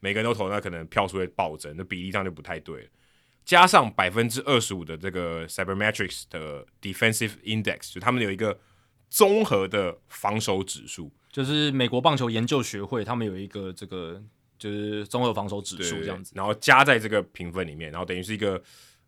[0.00, 2.88] 每个人都投，那可能票数会暴增，那比例上就不太对了。
[3.44, 8.58] 加上百分之二十五的这个 Cybermetrics 的 Defensive Index，就他们有一个
[9.08, 14.22] 综合的防守指数，就是美国棒球研究学会他们有一个这个
[14.58, 18.62] 就是综合防守指数这样子，然后加在这个评分里面，然后等于是一个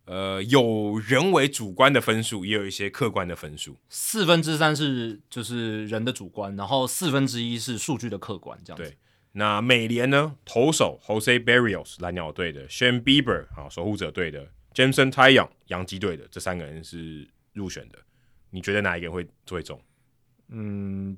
[0.06, 3.78] 呃有人为主观的分数，也有一些客观的分数。
[3.90, 8.88] 四分之三是就是人的主观，然后四分之一是数据的客观，这样子。
[8.90, 8.98] 对。
[9.32, 10.36] 那美联呢？
[10.44, 17.98] 投手 Jose Barrios 蓝鸟队的，Shane Bieber 啊守护者队的，Jameson Taillon 洋基队的，这三个人是入选的。
[18.50, 19.80] 你觉得哪一个人会最重？
[20.48, 21.16] 嗯，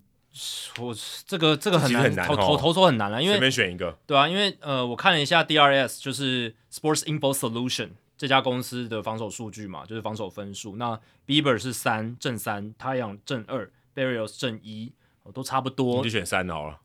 [0.78, 0.94] 我
[1.26, 3.98] 这个这个很难，很难投投投手很难了，因为随便选一个。
[4.06, 10.76] 对啊，因为呃，我看了一下 DRS，就是 Sports Info Solution 这家公司的防守数据嘛，就是防守分数。
[10.76, 14.92] 那 Bieber 是三正三，Taillon 正二，Barrios 正一，
[15.32, 15.96] 都差不多。
[15.96, 16.78] 你就选三好了。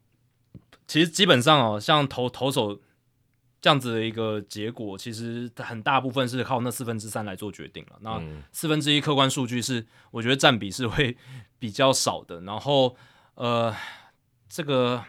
[0.89, 2.81] 其实基本上哦，像投投手
[3.61, 7.99] 这样子的一个结果，其实很大部分是靠那四分之三来做决定了。
[8.01, 8.19] 那
[8.51, 11.15] 四分之一客观数据是，我觉得占比是会
[11.59, 12.41] 比较少的。
[12.41, 12.95] 然后
[13.35, 13.71] 呃，
[14.49, 15.03] 这个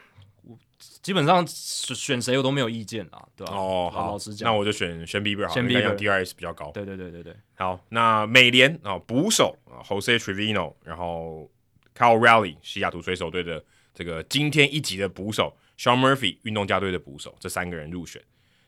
[1.01, 3.55] 基本上选谁我都没有意见啊，对吧？
[3.55, 6.71] 哦，好，老实讲，那我就选选 Bieber 好，选 Bieber，DRS 比较高。
[6.73, 7.35] 对对对对对。
[7.55, 11.51] 好，那美联啊，捕手啊，Jose Trevino，然后
[11.97, 15.57] Cal Raleigh 西雅图水手队的这个今天一集的捕手。
[15.81, 18.21] Sean Murphy 运动家队的捕手，这三个人入选。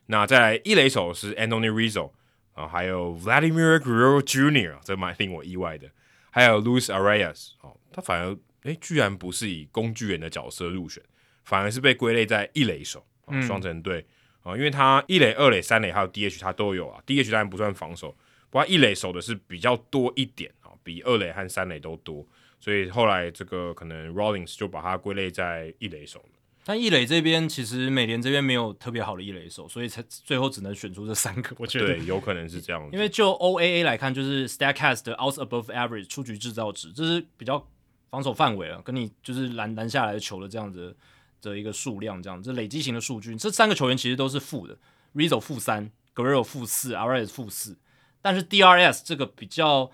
[0.07, 2.11] 那在一垒手是 Anthony Rizzo
[2.55, 5.91] 啊，还有 Vladimir Guerrero Jr.，这蛮令我意外的。
[6.31, 11.03] 还有 Luis Arias 哦，他反而诶，居然不是以工具人的角色入选，
[11.45, 14.07] 反而是被归类在一垒手，啊双城队
[14.43, 18.17] 啊，因为他一垒、二垒、三垒还有 DH 他都有啊，DH 当然不算防守，
[18.49, 22.27] 不过一垒守的是比较多一点啊，比二垒和三垒都多，
[22.59, 26.39] 所以后来这个可能 Rollings 就把他归类在一垒手了。
[26.65, 31.57] 但易垒这边其实美联这边没有特别好的易垒手，所以才最后只能选出这三个。
[31.59, 32.89] 我觉得对，有可能是这样。
[32.93, 37.67] 因为就 OAA 来看，就是 Statcast 的 Outs Above Average 出局制造值，这是比较
[38.11, 40.97] 防守范围啊，跟你就是拦拦下来的球的这样子
[41.41, 43.35] 的一个数量，这样这累积型的数据。
[43.35, 44.79] 这三个球员其实都是负的
[45.17, 47.77] ，Rizzo 负三，Guerrero 负四，Arraez 负四。
[48.21, 49.91] 但是 DRS 这个比较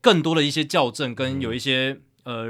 [0.00, 1.90] 更多的一些校正跟有一些。
[1.90, 2.46] 嗯呃，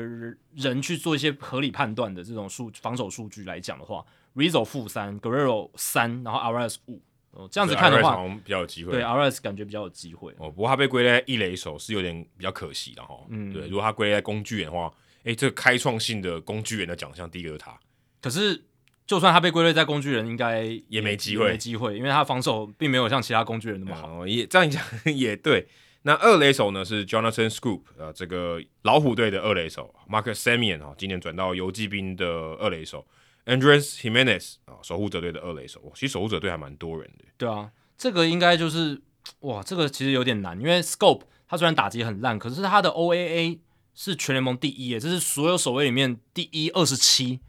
[0.55, 4.05] 人去做一些合理判断的这种数防守数据来讲的话
[4.35, 8.93] ，Rizzo 负三，Guerrero 三，然后 Arraez 五，哦，这样子看的话，比较有机会。
[8.93, 10.33] 对，Arraez 感觉比较有机会。
[10.39, 13.19] 哦，不过他被归在一垒手是有点比较可惜的哈。
[13.29, 14.93] 嗯，对，如果他归在工具人的话，
[15.25, 17.77] 诶，这个开创性的工具人的奖项，第一个是他。
[18.23, 18.63] 可是，
[19.07, 24.23] 就算他被归类在工具人，应该也，也没机会，没机会，因为他防守并没有像其他工具人那么好。
[24.23, 24.81] 哦，也这样讲
[25.13, 25.67] 也对。
[26.07, 33.07] 那二垒手呢是 Jonathan Scoop，呃，这个老虎队的二垒手 Marcus Semien 啊，今年转到游骑兵的二垒手
[33.47, 35.81] Andres Gimenez 啊，守护者队的二垒手。
[35.95, 37.25] 其实守护者队还蛮多人的。
[37.39, 39.01] 对啊，这个应该就是
[39.41, 43.61] 哇，这个其实有点难，因为 Scoop 他虽然打击很烂，可是他的 OAA
[43.95, 47.41] 是全联盟第一，这是所有守卫里面第一二十七，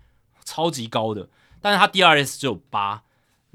[0.45, 1.27] 超级高的，
[1.59, 3.03] 但是他 DRS 只有八。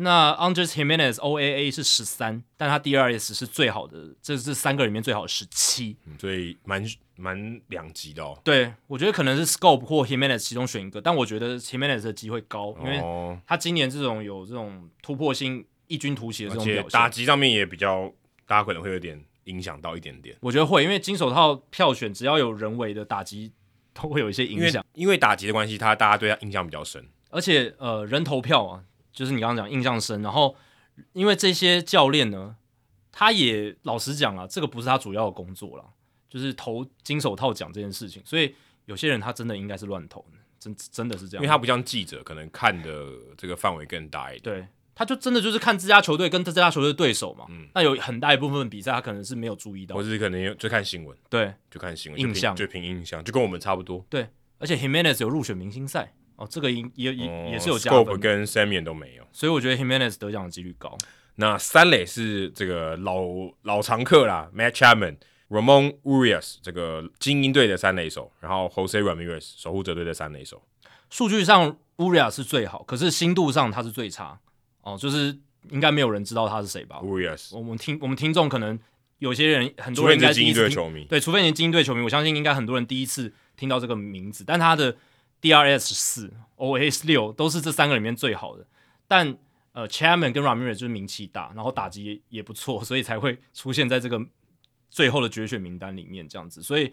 [0.02, 6.82] 那 Andres Jimenez OAA 是十三，但他 DRS 是最好的，这是三个里面最好的十七，所以蛮
[7.16, 8.40] 蛮两极的哦。
[8.42, 12.98] 对，我觉得可能是 Schoop 或 Jimenez 其中选一个，但我觉得 Jimenez 的机会高，因为
[13.46, 18.10] 他今年这种有这种突破性异军突起的这种表现，打击上面也比较，
[18.46, 20.34] 大家可能会有点影响到一点点。
[20.40, 23.52] 我觉得会，因为金手套票选只要有人为的打击，
[23.92, 28.84] 都会有一些影响，因为打击的关系，他大家对他印象比较深，而且呃人投票啊。
[29.12, 30.56] 就是你刚刚讲印象深，然后
[31.12, 32.56] 因为这些教练呢，
[33.10, 35.84] 他也老实讲了，这个不是他主要的工作了，
[36.28, 38.54] 就是投金手套奖这件事情，所以
[38.86, 40.24] 有些人他真的应该是乱投，
[40.58, 43.06] 真真的是这样，因为他不像记者，可能看的
[43.36, 52.54] 这个范围更大一点，对，他就真的就是看自家球队跟这家球队对手嘛，嗯，那有很大一部分比赛他可能是没有注意到，或是可能就看新闻，对，就看新闻，印象。
[52.54, 56.12] 就凭印象，就跟我们差不多，对，而且 Himenez 有入选明星赛。
[56.40, 60.96] 哦，这个也也、嗯、也是有加分，跟 Samian 都没有，所以我觉得 Himenez 得奖的几率高。
[61.34, 63.22] 那三垒是这个老
[63.64, 65.18] 老常客啦，Matt Chapman、
[65.50, 70.62] Ramon Urias 这个精英队的三垒手，然后 Jose Ramirez 守护者队的三垒手。
[71.10, 74.40] 数据上 Urias 是最好，可是心度上他是最差。
[74.80, 75.38] 哦，就是
[75.68, 78.78] 应该没有人知道他是谁吧？Urias，我们听我们听众可能
[79.18, 84.96] 有些人很多人应该是精英队球迷，对，除非你是精英队球迷，我相信应该很多人第一次听到这个名字，但他的。
[85.40, 88.66] DRS 四，OAS 六，都是这三个里面最好的。
[89.08, 89.36] 但
[89.72, 94.20] 呃，Chairman 跟 Ramirez 就是名气大，然后打击也也不错，所以才会出现在这个
[94.90, 96.62] 最后的决选名单里面这样子。
[96.62, 96.92] 所以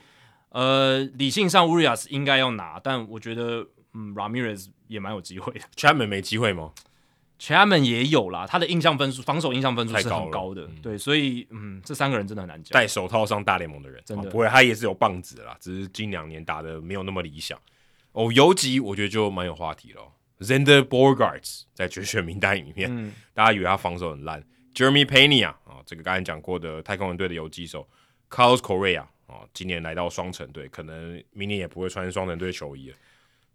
[0.50, 5.61] 呃，理性上 Urias 应该要拿，但我觉得嗯，Ramirez 也蛮有机会的。
[5.76, 6.72] Chairman 没机会吗
[7.40, 10.64] ？Chairman 也有啦，他的印象分数，防守印象分数是很高的。
[10.64, 12.74] 嗯、对，所以嗯，这三个人真的很难讲。
[12.74, 17.59] 戴手套上大联盟的人，真的、哦、不会，他也是有棒子的啦，只是近两年打的没有那么理想。
[18.18, 20.02] 哦，游击我觉得就蛮有话题了。
[20.40, 24.44] Xander Bogaerts 在决选名单里面，嗯、大家以为他防守很烂。
[24.74, 27.88] Jeremy Pena 啊、哦，这个刚才讲过的太空人队的游击手。
[28.28, 32.96] Carlos Correa 啊、哦，今年来到双城队，可能明年也不会穿双城队球衣了。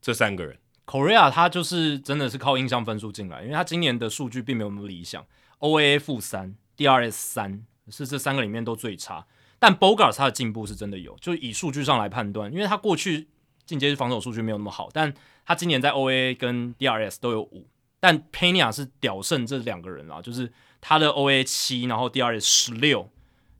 [0.00, 5.26] 这三个人，Correa 他就是真的是靠印象分数进来，因为他今年的数据并没有那么理想
[5.58, 9.26] ，OAA 负三，DRS 三，是这三个里面都最差。
[9.58, 13.26] 但 Bogaerts 他的进步是真的有，就以数据上来判断，因为他过去。
[13.64, 15.12] 进阶防守数据没有那么好，但
[15.46, 17.66] 他今年在 OAA 跟 DRS 都有五，
[18.00, 23.08] 但 Pena 是屌胜这两个人啦，就是他的 OAA 七，然后 DRS 十六，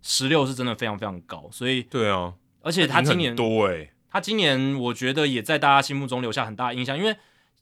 [0.02, 7.16] 十六是真的非常非常高，所以对啊，而且他今年多诶，他今年我觉得也在大家心目中留下很大的印象，因为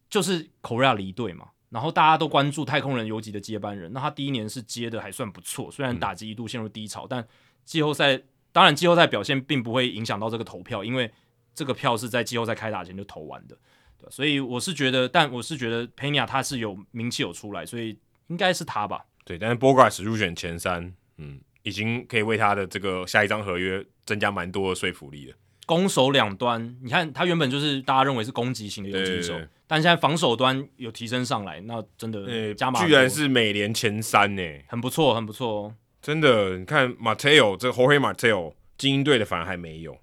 [0.09, 7.29] 就是 Correa 离队嘛，然后大家都关注太空人游击的接班人，那他第一年是接的还算不错，虽然打击一度陷入低潮，嗯、但
[7.65, 8.21] 季后赛
[8.53, 11.11] 当然季后赛表现并不会影响到这个投票，因为。
[11.55, 13.57] 这个票是在季后赛开打前就投完的，
[13.99, 17.99] 对，所以我是觉得，但我是觉得佩尼亚他是有名气有出来，所以
[18.29, 19.05] 应该是他吧。
[19.25, 25.37] 对，但是 Bogaerts 入选前三，嗯，已经可以为他的这个下一张合约增加蛮多的说服力了。
[25.67, 29.39] 攻守两端，你看他原本就是大家认为是攻击型的游击手，
[29.69, 35.75] 但现在防守端有提升上来，那真的加码，居然是美联前三呢，很不错，很不错哦。
[36.03, 39.97] 真的，你看 Mateo 这个 Jorge Mateo 精英队的反而还没有。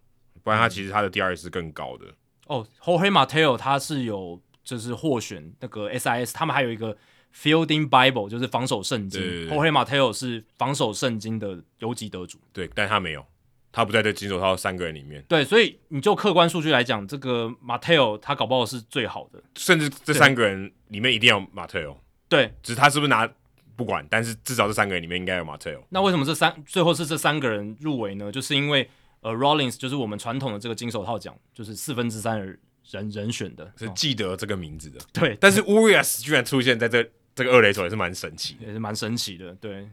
[0.47, 2.05] 不然他其实他的 DRS 是更高的
[2.45, 6.95] 哦，Jorge Mateo 他是有就是获选那个 SIS，他们还有一个
[7.35, 9.21] Fielding Bible，就是防守圣经。
[9.49, 13.25] Jorge Mateo 是防守圣经的游击得主，对，但他没有，
[13.73, 15.21] 他不在这金手套三个人里面。
[15.27, 21.97] 对，所以你就客观数据来讲，这个 Mateo 他搞不好是最好的，甚至这三个人里面一定要 Mateo。
[22.29, 23.29] 对，只是他是不是拿
[23.75, 25.81] 不管，但是至少这三个人里面应该有 Mateo。
[25.89, 28.31] 那为什么这三最后是这三个人入围呢？
[28.31, 28.89] 就是因为
[29.21, 32.45] 呃 Rollins 就是我们传统的这个金手套奖，就是四分之三的
[32.89, 34.99] 人人选的，是记得这个名字的。
[35.11, 39.53] 对， 但是 Urias 居然出现在这这个二垒手也是蛮神奇，也是蛮神奇的。
[39.55, 39.87] 对，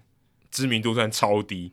[0.50, 1.72] 知名度算超低。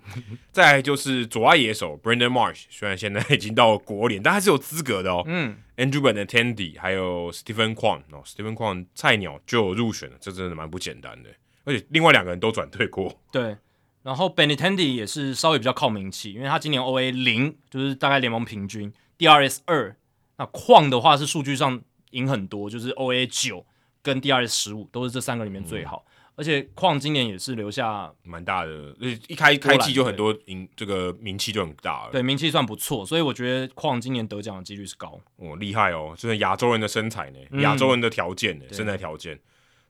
[0.51, 5.23] 再来就是左外野手 Brandon Marsh，虽然现在已经到了国联，但还是有资格的哦。
[5.27, 11.29] 嗯，Andrew Benintendi 还有 Stephen Kwan 哦，Stephen Kwan 菜鸟就有入选了，这真的蛮不简单的。
[11.63, 13.21] 而且另外两个人都转队过。
[13.31, 13.55] 对，
[14.03, 19.95] 然后 Benintendi 也是稍微比较靠名气，因为他今年 OA 零，就是大概联盟平均，DRS 二。
[20.37, 21.79] 那矿的话是数据上
[22.11, 23.63] 赢很多，就是 OA 九
[24.01, 26.03] 跟 DRS 十五都是这三个里面最好。
[26.07, 28.95] 嗯、而且矿今年也是留下蛮大的，
[29.27, 32.11] 一开开季就很多赢，这个名气就很大了。
[32.11, 35.19] 对，名气算不错，所以我觉得矿今年得奖的几率是高。
[35.35, 39.39] 哦，厉害哦，就是亚洲人的身材呢，亚洲人的条件呢，嗯、身材条件。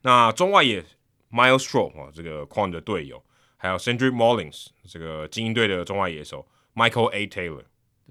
[0.01, 0.83] 那中外野
[1.31, 3.23] Miles Straw 啊，这个矿的队友，
[3.61, 7.61] 还有 Cedric Mullins 这个精英队的中外野手 Michael A Taylor。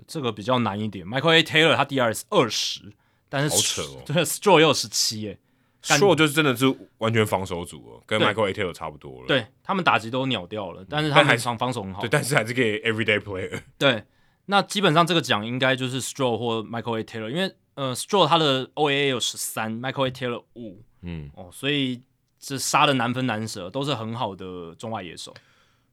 [0.07, 1.43] 这个比较难一点，Michael A.
[1.43, 2.93] Taylor 他 DRS 二十，
[3.29, 5.39] 但是好扯哦，对，Straw 也有十七耶
[5.83, 6.65] ，Straw 就是真的是
[6.99, 8.53] 完全防守组哦，跟 Michael A.
[8.53, 14.05] Taylor 差不多了，对他们打击都鸟掉了，但是他们防防守很好，对，但是还是可以 Everyday Player，对，
[14.47, 17.05] 那基本上这个奖应该就是 Straw 或 Michael A.
[17.05, 20.11] Taylor，因为呃 Straw 他的 OAA 有十三，Michael A.
[20.11, 22.01] Taylor 五，嗯，哦，所以
[22.41, 25.33] 这杀的难分难舍，都是很好的中外野手，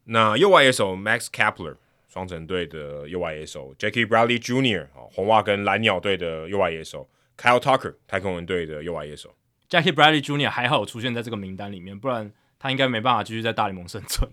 [0.05, 1.75] 那右外野手 Max Kepler。
[2.09, 4.85] 双城队的右外野手 Jackie Bradley Jr.
[4.85, 9.35] 啊，红袜跟蓝鸟队的右外野手 Kyle Tucker，太空人队的右外野手
[9.69, 10.49] Jackie Bradley Jr.
[10.49, 14.27] 还好有出现在这个名单里面，不然他应该没办法继续在大联盟生存。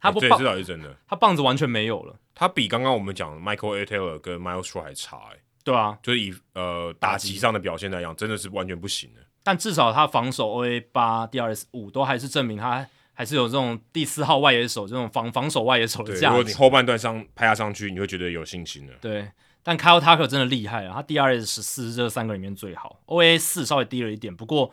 [0.00, 2.16] 他不，这至少是真的，他棒子完全没有了。
[2.34, 3.84] 他比刚刚我们讲的 Michael A.
[3.84, 5.40] Taylor 跟 Miles Straw 还差哎、欸。
[5.62, 9.20] 对啊，就是以呃打击上的表现来讲，真的是完全不行的。
[9.46, 12.84] 但至少他防守 OA 八、DRS 五都还是证明他。
[13.18, 16.36] 还是有这种第四号外野手这种防防守外野手的价值。
[16.36, 18.92] 如果你后半段上拍他上去，你会觉得有信心的。
[19.00, 19.26] 对，
[19.62, 20.96] 但 Kyle Tucker 真的厉害啊！
[20.96, 24.70] 他 DRS 十四这三个里面最好，OA 四稍微低了一点，不过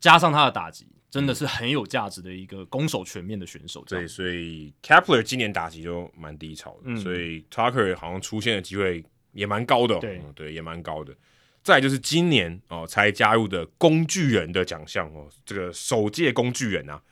[0.00, 3.84] 加上他的打击，真的是很有价值的一个攻守全面的选手。
[3.86, 9.98] 对，所以 Kepler 今年打击就蛮低潮的，嗯、所以 Tucker 好像出现的机会也蛮高的、哦。
[10.00, 11.14] 对、嗯，对，也蛮高的。
[11.62, 17.02] 再就是今年哦才加入的工具人的奖项哦，这个首届工具人啊。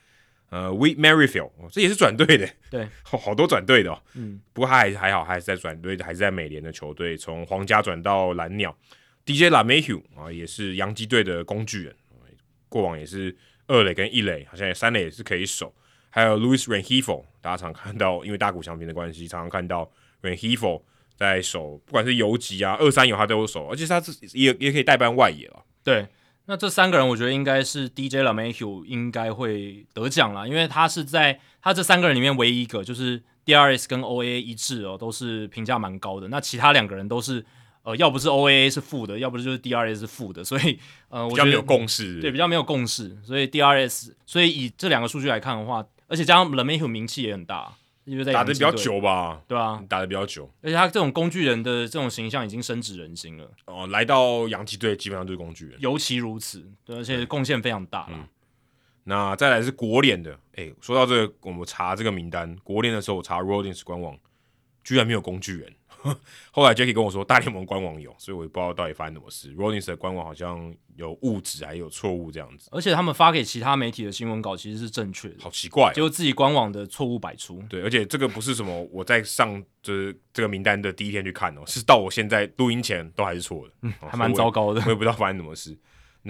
[0.49, 3.97] 呃，Whit Merrifield，这也是转队的，对， 好多转队的哦。
[4.15, 8.77] 嗯，不过他还还好，还是在转队的，还是在美联的球队，从皇家转到蓝鸟。
[9.25, 11.95] DJ LaMahieu 啊，也是洋基队的工具人，
[12.67, 13.33] 过往也是
[13.67, 15.73] 二垒跟一垒，好像也三垒也是可以守。
[16.09, 19.89] 还有 Louis r e n h i f o 大家常看到，因为大谷翔平的关系，常常看到
[20.21, 20.81] Rengifo
[21.21, 25.63] 在守，不管是游击啊、二三游他都有守，而且他是也也可以代班外野了。
[25.83, 26.07] 对。
[26.47, 36.27] 那这三个人，我觉得应该是 DJ LeMahieu 应该会得奖了，因为他是在他这三个人里面唯一一个，就是 DRS 跟 OAA 一致哦，都是评价蛮高的。
[36.29, 37.45] 那其他两个人都是
[37.83, 40.77] 呃，要不是 OAA 是负的，要不是就是 DRS 是负的，所以
[41.09, 43.15] 呃，我觉得比较没有共识，对，比较没有共识。
[43.23, 47.71] 所以 DRS，所以以这两个数据来看的话，而且加上 LeMahieu 名气也很大。
[48.33, 53.49] 打的比较久吧，对啊，打的比较久，而且他这种工具人的这种形象已经深植人心了。
[53.65, 58.07] 哦，来到洋基队基本上都是工具人，尤其如此，对，而且贡献非常大。
[58.09, 58.27] 嗯，
[59.03, 64.17] 那再来是国联的，哎、欸，说到这个，我们查这个名单，国联的时候我查 Rollins 官网，
[64.83, 65.71] 居然没有工具人。
[66.51, 69.53] 后来 Jacky 跟我说，大联盟官网有，所以我也不知道到底发生什么事。
[69.55, 72.69] Rollins 的官网好像有误植，还有错误这样子。
[72.71, 77.61] 而且他们发给其他媒体的新闻稿其实是正确的，好奇怪、啊，就自己官网的错误百出。
[77.69, 84.81] 对，而且这个不是什么我在上就是这个名单的第一天去看哦，是到我现在录音前都还是错的，嗯，还蛮糟糕的。
[84.85, 85.77] 我也不知道发生什么事，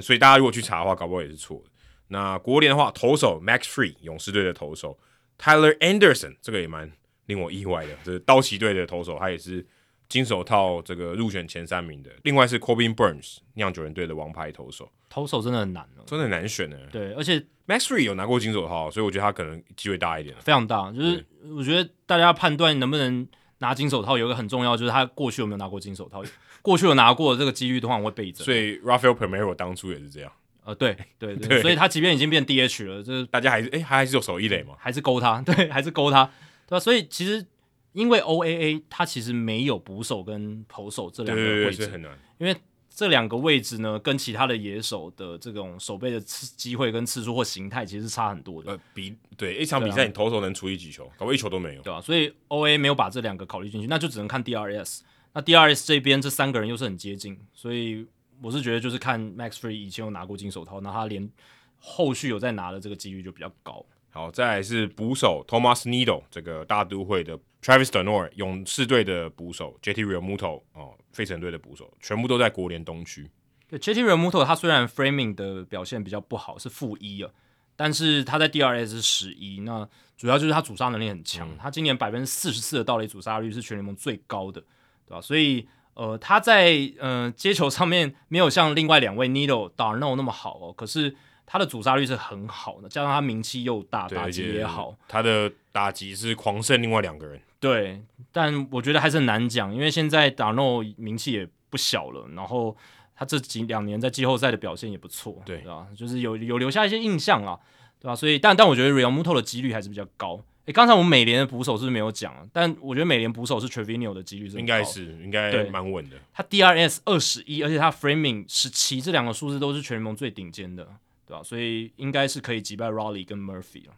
[0.01, 1.71] 所以大家如果去查的话，搞不好也是错的。
[2.09, 4.99] 那国联的话，投手 Max Fried 勇士队的投手
[5.39, 6.91] Tyler Anderson 这个也蛮
[7.33, 9.65] 令我意外的，就是道奇队的投手，他也是。
[10.11, 16.75] 金手套这个入选前三名的，另外是 Corbin Burns 酿酒人队的王牌投手，投手真的很难哦，真的很难选呢。
[16.91, 20.91] 对，而且 Max Fried 有拿过金手套，所以我觉得他可能机会大一点，非常大。
[20.91, 23.25] 就是我觉得大家判断能不能
[23.59, 26.21] 拿金手套，有一个很重要，就是他过去有没有拿过金手套。
[26.61, 28.43] 过去有拿过的这个几率的话，我会倍增。
[28.43, 30.29] 所以 Rafael Palmeiro 当初也是这样。
[30.65, 36.29] 呃，对对对，对，所以他即便已经变 DH 了，就是大家还是哎，他还是有手一垒嘛，还是勾他，对，还是勾他，
[36.71, 36.79] 对吧？
[36.79, 37.45] 所以其实。
[37.93, 42.17] 因为 OAA 它其实没有捕手跟投手这两个位置，很难。
[42.37, 42.55] 因为
[42.89, 48.71] 这两个位置呢，跟其他的野手的这种守备的次机会跟次数或形态，其实是差很多的。
[48.71, 52.01] 呃，比对一场比赛，你投手能出一几球，搞不一球都没有，对吧、啊？
[52.01, 55.03] 所以 O A 没有把这两个考虑进去，那就只能看 D R S。
[55.33, 58.07] 那 D R S 这边这三个人又是很接近，所以
[58.41, 61.29] 我是觉得就是看 Max Fried 以前有拿过金手套，那他连
[61.77, 63.85] 后续有再拿的这个几率就比较高。
[64.13, 73.31] 好，再来是捕手 Thomas Needle 这个大都会的 Travis Darnold，勇士队的捕手 JT Realmuto 哦，费城队的捕手，全部都在国联东区。
[73.69, 77.31] 对，JT Realmuto 他虽然 framing 的表现比较不好，是负一啊，
[77.77, 84.59] 但是他在 DRS 是十一，那主要就是他阻杀能力很强，嗯、他今年百分之四十四的盗垒阻杀率是全联盟最高的，
[85.07, 85.21] 对吧？
[85.21, 91.15] 所以呃，他在呃接球上面没有像另外两位 Nido、d'Arnaud 那么好哦，可是。
[91.45, 97.41] 他的阻杀率是很好的，加上他名气又大，打击也好，他的打击是狂胜另外两个人。
[97.59, 102.75] 对，但我觉得还是很难讲，因为现在达诺名气也不小了，然后
[103.15, 105.87] 他这几两年在季后赛的表现也不错，对，对吧？
[105.95, 107.59] 就是有有留下一些印象啊，
[107.99, 108.15] 对吧？
[108.15, 110.41] 所以，但但我觉得 Realmuto 的几率还是比较高。
[110.65, 112.43] 诶，刚才我们美联的捕手是不是没有讲啊？
[112.53, 116.17] 但我觉得美联捕手是 Trevino 的几率是应该是应该蛮稳的。
[116.33, 120.87] 他 DRS 二十一，而且他 Framing 十七，这两个数字都是全联盟最顶尖的。
[121.31, 121.43] 对吧？
[121.43, 123.93] 所以应该是可以击败 Raleigh 跟 Murphy 了。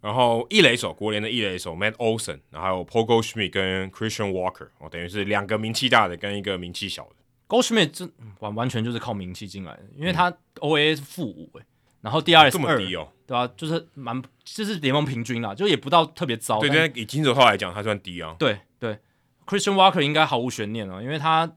[0.00, 7.10] 然后一垒手，国联的一垒手 Matt Olson，然后还有 Paul Goldschmidt 跟 Christian Walker，哦，等于是两个名气大的跟一个名气小的。
[7.46, 8.08] Goldschmidt 这
[8.40, 11.66] 完完全就是靠名气进来的，因为他 OAA 是负五哎，
[12.00, 13.50] 然后 DRS 这么低哦，对吧？
[13.56, 16.60] 就是蛮就是联盟平均啦，就也不到特别糟。
[16.60, 18.34] 对，对以金手套来讲，他算低啊。
[18.38, 18.98] 对对
[19.46, 21.50] ，Christian Walker 应该毫无悬念了，因为他。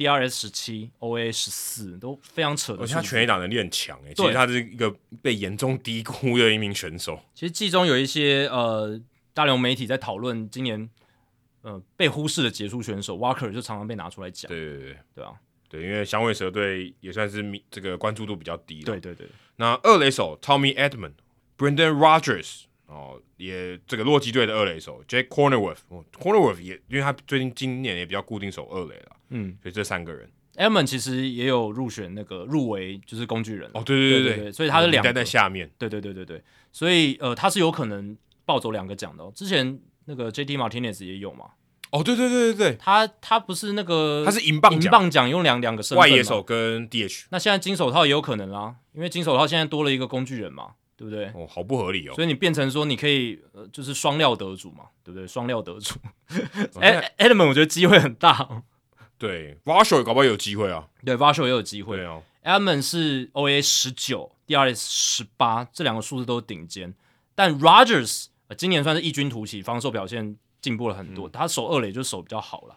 [0.00, 2.82] DRS 十七，OA 十四，都非常扯的。
[2.82, 7.20] 而且他全垒打能力很强诶，其实他是一个被严重低估的一名选手。
[7.34, 8.98] 其实季中有一些呃
[9.34, 10.88] 大流媒体在讨论今年
[11.60, 14.48] 呃被忽视的杰出选手，Walker 就常常被拿出来讲。
[14.48, 15.34] 对对对对啊，
[15.68, 18.80] 对，因为响尾蛇队也算是这个关注度比较低。
[18.80, 19.28] 对对对。
[19.56, 21.12] 那二垒手 Tommy Edmond、
[21.58, 22.62] Brendan Rodgers。
[22.86, 36.42] 哦，也这个洛基队的二垒手 Jake Cronenworth，Cronenworth、哦、也因为他最近今年也比较固定守二垒了，嗯，所以这三个人，Edman 其实也有入选那个入围，就是工具人哦，对对对对，所以他是两个在下面，对对对对对，
[36.72, 39.32] 所以呃他是有可能抱走两个奖的哦。
[39.34, 41.46] 之前那个 JT Martinez 也有嘛，
[41.90, 50.72] 哦对对对对对，他他不是那个他是银棒银棒奖用两两个身份外野手跟 DH，那现在金手套也有可能啦，因为金手套现在多了一个工具人嘛。
[51.00, 51.24] 对不对？
[51.28, 52.12] 哦，好不合理哦。
[52.14, 55.26] 所以你变成说，你可以呃，就是双料得主嘛，对不对？
[55.26, 55.94] 双料得主。
[56.78, 58.62] 哎， Edman 我觉得机会很大。
[59.20, 60.88] 对，Varsho 搞不好有机会啊。
[61.04, 61.98] 对，Varsho 也有机会。
[61.98, 62.22] 对哦。
[62.42, 66.94] Edman 是 OA 十九，DRS 十八，这两个数字都是顶尖。
[67.34, 71.28] 但 Rogers 今年算是异军突起，防守表现进步了很多。
[71.28, 72.76] 嗯、他守二垒就守比较好了。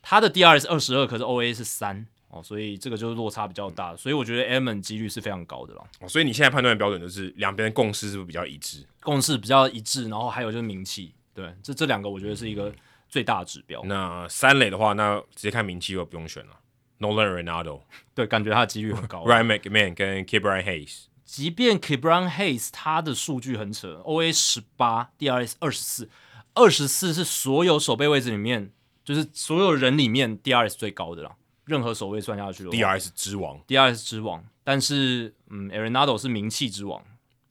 [0.00, 2.06] 他的 DRS 二十二，可是 OA 是三。
[2.30, 5.84] 哦，所以这个就是落差比较大，所以我觉得 Edman 几率是非常高的了。
[6.00, 8.82] 哦，所以你现在判断的标准就是两边的共识是不是比较一致？
[9.00, 12.74] 共识比较一致，然后还有就是名气，对，这这两个我觉得是一个
[13.12, 13.82] 最大的指标。
[13.84, 16.58] 那三垒的话，那直接看名气就不用选了。
[16.98, 17.82] Nolan Arenado，
[18.14, 19.24] 对，感觉他的几率很高。
[19.28, 26.08] Ryan McMahon 跟 Ke'Bryan Hayes，即便 Ke'Bryan Hayes 他的数据很扯，OA 十八，DRS 二十四，
[26.54, 28.72] 二十四是所有守备位置里面，
[29.04, 31.36] 就是所有人里面 DRS 最高的了。
[31.66, 34.44] 任何守卫算下去，DRS 之王，DRS 之王。
[34.64, 37.02] 但是，嗯，Arenado 是名气之王。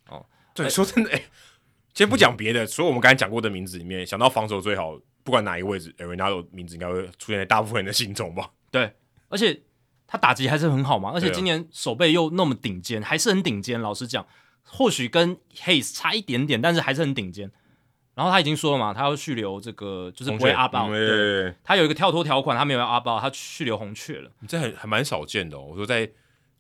[0.10, 0.26] 哦，
[0.56, 1.26] 对，说真的，哎、欸，
[1.94, 8.52] 先不讲别的，除了我们刚才讲过的名字里面，想到防守最好，不管哪一个位置，Arenado 名字应该会出现在大部分人的心中吧？
[8.70, 8.94] 对，
[9.30, 9.62] 而且
[10.08, 13.80] 他打击还是很好嘛，而且今年守备又那么顶尖，还是很顶尖。
[13.80, 14.26] 老实讲，
[14.64, 17.52] 或许跟 Hayes 差一点点，但是还是很顶尖。
[18.14, 20.92] 然后他已经说了嘛，他要续留这个，就是不会 opt out。
[20.92, 24.30] 对，他有一个跳脱条款，他没有要 opt out，他续留红雀了。
[24.48, 25.62] 这很还蛮少见的哦。
[25.62, 26.10] 我说在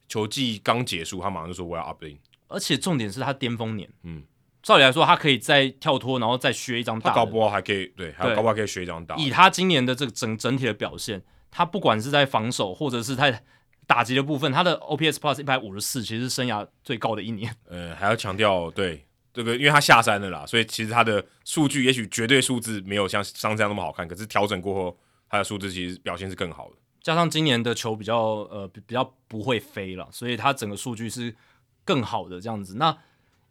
[0.07, 2.17] 球季刚结束，他马上就说我要 opt in。
[2.47, 4.23] 而且重点是他巅峰年，嗯，
[4.61, 7.09] 照理来说他可以再跳脱，然后再削一张大。
[7.09, 9.15] 他搞不好还可以，对，还搞不好可以削一张大。
[9.15, 13.43] 以他今年的这个整整体的表现，他不管是在防守或者是在
[13.87, 17.55] 打击的部分，他的 OPS plus 一百五十四，其实是生涯最高的一年。
[17.67, 19.05] 呃，还要强调对。
[19.33, 19.57] 对不对？
[19.57, 24.99] 因为他下山了啦，所以其实他的数据也许绝对数字没有像上这样那么好看，可是调整过后，
[25.29, 26.75] 他的数字其实表现是更好的。
[27.01, 28.17] 加上今年的球比较
[28.51, 31.33] 呃比较不会飞了，所以他整个数据是
[31.85, 32.75] 更好的这样子。
[32.75, 32.93] 那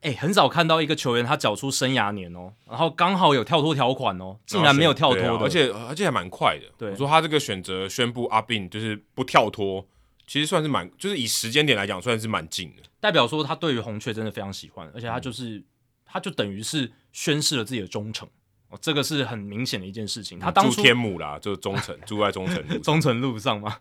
[0.03, 6.67] 诶，很少看到一个球员他缴出生涯年哦，然后刚好有跳脱条款哦，竟然没有跳脱的，而且而且还蛮快的。
[6.79, 9.87] 对，我说他这个选择宣布阿宾就是不跳脱。
[10.27, 12.83] 其实算是蛮，就是以时间点来讲，算是蛮近的。
[13.01, 15.65] 代表说他对于红雀真的非常喜欢，而且他就是，嗯、
[16.07, 18.29] 他就等于是宣誓了自己的忠诚
[18.69, 20.39] 哦，这个是很明显的一件事情。
[20.39, 23.79] 他当初住天母啦，就是忠诚，住在忠诚路， 忠诚路上嘛。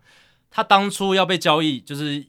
[0.49, 2.25] 他当初要被交易，就是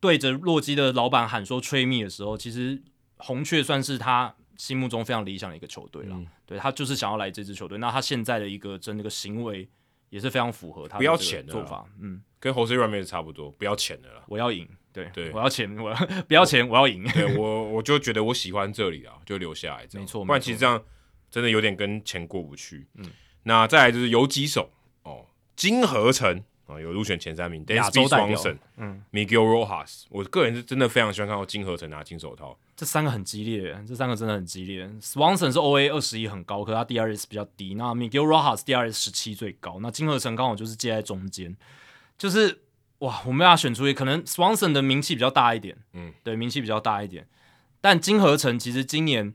[0.00, 2.82] 对着洛基的老板喊说 “trade me” 的时候，其实
[3.18, 6.16] 红雀算是他心目中非常理想的一个球队了。
[6.16, 7.78] 嗯、对他就是想要来这支球队。
[7.78, 9.68] 那他现在的一个真的个行为
[10.10, 11.86] 也是非常符合他的不要钱的做法。
[12.00, 14.22] 嗯，跟 Jose Ramirez 差不多，不要钱的了。
[14.28, 15.96] 我要赢，对对，我要钱，我要
[16.28, 17.02] 不要钱，我要赢。
[17.08, 19.86] 对 我我就觉得我喜欢这里啊，就留下来。
[19.92, 20.82] 没错，不然其实这样
[21.30, 22.86] 真的有点跟钱过不去。
[22.94, 23.10] 嗯，
[23.42, 24.70] 那再来就是游击手
[25.02, 26.42] 哦，金合成。
[26.66, 32.58] 啊，有入选前三名，Dansby Swanson，嗯，Miguel Rojas，我个人是真的非常喜欢看到金合成拿金手套。
[32.74, 34.86] 这三个很激烈，这三个真的很激烈。
[35.00, 37.74] Swanson 是 OA 二十一很高，可是他 DRS 比较低。
[37.74, 41.56] 那 Miguel Rojas DRS 十七最高，那金合成刚好就是介在中间。
[42.18, 42.62] 就是
[42.98, 47.26] 哇，我们要选出一个可能 Swanson 的名气比较大一点，嗯，对，名气比较大一点。
[47.80, 49.32] 但金合成其实今年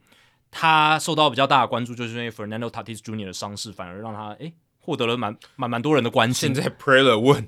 [0.52, 3.26] 他受到比较大的关注，就是因为 Fernando Tatis Jr.
[3.26, 4.54] 的伤势，反而让他诶。
[4.82, 6.54] 获得了蛮蛮蛮多人的关心。
[6.54, 7.48] 现在 Preller 问：“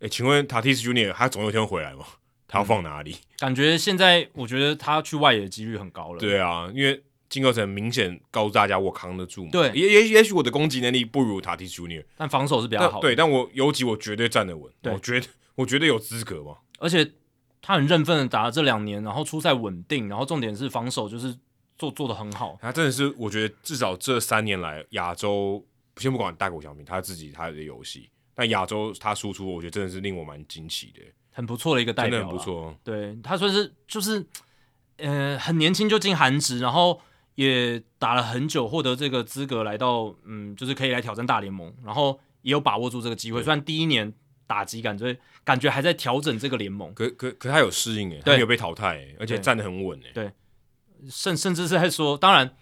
[0.00, 2.04] 哎，请问 Tatis Junior 他总有一天会回来吗？
[2.46, 6.20] 他要放哪里？”嗯、感觉现在我觉得他去外野的几率很高了。
[6.20, 9.50] 对啊，因为金克成明显告诉大家我扛得住嘛。
[9.52, 13.08] 对，也也也许我的攻击能力不如 Tatis Junior，但防守是比较好的。
[13.08, 14.70] 对，但我游击我绝对站得稳。
[14.82, 16.56] 对，我觉得我觉得有资格嘛。
[16.78, 17.12] 而且
[17.62, 21.36] 他很认份的打了这两年，然后出赛稳定，然后重点是防守就是
[21.78, 22.58] 做做的很好。
[22.60, 25.64] 他真的是我觉得至少这三年来亚洲。
[26.00, 32.74] 先不管大谷翔平他自己他的游戏，但亚洲他输出，我觉得真的是令我蛮惊奇的，很不错的一个代表，真的很不错。
[32.82, 34.26] 对，他算是就是
[34.96, 37.00] 呃很年轻就进韩职，然后
[37.34, 43.42] 也打了很久，获得这个资格来到嗯，就是可以来挑战大联盟，然后也有把握住这个机会。
[43.42, 44.12] 虽然第一年
[44.46, 50.10] 打击感觉感觉还在调整这个联盟，可可可他有适应哎，他没有被淘汰，而且站得很稳哎。
[50.14, 50.32] 对，
[51.10, 52.56] 甚甚至是在说，当然。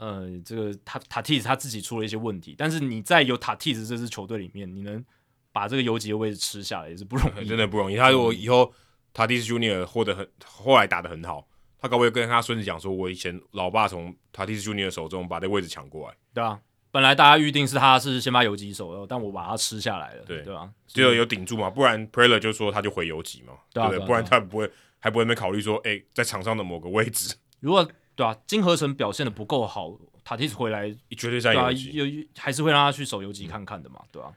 [0.00, 5.04] 呃，这个塔塔蒂斯他自己出了一些问题，但是你在有塔蒂斯这支球队里面，你能
[5.52, 7.96] 把这个游击的位置吃下来也是不容易， 真的不容易。
[7.96, 8.72] 他如果以后
[9.12, 11.46] 塔蒂斯 Junior 获得很后来打得很好，
[11.78, 16.16] 他可不可以跟他孙子讲说，我以前老爸从塔蒂斯 Junior 手中把这个位置抢过来？
[16.32, 16.58] 对啊，
[16.90, 20.70] 本来大家预定是他是先发游击手，但我把他吃下来了，对对吧？
[20.86, 23.98] 只有有顶住嘛，不然 Preller 就说他就回游击嘛，对不对？
[24.06, 27.86] 不然他不会还不会没考虑说，哎，在场上的某个位置， 如果
[28.20, 29.98] 对啊，金合成表现的不够好。
[30.22, 32.04] 塔蒂斯回来绝对在游击，有
[32.36, 34.32] 还是会让他去守游击看看的嘛，嗯、对吧、啊？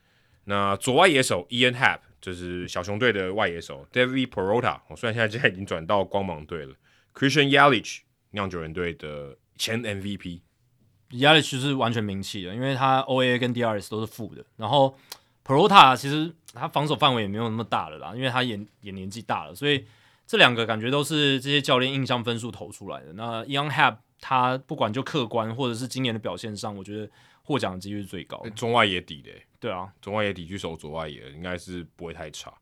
[0.45, 6.73] 那左外野手 Ian Happ 就是小熊队的外野手 David Peralta，我虽然现在现在已经转到光芒队了。
[7.13, 7.99] Christian Yelich
[8.31, 14.43] 酿酒人队的前 MVP，Yelich 是完全名气的，因为他 OA 跟 DRS 都是负的。
[14.55, 14.97] 然后
[15.45, 19.85] Peralta 其实他防守范围也没有那么大了啦，因为他也也年纪大了，所以
[20.25, 23.13] 这两个感觉都是这些教练印象分数投出来的。
[23.13, 27.09] 那 Young Happ 他不管就客观或者是今年的表现上，我觉得
[27.43, 28.49] 获奖的几率是最高的。
[28.51, 32.53] 中外野底的，对啊，中外野底去守左外野，应该是不会太差。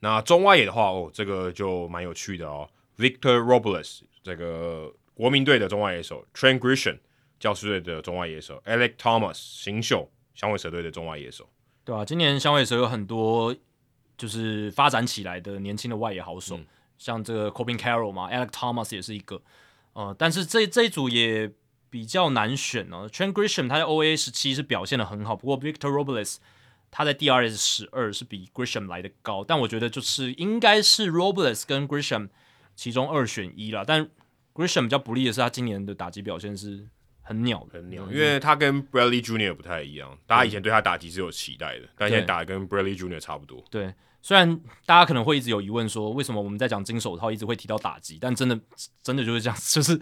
[0.00, 2.68] 那中外野的话，哦，这个就蛮有趣的哦。
[2.98, 6.98] Victor Robles 这个国民队的中外野手，Trent Grisham
[7.40, 11.48] 教士队的中外野手，Alec Thomas 新秀响尾蛇队的中外野手，
[11.84, 13.54] 对啊，今年响尾蛇有很多
[14.16, 16.66] 就是发展起来的年轻的外野好手，嗯、
[16.98, 19.40] 像这个 Corbin Carroll 嘛，Alex Thomas 也是一个。
[19.92, 21.50] 呃，但是这这一组也
[21.88, 23.08] 比较难选哦。
[23.08, 26.38] Trent Grisham 他在 OA 十七是表现的很好，不过 Victor Robles
[26.90, 32.28] 他在 DRS 十二是比 Grisham 来的高，但我觉得就是应该是 Robles 跟 Grisham
[32.74, 33.84] 其中二选一啦。
[33.86, 34.08] 但
[34.52, 36.88] Grisham 比较不利的是他今年的打击表现是
[37.22, 43.64] 很鸟的，很鸟，因为他跟 Bradley Junior 不太一样，大家以前对他打击是有期待的，但现在打的跟 Bradley Junior 差不多。
[43.70, 43.94] 对。
[44.24, 48.58] 虽然大家可能会一直有疑问，说为什么我们在讲金手套一直会提到打击，但真的
[49.02, 50.00] 真的就是这样， 就是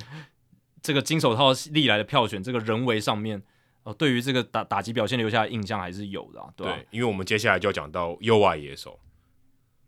[0.81, 3.42] 这个金手套历来的票选，这个人为上面，
[3.83, 8.97] 呃，对于这个打打击表现留下的印象还是有的，啊，对，对，因为我们接下来就要讲到右外野手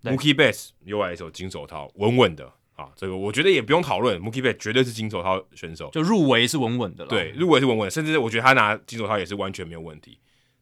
[0.03, 10.19] ，Mookie Betts 右外野手金手套稳稳的啊，这个我觉得也不用讨论，Mookie Betts 绝对是金手套选手，就入围是稳稳的了，对，入围是稳稳的，甚至我觉得他拿金手套也是完全没有问题。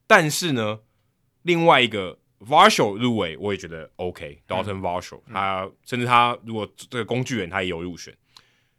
[0.06, 0.80] 但是呢，
[1.40, 2.18] 另外一个。
[2.46, 8.14] Varsho 入围，我也觉得 OK，Dalton、嗯、Varsho，他甚至他如果这个工具人他也有入选，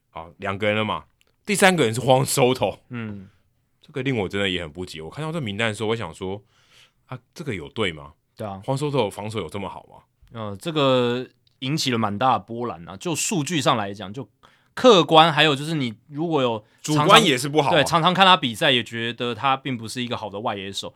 [0.09, 1.05] 好，两个人了嘛，
[1.45, 3.29] 第三个人是 Juan Soto，嗯，
[3.81, 5.01] 这个令我真的也很不解。
[5.01, 6.41] 我看到这名单的时候，我想说，
[7.05, 8.13] 啊，这个有对吗？
[8.35, 10.03] 对啊，Juan Soto 防守有这么好吗？
[10.33, 11.27] 嗯，这个
[11.59, 12.97] 引起了蛮大的波澜啊。
[12.97, 14.27] 就数据上来讲，就
[14.73, 20.93] 客观，还有就是你如果有主观也是不好、啊，对，常常看他比赛也觉得他并不是一个好的外野手。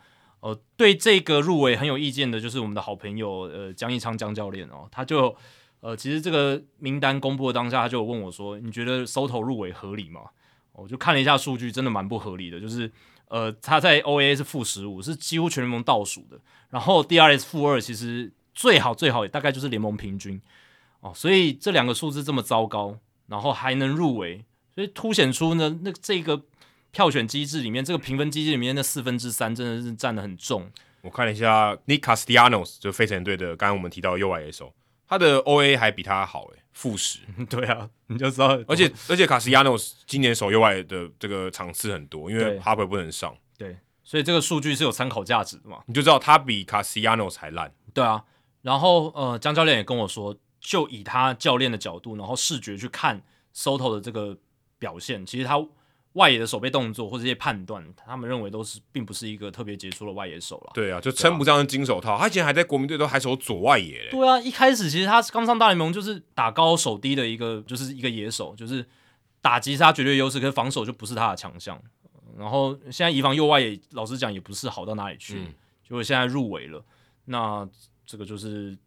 [0.47, 5.35] 呃，对这个入围很有意见的，就是我们的好朋友呃江一昌江教练哦，他就
[5.81, 10.21] 呃其实这个名单公布的当下，他就问我说：“你觉得 Soto 入围合理吗？”
[10.71, 12.61] 我就看了一下数据，真的蛮不合理的。
[12.61, 12.89] 就是
[13.27, 16.39] 呃他在 OAA 是负十五，是几乎全联盟倒数的。
[16.69, 20.41] 然后 DRS 负二，其实最好最好也大概就是联盟平均
[21.01, 26.41] 哦，所以这两个数字这么糟糕，然后还能入围，所以凸显出呢，那这个
[26.91, 30.71] 票选机制里面，这个评分机制里面那四分之三真的是占的很重。
[31.01, 34.73] 我看了一下，Nick Castellanos 就费城队的，刚刚我们提到的右外野手，
[35.07, 37.19] 他的 OA 还比他好诶，负十。
[37.49, 43.37] 对啊，你就知道，而且而且 Castellanos 今年守右外的这个场次很多，因为 Harper 不能上。
[43.57, 45.81] 对，所以这个数据是有参考价值的嘛？
[45.85, 47.71] 你就知道他比 Castellanos 还烂。
[47.93, 48.23] 对啊，
[48.63, 53.21] 然后呃，江教练也跟我说，就以他教练的角度，然后视觉去看
[53.55, 54.37] Soto 的这个
[54.79, 55.63] 表现，其实他。
[56.17, 60.71] 外野的守备动作或者一些判断，他们认为都是并不是一个特别杰出的外野手了。
[60.73, 62.17] 对啊，就称不上是金手套。
[62.17, 64.09] 他以前还在国民队都还守左外野嘞。
[64.11, 68.85] 对啊，一开始其实他刚上大联盟就是打高守低的一个，就是一个野手，就是
[69.41, 71.79] 打击是他绝对优势，可是防守就不是他的强项。
[72.37, 75.53] 然后现在移防右外野，老实讲也不是好到哪里去，嗯、
[75.87, 76.83] 结果现在入围了。
[77.25, 77.67] 那
[78.05, 78.77] 这个就是。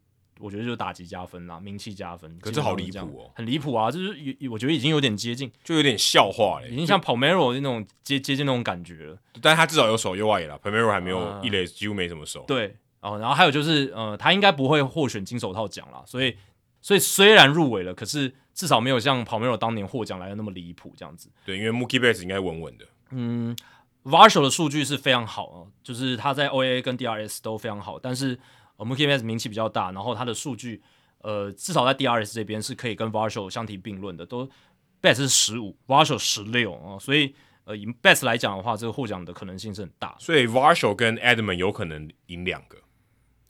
[0.41, 3.91] 我觉得就是打击加分啦，名气加分，可是好离谱哦，很离谱啊！
[3.91, 9.19] 就是有，我觉得已经有点接近，就有点笑话了，已经像 Palmeiro 那种接接近那种感觉了。
[9.41, 12.45] 但是他至少有守右外野了，Palmeiro 还没有一垒，几乎没怎么守。
[12.47, 16.37] 对，哦，然后还有就是，呃，他应该不会获选金手套奖啦，所以，
[16.81, 21.31] 所以虽然入围了，可是至少没有像 Palmeiro 当年获奖来的那么离谱这样子。
[21.45, 22.87] 对，因为 Mookie Betts 应该稳稳的。
[23.11, 23.57] 嗯
[24.05, 28.39] ，Varsho 的数据是非常好啊，就是他在 OAA 跟 DRS 都非常好，但是
[28.85, 30.83] Mookie Betts 名气比较大，然后他的数据。
[31.23, 34.49] 呃，至少在 DRS 这边是可以跟 Varsho 相提并论的，都
[35.03, 37.35] Betts 是十五，Varsho 十六啊，所以
[37.65, 40.17] 呃以 Betts 来讲的话，这个获奖的可能性是很大。
[40.19, 42.79] 所以 Varsho 跟 Edmond 有可能赢两个，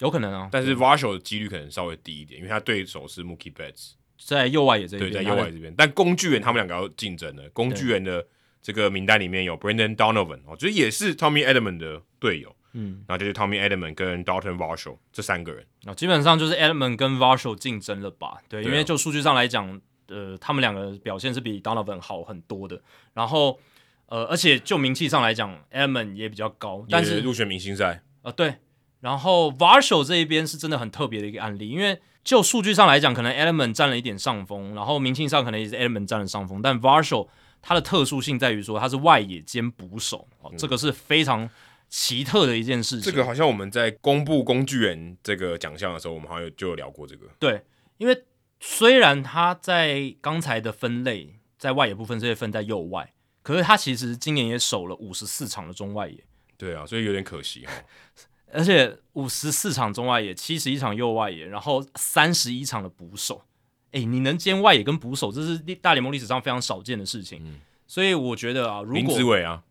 [0.01, 8.27] 有可能啊，但是 Varsho 的几率可能稍微低一点，因为他对手是 Mookie Betts，在右外野这边，对，在右外野这边，但工具人他们两个要竞争的，工具人的
[8.61, 12.57] 这个名单里面有 Brandon Donovan 哦，就是也是 Tommy Edmond 的队友。
[12.73, 18.39] 嗯，然后就是 Tommy Edman 跟 Dalton Varsho 这三个人，那基本上就是 Edman 跟 Varsho 竞争了吧？
[18.49, 22.81] 对，对啊、因为就数据上来讲，呃，他们两个表现是比 Donovan 好很多的。
[23.13, 23.59] 然后，
[24.07, 28.03] 呃，而且就名气上来讲，Edman 也比较高，但是入选明星赛。
[28.23, 28.55] 呃，对。
[29.01, 37.27] 然后 Varsho 这一边是真的很特别的一个案例，因为就数据上来讲，可能 Edman 占了一点上风，然后名气上可能也是 Edman 占了上风，但 Varsho
[37.63, 41.51] 它的特殊性在于说它是外野兼捕手，哦，这个是非常。
[41.91, 47.27] 奇特的一件事情，这个好像我们在公布工具人这个奖项的时候，我们好像就有聊过这个。
[47.41, 47.65] 对，
[47.99, 48.25] 因为
[48.61, 53.13] 虽然他在刚才的分类在外野部分这些分在右外，
[53.43, 56.25] 可是他其实今年也守了五十四场的中外野。
[56.57, 57.73] 对啊，所以有点可惜哈。
[58.53, 63.43] 而且五十四场中外野，七十一场右外野，然后三十一场的捕手，
[63.91, 67.41] 哎，你能兼外野跟捕手，这是大联盟历史上非常少见的事情。
[67.45, 69.65] 嗯，所以我觉得啊，如果林志伟啊。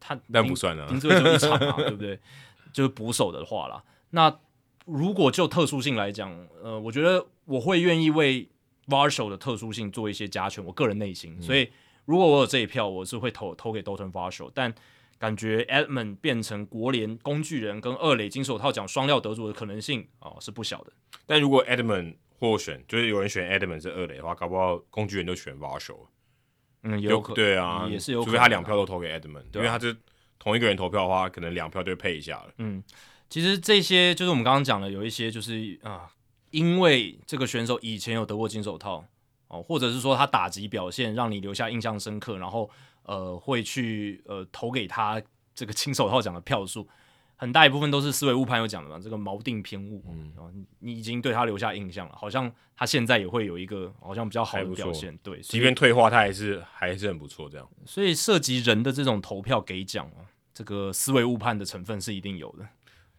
[0.00, 2.18] 他那不算啊，林志伟就一场嘛，对不对？
[2.72, 3.82] 就是捕手的话啦。
[4.10, 4.38] 那
[4.84, 6.30] 如果就特殊性来讲，
[6.62, 8.48] 呃，我觉得我会愿意为
[8.86, 10.64] Varsho 的特殊性做一些加权。
[10.64, 11.70] 我个人内心，嗯、所以
[12.04, 14.50] 如果我有这一票，我是会投投给 Dalton Varsho。
[14.54, 14.74] 但
[15.18, 20.92] 感觉 Edmond 变成国联工具人跟二垒金手套奖双料得主的可能性啊、呃、是不小的。
[21.26, 25.96] 但如果 Edmond 获选，就是有人选 Edmond 是二垒的话，搞不好工具人都选 Varsho。
[26.82, 29.96] 嗯，有可对啊，也是有可能，除非他两票都投给 Edman，、啊、因为他是
[30.38, 32.52] 同一个人投票的话，可能两票就会配一下了。
[32.58, 32.82] 嗯，
[33.28, 36.08] 其实这些就是我们刚刚讲的，有一些就是啊，
[36.50, 39.04] 因为这个选手以前有得过金手套
[39.48, 42.70] 哦，或者是说他打击表现让你留下印象深刻，然后
[43.02, 45.20] 呃会去呃投给他
[45.54, 46.88] 这个金手套奖的票数。
[47.40, 57.70] 很大一部分都是思维误判有讲的嘛，这个锚定偏误，嗯，你已经对他留下印象了，好像他现在也会有一个好像比较好的表现，对，即便退化他还是还是很不错这样。
[57.86, 62.66] 所以涉及人的这种投票给奖啊，这个思维误判的成分是一定有的。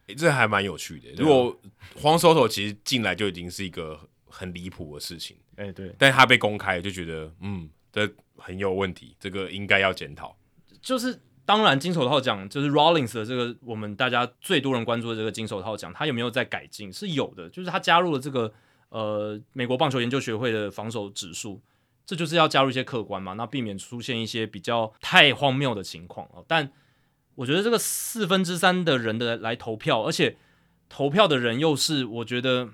[0.08, 1.10] 诶，这还蛮有趣的。
[1.16, 1.58] 如果
[1.96, 10.36] 黄 Soto 其实进来就已经是一个很离谱的事情，诶，对，但是他被公开就觉得，嗯，这很有问题，这个应该要检讨，
[10.82, 11.18] 就是。
[11.50, 16.92] 当然，金手套奖就是 Rollins 的这个我们大家最多人关注的这个金手套奖，他有没有在改进？
[16.92, 18.52] 是有的，就是他加入了这个
[18.90, 21.60] 呃美国棒球研究学会的防守指数，
[22.06, 26.28] 这就是要加入一些客观嘛，那避免出现一些比较太荒谬的情况。
[26.46, 26.70] 但
[27.34, 30.36] 我觉得这个四分之三的人的来投票，而且
[30.88, 32.68] 投票的人又是我觉得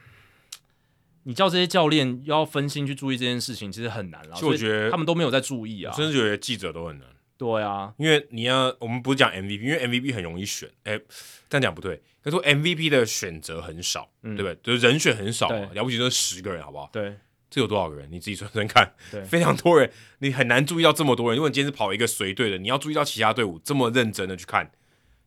[1.23, 4.37] 你叫这些教练要分心去注意这件事情，其实很难了。
[4.37, 7.09] 就我觉得他们都没有在注意啊，甚至觉得记者都很难。
[7.39, 10.99] 对啊，因为你要，我们不是讲 MVP，因为 MVP 很容易选，哎，
[11.49, 11.97] 这样讲不对。
[12.23, 14.59] 可是说 MVP 的选择很少，嗯、对不对？
[14.63, 16.89] 就是人选很少，对了不起就十个人，好不好？
[16.93, 17.15] 对，
[17.49, 18.09] 这有多少个人？
[18.11, 21.37] 你自己算算看，对，非常多人，你很难注意到这么多人。
[21.37, 24.73] 如果你今天是跑一个随队的，你要注意到其他队伍这么认真的去看，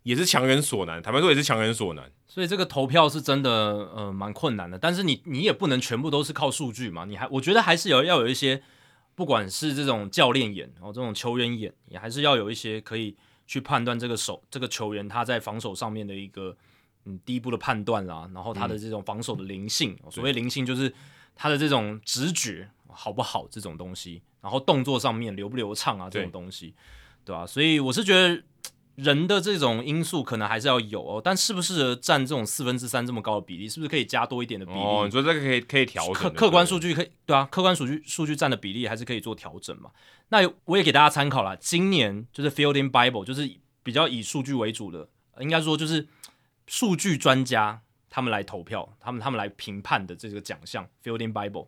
[0.03, 2.11] 也是强人所难，坦白说也是强人所难。
[2.27, 3.51] 所以这个投票是真的
[3.95, 8.61] 呃蛮困难的，但是你你也不能全部都是靠数据嘛，你还我觉得还是有要有一些，
[9.19, 13.13] 不管是这种教练眼哦，这种球员眼，也还是要有一些可以
[13.45, 16.55] 去判断这个手这个球员他在防守上面的一个
[17.03, 20.93] 嗯第一步的判断啦，然后他的这种防守的灵性，嗯、所谓灵性就是
[21.35, 26.73] 他的这种直觉好不好这种东西，然后动作上面流不流畅啊这种东西，
[27.25, 27.45] 对，对吧？
[27.45, 28.41] 所以我是觉得。
[29.01, 34.77] 人的这种因素可能还是要有哦，但适不适合占这种四分之三这么高的比例，是不是可以加多一点的比例？
[34.77, 39.91] 哦，你说这个可以可以调整客客观数据可以对啊，客观数据数据占的比例还是可以做调整嘛？
[40.29, 43.49] 那我也给大家参考了，今年就是 Fielding Bible，就是
[43.83, 45.07] 比较以数据为主的，
[45.39, 46.07] 应该说就是
[46.67, 51.67] 数据专家他们来投票，他们他们来评判的这个奖项 Fielding Bible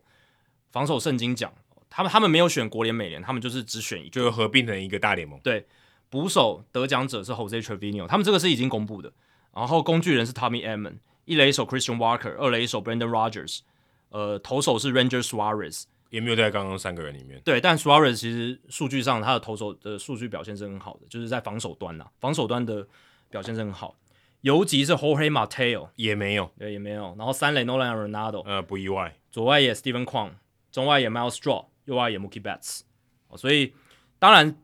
[0.70, 1.52] 防守圣经奖，
[1.88, 5.66] 他们他们没有选国联美联，他们就是只选一个，就合并成一个大联盟，对。
[6.12, 9.10] 捕手得奖者是 Jose Trevino，他们这个是已经公布的。
[9.54, 13.60] 然后工具人是 Tommy Edman，一垒手 Christian Walker，二垒手 Brendan Rodgers，
[14.10, 17.40] 呃，投手是 Ranger Suarez，也没有在刚刚三个人里面。
[17.42, 22.86] 对，但 Suarez 其实数据上他的投手的数据表现是很好的，就是在防守端呐，防守端的
[23.30, 23.96] 表现是很好。
[24.42, 27.14] 游击是 Jorge Mateo，也没有，对，也没有。
[27.16, 29.16] 然后三垒 Nolan Arenado，呃，不意外。
[29.30, 30.32] 左外野 Steven Kwan，
[30.70, 32.82] 中外野 Miles Straw，右外野 Mookie Betts。
[33.34, 33.72] 所以
[34.18, 34.54] 当然。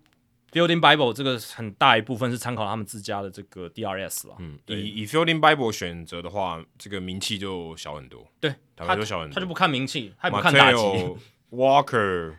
[0.51, 4.37] Fielding Bible 这个很大一部分是参考他们自家的这个 DRS 了。
[4.39, 8.27] 嗯，以以 Fielding Bible 选择的话，这个名气就小很多。
[8.41, 9.35] 对，他就小很多。
[9.35, 10.79] 他就不看名气，他也不看打击。
[11.51, 12.37] Walker、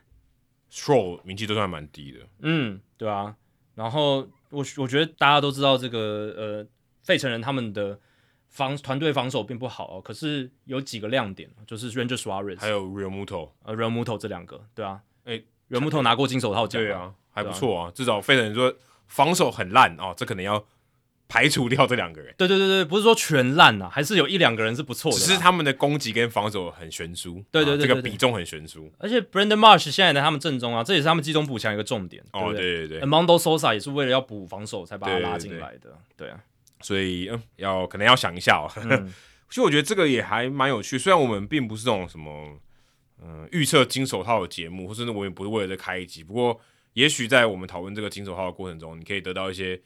[0.72, 2.20] Stroll 名气都算蛮低的。
[2.40, 3.36] 嗯，对啊。
[3.76, 6.68] 然后我我觉得大家都知道这个呃，
[7.04, 8.00] 费城人他们的
[8.48, 15.02] 防团队防守并不好哦，可是有几个亮点，就是 Ranger Suarez 还有 Realmuto，呃 Realmuto 这两个，对啊。
[15.26, 16.82] 诶，Realmuto 拿过金手套奖。
[16.82, 17.14] 对啊。
[17.32, 18.74] 还不错啊，啊至少费城人说
[19.08, 20.66] 防守很烂哦，这可能要
[21.28, 22.34] 排除掉这两个人。
[22.38, 27.36] 对对对对，不是说全烂啊，还是有一两个人是不错的，只是他们的攻击跟防守很悬殊。
[27.52, 28.92] 对对对，对，对，对，这个比重很悬殊。
[28.98, 32.24] 而且 Brandon Marsh 现在在他们正中啊，这也是他们集中补强一个重点。
[32.34, 35.96] 哦，对对对，Edmundo Sosa 也是为了要补防守才把他拉进来的。
[36.18, 36.40] 对，啊，
[36.82, 38.72] 所以嗯，要可能要想一下哦。
[38.90, 39.14] 嗯、
[39.50, 42.58] 其实我觉得这个也还蛮有趣，虽然我们并不是这种什么
[43.22, 46.60] 嗯预测金手套的节目，或者我也不是为了这开一集，不过。
[46.94, 49.82] 也许在我们讨论这个金手套的过程中，你可以得到一些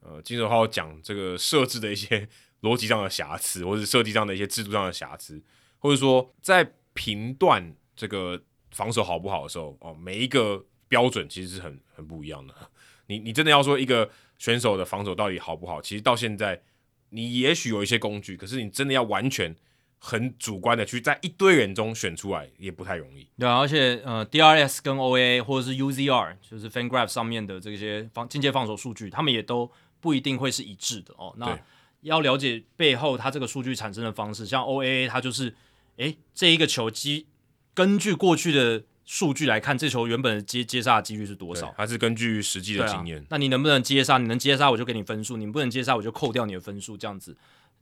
[0.00, 2.28] 呃金手套讲这个设置的一些
[2.62, 5.42] 逻辑上的瑕疵，或者设计上的一些制度上的瑕疵，
[5.78, 12.54] 或者说在评断这个防守好不好的时候，哦，每一个标准其实是很很不一样的。
[13.06, 16.62] 你你真的要说一个选手的防守到底好不好，其实到现在
[17.10, 19.54] 你也许有一些工具，可是你真的要完全。
[19.98, 23.26] 很主观的去在一堆人中选出来也不太容易。
[23.38, 29.70] 对啊，而且呃，DRS 跟 OAA 或者是 UZR，就是 FanGraph 上面的这些防进阶防守数据，他们也都
[30.00, 31.34] 不一定会是一致的哦。
[31.36, 31.58] 那
[32.02, 35.52] 要了解背后它这个数据产生的方式，像 OAA 它就是，
[35.96, 37.26] 诶，这一个球机
[37.74, 41.72] 根据过去的数据来看，这球原本接接杀的几率是多少？
[41.76, 43.18] 还是根据实际的经验？
[43.18, 44.18] 啊，那你能不能接杀？
[44.18, 47.36] 你能接杀我就给你分数，你不能接杀我就扣掉你的分数，这样子。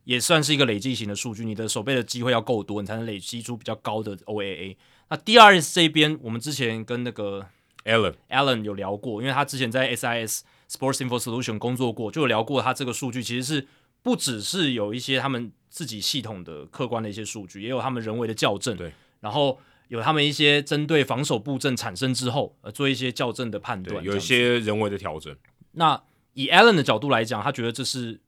[0.07, 4.77] 也算是一个累计型的数据，你的守备的机会要够多，你才能累积出比较高的 OAA。
[5.09, 7.45] 那 DRS 这边，我们之前跟那个
[7.83, 13.67] Alan Alan 有聊过，因为他之前在 SIS Sports Info Solution 工作过，就有聊过他这个数据其实是
[14.01, 18.77] 不只是有一些他们自己系统的客观的一些数据，也有他们人为的校正。
[18.77, 25.35] 对，然后有他们一些针对防守布阵产生之后，呃，做一些校正的判断，有一些人为的调整。
[25.73, 28.21] 那以 Alan 的角度来讲，他觉得这是。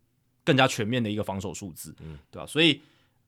[0.43, 2.45] 更加全面的一个防守数字，嗯，对吧？
[2.47, 2.81] 所以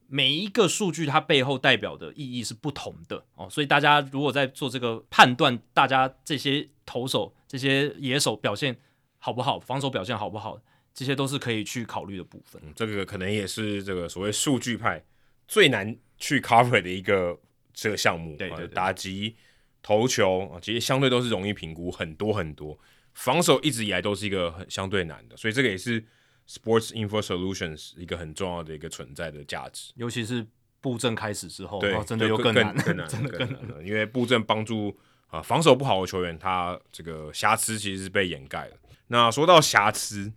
[0.08, 3.48] 每一个数据它背后代表的意义是不同的哦。
[3.50, 8.76] 所以大家如果在做这个判断，大家这些投手、这些野手表现
[9.20, 10.60] 好不好，防守表现好不好，
[10.94, 12.62] 这些都是可以去考虑的部分。
[12.66, 15.04] 嗯，这个可能也是这个所谓数据派
[15.48, 17.40] 最难去 cover 的一个
[17.74, 18.36] 这个项目。
[18.36, 19.36] 对，对对，打击、
[19.84, 22.78] 投球啊，其实相对都是容易评估很多很多。
[23.14, 26.04] 防守一直以来都是一个很相对难的，所以这个也是。
[26.52, 30.46] Sports Info Solutions 一个很重要的一个存在的价值，尤其是
[30.82, 33.82] 布阵开始之后，对，哦、真的又更难，更难， 真的更难了。
[33.82, 34.90] 因为布阵帮助
[35.28, 38.76] 啊、呃，防守不好的球员，他这个瑕疵其实是被掩盖了。
[39.08, 40.30] 那说到瑕疵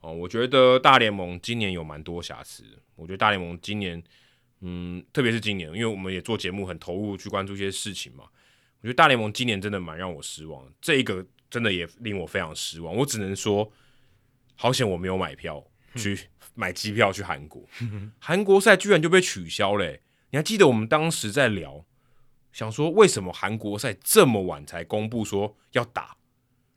[0.00, 2.64] 哦，我觉得大联盟今年有蛮多瑕疵。
[2.96, 4.02] 我觉得大联盟今年，
[4.62, 8.24] 嗯，特别是今年，因为我们也做节目很投入去关注一些事情嘛。
[8.80, 12.92] 我觉得大联盟今年真的蛮让我失望，这一个真的也令我非常失望。
[12.96, 13.72] 我只能说。
[14.62, 15.60] 好险我没有买票
[15.96, 16.16] 去
[16.54, 17.68] 买机票去韩国，
[18.20, 19.84] 韩国赛居然就被取消了。
[20.30, 21.84] 你还记得我们当时在聊，
[22.52, 26.16] 想说为什么韩国赛这么晚才公布说要打？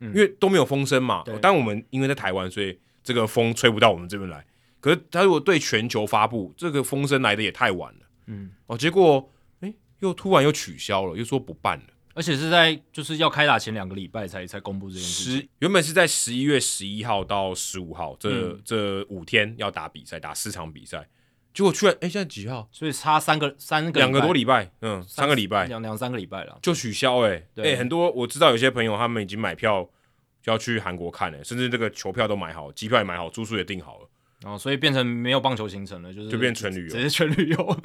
[0.00, 1.22] 因为都没有风声嘛。
[1.40, 4.44] 但我们因为在台湾，所以这个风吹不到我们这边来。
[4.80, 8.00] 可是他如果对全球发布，这个风声来的也太晚了。
[8.26, 11.86] 嗯，哦，结果哎，又突然又取消了，又说不办了，
[12.16, 15.32] 而且是在就是要开打前两个礼拜才才公布这件事。
[15.38, 21.06] 十原本是在十一月十一号到十五号这、嗯、这五天要打比赛，打四场比赛。
[21.52, 22.66] 结果居然哎，现在几号？
[22.72, 29.86] 所以差三个三个两个多礼拜，嗯，三个礼拜，两两三个礼拜了， 就取消哎、欸、哎对，很多我知道有些朋友他们已经买票
[30.42, 34.08] 就要去韩国看了、欸，甚至这个球票都买好，机票也买好，住宿也订好了，
[34.42, 37.80] 然哦，所以变成没有棒球行程了，就是就变全旅游，直接全旅游，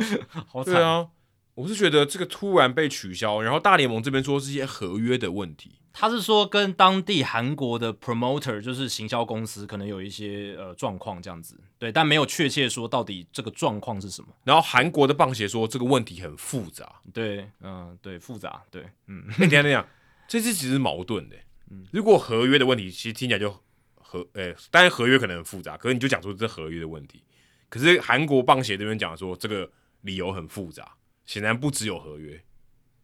[0.47, 1.07] 好惨对啊。
[1.55, 5.77] 我是觉得这个突然被取消，然后大联盟这边说是一些合约的问题。
[5.93, 14.29] 他是说跟当地韩国的 promoter 就是行销公司可能有一些呃状况这样子，对，但没有确切说到底这个状况是什么。
[14.45, 19.85] 然后韩国的棒协说这个问题很复杂，对，嗯、呃，对，复杂，对，嗯，你等下等下，
[20.29, 21.35] 这是其实是矛盾的。
[21.69, 23.53] 嗯，如果合约的问题其实听起来就
[23.95, 27.21] 合，诶，当然合约可能很复杂，可是你就讲出这合约的问题，
[27.67, 29.69] 可是韩国棒协这边讲说这个
[30.03, 30.89] 理由很复杂。
[31.31, 32.37] 显然不只有合约，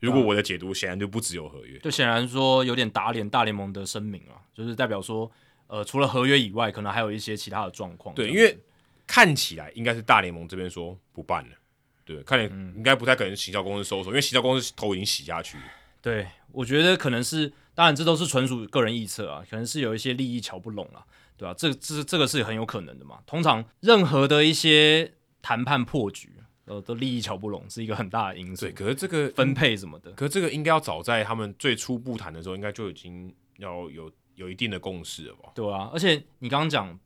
[0.01, 5.31] 如果我的解读显然就不只有合约，就显然说有点打脸大联盟的声明啊，就是代表说，
[5.67, 8.13] 呃，除了合约以外，可能还有一些其他的状况。
[8.13, 8.59] 对，因为
[9.05, 11.55] 看起来应该是大联盟这边说不办了，
[12.03, 15.63] 对，看来应该不太可能行销公司收手，因为行销公司头已经洗下去了。
[16.01, 21.05] 对，我觉得可能是，当然这都是纯属个人臆测啊，可能是有一些利益瞧不拢了，
[21.37, 21.55] 对吧？
[21.57, 23.19] 这这这个是很有可能的嘛。
[23.25, 26.33] 通常任何的一些谈判破局。
[26.67, 28.65] 呃，都利益瞧不拢是一个很大的因素。
[28.65, 35.49] 对，可是这个分配什么的，可是这个应该要早在他们最初步谈的时候，应该就已经要有有一定的共识了吧？
[35.55, 36.99] 对啊，而且你刚刚讲，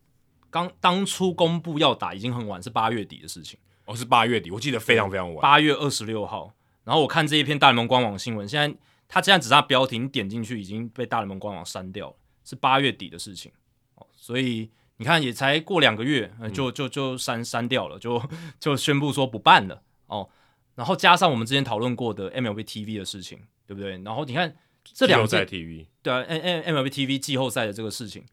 [0.49, 3.59] 刚当初公布要打已经很晚，是八月底的事情。
[3.85, 6.51] 哦，是八月底，我记得非常非常晚，八月二十六号。
[6.83, 8.75] 然后我看这一篇大联盟官网新闻，现在
[9.07, 13.51] 它现在只差标题，你点进去已经被大联盟官网删掉了，是八月底的事情。
[13.93, 14.71] 哦，所以。
[15.01, 18.21] 你看，也才过两个月，就就就删删掉了，就
[18.59, 20.29] 就宣布说不办了哦。
[20.75, 23.97] 然后加上我们之前讨论过的 MLB TV 的事情，对不对？
[24.03, 28.23] 然后你看这两件 TV，对啊，MLB TV 季后赛的这个事情，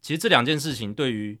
[0.00, 1.38] 其实这两件事情对于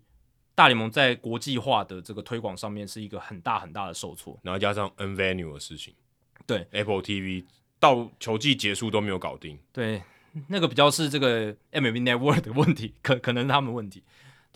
[0.54, 4.38] 大联盟在国际化的这个推广上面是一个很大很大的受挫。
[4.44, 5.92] 然后加上 N Venue 的事情，
[6.46, 7.44] 对 Apple TV
[7.80, 10.00] 到球季结束都没有搞定，对，
[10.46, 14.04] 那个比较是这个 MLB Network 的问题，可可能是他们问题。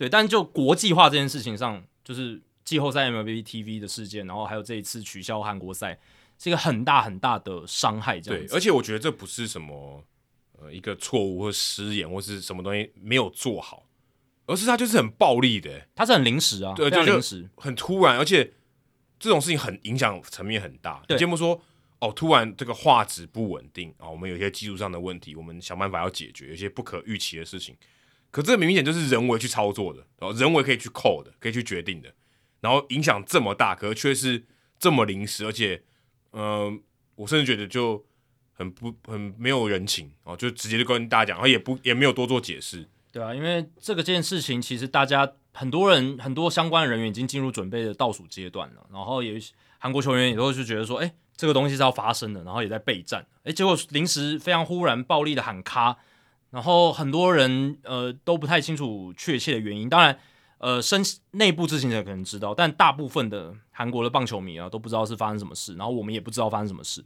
[0.01, 5.99] 对，但就国际化这件事情上，就是季后赛 MLB TV 的事件，然后还有这一次取消韩国赛，
[6.39, 8.19] 是一个很大很大的伤害。
[8.19, 10.03] 这样对，而且我觉得这不是什么
[10.53, 13.85] 呃一个错误或失言，或是什么东西没有做好，
[14.47, 18.51] 而是它就是很暴力的，它是很临时啊，对，就临时，很突然，而且
[19.19, 21.03] 这种事情很影响层面很大。
[21.15, 21.61] 节目说
[21.99, 27.77] 哦，突然这个画质不稳定啊，我们有些技术上的问题，我们想办法要解决，有些不可预期的事情。
[28.31, 32.13] 可这个明显就是人为去操作的，然后人为可以去扣的，可以去决定的，
[32.61, 34.45] 然后影响这么大，可是却是
[34.79, 35.83] 这么临时，而且，
[36.31, 36.79] 嗯、呃，
[37.15, 38.05] 我甚至觉得就
[38.53, 42.87] 很不很没有人情哦，就直接就跟大家讲，然后也不也没有多做解释。
[43.11, 49.37] 对啊，因为这个件事情其实大家很多人很多相关人员已经进入准备的倒数阶段了，然后也
[49.77, 55.97] 韩国球员也都是觉得说，哎，这个东西是要发生的，然后也在备战，哎，结果临时非常忽然暴力的喊卡。
[56.51, 60.19] 然后很多人呃都不太清楚确切的原因，当然
[60.57, 67.03] 呃深内部知情者可能知道，但大部分的韩国的棒球迷啊都不知道是发生什么事，然后我们也不知道发生什么事，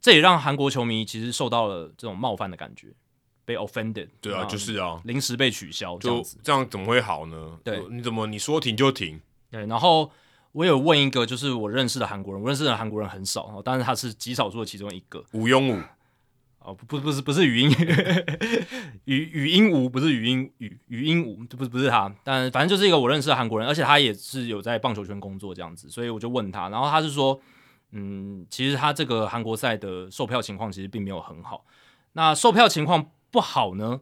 [0.00, 2.88] 这也让韩国球迷其实受到了这种冒犯的感觉，
[3.44, 4.08] 被 offended。
[4.20, 7.58] 对啊，就是啊，临时被取消，就这样怎么会好呢？
[7.62, 9.20] 对，你怎么你说停就停？
[9.50, 10.10] 对，然后
[10.50, 15.80] 我有问一个就是我认识的韩国人，我认识的韩国人很少，但是他是极少数的其中一个，吴庸武。
[16.64, 17.70] 哦，不，不是，不是语音，
[19.04, 27.40] 语语音无，不是语音语语音无，不是，不是他，但反正就是一个我认识的韩国人，而且他也是有在棒球圈工作这样子，所以我就问他，然后他是说，
[27.90, 31.64] 嗯，其实他这个韩国赛的售票情况其实并没有很好。
[32.12, 34.00] 那售票情况不好呢？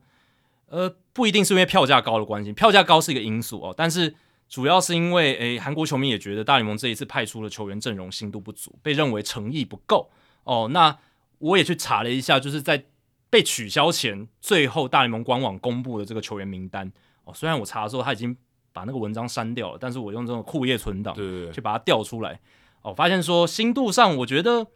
[0.66, 4.14] 呃，不一定是因为票价高的关系，票价高是一个因素哦，但是
[4.50, 10.10] 主要是因为，诶，韩国球迷也觉得大联盟这一次派出的球员阵容深度不足，被认为诚意不够
[10.44, 10.98] 哦，那。
[11.40, 12.84] 我也去查了一下，就是在
[13.28, 16.90] 被取消前，最后大联盟官网公布的这个球员名单
[17.24, 17.34] 哦。
[17.34, 18.36] 虽然我查的时候他已经
[18.72, 22.40] 把那个文章删掉了，但是我用这种库页存档，对，去把它调出来
[22.82, 24.66] 哦，发现说新度上，我觉得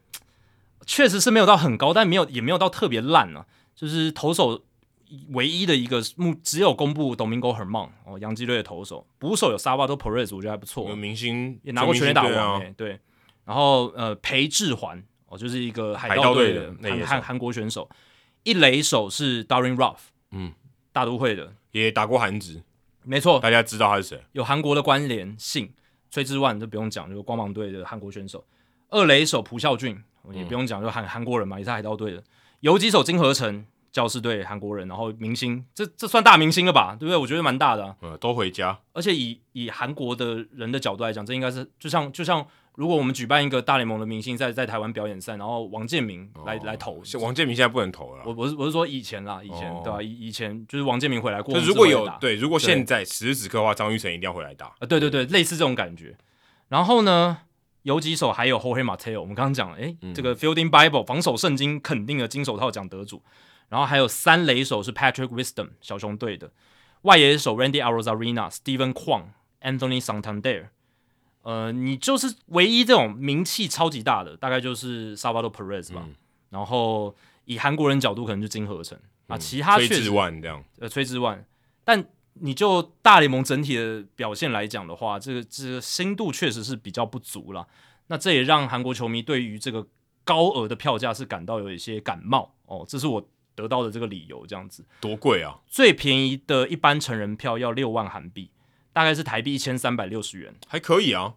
[0.86, 3.46] 确实是没有到很高，但没有也没有到特别烂啊。
[3.74, 4.62] 就是投手
[5.30, 13.00] 唯一的一个目，只有公布 Domingo Germán 哦，洋基队的投手，捕手有 Salvador Perez，我觉得还不错，有明星也拿过全垒打王，对。
[13.44, 15.04] 然后呃，裴志环。
[15.38, 17.88] 就是一个海盗队的韩韩韩国选手，
[18.42, 19.96] 一垒手是 Darin Ruf，
[20.30, 20.52] 嗯，
[20.92, 22.62] 大都会的，也打过韩职，
[23.02, 24.24] 没错，大家知道他是谁？
[24.32, 25.72] 有韩国的关联性。
[26.10, 28.44] 崔智万就不用讲，就是光芒队的韩国选手。
[28.90, 30.00] 二垒手朴孝俊
[30.32, 32.22] 也不用讲，就韩韩国人嘛，也是海盗队的。
[32.60, 33.66] 游击手金河成。
[33.94, 36.96] 教士队韩国人，然后明星，这这算大明星了吧？
[36.98, 37.16] 对不对？
[37.16, 37.96] 我觉得蛮大的、啊。
[38.00, 38.76] 呃，都回家。
[38.92, 42.44] 而且以以韩国的人的角度来讲，这应该是就像就像
[42.76, 47.00] 如果我们举办一个大联盟的明星在在台湾表演赛，然后王建民来、哦、来投。
[47.20, 48.22] 王建民现在不能投了。
[48.26, 50.02] 我我是我是说以前啦，以前、哦、对吧、啊？
[50.02, 51.56] 以以前就是王建民回来过。
[51.60, 54.74] 如果有对，如果现在此时此刻的话，张玉成一定要回来打。
[54.80, 56.16] 呃，对对对，类似这种感觉。
[56.68, 57.38] 然后呢，
[57.82, 63.22] 有几手还有 Jorge Mateo，我们刚刚讲了，哎，这个 Fielding Bible 防守圣经肯定的金手套奖得主。
[63.68, 66.50] 然后还有三垒手是 Patrick Wisdom 小熊队的，
[67.02, 69.26] 外野手 Randy Arozarena、Steven Kwang、
[69.62, 70.66] Anthony Santander。
[71.44, 76.02] 呃，你就是唯一这种名气超级大的，大概就是 Salvador Perez 吧。
[76.04, 76.14] 嗯、
[76.50, 77.14] 然后
[77.44, 78.98] 以韩国人角度，可能就金河成、
[79.28, 81.46] 嗯、啊，其他崔智万这样，呃，崔智万。
[81.84, 87.66] 但你就大联盟整体的表现来讲的话，这个这个深度确实是比较不足了。
[88.08, 89.86] 那这也让韩国球迷对于这个
[90.24, 93.28] 高额的票价是感到有一些感冒哦，这是我。
[93.56, 95.60] 得到的这个理由这样子多贵啊！
[95.68, 98.50] 最便宜的一般成人票要六万韩币，
[98.94, 101.34] 大概是台币一千三百六十元，还可以啊。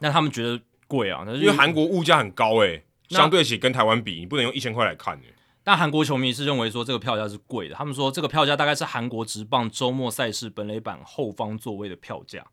[0.00, 5.34] 那他们觉得贵啊，因为韩国物价很高哎、欸，相对起跟台湾比，你不能用一千块来看哎、欸。
[5.64, 12.44] 但韩国球迷是认为说这个票价是贵的，他们说这个票价大概是韩国职棒周末赛事本垒板后方座位的票价。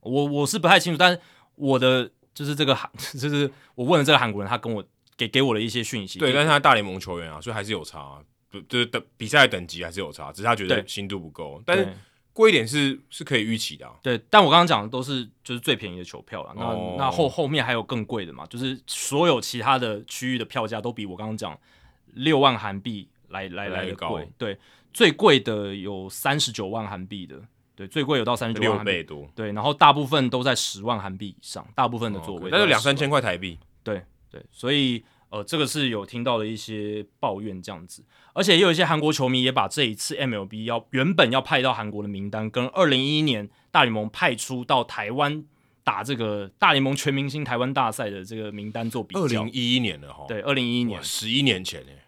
[0.00, 1.20] 我我是不太清楚，但是
[1.54, 4.84] 我的就是这个韩， 就是我问了这个韩国人，他跟我
[5.16, 6.18] 给给我的一些讯息。
[6.18, 8.20] 对，但是他大联盟球员啊，所以还是有差、啊。
[8.68, 11.86] 就是等比赛等级还是有差，只是他觉得新度不够，但是
[12.36, 13.94] 贵一点是是可以预期的、啊。
[14.02, 18.44] 对，但我刚刚讲的都是就是最便宜的球票了，那、哦、那后后面还有更贵的嘛？
[18.46, 21.58] 就是所有其他的区域的票价都比我刚刚讲
[22.12, 24.28] 六万韩币来来来的贵。
[24.36, 24.58] 对，
[24.92, 27.40] 最贵的有三十九万韩币的，
[27.74, 29.26] 对，最贵有到三十九万韩币，六倍多。
[29.34, 33.58] 对，然后大部分都在十万韩币以上，大部分的座位，那就两三千块台币。
[33.82, 35.02] 对对，所以。
[35.36, 45.44] 呃，这个是有听到的一些抱怨这样子，而且也有一些韩国球迷也把这一次 MLB 要原本要派到韩国的名单，跟二零一一年大联盟派出到台湾
[45.84, 49.20] 打这个大联盟全明星台湾大赛的这个名单做比较。
[49.20, 51.98] 二零一一年的哈，对，二零一一年，十一年前诶，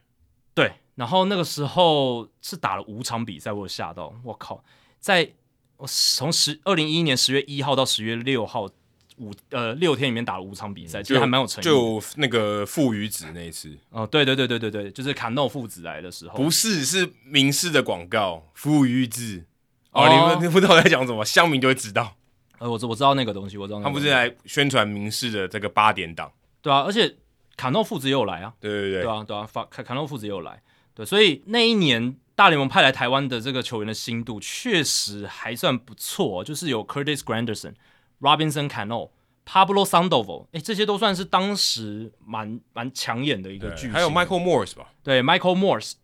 [0.55, 4.65] 对，然后那个时候是打了五场比赛，我有吓到，我靠，
[5.01, 5.33] 在
[5.77, 8.71] 我从十二零一一年十月一号到十月六号。
[9.19, 11.65] 五呃六天里面打了五场比赛，其实还蛮有诚意。
[11.65, 19.45] 就那个父与子那一次，哦，对对对对对对，就是卡诺父子来的时候，不是是民视的广告，父与子。
[19.91, 22.15] 哦，哦你们你不知道我在讲什么，乡民就会知道。
[22.59, 23.81] 呃，我知我知道那个东西，我知道。
[23.83, 26.31] 他不是来宣传民视的这个八点档，
[26.61, 27.17] 对啊，而且
[27.57, 30.61] 卡诺父子也有来啊，对对对，对啊对啊，法卡卡诺父子也有来，
[30.95, 37.75] 对，所以那一年大联盟派来台湾的这个球员的心度确实还算不错，就是有 Curtis Granderson、
[38.21, 39.11] Robinson Cano。
[39.51, 43.93] Pablo Sandoval，哎，这些都算是当时蛮蛮抢眼的一个巨星。
[43.93, 44.93] 还有 Michael Morse 吧？
[45.03, 45.95] 对，Michael Morse。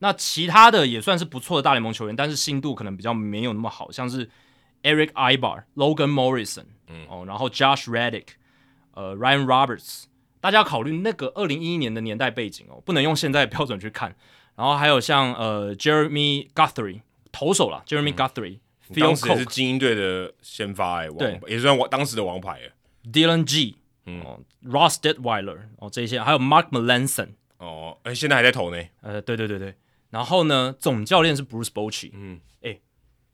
[0.00, 4.28] 那其他的也算是不错的大联盟球员，但是心度可能比较没有那么好，像是
[4.82, 8.26] Erick Aybar、Logan Morrison，嗯，哦，然后 Josh Reddick，
[8.94, 10.06] 呃，Ryan Roberts。
[10.40, 14.16] 大家要考虑那个二零一一年的年代背景哦，不能用现在的标准去看。
[14.56, 18.58] 然后还有像呃 Jeremy Guthrie 投手啦，Jeremy Guthrie，
[19.00, 22.72] 当时也是精英队的先发哎，对，也算王当时的王牌哎。
[23.10, 23.76] Dylan G，
[24.06, 28.82] 嗯、哦、Ross Detwiler，哦，这些还有 Mark Melanson，哦，哎，现在还在投呢。
[29.00, 29.74] 呃，对对对对。
[30.10, 32.78] 然后呢，总教练是 Bruce Bochy，嗯，哎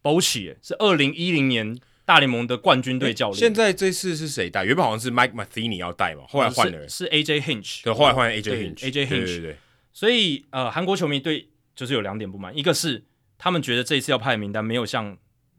[0.03, 3.39] ，Bochy 是二零一零年大联盟的冠军队教练。
[3.39, 4.65] 现在这次是谁带？
[4.65, 9.57] 原本好像是 Mike Matheny 要带嘛，后来换了是，是 AJ Hinch，对，后来换 AJ Hinch，AJ Hinch，对对对。
[9.93, 13.05] 所以呃，韩国球迷对就是有两点不满，一个是
[13.39, 15.17] 他们觉得这一次要派的名单没有像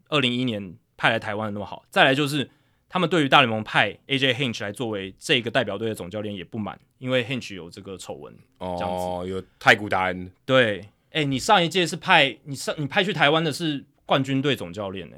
[0.08, 2.50] 二零一一年派来台湾的那么好，再来就是。
[2.88, 10.30] 他们对于大联盟派 AJ Hinch 来作为这个代表队的总教练也不满，因为 Hinch 有这个丑闻哦，有太孤单。
[10.46, 10.78] 对，
[11.10, 15.16] 哎、欸，你上一届是派你上你派去台湾的是冠军队总教练呢？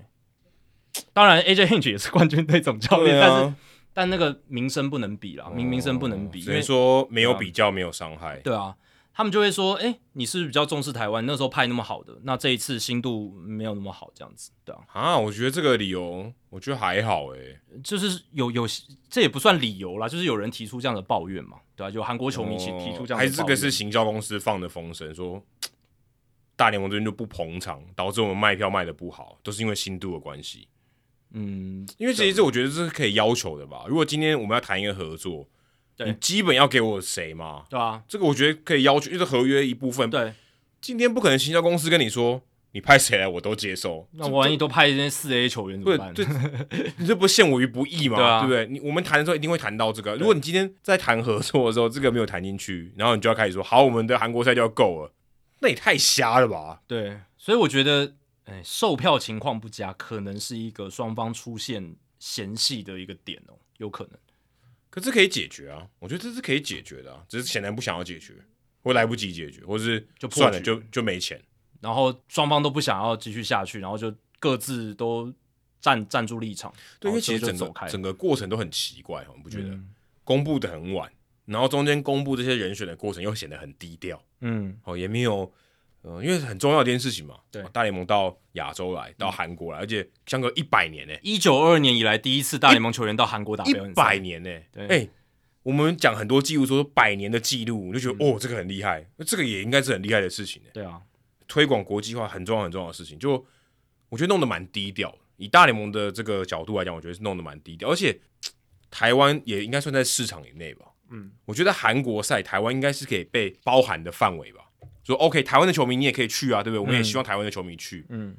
[1.12, 3.54] 当然 AJ Hinch 也是冠军队总教练，啊、但是
[3.92, 8.74] 但那个名声不能比啦，名名声不能比，所以说没有比较没有伤害，对啊。
[9.18, 11.26] 他们就会说：“哎、欸，你是不是比较重视台湾？
[11.26, 17.38] 那时候派那么好的，那这一次新度没有那么好，这样子，对啊。”啊，我觉得这个理由，我觉得还好，哎，
[17.82, 18.64] 就是有有，
[19.10, 21.90] 这也不算理由啦，就是有人提出这样的抱怨嘛，对吧、啊？
[21.90, 25.42] 就韩国球迷提提出这样的抱怨，还是这个是行销公司放的风声，说
[26.54, 30.68] 大联盟这边就不捧场，导致我们卖票卖的不好，都是因为新度的关系。
[31.32, 33.84] 嗯，因为其实我觉得这是可以要求的吧？
[33.88, 35.44] 如果今天我们要谈一个合作。
[36.06, 37.64] 你基本要给我谁嘛？
[37.68, 40.08] 对啊，这个我觉得可以要求，就是合约一部分。
[40.10, 40.32] 对，
[40.80, 42.40] 今天不可能行销公司跟你说，
[42.72, 44.06] 你派谁来我都接受。
[44.12, 46.14] 那万一都派一些四 A 球员怎么办？
[46.14, 46.24] 对，
[46.98, 48.16] 你这不陷我于不义吗？
[48.16, 48.66] 对，啊、对不对？
[48.66, 50.14] 你我们谈的时候一定会谈到这个。
[50.16, 55.12] 如果你今天在谈合作的时候，这个没有谈进去，然后你就要开始说，好，我们的韩国赛就要够了，
[55.60, 56.82] 那也太瞎了吧？
[56.86, 64.12] 对，所以我觉得，哎，售票情况不佳，可能是一个双方出现嫌隙的一个点哦，有可能。
[64.90, 68.34] 可是可以解决啊，我觉得这是可以解决的啊，只是显然不想要解决，
[68.82, 71.40] 或来不及解决，或是就算了，就就没钱。
[71.80, 75.32] 然后双方都不想要继续下去，然后就各自都
[75.80, 76.74] 站站住立场。
[76.98, 79.68] 对，因为其实整个整个过程都很奇怪，你不觉得？
[79.68, 79.88] 嗯、
[80.24, 81.12] 公布的很晚，
[81.44, 84.20] 然后中间公布这些人选的过程又显得很低调。
[84.40, 85.52] 嗯，哦，也没有，
[86.08, 87.36] 呃，因为很重要的一件事情嘛。
[87.50, 94.50] 对，大联盟到亚洲来，到韩国来，而且相隔一百年呢，一九二二年以来第一次大联盟球员到韩国打表演赛，一百年呢。
[94.72, 95.10] 对，哎、欸，
[95.62, 100.62] 我们讲很多记录，说百年的记录，我就觉得、嗯、哦，这个很厉害，那这个也应该是很厉害的事情。
[100.72, 101.02] 对啊。
[101.46, 103.44] 推广国际化很重要很重要的事情，就
[104.10, 105.14] 我觉得弄得蛮低调。
[105.38, 108.20] 以大联盟的这个角度来讲，我觉得是弄得蛮低调，而且
[108.90, 110.86] 台湾也应该算在市场以内吧。
[111.10, 114.67] 嗯，我觉得韩国赛台湾应该是可以被包含的范围吧。
[115.08, 116.78] 说 OK，台湾的球迷你也可以去啊，对不对？
[116.78, 118.06] 我们也希望台湾的球迷去。
[118.08, 118.36] 嗯，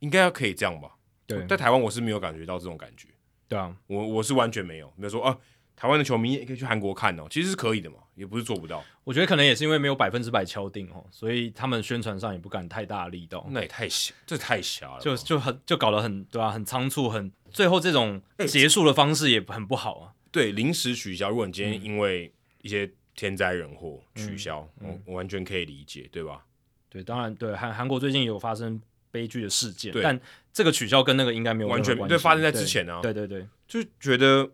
[0.00, 0.90] 应该要可以这样吧？
[1.26, 3.08] 对，在台湾我是没有感觉到这种感觉。
[3.48, 5.36] 对啊，我我是完全没有，没有说啊。
[5.76, 8.84] 台湾的球迷也可以去韩国看哦，其实是可以的嘛，也不是做不到。
[9.02, 13.46] 我觉得可能也是因为没有百分之百敲定哦，所以他们宣传上也不敢太大力道。
[13.50, 20.12] 那也太小，这太小了，就就很就搞得很对啊，很仓促，很最后这种结束的方式也很不好啊。
[20.30, 22.30] 对，临时取消，如果你今天因为
[22.60, 26.46] 一些天灾人祸取消，嗯嗯、我完全可以理解，对吧？
[26.88, 30.18] 对，当然对韩韩国最近有发生悲剧的事件，但
[30.52, 33.00] 这个取消跟那个应该没有完全对，发生在之前呢、啊。
[33.02, 34.50] 对对对，就觉得。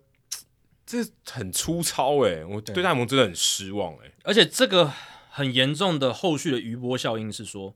[0.88, 0.98] 这
[1.32, 4.12] 很粗糙哎，我对大联盟真的很失望哎。
[4.22, 4.88] 而且这个
[5.28, 7.74] 很严重的后续的余波效应是说，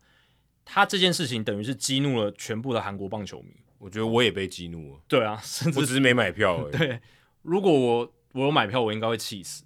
[0.65, 3.51] 他这件事情等于是激怒了全部的韩国棒球迷。
[3.78, 5.01] 我觉得我也被激怒了。
[5.09, 6.77] 对啊，甚至我只是没买票而已。
[6.77, 7.01] 对，
[7.43, 9.65] 如果我我有买票，我应该会气死。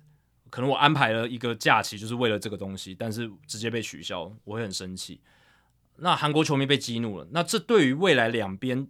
[0.55, 5.21] 可能我安排了一个假期，就是为了这个东西，但是直接被取消，我会很生气。
[5.97, 8.87] 那韩国球迷被激怒了，那这对于未来两边。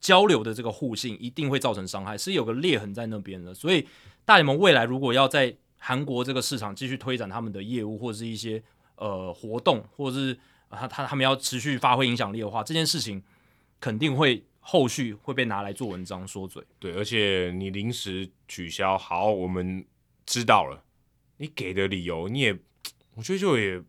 [0.00, 3.52] 交流的这个互信一定会造成伤害，是有个裂痕在那边的。
[3.52, 3.86] 所以
[4.24, 8.62] 大联盟未来如果要在韩国这个市场继续推展他们的业务，或者是一些
[8.96, 10.38] 呃活动，或者是
[10.70, 13.22] 他他他们要持续发挥影响力的话，这件事情
[13.78, 16.64] 肯定会后续会被拿来做文章说嘴。
[16.78, 19.84] 对，而且你临时取消，好，我们
[20.24, 20.82] 知道了，
[21.40, 22.56] 你给的理由你也，
[23.16, 23.82] 我觉得就也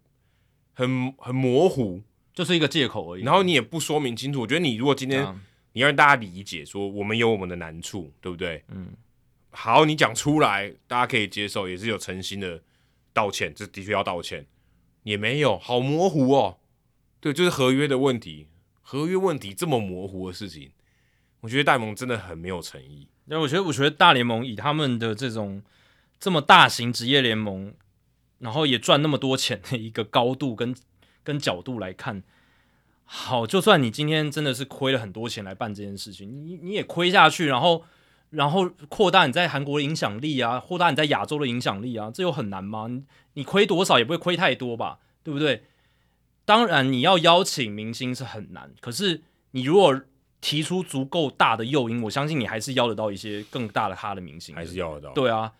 [0.73, 2.01] 很很模糊，
[2.33, 3.23] 就是一个借口而已。
[3.23, 5.39] 然后你也不说明清楚，我觉得你如果今天。
[5.73, 8.61] 你要让大家理解，说我们有我们的难处，对不对？
[8.67, 8.91] 嗯，
[9.51, 12.61] 好，你讲出来，大家可以接受，也是有诚心的
[13.13, 14.45] 道歉，这的确要道歉，
[15.03, 16.57] 也没有，好模糊哦。
[17.21, 18.47] 对，就是合约的问题，
[18.81, 20.71] 合约问题这么模糊的事情，
[21.39, 23.07] 我觉得大联盟真的很没有诚意。
[23.23, 25.63] 那我觉得，我觉得大联盟以他们的这种
[26.21, 27.73] 这么大型职业联盟，
[28.37, 30.73] 然后也赚那么多钱的一个高度跟
[31.23, 32.23] 跟角度来看。
[33.03, 37.83] 好，就算你今天真的是亏了很多钱来办这件事情，你你也亏下去，然后
[38.29, 42.87] 然后扩大你在韩国的影响力啊，扩大你在亚洲的影响力啊，这有很难吗？
[42.87, 45.63] 你你亏多少也不会亏太多吧，对不对？
[46.45, 50.01] 当然你要邀请明星是很难，可是你如果
[50.39, 55.13] 提出足够大的诱因，我相信你还是邀得到一些更大的咖的明星，还是邀得到。
[55.13, 55.51] 对啊，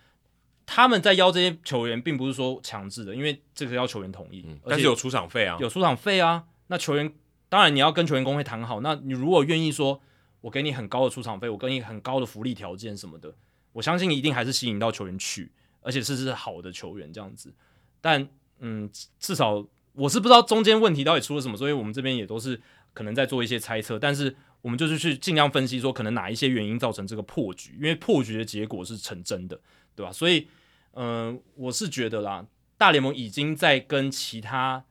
[0.73, 7.13] 他们在邀这些球员，并不是说强制的，因为这个要球员同意，嗯，但是有出场费啊，有出场费啊，那球员。
[7.49, 8.79] 当然，你要跟球员工会谈好。
[8.79, 10.01] 那你如果愿意说，
[10.39, 13.35] 我给你很高的出场费，我给你很高的福利条件什么的，
[13.73, 15.51] 我相信一定还是吸引到球员去，
[15.81, 17.53] 而且是是好的球员这样子。
[17.99, 18.25] 但
[18.59, 22.61] 嗯，至少我是不知道中间问题到底出了什么，所以我们这边也都是
[22.93, 23.99] 可能在做一些猜测。
[23.99, 29.59] 但是我们就是去尽量分析说，可能哪一些原因造成这个破局，因为破局的结果是成真的，
[29.93, 30.09] 对吧？
[30.09, 30.47] 所以
[30.93, 32.45] 嗯、我是觉得啦，
[32.77, 34.85] 大联盟已经在跟其他。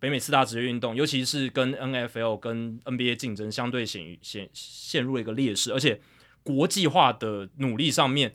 [0.00, 6.00] 北美四大职业运动，尤其是跟 NFL 跟 NBA 竞争，相对显显陷入了一个劣势，而且
[6.44, 8.32] 国际化的努力上面，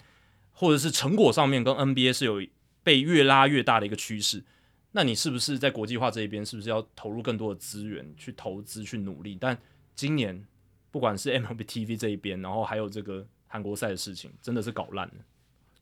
[0.51, 2.45] 或者是成果上面，跟 NBA 是有
[2.83, 4.43] 被越拉越大的一个趋势。
[4.91, 9.37] 那你是不是在国际化这一边，是不是要投入更多的资源去投资去努力？
[9.39, 9.57] 但
[9.95, 10.45] 今年
[10.91, 15.13] 不管是 MLB TV 这一边，然后还有这个韩国赛的事情，真的是搞烂了，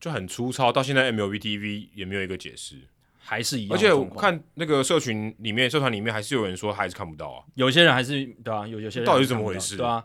[0.02, 0.70] 就很粗糙。
[0.70, 2.76] 到现在 MLB TV 也没有一个解释。
[3.24, 7.44] 还是一样，而且我看那个社群里面，社团里面还是有人说还是看不到啊。
[7.54, 9.76] 有些人还是对啊，有有些人到底是怎么回事？
[9.76, 10.04] 对啊，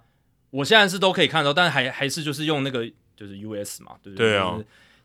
[0.52, 4.30] 我现在是都可以看到，但是还还是就是用那个就是 US 嘛，对不对？
[4.30, 4.60] 对啊，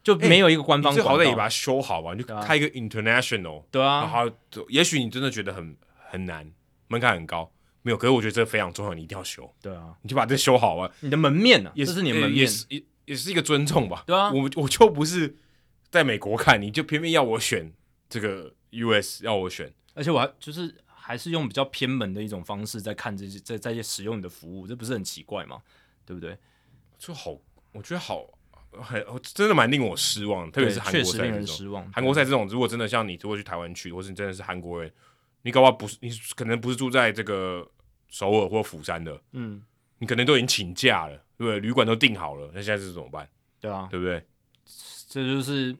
[0.05, 0.93] 就没有一个官方。
[0.93, 4.07] 最好歹也把它修好吧，你就开一个 international，对啊。
[4.07, 4.29] 好，
[4.69, 5.75] 也许你真的觉得很
[6.11, 6.47] 很难，
[6.89, 9.51] 门槛很高，没有，可是我觉得这非常重要，你一定要修。
[9.63, 10.89] 对啊，你就把这修好啊。
[11.01, 11.73] 你的门面呢、啊？
[11.75, 12.67] 也是你的门面，也是
[13.07, 14.05] 也也是一个尊重吧。
[14.07, 15.37] 对啊，我我就不是
[15.91, 17.73] 在美国看，你就偏偏要我选
[18.09, 25.63] 这个 US，要我选，而且我还就是还是用比较偏门的一种方式在看这些在在使用你的服务，这不是很奇怪吗？
[26.05, 26.37] 对不对？
[26.99, 27.37] 就好，
[27.73, 28.27] 我觉得好
[28.71, 31.91] 很真的蛮令我失望，特别是韩国赛这种。
[31.93, 34.93] 韩国赛这种，如果真的像你如果去台湾去，或是你真的是韩国人。
[35.45, 37.69] 你搞不好不是，你可能不是住在这个
[38.09, 39.61] 首尔或釜山的，嗯，
[39.99, 41.61] 你可能都已经请假了，对不对？
[41.61, 43.29] 旅馆都订好了，那现在是怎么办？
[43.61, 44.25] 对啊，对不对？
[45.09, 45.77] 这就是，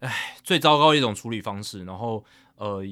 [0.00, 2.24] 哎，最糟糕的一种处理方式，然后
[2.56, 2.82] 呃，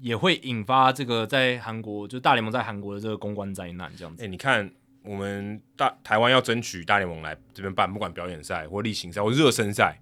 [0.00, 4.24] 也会引发这个在韩国，就大联盟在韩国的这个公关灾难，这样子。
[4.24, 4.72] 哎，你看，
[5.02, 10.00] 我们大台湾要争取大联盟来这边办，不管表演赛或例行赛或热身赛，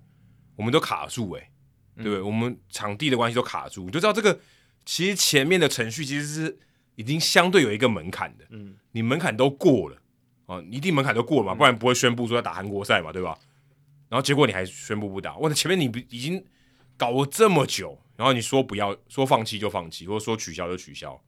[0.56, 1.50] 我们都卡住，哎，
[1.96, 2.18] 对不对？
[2.18, 4.40] 嗯，我们场地的关系都卡住，你就知道这个。
[4.84, 6.58] 其实前面的程序其实是
[6.94, 9.97] 已经相对有一个门槛的，嗯，你门槛都过了
[10.48, 13.38] 啊，你一定门槛都过了嘛，不然不会宣布说要打韩国赛嘛，对吧？
[14.08, 16.42] 然后结果你还宣布不打，我的前面你已经
[16.96, 21.20] 搞了这么久，然后你说不要说放弃就放弃，或者说取消就取消，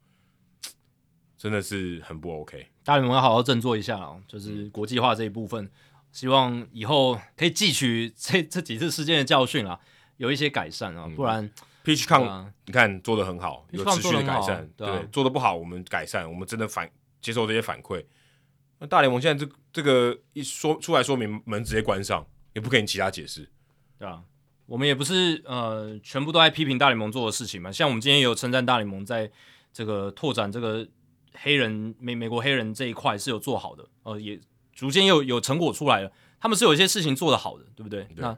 [1.37, 2.69] 真的是很不 OK。
[2.83, 5.71] 大联盟要好好振作一下啊，就是国际化这一部分，
[6.11, 9.79] 希望以后可以汲取这这几次事件的教训啊，
[10.17, 11.51] 有一些改善啊，不然。
[11.83, 16.91] PitchCom、啊、你看做的很好，有持续的改善，对，做的不好我们改善，我们真的反
[17.23, 18.05] 接受这些反馈。
[18.81, 23.49] 那大联盟现在这这个一说出来说明门直接关上，也不给你其他解释，
[23.97, 24.25] 对啊，
[24.67, 29.31] 我们也不是呃全部都在批评大联盟做的事情嘛，像我们今天也有称赞大联盟在
[29.73, 30.85] 这个拓展这个
[31.35, 34.41] 黑人美美国黑人这一块是有做好的，呃，也
[34.73, 36.11] 逐渐有有成果出来了，
[36.41, 38.03] 他们是有一些事情做得好的，对不对？
[38.05, 38.37] 对那。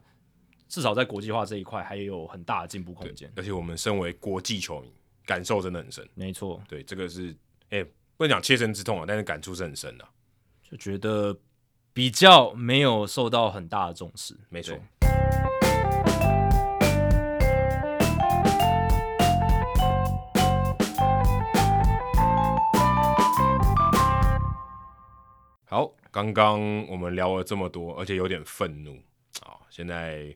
[0.69, 4.91] 至少在国际化这一块还有很大的进步空间，而且我们身为国际球迷，
[5.27, 6.09] 感受真的很深。
[6.15, 7.29] 没错，对，这个是
[7.69, 7.85] 哎、欸，
[8.17, 10.09] 不能讲切身之痛啊，但是感触是很深的，
[10.73, 11.37] 就觉得
[11.93, 14.35] 比较没有受到很大的重视。
[14.49, 14.75] 没错。
[25.67, 28.97] 好，刚刚我们聊了这么多，而且有点愤怒
[29.43, 30.35] 啊，现在。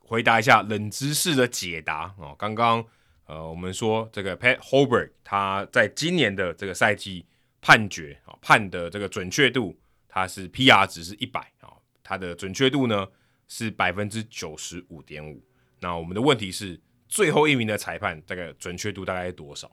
[0.00, 2.34] 回答一下冷知识的解答哦。
[2.38, 2.82] 刚刚
[3.26, 7.26] 呃，我们说这个 Pat Holberg，他在今年的这个赛季
[7.60, 9.78] 判决啊、哦，判的这个准确度，
[10.08, 11.72] 它是 PR 值是一百啊，
[12.02, 13.06] 它的准确度呢
[13.46, 15.42] 是百分之九十五点五。
[15.80, 19.70] 那我们的问题是，最后一名的裁判大概准确度大概是多少？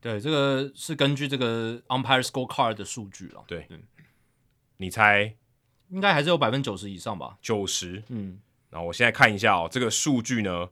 [0.00, 3.44] 对，这个是根据这个 Umpire Scorecard 的数据了。
[3.46, 3.82] 对，嗯、
[4.78, 5.36] 你猜
[5.90, 7.36] 应该还是有百分之九十以上吧？
[7.42, 8.40] 九十，嗯。
[8.70, 10.70] 然后我现在看一下哦，这个数据呢，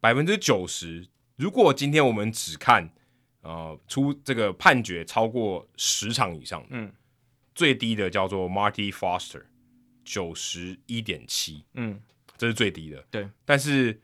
[0.00, 1.08] 百分之九十。
[1.36, 2.90] 如果今天我们只看，
[3.46, 6.92] 呃，出这个判决超过十场以上，嗯，
[7.54, 9.44] 最低的叫做 Marty Foster，
[10.04, 12.00] 九十一点七，嗯，
[12.36, 13.04] 这是最低的。
[13.10, 14.00] 对，但是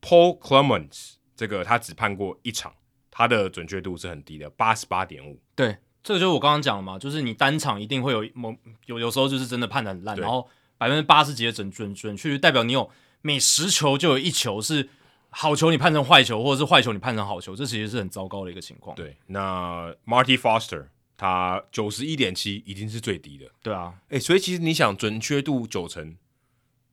[0.00, 2.74] Paul Clements 这个他只判过一场，
[3.10, 5.40] 他的准确度是很低的，八十八点五。
[5.54, 10.48] 对，这个就是我刚刚讲的嘛，就是你单场一定会有某有有时候就是真的判的很烂，然后。
[10.78, 12.90] 百分之八十几的准准准确率，代表你有
[13.22, 14.90] 每十球就有一球是
[15.30, 18.96] 好球，你判成坏球，或者是坏球你判成好球，这其实是很糟糕的一个情况。
[18.96, 23.46] 对，那 Marty Foster 他九十一点七已经是最低的。
[23.62, 26.16] 对啊，哎、欸，所以其实你想准确度九成，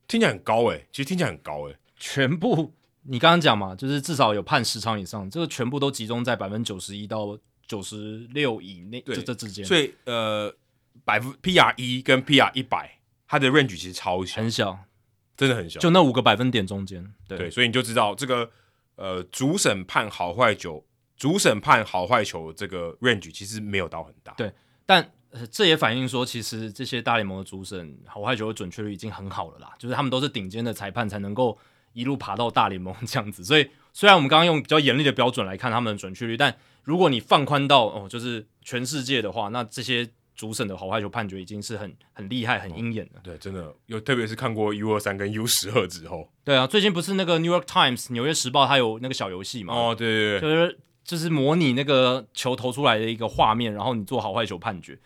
[0.06, 1.78] 听起来很高哎、欸，其实听起来很高哎、欸。
[1.96, 2.72] 全部
[3.02, 9.64] 你刚刚讲嘛，就是至少有判十场以上，这个全部都集中在百分之九十一到九十六以内，这这之间。
[9.64, 10.54] 所以呃，
[11.04, 12.98] 百分 PR 一跟 PR 一百。
[13.26, 14.78] 它的 range 其实超小，很小，
[15.36, 17.12] 真的很小，就那五个百分点中间。
[17.26, 18.48] 对，对，所以你就知道这个
[18.96, 20.84] 呃，主审判好坏球，
[21.16, 24.32] 主审判好坏球这个 range 其实没有到很大。
[24.34, 24.52] 对，
[24.86, 31.58] 但、呃、这也反映说，其实这些大联盟的主审好坏球的准确率已经很好了啦，就是他们都是顶尖的裁判，才能够
[31.92, 33.44] 一路爬到大联盟这样子。
[33.44, 40.10] 所以，虽然我们刚刚用比较严厉的标准来看他们的准确率，但如果你放宽到哦，就是全世界的话，那这些。
[40.34, 43.20] 主审的好坏球判决已经是很很厉害、很鹰眼了。
[43.22, 46.28] 对，真的有，特别是看过 U 二三跟 U 十二之后。
[46.42, 49.72] 对啊，最近不是那个 New York Times 纽约时报它有那个小游戏嘛？
[49.72, 54.98] 哦，对对对，就是就是模拟那个球投出来的一个画面，然后你做好坏球判决。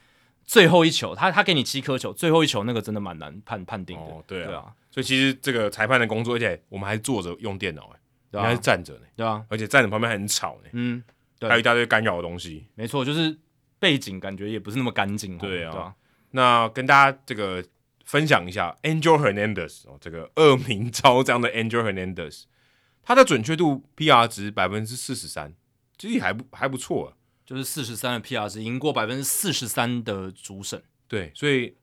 [0.47, 4.05] 最后一球，他他给你七颗球，最后一球那个真的蛮难判判定的。
[4.05, 7.95] 哦，对啊，对啊，所以其实这个裁判的工作，而且我们还坐着用电脑，
[8.33, 11.05] 哎，还是站着呢，对啊，而且站着旁边还很吵呢，嗯，
[11.39, 12.67] 对，还有一大堆干扰的东西。
[12.75, 13.37] 没错，就是。
[13.79, 15.71] 背景感觉也不是那么干净，对啊。
[15.73, 15.95] 对啊，
[16.31, 17.65] 那跟大家这个
[18.05, 22.45] 分享一下，Angel Hernandez 哦，这个恶名昭彰的 Angel Hernandez，
[23.03, 25.55] 他的准确度 PR 值百分之四十三，
[25.97, 27.15] 其实还不还不错啊。
[27.47, 30.83] 就是四十三的 PR 值，赢过百分之四十三的主审。
[31.07, 31.77] 对，所以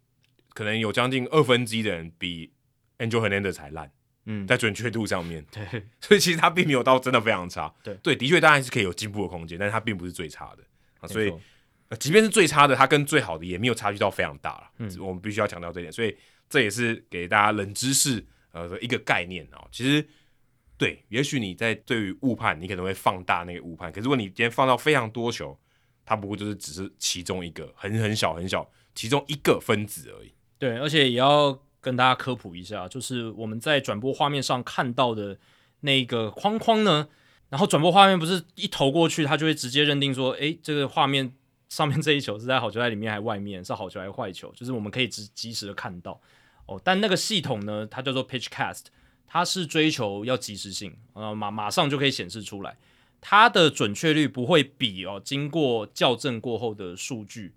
[0.54, 2.52] 可能有将近二分之一的人比
[3.00, 3.92] Angel Hernandez 还烂。
[4.28, 7.72] 嗯，在准确度上面，对， 所以其实他并没有到真的非常差。
[7.84, 10.64] 对，对，的确当然是可以有进步的空间，但是他并不是最差的
[11.00, 11.08] 啊。
[11.08, 11.32] 所以，
[12.00, 14.72] 即便是最差的，它跟最好的也没有差距到非常大了。
[14.78, 15.92] 嗯，我们必须要强调这一点。
[15.92, 16.16] 所以
[16.50, 19.64] 这也是给大家冷知识呃的一个概念啊。
[19.72, 20.08] 其实，
[20.78, 23.92] 对，也许你在对于误判，你可能会放大那个误判。
[23.92, 25.58] 可是如果你今天放到非常多球，
[26.06, 30.34] 它不过就是只是其中一个很很小很小其中一个分子而已。
[30.58, 31.60] 对，而且也要。
[31.86, 35.38] 跟大家科普一下，就是我们在转播画面上看到的
[35.82, 37.08] 那个框框呢，
[37.50, 41.32] 然后转播画面不是一投过去，它就会直接认定说，诶，这个画面
[41.70, 46.20] 上面这一球是在好球带里面还是外面，是好球还是坏球，就是我们可以及及时的看到
[46.66, 46.80] 哦。
[46.84, 48.86] 但那个系统呢，它叫做 PitchCast，
[49.28, 52.78] 它是追求要及时性，呃，马马上就可以显示出来，
[53.20, 57.54] 它的准确率不会比哦经过校正过后的数据。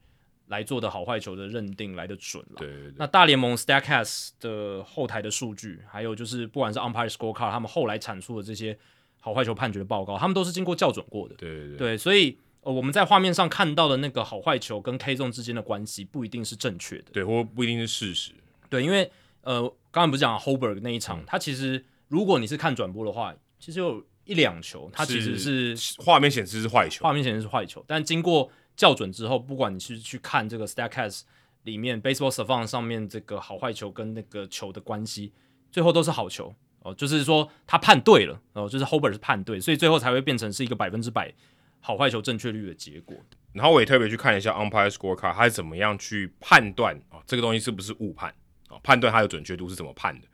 [0.49, 2.55] 来做的好坏球的认定来的准了。
[2.57, 2.93] 对对对。
[2.97, 8.79] 那大联盟 Statcast 的后台的数据，还有就是不管是 Umpire Scorecard，他们后来产出的这些
[9.21, 11.35] 好坏球判决的报告，他们都是经过校准过的。
[11.35, 11.77] 对对对。
[11.77, 17.05] 对，所以呃，我们在画面上看到的那个好坏球跟 K zone 之间的关系不一定是正确的。
[17.13, 18.33] 对，或不一定是事实。
[18.69, 19.11] 对，因为
[19.43, 31.23] 呃，刚刚不是讲 Hoberg 那一场，他、嗯、其实如果你是看转播的话，其实有一两球，它其实是画面显示是坏球，画面显示是坏球，但经过校准之后，不管你是去看这个 Statcast
[31.63, 35.33] 里面 Baseball Savant 上面这个好坏球跟那个球的关系，
[35.73, 41.33] 最后都是好球哦，就是说他判对了哦，就是 Hoberg 是判对，所以最后才会变成是一个百分之百
[41.81, 43.17] 好坏球正确率的结果。
[43.53, 48.35] 然后我也特别去看了一下 Umpire Scorecard，他是怎么样去判断啊、这个东西是不是误判
[48.69, 50.29] 啊、判断它的准确度是怎么判的？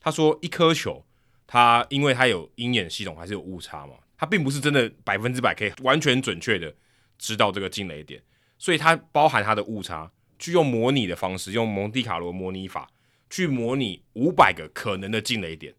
[0.00, 1.04] 他说一颗球，
[1.46, 6.74] 它因为它有鹰眼系统还是有误差嘛，它并不是真的百分之百可以完全准确的。
[7.18, 8.22] 知道这个进雷点，
[8.56, 12.90] 所以它包含它的误差，去用模拟的方式，用蒙地卡罗模拟法
[13.28, 15.74] 去模拟五百个可能的进雷点，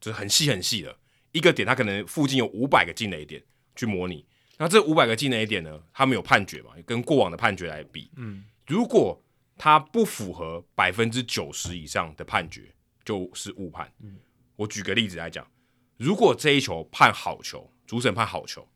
[0.00, 0.96] 就是很细很细的
[1.32, 3.42] 一个点，它可能附近有五百个进雷点
[3.74, 4.24] 去模拟。
[4.58, 6.72] 那这五百个进垒点呢，他们有判决嘛？
[6.84, 9.22] 跟过往的判决来比，嗯，如果
[9.56, 13.92] 他不符合百分之九十以上的判决，就是误判。
[14.00, 14.16] 嗯，
[14.56, 15.48] 我举个例子来讲，
[15.96, 18.68] 如果这一球判好球，主审判好球。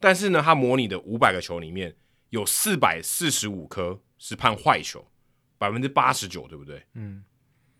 [0.00, 1.94] 但是呢，他模拟的五百个球里面
[2.30, 5.04] 有四百四十五颗是判坏球，
[5.56, 6.84] 百分之八十九，对不对？
[6.94, 7.24] 嗯，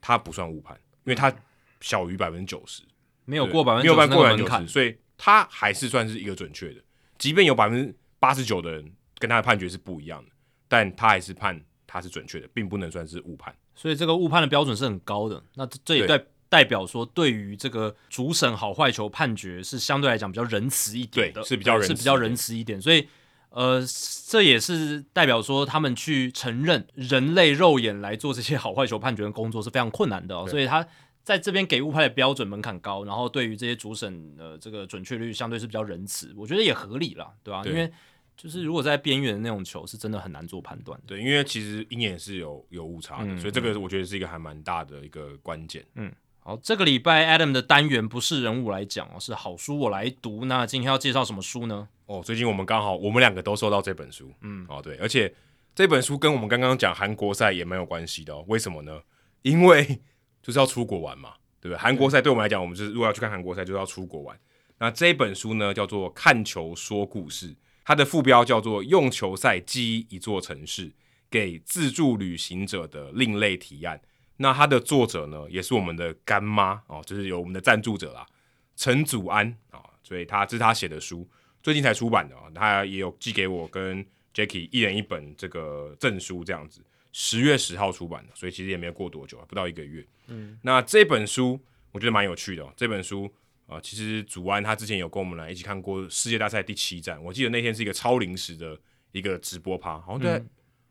[0.01, 1.33] 他不算误判，因为他
[1.81, 2.83] 小于百分之九十，
[3.25, 6.83] 没有过百分之九十那个门槛，所以他还是算是一个准确的。
[7.19, 10.31] 即便有百分之八十九的人跟他的判决是不一样的，
[10.69, 13.55] 但他还是判他是准确的，并不能算是误判。
[13.75, 15.43] 所以这个误判的标准是很高的。
[15.55, 16.25] 那这也代。
[16.51, 22.81] 代表说，对于这个主审好坏球判决是相对来讲比较仁慈一点的，是比较仁慈，是比较仁慈一点。
[22.81, 23.07] 所以，
[23.51, 23.85] 呃，
[24.29, 30.49] 这也是代表说，他们去承认人类肉眼来做这些好坏球判决的工作是非常困难的哦。
[30.49, 30.89] 所以他
[31.23, 37.63] 在这边给误判的标准门槛高，然后对于这些主审的这个准确率相对是比较仁慈，我觉得也合理了，对吧？
[37.63, 37.91] 对，因为
[38.37, 40.99] 就是如果在边缘的那种球，是真的很难做判断。
[41.07, 45.85] 对，因为其实鹰眼是有有误差的，嗯，所以这个我觉得是一个还蛮大的一个关键。
[45.95, 46.13] 嗯。
[46.41, 50.47] 好，这个礼拜 Adam 的单元不是人物来讲哦，是好书我来读。
[50.47, 51.87] 那今天要介绍什么书呢？
[52.07, 55.35] 哦，最近我们刚好我们两个都收到这本书，嗯，哦对，而且
[55.75, 58.43] 这本书跟我们刚刚讲韩国赛也蛮有关系的哦。
[58.49, 59.03] 为什么呢？
[59.43, 60.01] 因为
[60.49, 61.79] 就是要出国玩嘛，对不对？
[61.79, 64.35] 韩国赛对我们来讲，我们就是如果要去看韩国赛，就是要出国玩。
[64.79, 67.51] 那这本书呢，叫做《看球说故事》，
[67.85, 70.91] 它的副标叫做《用球赛记忆一座城市：
[71.29, 73.99] 给自助旅行者的另类提案》。
[74.39, 78.27] 那它的作者呢，也是我们的干妈哦，就是有我们的赞助者啦，
[78.75, 81.29] 陈祖安啊、哦，所以他这是他写的书，
[81.63, 84.03] 最近才出版的啊、哦，他也有寄给我跟
[84.33, 86.81] Jacky 一人一本这个证书这样子，
[87.21, 90.07] 十月十号出版的，所以其实也没有过多久，不到一个月。
[90.29, 93.25] 嗯，那这本书我觉得蛮有趣的哦，这本书
[93.67, 98.79] 啊、呃，其实祖安他之前有跟我们来一起看过世界大赛第七站，我记得那天是一个超临时的
[99.11, 100.41] 一个直播趴，好像在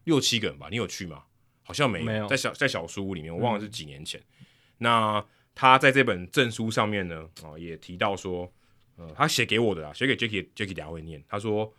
[0.03, 1.23] 六七个人吧，你有去吗？
[1.63, 4.19] 好像没有，没有在小在小书屋里面，我忘了是几年前。
[4.41, 4.45] 嗯、
[4.79, 5.25] 那
[5.55, 8.51] 他在这本证书上面呢，啊，也提到说，
[8.97, 11.23] 呃，他写给我的啊，写给 Jacky，Jacky 等下会念。
[11.29, 11.73] 他说，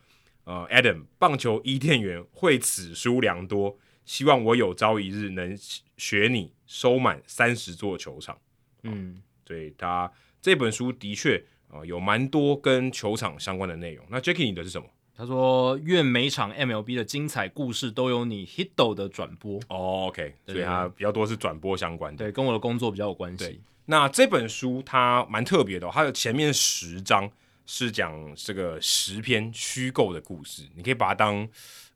[0.45, 3.79] 呃，Adam，棒球伊甸园会此书良多，
[4.09, 5.55] 希望我有朝一日能
[5.99, 8.39] 学你收满三十座球场。
[8.85, 11.37] 嗯，对他这本书的确
[11.69, 14.07] 啊、呃，有蛮多跟球场相关的内容。
[14.09, 14.89] 那 Jacky 你的是什么？
[15.15, 19.61] 他说：“愿每场 MLB 的精彩故事都有你 Hito 的转播。
[19.69, 23.61] 哦” OK，所以他比较多是转播相关的，对，跟我的工作比较有关系。
[23.85, 27.31] 那这本书它蛮特别的、哦，它的前面十章
[27.67, 31.49] 是讲这个十篇虚构的故事，你可以把它当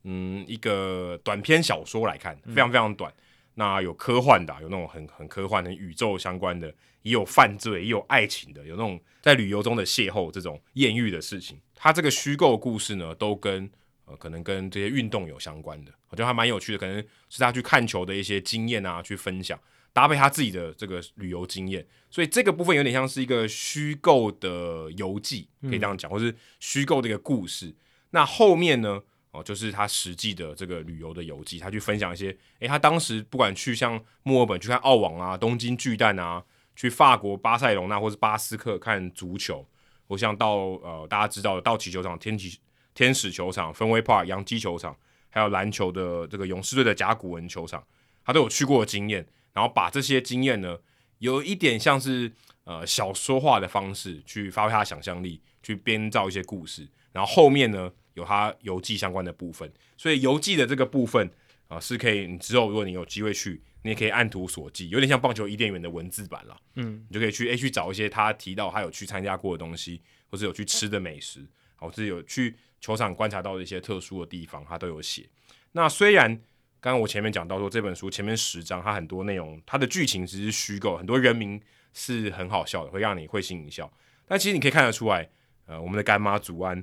[0.04, 3.12] 嗯一个短篇小说来看，非常非常短。
[3.12, 3.22] 嗯、
[3.54, 6.68] 那有科幻的，有那种很很科幻的宇宙相关的，
[7.02, 11.60] 也有犯罪，也有爱情的，有那种在旅游中的邂逅这种艳遇的事情。
[11.74, 13.70] 它这个虚构故事呢，都跟
[14.04, 16.96] 呃可能跟这些运动有相关的，我觉得还蛮有趣的，可能
[17.28, 19.58] 是他去看球的一些经验啊，去分享。
[19.94, 27.74] 搭配他自己的这个旅游经验，所以这个部分有点像是一个虚构的游记，可以这样讲，或是虚构的一个故事。
[28.08, 36.44] 那后面呢，哦，就是他实际的这个旅游的游记，他去分享一些，诶，他当时不管去像墨尔本去看澳网啊、东京巨蛋啊，
[36.76, 39.66] 去法国巴塞隆纳或是巴斯克看足球，
[40.06, 42.58] 或像到呃大家知道的道奇球场、天奇
[42.94, 44.94] 天使球场、芬威 Park 洋基球场，
[45.30, 47.82] 还有篮球的这个勇士队的甲骨文球场，
[48.24, 49.26] 他都有去过的经验。
[49.54, 50.78] 然后把这些经验呢，
[51.18, 52.32] 有一点像是
[52.64, 56.88] 呃小说化的方式去发挥他的想象力，去编造一些故事。
[57.12, 61.26] 然后后面呢，有他游记相关的部分，所以游记的这个部分
[61.68, 66.56] 啊、呃，是可以你之后如果你有机会去，你也可以按图索骥，有点像棒球伊甸园的文字版了。
[66.76, 70.00] 嗯，你就可以去诶去找一些他提到他有去参加过的东西，
[70.30, 75.28] 或者有去吃的美食，或者有去球场观察到的一些特殊的地方，他都有写。
[75.72, 76.40] 那虽然。
[76.84, 81.62] 刚刚我前面讲到说，这本书前面十章，它很多内容，它的剧情其实是虚构，很多人名
[81.94, 83.88] 是很好笑的，会让你会心一笑。
[84.26, 85.30] 但其实你可以看得出来，
[85.66, 86.82] 呃，我们的干妈祖安，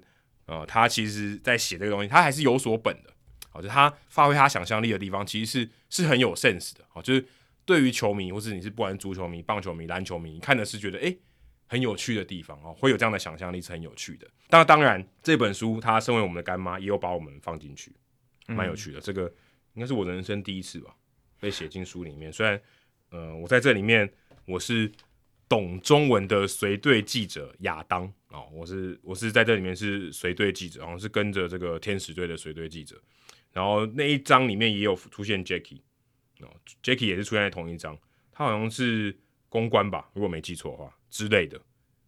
[0.50, 3.14] 呃，他其实在写这个东西，他还是有所本的。
[3.50, 6.84] 好，就他发挥他想象力的地方，其实是是很有 sense 的。
[6.90, 7.26] 好，就是
[7.66, 11.18] 对于球迷，或是你是不管足球迷、棒球迷、篮球迷，你看的是觉得诶
[11.68, 14.28] 很有趣的地方哦，会有这样的想象力是很有趣的。
[14.50, 17.96] 当当然，这本书他身为我们的干妈，也有把我们放进去，
[18.48, 19.00] 蛮有趣的。
[19.00, 19.32] 嗯、这个。
[19.76, 20.94] 应该是我人生第一次吧，
[21.40, 22.34] 被写进书里面。
[22.34, 22.60] 虽然，
[23.12, 24.12] 呃，我在这里面
[24.46, 24.92] 我是
[25.48, 32.96] 懂中文的随队记者亚当啊、哦，我是我是在这里面是随队记者，好像是跟着这个天使队的随队记者。
[33.52, 35.82] 然后那一张里面也有出现 Jackie
[36.40, 36.48] 哦
[36.84, 37.98] ，Jackie 也是出现在同一张，
[38.32, 39.18] 他好像是
[39.50, 41.58] 公关吧，如果没记错的话之类的。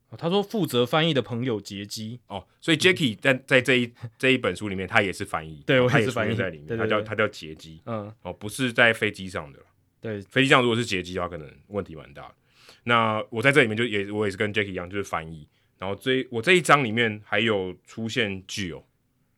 [0.09, 9.59] 哦他说负责翻译的朋友杰基哦，所以 Jackie 在在这一这一本书里面，他也是翻译，对，他也是翻译在里面，他叫他叫杰基，嗯，哦，不是在飞机上的，
[10.01, 12.35] 对，飞机上如果是杰基的话，可能问题蛮大的。
[12.83, 15.47] 那我在这里面就也我也是跟 Jackie 一样，就是翻译。
[15.81, 18.83] 然后这我这一章里面还有出现 Gio，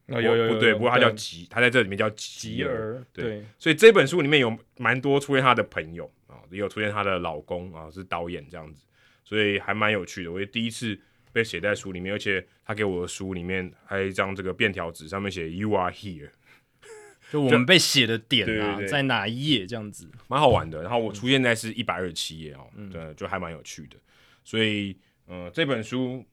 [0.10, 8.86] 哦，有有有，有，不对，不过他叫吉，他在这里面叫吉尔，对，对，所以这本书里面有蛮多出现他的朋友啊，也有出现他的老公啊，是导演这样子，
[9.24, 10.32] 所以还蛮有趣的。
[10.32, 11.00] 我也第一次。
[11.34, 16.30] 被写在书里面，而且他给我的书里面还有一张这个便条纸，上面写 “You are here”，
[17.32, 20.84] 就我们被写的点啊，对对对，在哪一页这样子，蛮好玩的。
[20.84, 23.98] 然后我出现在是一百二十七页哦，嗯、对，就还蛮有趣的。
[24.44, 26.24] 所以，呃，这本书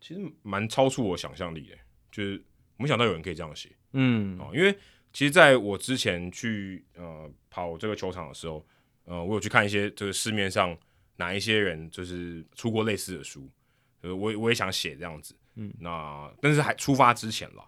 [0.00, 1.76] 其实蛮超出我想象力的，
[2.10, 2.42] 就是
[2.76, 4.76] 没想到有人可以这样写，嗯，哦，因为
[5.12, 8.66] 其实在我之前去呃跑这个球场的时候，
[9.04, 10.76] 呃，我有去看一些这个市面上
[11.16, 13.48] 哪一些人就是出过类似的书。
[14.02, 17.64] 呃，我我也想写这样子，嗯，那但是还出发之前了，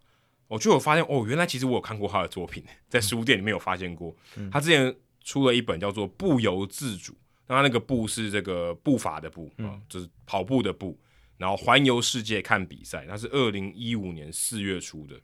[0.49, 7.13] 我就有发现哦，原来其实我有看过他的作品， 在书店里面有发现过，嗯、他之前出了一本叫做《不由自主》，
[7.47, 10.99] 那他那个步是这个步伐的步啊、嗯，就是跑步的步，
[11.37, 15.21] 然后环游世界看比赛，那是二零一五年四月出的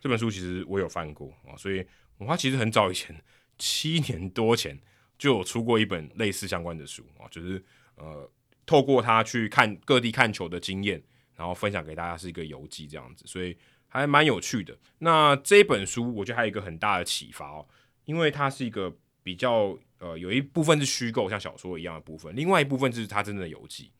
[0.00, 1.84] 这本书，其实我有翻过啊，所以
[2.18, 3.18] 他其实很早以前，
[3.58, 4.78] 七年多前
[5.18, 7.64] 就有出过一本类似相关的书啊，就是
[7.96, 8.30] 呃。
[8.66, 10.98] 透过他去看各地看球的经验，
[11.36, 13.54] 然后分享给大家是一个游记这样子，所以
[13.86, 14.74] 还蛮有趣的。
[15.00, 17.68] 那这本书我觉得还有一个很大的启发哦，
[18.06, 18.90] 因为它是一个
[19.22, 23.92] 比较呃有一部分是虚构，像小说一样的部分，另外一部分就是他真正的游记。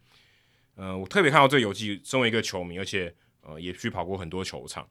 [0.75, 4.89] 呃，我特别看到这个游记，身为一个球迷，而且呃也去跑过很多球场，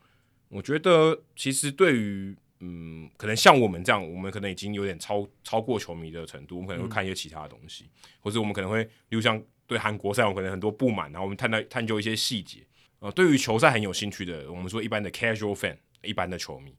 [0.50, 9.42] 我觉得其实对于嗯可能像我们这样，我们可能已经有点超超过球迷的程度，我们可能会看一些其他的东西，嗯、或者我们可能会例如像。
[9.66, 12.60] 对韩国赛，我可能很多不满，然后我们探探探究一些细节。
[13.00, 16.76] 呃，对于球赛很有兴趣的，我们说一般的 casual fan，一般的球迷，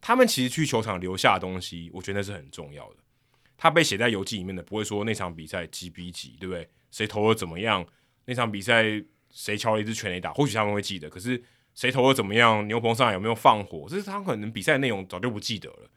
[0.00, 2.98] 他们其实去球场留下的东西，我觉得那是很重要的。
[3.58, 6.66] 他被写在游记里面的，不会说那场比赛几比几，对不对？
[6.92, 7.84] 谁投的怎么样？
[8.30, 8.84] 那场比赛
[9.28, 10.32] 谁敲了一支全垒打？
[10.32, 11.42] 或许他们会记得，可是
[11.74, 12.64] 谁投的怎么样？
[12.68, 13.88] 牛棚上来有没有放火？
[13.90, 15.90] 这是他们可能比赛内容早就不记得了，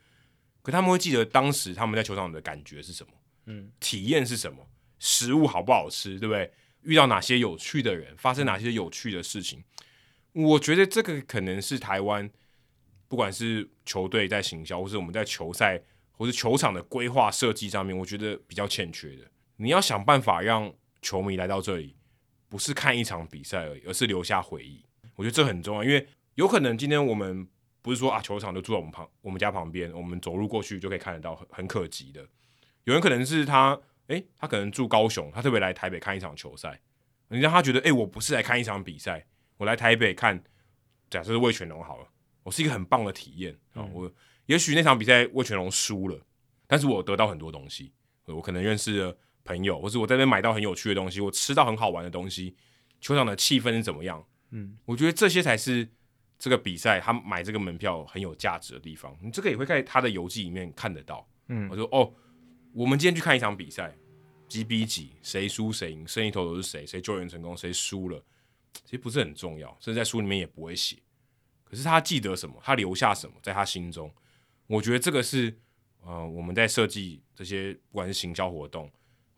[0.63, 3.13] 可他们会记得当时他们在球场的感觉是什么？
[3.45, 4.67] 嗯，体验是什么？
[4.97, 6.51] 食物好不好吃，对不对？
[6.81, 9.63] 遇到哪些有趣的人，发生哪些有趣的事情？
[10.31, 12.27] 我觉得这个可能是台湾，
[13.07, 15.79] 不管是球队在行销，或是我们在球赛，
[16.13, 19.29] 或是球场的规划设计上面，我觉得比较欠缺的。
[19.57, 21.95] 你要想办法让球迷来到这里，
[22.53, 24.85] 不是看一场比赛而已，而是留下回忆。
[25.15, 27.47] 我觉得这很重要，因为有可能今天我们
[27.81, 32.23] 不是说啊，球场就住在我们旁，我们家旁边，我们走路过去就可以看得到，很很可及的。
[32.83, 33.75] 有人可能是他，
[34.05, 36.79] 诶，他可能住高雄，他特别来台北看一场球赛，
[37.29, 39.25] 你让他觉得，诶，我不是来看一场比赛，
[39.57, 40.43] 我来台北看，
[41.09, 42.07] 假设是魏全龙好了，
[42.43, 43.81] 我是一个很棒的体验啊。
[43.81, 44.13] 嗯、我
[44.45, 46.19] 也许那场比赛魏全龙输了，
[46.67, 47.91] 但是我得到很多东西，
[48.25, 52.55] 我可能认识了朋友，或是我在那边买到很有趣的东西，我吃到很好玩的东西，
[53.01, 54.25] 球场的气氛是怎么样？
[54.51, 55.87] 嗯，我觉得这些才是
[56.37, 59.17] 这个比赛他买这个门票很有价值的地方。
[59.21, 61.27] 你这个也会在他的游记里面看得到。
[61.47, 62.13] 嗯，我说哦，
[62.73, 63.95] 我们今天去看一场比赛，
[64.47, 68.23] 几比几，谁输谁赢，胜利投手是谁，谁救援成功，谁输了，
[68.85, 70.97] 其实不是很重要，甚至在书里面也不会写。
[71.63, 74.13] 可是他记得什么，他留下什么，在他心中，
[74.67, 75.57] 我觉得这个是
[76.01, 78.89] 呃我们在设计这些不管是行销活动，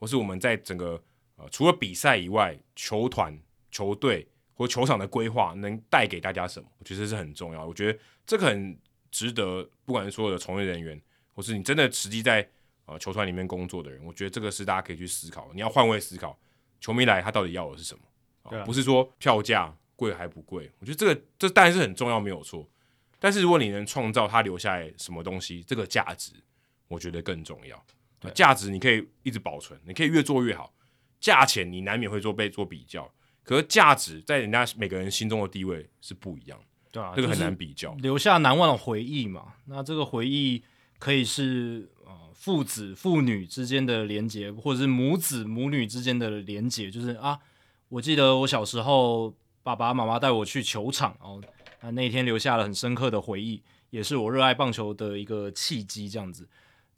[0.06, 1.02] 或是我们在整个
[1.38, 3.36] 呃除了比赛以外，球团
[3.72, 4.28] 球队。
[4.58, 6.70] 或球场的规划能带给大家什么？
[6.80, 7.66] 我觉得这是很重要。
[7.66, 8.80] 我觉得这个很
[9.12, 10.98] 值得，不管是所有的从业人员，
[11.34, 12.50] 或是你真的实际在
[12.86, 15.52] 呃球团里面工作的人，我觉得这个是大家可以去思考。
[15.54, 16.40] 你要换位思考，
[16.80, 18.64] 球迷来他到底要的是什么？
[18.64, 20.72] 不是说票价贵还不贵。
[20.80, 22.66] 我觉得这个这当然是很重要，没有错。
[23.20, 26.32] 但是如果你能创造他留下来什么东西，这个价值，
[26.88, 27.86] 我觉得更重要。
[28.20, 30.74] 对价值你可以一直保存，你可以越做越好。
[31.20, 33.12] 价钱你难免会做被做比较。
[33.44, 36.60] 可是价值在人家每个人心中的地位是不一样，
[36.92, 37.94] 对啊，这个很难比较。
[37.96, 40.64] 留下难忘的回忆嘛，那这个回忆
[40.98, 46.90] 可以是呃父子父女之间的连结，或者是母子母女之间的连结。
[46.90, 47.40] 就是啊，
[47.90, 51.40] 我记得我小时候爸爸妈妈带我去球场哦，
[51.82, 53.62] 那那天留下了很深刻的回忆，
[53.92, 56.10] 也是我热爱棒球的一个契机。
[56.10, 56.50] 这样子，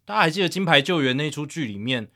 [0.08, 2.08] 大家还记得《金牌救援》那出剧里面？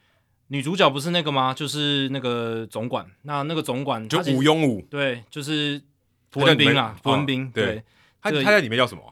[0.47, 1.53] 女主角不是那个吗？
[1.53, 3.05] 就是那个总管。
[3.23, 5.81] 那那个总管就武庸武，对，就是
[6.29, 7.51] 朴恩斌啊，朴恩斌。
[7.51, 7.83] 对，
[8.21, 9.03] 他他在里面叫什么？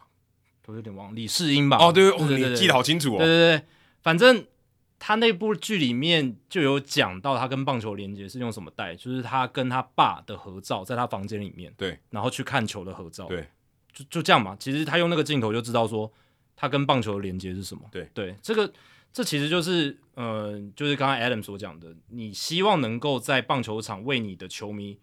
[0.67, 1.75] 我有点忘，李世英吧？
[1.77, 3.17] 哦，对，你记得好清楚哦。
[3.17, 3.65] 对对对，
[4.01, 4.45] 反正
[4.97, 13.49] 他那部剧里面就有讲到他跟棒球连接是用什么带，就是他跟他爸的合照，在他房间里面，对，然后去看球的合照，对，
[13.91, 14.55] 就就这样嘛。
[14.57, 16.09] 其实他用那个镜头就知道说
[16.59, 17.87] 他跟棒球的连接是什么。
[17.89, 18.69] 对对，这个。
[19.11, 24.99] 这其实就是，呃，就是刚刚 Adam 所讲的，你希望能够在棒球场为你的球迷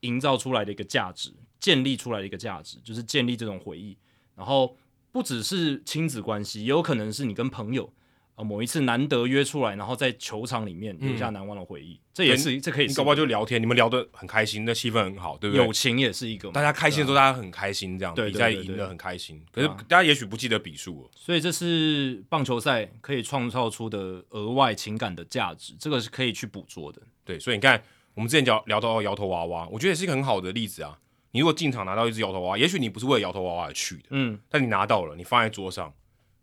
[0.00, 3.96] 营造出来的一个价值，建立出来的一个价值，就是建立这种回忆。
[4.34, 4.76] 然后
[5.10, 7.90] 不只是亲子关系，也有可能是你跟朋友。
[8.36, 12.86] 啊，某一次难得约出来，然后在球场里面留下难忘的回忆，嗯、这也是这可以。
[12.86, 15.64] 你搞不好就聊天，你们聊得很开心，那气氛很好，对不对？
[15.64, 19.42] 友情也是一个，大家开心的时候，大家很开心，这样比赛赢得很开心。
[19.50, 27.00] 可是大家也许不记得比数，所以这是棒球赛可以创造出的额外情感的价值，这个是可以去捕捉的。
[27.24, 27.82] 对，所以你看，
[28.12, 30.98] 我们之前聊聊到摇头娃娃，我觉得也是一个很好的例子啊。
[31.30, 35.90] 你如果进场拿到一只摇头娃娃，也许你不是为了摇头娃娃而去的，嗯，但你拿到了，你放在桌上，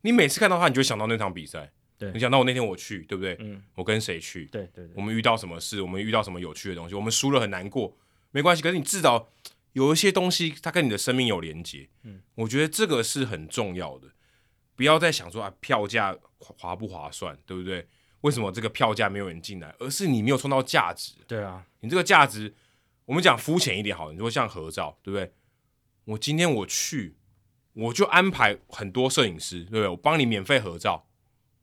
[0.01, 1.71] 你每次看到它，你就会想到那场比赛。
[1.97, 3.35] 对你想到我那天我去，对不对？
[3.39, 4.45] 嗯，我跟谁去？
[4.45, 5.81] 对对对，我们遇到什么事？
[5.81, 6.95] 我们遇到什么有趣的东西？
[6.95, 7.95] 我们输了很难过，
[8.31, 8.61] 没关系。
[8.61, 9.29] 可是你至少
[9.73, 11.87] 有一些东西，它跟你的生命有连接。
[12.03, 14.09] 嗯，我觉得这个是很重要的。
[14.75, 17.87] 不要再想说啊，票价划不划算，对不对？
[18.21, 19.75] 为什么这个票价没有人进来？
[19.79, 21.13] 而是你没有创造价值。
[21.27, 22.53] 对啊，你这个价值，
[23.05, 25.31] 我们讲肤浅一点好了，你说像合照，对不对？
[26.05, 27.15] 我今天我去，
[27.73, 29.87] 我就安排很多摄影师，对不对？
[29.87, 31.05] 我帮你免费合照。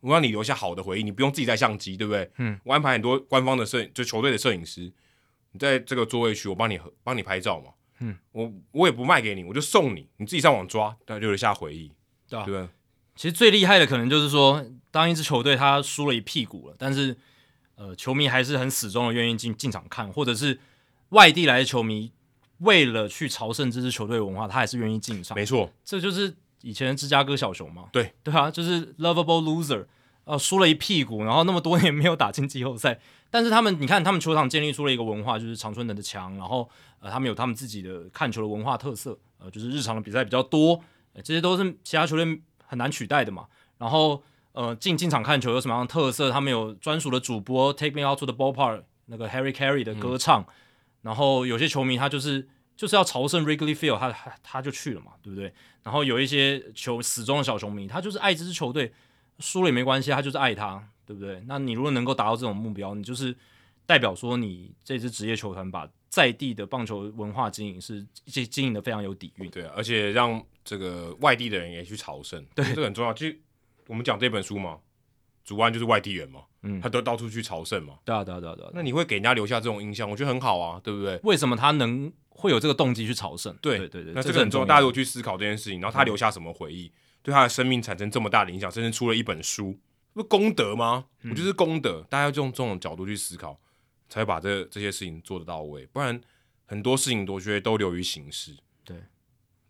[0.00, 2.30] 我让你留下好的回忆，你不用自己带相机，对不对？
[2.38, 4.90] 嗯，我安排很多官方的摄影，就球队的摄影师，
[5.52, 7.72] 你在这个座位区，我帮你帮你拍照嘛。
[7.98, 11.92] 嗯，我我也不卖给你，我就送你，你自己上网抓，但就留下回忆，
[12.28, 12.44] 对吧？
[12.46, 12.68] 对。
[13.14, 17.14] 其实最厉害的可能就是说，当一支球队他输了一屁股了，但是
[17.74, 20.58] 呃，球迷还是很始终的愿意进进场看，或者是
[21.10, 22.10] 外地来的球迷
[22.58, 25.34] 为了去朝圣这支球队的文化，他还是愿意进场。
[25.34, 26.34] 没错，这就是。
[26.62, 29.86] 以前的芝加哥小熊嘛，对对啊，就是 lovable loser，
[30.24, 36.68] 呃，输了一屁股，然后那么多年没有打进季后赛，但是他们，你看他们球场建立出了一个文化，就是常春藤的墙，然后
[37.00, 40.80] 呃，他们有他们自己的看球的文化特色，呃，就是日常的比赛比较多，
[41.14, 43.46] 呃，这些都是其他球队很难取代的嘛。
[43.78, 44.22] 然后
[44.52, 46.30] 呃，进进场看球有什么样的特色？
[46.30, 50.46] 他们有专属的主播 Take Me Out to the Ballpark，那个 Harry Carey 的歌唱，嗯、
[51.02, 52.48] 然后有些球迷他就是。
[52.80, 55.52] 就是要朝圣 Wrigley Field，他他他就去了嘛，对不对？
[55.82, 58.90] 然后有一些球死忠的小球迷，他就是爱这支球队，
[59.38, 61.42] 输了也没关系，他就是爱他，对不对？
[61.46, 63.36] 那你如果能够达到这种目标，你就是
[63.84, 73.12] 代表说你这支职业球团把在地的棒球文化经营是经经营的非常有底蕴，对啊，而且让这个外地的人也去朝圣，对，这个很重要。
[73.12, 73.38] 其实
[73.88, 74.78] 我们讲这本书嘛，
[75.44, 77.98] 主案就是外地人嘛，嗯，他都到处去朝圣嘛。
[78.04, 78.70] 对啊，对啊，对啊，对啊。
[78.74, 81.18] 那你会给人家留下这种印象，我觉得很好啊，对不对？
[81.22, 83.56] 为什么他能会有这个动机去朝圣？
[83.62, 85.80] 对对对，那这个很重要，大家都去思考这件事情。
[85.80, 89.78] 然后他留下什么回忆，对他的生命产生这么大的影响，甚至出了一本书，
[90.12, 91.06] 不功德吗？
[91.24, 93.58] 我觉得是功德，大家要用这种角度去思考，
[94.08, 95.86] 才会把这这些事情做得到位。
[95.86, 96.20] 不然
[96.66, 98.56] 很多事情我觉得都流于形式。
[98.84, 98.96] 对，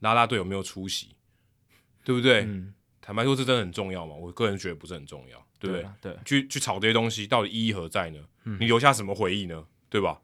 [0.00, 1.14] 拉拉队有没有出席？
[2.02, 2.40] 对不对？
[2.40, 4.14] 嗯，坦白说，这真的很重要嘛？
[4.14, 5.86] 我个人觉得不是很重要，对不对？
[6.00, 8.18] 对，去去炒这些东西，到底意义何在呢？
[8.58, 9.64] 你留下什么回忆呢？
[9.88, 10.20] 对吧？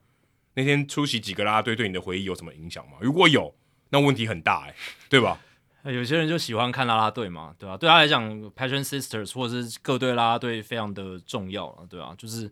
[0.54, 2.96] 那天出席几个啦啦队对你的回忆有什么影响吗？
[3.00, 3.54] 如果有，
[3.90, 4.74] 那问题很大哎，
[5.08, 5.38] 对吧？
[5.84, 7.76] 有些人就喜欢看啦啦队嘛，对吧？
[7.76, 12.14] 对他来讲，Passion Sisters 或者是各队啦啦队非常的重要啊，对啊？
[12.18, 12.50] 就是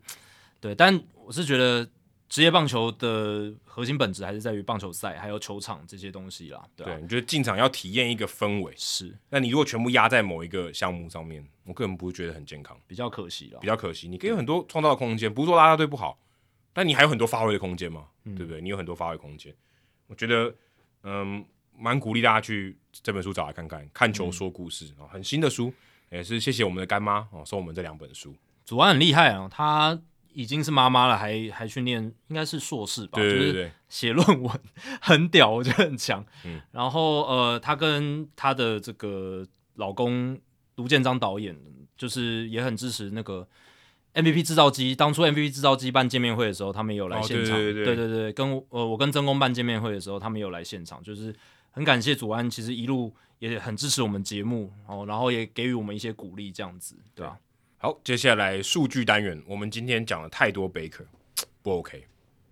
[0.61, 1.87] 对，但我是觉得。
[2.27, 6.67] 职业棒球的核心本质还是在于棒球赛，还有球场这些东西啦。
[6.75, 9.15] 对，你觉得进场要体验一个氛围是？
[9.29, 13.59] 那你如果全部压在某一个项目上面，我个人不会觉得很健康，比较可惜了。
[13.59, 16.19] 比较可惜，你可以有很多创造的空间，不是说拉拉队不好，
[16.73, 18.59] 但你还有很多发挥的空间嘛，嗯、对不对？
[18.59, 19.53] 你有很多发挥空间，
[20.07, 20.53] 我觉得
[21.03, 21.45] 嗯，
[21.77, 25.71] 蛮鼓励大家去这本书找来看看，看球说故事啊，嗯、很新的书，
[26.09, 28.35] 也是谢谢我们的干妈哦，送我们这两本书。
[28.65, 30.01] 祖安很厉害啊，他。
[30.35, 33.11] 已经是妈妈了，还还去念，应该是硕士吧？
[33.15, 34.59] 对对对，就是写论文
[35.01, 36.23] 很屌，我觉得很强。
[36.43, 40.37] 嗯，然后呃，她跟她的这个老公
[40.75, 41.57] 卢建章导演，
[41.97, 43.47] 就是也很支持那个
[44.13, 44.93] MVP 制造机。
[44.93, 47.55] 当初 MVP 制造机办见面会的时候，他们有来现场。
[47.57, 51.01] 哦、对，对，对，跟呃我跟曾公办见面会的时候，他们有来现场。
[51.01, 51.33] 就是
[51.71, 57.37] 很感谢祖安，其实一路也很支持我们节目哦，然后也给予我们一些鼓励，这样子，对吧？
[57.37, 57.44] 对
[57.85, 61.05] 好，接下来数据单元，我们今天讲了太多 Baker，
[61.61, 62.03] 不 OK，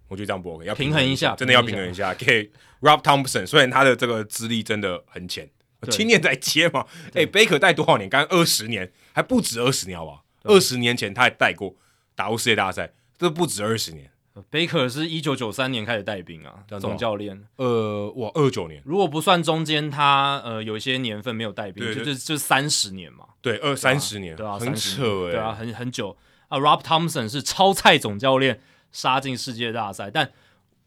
[0.08, 2.14] 我觉得这样不 OK，要平衡一下，真的要平衡一下。
[2.14, 5.50] 给 Rob Thompson，虽然他的这个资历真的很浅，
[5.90, 8.08] 青年在接嘛，哎，Baker 带多少年？
[8.08, 10.24] 刚刚二十年，还不止二十年，好不好？
[10.44, 11.76] 二十年前他还带过
[12.14, 14.12] 打入世界大赛，这不止二十年。
[14.52, 17.46] Baker 是一九九三年开始带兵啊，总教练。
[17.58, 23.26] 呃，我，二九年，如果不算中间他呃有一些年份没有带兵，就就就三十年嘛。
[23.42, 26.58] 对，二三十年，对啊，很扯哎，对啊，很很久啊。
[26.58, 28.60] Rob Thompson 是超菜总教练，
[28.92, 30.32] 杀进世界大赛，但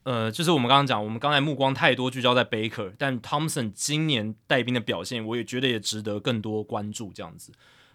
[0.02, 7.12] 呃，就是我们刚刚讲，我们刚才目光太多聚焦在 Baker，但 Thompson 今年带兵的表现，我也觉得也值得更多关注。
[7.12, 7.52] 这样子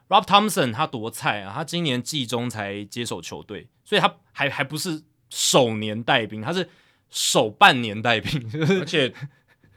[0.08, 5.04] ，Rob Thompson 他多菜啊，他今年季中才接手球队，所以他还还不是。
[5.32, 6.69] 首年带兵，他是
[7.10, 9.08] 首半年带兵， 而且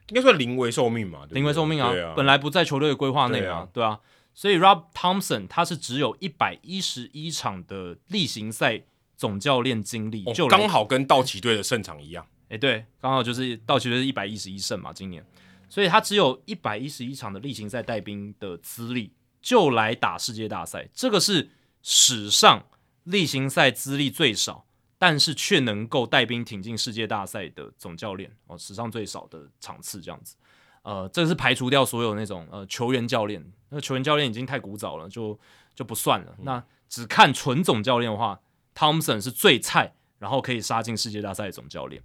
[0.08, 2.12] 应该算临危受命嘛，临危受命啊，啊。
[2.14, 4.00] 本来不在球队的规划内啊，对啊，对啊，
[4.34, 8.82] 所以 Rob Thompson 他是只有一百一十一场的例行赛
[9.16, 15.24] 总教练经历，哦、就刚好跟道奇队的胜场一样，哎，对，刚好就是道奇队是一百一十一胜嘛，今年，
[15.68, 21.50] 所以他只有一百一十一场的例行赛带兵的资历，就来打世界大赛，这个是
[21.82, 22.66] 史上
[23.04, 24.63] 例行赛资历最少。
[25.06, 30.34] 但是却能够带兵挺进世界大赛的总教练哦，史上最少的场次这样子，
[30.80, 35.38] 呃，这是排除掉所有那种呃球员教练，那球员教练已经太古早了，就
[35.74, 36.34] 就不算了。
[36.38, 38.40] 嗯、那只看纯总教练的话
[38.74, 42.02] ，Thompson 是最菜，然后可以杀进世界大赛的总教练。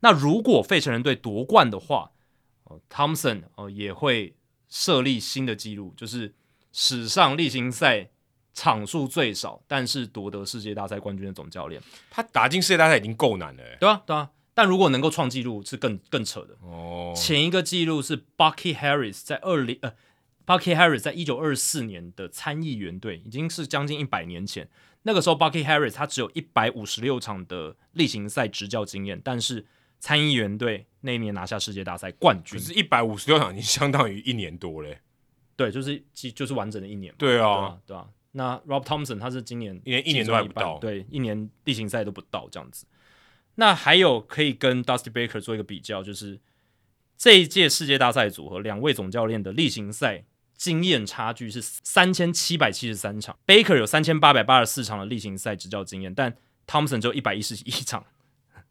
[0.00, 2.12] 那如果费城人队夺冠的话，
[2.64, 4.36] 呃，Thompson 哦、呃、也会
[4.68, 6.34] 设立新的纪录，就是
[6.70, 8.10] 史上例行赛。
[8.54, 14.30] 场数最少，但是夺得世界大赛冠军的总教练，他打进世界大赛已经够难了，对啊，对啊。
[14.54, 17.14] 但如果能够创纪录，是更更扯的哦。
[17.16, 19.94] 前一个纪录是 Bucky Harris 在二零呃
[20.44, 24.68] ，Bucky Harris 在一九二四年的参议员队，已经是将近一百年前。
[25.04, 29.64] 那个时候 Bucky Harris 他只有一百五十六场的例行赛执教经验，但是
[29.98, 35.00] 参议员队那一年拿下世界大赛冠军，可是一百五十六场已经相当于一年多嘞。
[35.56, 37.14] 对，就是其就是完整的一年。
[37.16, 38.06] 对啊，对啊。
[38.32, 42.86] 那 Rob Thompson 他是今年一年一年都还不到，对，一年例行赛都不到这样子。
[43.56, 46.40] 那还有可以跟 Dusty Baker 做一个比较，就是
[47.18, 50.24] 这一届世界大赛组合两位总教练的例行赛
[50.56, 56.34] 经验差距是三千七百七十三场，Baker 有三千八百八十四场的例行赛执教经验，但
[56.66, 58.06] Thompson 只有一百一十一场，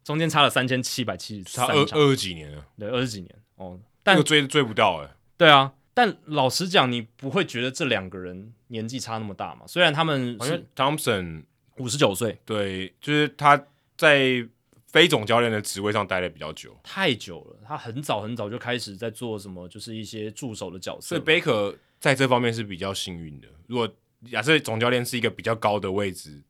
[0.02, 3.32] 中间差了三千七百七十三场，差二二十几年了，对，二十几年。
[3.54, 5.72] 哦，但追追不到哎、欸，对啊。
[5.94, 9.66] 但老实讲，你不会觉得这两个人年纪差那么大嘛？
[9.66, 11.44] 虽然他们是 Thompson
[11.76, 14.48] 五十九岁，对，就是他在
[14.86, 17.56] 非总教练的职位上待的比较久，太久了。
[17.66, 21.16] 他很早很早就开始在做什么，就是一些助手的角色。
[21.16, 23.48] 所以 Baker 在这方面是比较幸运的。
[23.66, 23.86] 如果
[24.30, 26.42] 假设总教练是一个比较高的位置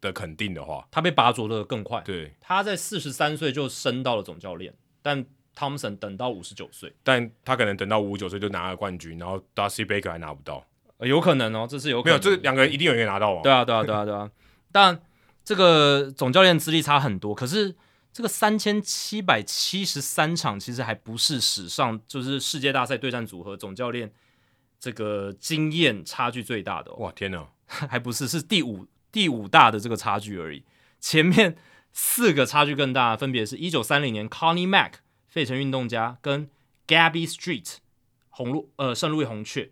[0.00, 2.00] 的肯定的话，他被拔擢的更快。
[2.00, 5.26] 对，他在四十三岁就升到了总教练，但。
[5.56, 10.64] Thompson 等到五十九岁，但他可能等到五十九岁就拿了冠军，然后 Dusty Baker 还拿不到，
[10.98, 13.42] 呃、有可能哦，这是有可能没有，这两个人一定有人拿到啊。
[13.42, 14.30] 对啊，对啊，对啊，对啊。
[14.70, 15.00] 但
[15.42, 17.74] 这个总教练资历差很多，可是
[18.12, 24.12] 这个三千七百七十三场其实还不是史上就是世界大赛对战组合总教练
[24.78, 26.96] 这个经验差距最大的哦。
[26.96, 30.62] 哇，天哪， 还不是，是第五第五大的这个差距而已。
[31.00, 31.56] 前面
[31.92, 34.92] 四个差距更大，分别是一九三零年 Connie Mack
[35.36, 36.48] 费城运动家跟
[36.88, 37.76] Gabby Street
[38.30, 39.70] 红鹿呃圣路易红雀，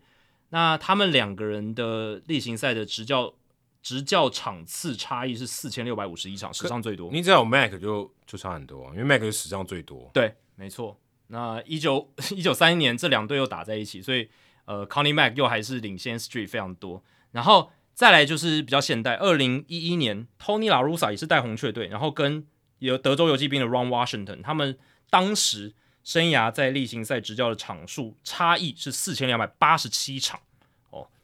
[0.49, 3.33] 那他们两个人的例行赛的执教。
[3.81, 7.11] 执教场次差异是四千六百五十一场，史上最多。
[7.11, 10.09] 你只要有 Mac 就就差很多，因为 Mac 是史上最多。
[10.11, 10.99] 对，没错。
[11.27, 14.27] 那一九一九三一年这两队又打在一起，所以
[14.65, 17.03] 呃，Connie Mack 又还是领先 Street 非常多。
[17.31, 22.47] 然后再来就是比较现代，二零一一年 Tony La Russa 也是带红雀队，然后跟
[22.79, 24.75] 有德州游骑兵的 Ron Washington，他们
[25.09, 30.39] 当时生涯在例行赛执教的场数差异是四千两百八十七场。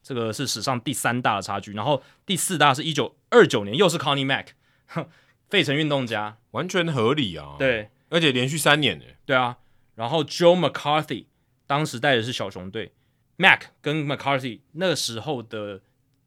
[0.04, 4.48] 这个是史上第三大的差距，然后第四大是一九二九年，又是 Connie Mack，
[5.48, 7.56] 费城运动家，完全合理啊。
[7.60, 9.06] 对，而且连续三年呢。
[9.28, 9.60] 对啊，
[9.94, 11.26] 然后 Joe McCarthy
[11.68, 12.94] 当时带的是小熊队
[13.38, 15.82] ，Mack 跟 McCarthy 那个时候的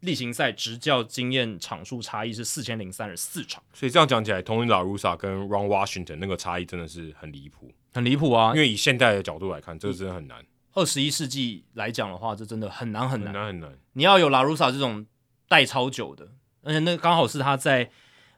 [0.05, 8.53] 例行赛执教经验场数差异是四千零三十四场，所以这样讲起来，Tony La Russa 跟 Ron Washington 那个差异真的是很离谱，很离谱啊！
[8.55, 10.45] 因为以现代的角度来看，这个真的很难。
[10.75, 13.79] 二十一世纪来讲的话，这真的很难很难很难很难。
[13.93, 15.07] 你要有 La Russa 这种
[15.49, 16.29] 带超久的，
[16.63, 17.91] 而且那刚好是他在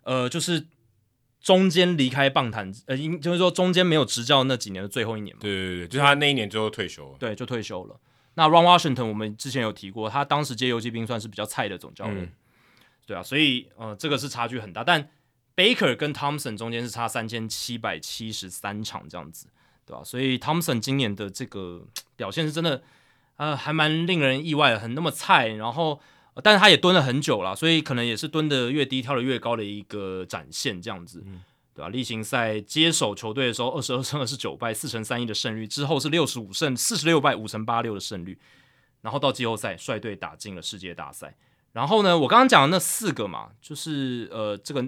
[0.03, 0.67] 呃，就是
[1.41, 5.41] 中间离开棒坛，呃，应就是说中间没有执教那几年的最后一年嘛。
[5.41, 7.17] 对对对，就是他那一年最后退休了。
[7.19, 7.99] 对，就退休了。
[8.37, 12.23] 那 Ron Washington 我们之前有提过，他当时接游击兵算是比较菜的总教练。
[12.23, 12.33] 嗯、
[13.05, 14.83] 对啊，所以呃，这个是差距很大。
[14.83, 15.11] 但
[15.55, 19.49] Baker 跟 Thompson 中间是差三千七百七十三场这样子。
[19.89, 20.03] 对吧、啊？
[20.03, 22.83] 所以 Thompson 今年的这个表现是真的，
[23.37, 25.47] 呃，还蛮令人意外的，很那么菜。
[25.51, 26.01] 然后，
[26.35, 31.41] 呃、但是他也蹲了很久了，所以可能也是蹲的越低，跳的越高的一个展现，这样子，嗯、
[31.77, 38.39] 对吧、例行赛接手球队的时候，二十二胜二十九败，四成三一的胜率，之后是六十五胜四十六败，五成八六的胜率。
[39.03, 41.37] 然后到季后赛率队打进了世界大赛。
[41.73, 44.85] 然后呢，我刚刚讲的那四个嘛，就是呃，这个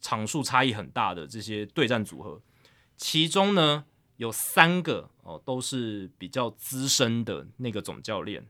[0.00, 2.42] 场数差异很大的这些对战组合，
[2.96, 3.84] 其中呢。
[4.18, 8.46] 有三个哦，都是比较资深的那个总教练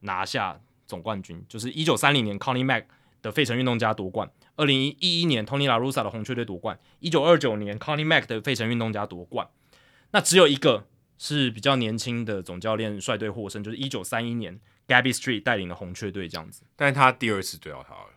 [0.00, 2.84] 拿下总冠军，就是一九三零年 Connie Mack
[3.22, 9.48] 的费城运动家夺冠，二零一一年 Tony La Russa 的红雀队夺冠，一九二九年 Connie Mack 的费城运动家夺冠。
[10.12, 10.86] 那只有一个
[11.18, 16.62] 是比较年轻的总教练率队获胜，就是一九三一年 Gabby Street 带领的红雀队这样子。
[16.76, 18.10] 但是他第二次对到他了，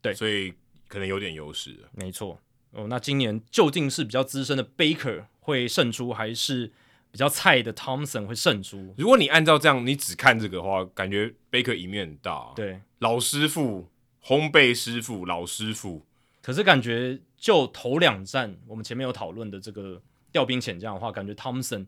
[0.00, 0.54] 对，所以
[0.88, 1.76] 可能有点优势。
[1.92, 2.40] 没错。
[2.72, 6.70] 哦，那今年究竟是比较资深的 Baker 会胜出，还是
[7.10, 8.94] 比较菜的 Thompson 会胜出？
[8.98, 12.52] 如果你按照这样，你只看这个的话，感觉 Baker 赢面很大啊。
[12.54, 13.88] 对，老师傅、
[14.26, 16.04] 烘焙师傅、老师傅。
[16.42, 21.86] 可是感觉就头两站，我们前面有讨论的这个调兵遣将的话，感觉 Thompson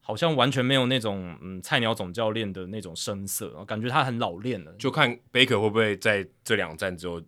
[0.00, 4.72] 好像完全没有那种嗯菜鸟总教练的那种声色，感觉他很老练了。
[4.74, 7.20] 就看 Baker 会不会在这两站之后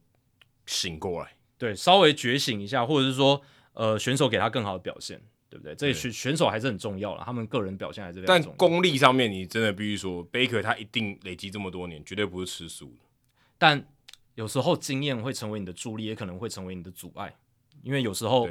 [0.66, 1.32] 醒过来。
[1.56, 3.42] 对，稍微觉醒一下，或者是说，
[3.72, 5.74] 呃，选手给他更好的表现，对不对？
[5.74, 8.56] 这选选手还是很重要了，他们个人表现还是非常重要。
[8.56, 13.00] 但功力上面，你真的必须说，Baker 他一定累积这么多年，绝对不是吃素的。
[13.58, 13.84] 但
[14.38, 17.34] 有时候经验会成为你的助力，也可能会成为你的阻碍，
[17.82, 18.48] 因为有时候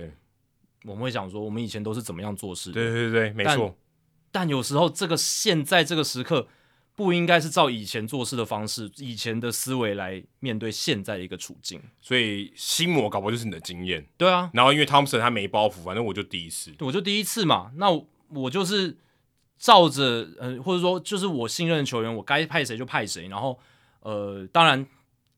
[0.83, 2.73] 我们会想说，我们以前都是怎么样做事的？
[2.73, 3.73] 对对对，没错。
[4.31, 6.47] 但有时候这个现在这个时刻。
[6.97, 14.03] 不应该是照以前做事的方式、以前的思维来面对现在的一个处境，所以心魔搞不好就是你的经验。
[14.17, 18.97] 对啊，然后因为汤普森他没包袱，反正我就第一次，我就第一次嘛，那我，我就是
[19.59, 23.27] 照着呃，或者说就是我信任的球员，我该派谁就派谁。
[23.27, 23.59] 然后
[23.99, 24.83] 呃，当然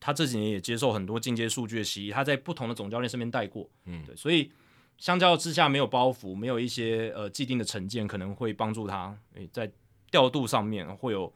[0.00, 4.50] 他这几年也接受很多进阶数据的洗礼，他在不同的总教练身边带过，嗯，对，所以
[4.98, 9.70] 相较之下没有包袱，没有一些呃既定的成见，可能会帮助他诶在
[10.10, 11.32] 调度上面会有。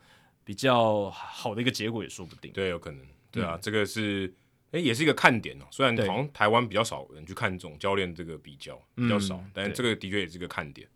[0.47, 4.31] 比较好的一个结果也说不定，对，有可能，对啊，嗯、这个是，
[4.73, 5.65] 诶，也是一个看点哦。
[5.70, 10.86] 虽然好像台湾比较少人去看总教练这个比较比较少，嗯、但这个的确也是一个看点。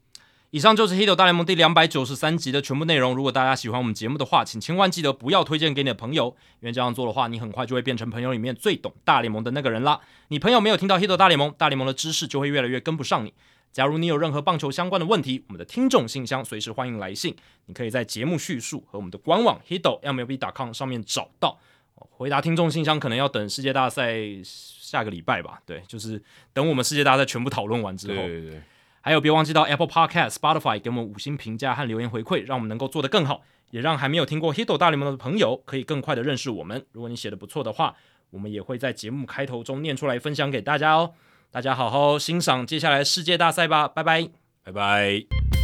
[0.51, 3.15] 以上就是《Hito 大联盟》第两百九十三集的全部内容。
[3.15, 10.01] 如果大家喜欢我们节目的话，请千万记得不要推荐给你的朋友，因为这样做的话，你很快就会变成朋友里面最懂大联盟的那个人啦。
[10.29, 13.35] 你朋友没有听到《Hito 大联盟》，大联盟的知识就会越来越跟不上你。
[13.71, 17.37] 假如你有任何棒球相关的问题，我们的听众信箱随时欢迎来信。
[17.67, 21.61] 你可以在节目叙述和我们的官网 hitomlb.com 上面找到。
[21.95, 25.61] 回答听众信箱可能要等世界大赛下个礼拜吧？
[25.67, 26.23] 对，就是
[26.55, 28.15] 等我们世界大赛全部讨论完之后。
[28.15, 28.63] 对对对。
[29.01, 36.85] 还有，别忘记到 Apple Podcast、Spotify 给我们五星评价和留言回馈，让我们能够做得更好，也让还没有听过 Hito 大联盟的朋友可以更快的认识我们。
[36.93, 37.95] 如果你写的不错的话，
[38.31, 41.13] 我们也会在节目开头中念出来分享给大家哦。
[41.51, 44.29] 大家好好欣赏接下来世界大赛吧，拜拜，
[44.65, 45.58] 拜拜。